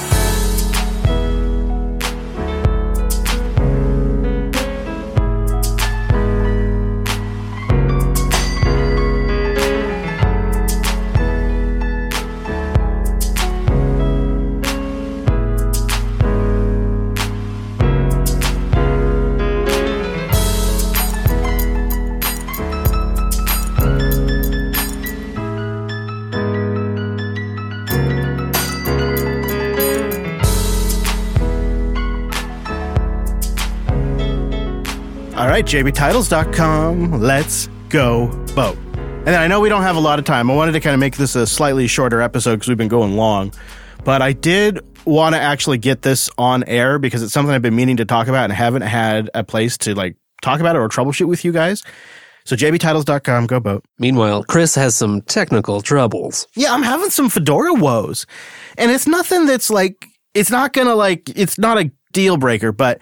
Right, 35.62 35.84
jbtitles.com. 35.84 37.20
Let's 37.20 37.68
go 37.88 38.28
boat. 38.54 38.76
And 38.96 39.28
then 39.28 39.40
I 39.40 39.46
know 39.46 39.60
we 39.60 39.68
don't 39.68 39.82
have 39.82 39.96
a 39.96 40.00
lot 40.00 40.18
of 40.18 40.24
time. 40.24 40.50
I 40.50 40.54
wanted 40.54 40.72
to 40.72 40.80
kind 40.80 40.94
of 40.94 41.00
make 41.00 41.16
this 41.16 41.36
a 41.36 41.46
slightly 41.46 41.86
shorter 41.86 42.20
episode 42.20 42.56
because 42.56 42.68
we've 42.68 42.78
been 42.78 42.88
going 42.88 43.16
long. 43.16 43.52
But 44.04 44.20
I 44.20 44.32
did 44.32 44.80
want 45.06 45.36
to 45.36 45.40
actually 45.40 45.78
get 45.78 46.02
this 46.02 46.28
on 46.36 46.64
air 46.64 46.98
because 46.98 47.22
it's 47.22 47.32
something 47.32 47.54
I've 47.54 47.62
been 47.62 47.76
meaning 47.76 47.98
to 47.98 48.04
talk 48.04 48.26
about 48.26 48.44
and 48.44 48.52
haven't 48.52 48.82
had 48.82 49.30
a 49.34 49.44
place 49.44 49.78
to 49.78 49.94
like 49.94 50.16
talk 50.42 50.58
about 50.58 50.74
it 50.74 50.80
or 50.80 50.88
troubleshoot 50.88 51.28
with 51.28 51.44
you 51.44 51.52
guys. 51.52 51.84
So 52.44 52.56
jbtitles.com, 52.56 53.46
go 53.46 53.60
boat. 53.60 53.84
Meanwhile, 54.00 54.42
Chris 54.44 54.74
has 54.74 54.96
some 54.96 55.22
technical 55.22 55.80
troubles. 55.80 56.48
Yeah, 56.56 56.74
I'm 56.74 56.82
having 56.82 57.10
some 57.10 57.28
Fedora 57.28 57.74
woes. 57.74 58.26
And 58.76 58.90
it's 58.90 59.06
nothing 59.06 59.46
that's 59.46 59.70
like, 59.70 60.08
it's 60.34 60.50
not 60.50 60.72
going 60.72 60.88
to 60.88 60.96
like, 60.96 61.28
it's 61.38 61.58
not 61.58 61.78
a 61.78 61.92
deal 62.12 62.36
breaker, 62.36 62.72
but 62.72 63.00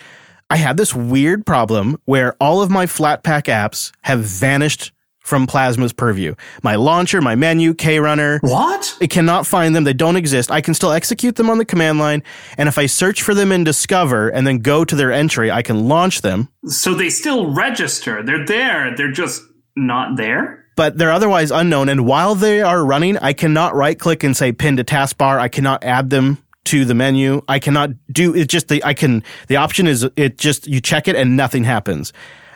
I 0.51 0.57
had 0.57 0.77
this 0.77 0.95
weird 0.95 1.47
problem 1.47 2.01
where 2.07 2.35
all 2.41 2.61
of 2.61 2.71
my 2.71 2.87
Flatpak 2.87 3.45
apps 3.45 3.93
have 4.03 4.21
vanished 4.21 4.93
from 5.21 5.47
Plasma's 5.47 5.93
purview. 5.93 6.35
My 6.65 6.75
launcher, 6.75 7.21
my 7.21 7.37
menu, 7.37 7.73
KRunner. 7.73 8.41
What? 8.43 8.97
It 9.01 9.11
cannot 9.11 9.47
find 9.47 9.77
them. 9.77 9.85
They 9.85 9.93
don't 9.93 10.17
exist. 10.17 10.51
I 10.51 10.61
can 10.61 10.75
still 10.75 10.91
execute 10.91 11.37
them 11.37 11.49
on 11.51 11.59
the 11.59 11.65
command 11.65 11.99
line. 12.01 12.25
And 12.59 12.69
if 12.69 12.79
I 12.79 12.87
search 12.87 13.23
for 13.23 13.33
them 13.33 13.53
in 13.53 13.63
Discover 13.63 14.31
and 14.31 14.45
then 14.47 14.59
go 14.59 14.85
to 14.85 14.97
their 14.97 15.13
entry, 15.13 15.51
I 15.51 15.63
can 15.63 15.87
launch 15.89 16.23
them. 16.23 16.49
So 16.67 16.95
they 16.95 17.11
still 17.11 17.53
register. 17.55 18.23
They're 18.25 18.45
there. 18.47 18.97
They're 18.97 19.13
just 19.13 19.43
not 19.77 20.17
there. 20.17 20.65
but 20.77 20.97
they're 20.99 21.13
otherwise 21.13 21.51
unknown. 21.51 21.89
And 21.91 22.07
while 22.07 22.35
they 22.35 22.63
are 22.63 22.85
running, 22.85 23.19
I 23.19 23.35
cannot 23.35 23.75
right 23.75 23.99
click 23.99 24.25
and 24.25 24.37
say 24.37 24.51
pin 24.51 24.79
to 24.79 24.85
taskbar. 24.85 25.39
I 25.39 25.49
cannot 25.49 25.85
add 25.85 26.09
them 26.11 26.39
to 26.67 26.85
the 26.85 26.95
menu. 26.95 27.43
I 27.49 27.59
cannot 27.59 27.91
do 28.11 28.35
it. 28.35 28.49
Just 28.49 28.69
the 28.69 28.83
I 28.85 28.95
can. 28.95 29.23
The 29.49 29.57
option 29.57 29.87
is 29.87 30.07
it 30.17 30.39
just 30.39 30.67
you 30.67 30.81
check 30.81 31.09
it 31.09 31.17
and 31.17 31.37
nothing 31.37 31.65
happens. 31.65 32.13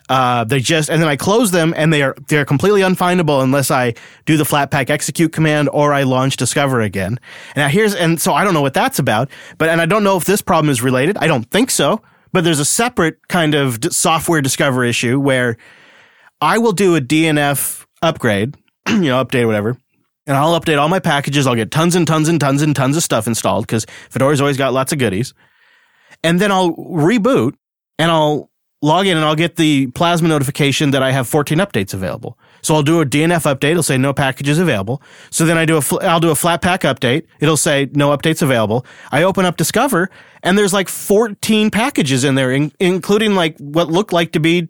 Uh, 0.09 0.45
they 0.45 0.61
just 0.61 0.91
and 0.91 1.01
then 1.01 1.09
I 1.09 1.17
close 1.17 1.51
them 1.51 1.73
and 1.77 1.93
they 1.93 2.03
are 2.03 2.15
they're 2.29 2.45
completely 2.45 2.83
unfindable 2.83 3.43
unless 3.43 3.71
I 3.71 3.95
do 4.27 4.37
the 4.37 4.45
Flatpak 4.45 4.91
execute 4.91 5.33
command 5.33 5.71
or 5.73 5.95
I 5.95 6.03
launch 6.03 6.37
Discover 6.37 6.83
again. 6.83 7.19
And 7.55 7.57
now 7.57 7.69
here's 7.69 7.95
and 7.95 8.21
so 8.21 8.35
I 8.35 8.45
don't 8.45 8.53
know 8.53 8.63
what 8.63 8.75
that's 8.75 8.99
about. 8.99 9.31
But 9.57 9.71
and 9.71 9.81
I 9.81 9.87
don't 9.87 10.05
know 10.05 10.17
if 10.17 10.25
this 10.25 10.43
problem 10.43 10.71
is 10.71 10.83
related. 10.83 11.17
I 11.17 11.27
don't 11.27 11.51
think 11.51 11.71
so. 11.71 12.03
But 12.33 12.43
there's 12.43 12.59
a 12.59 12.65
separate 12.65 13.29
kind 13.29 13.55
of 13.55 13.79
software 13.91 14.43
Discover 14.43 14.85
issue 14.85 15.21
where 15.21 15.57
I 16.41 16.59
will 16.59 16.73
do 16.73 16.97
a 16.97 17.01
DNF 17.01 17.87
upgrade, 18.03 18.57
you 18.89 19.03
know, 19.03 19.25
update 19.25 19.47
whatever, 19.47 19.79
and 20.27 20.37
I'll 20.37 20.59
update 20.59 20.79
all 20.79 20.89
my 20.89 21.01
packages. 21.01 21.47
I'll 21.47 21.55
get 21.55 21.71
tons 21.71 21.95
and 21.95 22.07
tons 22.07 22.29
and 22.29 22.41
tons 22.41 22.63
and 22.63 22.75
tons 22.75 22.97
of 22.97 23.03
stuff 23.03 23.27
installed 23.27 23.67
because 23.67 23.87
Fedora's 24.11 24.41
always 24.41 24.57
got 24.57 24.73
lots 24.73 24.93
of 24.93 24.99
goodies. 24.99 25.35
And 26.23 26.41
then 26.41 26.51
I'll 26.51 26.75
reboot 26.75 27.55
and 27.99 28.11
I'll 28.11 28.51
log 28.81 29.07
in 29.07 29.17
and 29.17 29.25
I'll 29.25 29.35
get 29.35 29.57
the 29.57 29.87
Plasma 29.89 30.29
notification 30.29 30.91
that 30.93 31.03
I 31.03 31.11
have 31.11 31.27
14 31.27 31.59
updates 31.59 31.95
available. 31.95 32.39
So 32.63 32.75
I'll 32.75 32.83
do 32.83 33.01
a 33.01 33.07
DNF 33.07 33.43
update. 33.55 33.73
It'll 33.73 33.83
say 33.83 33.99
no 33.99 34.13
packages 34.13 34.59
available. 34.59 35.03
So 35.31 35.45
then 35.45 35.59
I 35.59 35.65
do 35.65 35.77
a, 35.77 35.81
fl- 35.83 36.01
I'll 36.03 36.21
do 36.21 36.31
a 36.31 36.35
Flatpak 36.35 36.81
update. 36.81 37.27
It'll 37.41 37.57
say 37.57 37.89
no 37.93 38.17
updates 38.17 38.43
available. 38.43 38.87
I 39.11 39.23
open 39.23 39.45
up 39.45 39.57
Discover 39.57 40.11
and 40.43 40.57
there's 40.57 40.73
like 40.73 40.89
14 40.89 41.71
packages 41.71 42.25
in 42.25 42.35
there, 42.35 42.53
in- 42.53 42.73
including 42.81 43.35
like 43.35 43.59
what 43.59 43.89
looked 43.89 44.13
like 44.13 44.33
to 44.33 44.41
be 44.41 44.69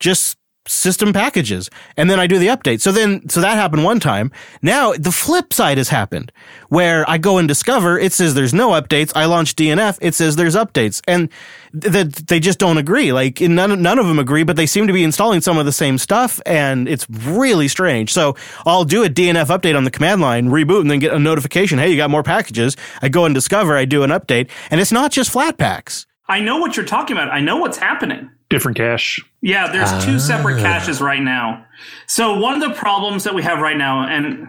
just 0.00 0.36
system 0.66 1.12
packages. 1.12 1.68
And 1.96 2.08
then 2.08 2.20
I 2.20 2.26
do 2.26 2.38
the 2.38 2.46
update. 2.46 2.80
So 2.80 2.92
then, 2.92 3.28
so 3.28 3.40
that 3.40 3.56
happened 3.56 3.84
one 3.84 4.00
time. 4.00 4.30
Now 4.60 4.92
the 4.92 5.10
flip 5.10 5.52
side 5.52 5.78
has 5.78 5.88
happened 5.88 6.30
where 6.68 7.08
I 7.10 7.18
go 7.18 7.38
and 7.38 7.48
discover 7.48 7.98
it 7.98 8.12
says 8.12 8.34
there's 8.34 8.54
no 8.54 8.70
updates. 8.70 9.12
I 9.16 9.24
launch 9.24 9.56
DNF. 9.56 9.98
It 10.00 10.14
says 10.14 10.36
there's 10.36 10.54
updates 10.54 11.00
and 11.08 11.28
that 11.72 12.12
they 12.28 12.38
just 12.38 12.58
don't 12.58 12.78
agree. 12.78 13.12
Like 13.12 13.40
none, 13.40 13.82
none 13.82 13.98
of 13.98 14.06
them 14.06 14.18
agree, 14.18 14.44
but 14.44 14.56
they 14.56 14.66
seem 14.66 14.86
to 14.86 14.92
be 14.92 15.02
installing 15.02 15.40
some 15.40 15.58
of 15.58 15.66
the 15.66 15.72
same 15.72 15.98
stuff. 15.98 16.40
And 16.46 16.88
it's 16.88 17.08
really 17.10 17.68
strange. 17.68 18.12
So 18.12 18.36
I'll 18.64 18.84
do 18.84 19.04
a 19.04 19.08
DNF 19.08 19.46
update 19.46 19.76
on 19.76 19.84
the 19.84 19.90
command 19.90 20.20
line, 20.20 20.48
reboot 20.48 20.82
and 20.82 20.90
then 20.90 21.00
get 21.00 21.12
a 21.12 21.18
notification. 21.18 21.78
Hey, 21.78 21.90
you 21.90 21.96
got 21.96 22.10
more 22.10 22.22
packages. 22.22 22.76
I 23.00 23.08
go 23.08 23.24
and 23.24 23.34
discover, 23.34 23.76
I 23.76 23.84
do 23.84 24.04
an 24.04 24.10
update 24.10 24.48
and 24.70 24.80
it's 24.80 24.92
not 24.92 25.10
just 25.10 25.30
flat 25.30 25.58
packs. 25.58 26.06
I 26.28 26.40
know 26.40 26.58
what 26.58 26.76
you're 26.76 26.86
talking 26.86 27.16
about. 27.16 27.30
I 27.30 27.40
know 27.40 27.56
what's 27.56 27.78
happening. 27.78 28.30
Different 28.52 28.76
cache. 28.76 29.18
Yeah, 29.40 29.72
there's 29.72 30.04
two 30.04 30.18
separate 30.18 30.58
ah. 30.58 30.62
caches 30.62 31.00
right 31.00 31.22
now. 31.22 31.64
So 32.06 32.38
one 32.38 32.54
of 32.54 32.60
the 32.60 32.74
problems 32.76 33.24
that 33.24 33.34
we 33.34 33.42
have 33.42 33.60
right 33.60 33.76
now, 33.76 34.06
and 34.06 34.48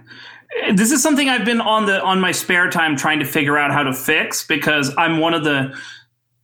this 0.76 0.92
is 0.92 1.02
something 1.02 1.30
I've 1.30 1.46
been 1.46 1.62
on 1.62 1.86
the 1.86 2.02
on 2.02 2.20
my 2.20 2.32
spare 2.32 2.70
time 2.70 2.96
trying 2.96 3.20
to 3.20 3.26
figure 3.26 3.58
out 3.58 3.72
how 3.72 3.84
to 3.84 3.94
fix 3.94 4.46
because 4.46 4.94
I'm 4.98 5.20
one 5.20 5.34
of 5.34 5.44
the 5.44 5.74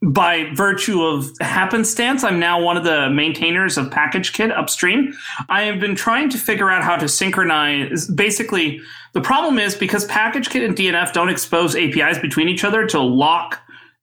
by 0.01 0.49
virtue 0.53 1.03
of 1.03 1.29
happenstance, 1.41 2.23
I'm 2.23 2.39
now 2.39 2.61
one 2.61 2.77
of 2.77 2.85
the 2.85 3.09
maintainers 3.09 3.77
of 3.77 3.87
PackageKit 3.87 4.57
upstream. 4.57 5.13
I 5.49 5.63
have 5.63 5.81
been 5.81 5.95
trying 5.95 6.29
to 6.29 6.37
figure 6.37 6.71
out 6.71 6.83
how 6.83 6.95
to 6.95 7.09
synchronize. 7.09 8.07
Basically, 8.07 8.79
the 9.11 9.19
problem 9.19 9.59
is 9.59 9.75
because 9.75 10.07
PackageKit 10.07 10.63
and 10.63 10.75
DNF 10.75 11.11
don't 11.11 11.27
expose 11.27 11.75
APIs 11.75 12.17
between 12.17 12.47
each 12.47 12.63
other 12.63 12.87
to 12.87 12.99
lock 12.99 13.59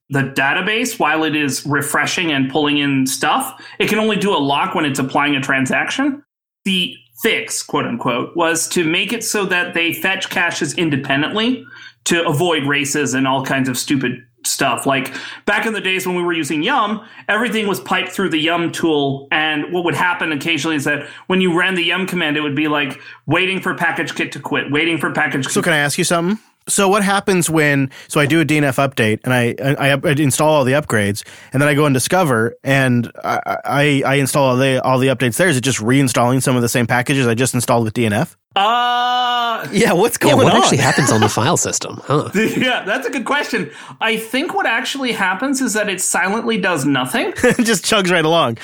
the 0.09 0.21
database 0.21 0.99
while 0.99 1.23
it 1.23 1.35
is 1.35 1.65
refreshing 1.65 2.31
and 2.31 2.49
pulling 2.49 2.77
in 2.77 3.05
stuff. 3.05 3.61
It 3.79 3.89
can 3.89 3.99
only 3.99 4.15
do 4.15 4.35
a 4.35 4.39
lock 4.39 4.73
when 4.73 4.85
it's 4.85 4.99
applying 4.99 5.35
a 5.35 5.41
transaction. 5.41 6.23
The 6.65 6.95
fix, 7.21 7.63
quote 7.63 7.85
unquote, 7.85 8.35
was 8.35 8.67
to 8.69 8.83
make 8.83 9.11
it 9.11 9.23
so 9.23 9.45
that 9.45 9.73
they 9.73 9.93
fetch 9.93 10.29
caches 10.29 10.73
independently 10.75 11.65
to 12.05 12.25
avoid 12.25 12.63
races 12.63 13.13
and 13.13 13.27
all 13.27 13.43
kinds 13.45 13.67
of 13.67 13.77
stupid 13.77 14.23
stuff. 14.45 14.85
Like 14.85 15.13
back 15.45 15.65
in 15.65 15.73
the 15.73 15.81
days 15.81 16.07
when 16.07 16.15
we 16.15 16.23
were 16.23 16.31
using 16.31 16.63
Yum, 16.63 17.05
everything 17.27 17.67
was 17.67 17.81
piped 17.81 18.09
through 18.09 18.29
the 18.29 18.37
Yum 18.37 18.71
tool. 18.71 19.27
And 19.31 19.73
what 19.73 19.83
would 19.83 19.95
happen 19.95 20.31
occasionally 20.31 20.77
is 20.77 20.85
that 20.85 21.07
when 21.27 21.41
you 21.41 21.57
ran 21.57 21.75
the 21.75 21.83
Yum 21.83 22.07
command, 22.07 22.37
it 22.37 22.41
would 22.41 22.55
be 22.55 22.69
like 22.69 23.01
waiting 23.25 23.59
for 23.59 23.75
PackageKit 23.75 24.31
to 24.31 24.39
quit, 24.39 24.71
waiting 24.71 24.97
for 24.97 25.11
PackageKit. 25.11 25.51
So 25.51 25.61
can 25.61 25.73
I 25.73 25.79
ask 25.79 25.97
you 25.97 26.05
something? 26.05 26.39
So 26.69 26.87
what 26.89 27.03
happens 27.03 27.49
when? 27.49 27.89
So 28.07 28.19
I 28.19 28.25
do 28.25 28.41
a 28.41 28.45
DNF 28.45 28.75
update 28.87 29.19
and 29.23 29.33
I 29.33 29.55
I, 29.61 29.91
I 30.03 30.11
install 30.17 30.49
all 30.53 30.63
the 30.63 30.73
upgrades 30.73 31.23
and 31.53 31.61
then 31.61 31.69
I 31.69 31.73
go 31.73 31.85
and 31.85 31.93
discover 31.93 32.55
and 32.63 33.11
I 33.23 33.57
I, 33.65 34.03
I 34.05 34.15
install 34.15 34.49
all 34.49 34.57
the 34.57 34.81
all 34.83 34.99
the 34.99 35.07
updates 35.07 35.37
there. 35.37 35.47
Is 35.49 35.57
it 35.57 35.61
just 35.61 35.79
reinstalling 35.79 36.41
some 36.43 36.55
of 36.55 36.61
the 36.61 36.69
same 36.69 36.87
packages 36.87 37.25
I 37.27 37.33
just 37.35 37.53
installed 37.53 37.83
with 37.85 37.93
DNF? 37.93 38.35
Uh, 38.55 39.67
Yeah, 39.71 39.93
what's 39.93 40.17
Yeah, 40.21 40.31
going 40.33 40.43
what 40.45 40.53
on? 40.55 40.61
actually 40.61 40.77
happens 40.77 41.11
on 41.11 41.21
the 41.21 41.29
file 41.39 41.57
system? 41.57 42.01
Huh? 42.05 42.29
yeah, 42.35 42.83
that's 42.85 43.05
a 43.07 43.09
good 43.11 43.25
question. 43.25 43.71
I 44.01 44.17
think 44.17 44.53
what 44.53 44.65
actually 44.65 45.11
happens 45.11 45.61
is 45.61 45.73
that 45.73 45.89
it 45.89 46.01
silently 46.01 46.57
does 46.59 46.83
nothing. 46.85 47.33
it 47.43 47.63
just 47.65 47.85
chugs 47.85 48.11
right 48.11 48.25
along. 48.25 48.57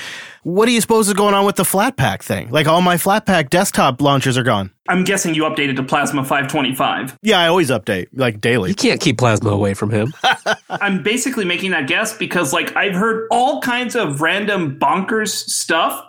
What 0.43 0.65
do 0.65 0.73
you 0.73 0.81
suppose 0.81 1.07
is 1.07 1.13
going 1.13 1.33
on 1.33 1.45
with 1.45 1.55
the 1.55 1.63
Flatpak 1.63 2.21
thing? 2.21 2.49
Like 2.49 2.67
all 2.67 2.81
my 2.81 2.95
Flatpak 2.95 3.49
desktop 3.49 4.01
launchers 4.01 4.37
are 4.37 4.43
gone. 4.43 4.71
I'm 4.89 5.05
guessing 5.05 5.33
you 5.33 5.43
updated 5.43 5.77
to 5.77 5.83
Plasma 5.83 6.23
525. 6.23 7.17
Yeah, 7.21 7.39
I 7.39 7.47
always 7.47 7.69
update 7.69 8.07
like 8.13 8.41
daily. 8.41 8.69
You 8.69 8.75
can't 8.75 8.99
keep 8.99 9.17
Plasma 9.17 9.51
away 9.51 9.73
from 9.73 9.89
him. 9.89 10.13
I'm 10.69 11.01
basically 11.01 11.45
making 11.45 11.71
that 11.71 11.87
guess 11.87 12.17
because 12.17 12.51
like 12.51 12.75
I've 12.75 12.93
heard 12.93 13.27
all 13.31 13.61
kinds 13.61 13.95
of 13.95 14.19
random 14.19 14.77
bonkers 14.77 15.29
stuff 15.29 16.05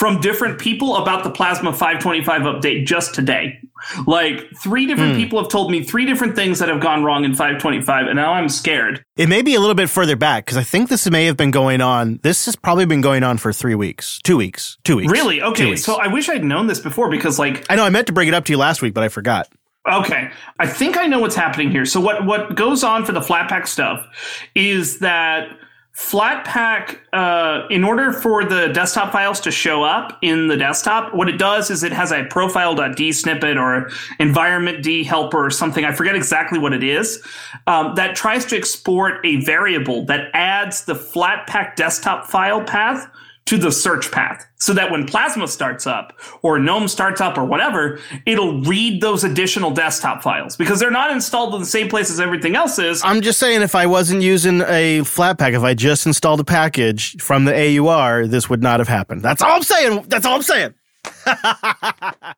from 0.00 0.18
different 0.18 0.58
people 0.58 0.96
about 0.96 1.24
the 1.24 1.30
Plasma 1.30 1.74
525 1.74 2.40
update 2.40 2.86
just 2.86 3.14
today. 3.14 3.60
Like 4.06 4.48
three 4.56 4.86
different 4.86 5.12
hmm. 5.12 5.18
people 5.18 5.38
have 5.38 5.50
told 5.50 5.70
me 5.70 5.84
three 5.84 6.06
different 6.06 6.34
things 6.34 6.58
that 6.58 6.70
have 6.70 6.80
gone 6.80 7.04
wrong 7.04 7.22
in 7.22 7.32
525, 7.32 8.06
and 8.06 8.16
now 8.16 8.32
I'm 8.32 8.48
scared. 8.48 9.04
It 9.18 9.28
may 9.28 9.42
be 9.42 9.54
a 9.54 9.60
little 9.60 9.74
bit 9.74 9.90
further 9.90 10.16
back 10.16 10.46
because 10.46 10.56
I 10.56 10.62
think 10.62 10.88
this 10.88 11.08
may 11.10 11.26
have 11.26 11.36
been 11.36 11.50
going 11.50 11.82
on. 11.82 12.18
This 12.22 12.46
has 12.46 12.56
probably 12.56 12.86
been 12.86 13.02
going 13.02 13.22
on 13.22 13.36
for 13.36 13.52
three 13.52 13.74
weeks, 13.74 14.18
two 14.22 14.38
weeks, 14.38 14.78
two 14.84 14.96
weeks. 14.96 15.12
Really? 15.12 15.42
Okay, 15.42 15.68
weeks. 15.68 15.84
so 15.84 15.96
I 15.96 16.06
wish 16.06 16.30
I'd 16.30 16.44
known 16.44 16.66
this 16.66 16.80
before 16.80 17.10
because, 17.10 17.38
like, 17.38 17.66
I 17.68 17.76
know 17.76 17.84
I 17.84 17.90
meant 17.90 18.06
to 18.06 18.14
bring 18.14 18.26
it 18.26 18.32
up 18.32 18.46
to 18.46 18.54
you 18.54 18.56
last 18.56 18.80
week, 18.80 18.94
but 18.94 19.04
I 19.04 19.10
forgot. 19.10 19.48
Okay, 19.86 20.30
I 20.58 20.66
think 20.66 20.96
I 20.96 21.08
know 21.08 21.18
what's 21.18 21.36
happening 21.36 21.70
here. 21.70 21.84
So 21.84 22.00
what 22.00 22.24
what 22.24 22.54
goes 22.54 22.82
on 22.82 23.04
for 23.04 23.12
the 23.12 23.20
Flatpak 23.20 23.66
stuff 23.66 24.06
is 24.54 25.00
that 25.00 25.58
Flatpak, 26.00 26.98
uh, 27.12 27.68
in 27.68 27.84
order 27.84 28.12
for 28.12 28.42
the 28.42 28.68
desktop 28.68 29.12
files 29.12 29.38
to 29.40 29.50
show 29.50 29.84
up 29.84 30.18
in 30.22 30.48
the 30.48 30.56
desktop, 30.56 31.14
what 31.14 31.28
it 31.28 31.38
does 31.38 31.70
is 31.70 31.84
it 31.84 31.92
has 31.92 32.10
a 32.10 32.24
profile.d 32.24 33.12
snippet 33.12 33.56
or 33.56 33.90
environment 34.18 34.82
d 34.82 35.04
helper 35.04 35.44
or 35.44 35.50
something. 35.50 35.84
I 35.84 35.92
forget 35.92 36.16
exactly 36.16 36.58
what 36.58 36.72
it 36.72 36.82
is. 36.82 37.22
Um, 37.68 37.94
that 37.94 38.16
tries 38.16 38.44
to 38.46 38.56
export 38.56 39.24
a 39.24 39.44
variable 39.44 40.04
that 40.06 40.30
adds 40.32 40.84
the 40.84 40.94
Flatpak 40.94 41.76
desktop 41.76 42.26
file 42.26 42.64
path 42.64 43.08
to 43.46 43.58
the 43.58 43.72
search 43.72 44.12
path 44.12 44.46
so 44.56 44.72
that 44.72 44.90
when 44.90 45.06
Plasma 45.06 45.48
starts 45.48 45.86
up 45.86 46.12
or 46.42 46.58
GNOME 46.58 46.86
starts 46.86 47.20
up 47.20 47.36
or 47.36 47.44
whatever, 47.44 47.98
it'll 48.24 48.60
read 48.62 49.00
those 49.00 49.24
additional 49.24 49.70
desktop 49.72 50.22
files 50.22 50.56
because 50.56 50.78
they're 50.78 50.90
not 50.90 51.10
installed 51.10 51.54
in 51.54 51.60
the 51.60 51.66
same 51.66 51.88
place 51.88 52.10
as 52.10 52.20
everything 52.20 52.54
else 52.54 52.78
is. 52.78 53.02
I'm 53.04 53.20
just 53.22 53.40
saying, 53.40 53.62
if 53.62 53.74
I 53.74 53.86
wasn't 53.86 54.22
using 54.22 54.60
a 54.60 55.00
Flatpak, 55.00 55.54
if 55.54 55.62
I 55.62 55.74
just 55.74 56.06
installed 56.06 56.40
a 56.40 56.44
package 56.44 57.20
from 57.20 57.44
the 57.44 57.78
AUR, 57.78 58.26
this 58.26 58.48
would 58.48 58.62
not 58.62 58.78
have 58.78 58.88
happened. 58.88 59.22
That's 59.22 59.42
all 59.42 59.56
I'm 59.56 59.62
saying. 59.62 60.04
That's 60.08 60.26
all 60.26 60.36
I'm 60.36 60.42
saying. 60.42 60.74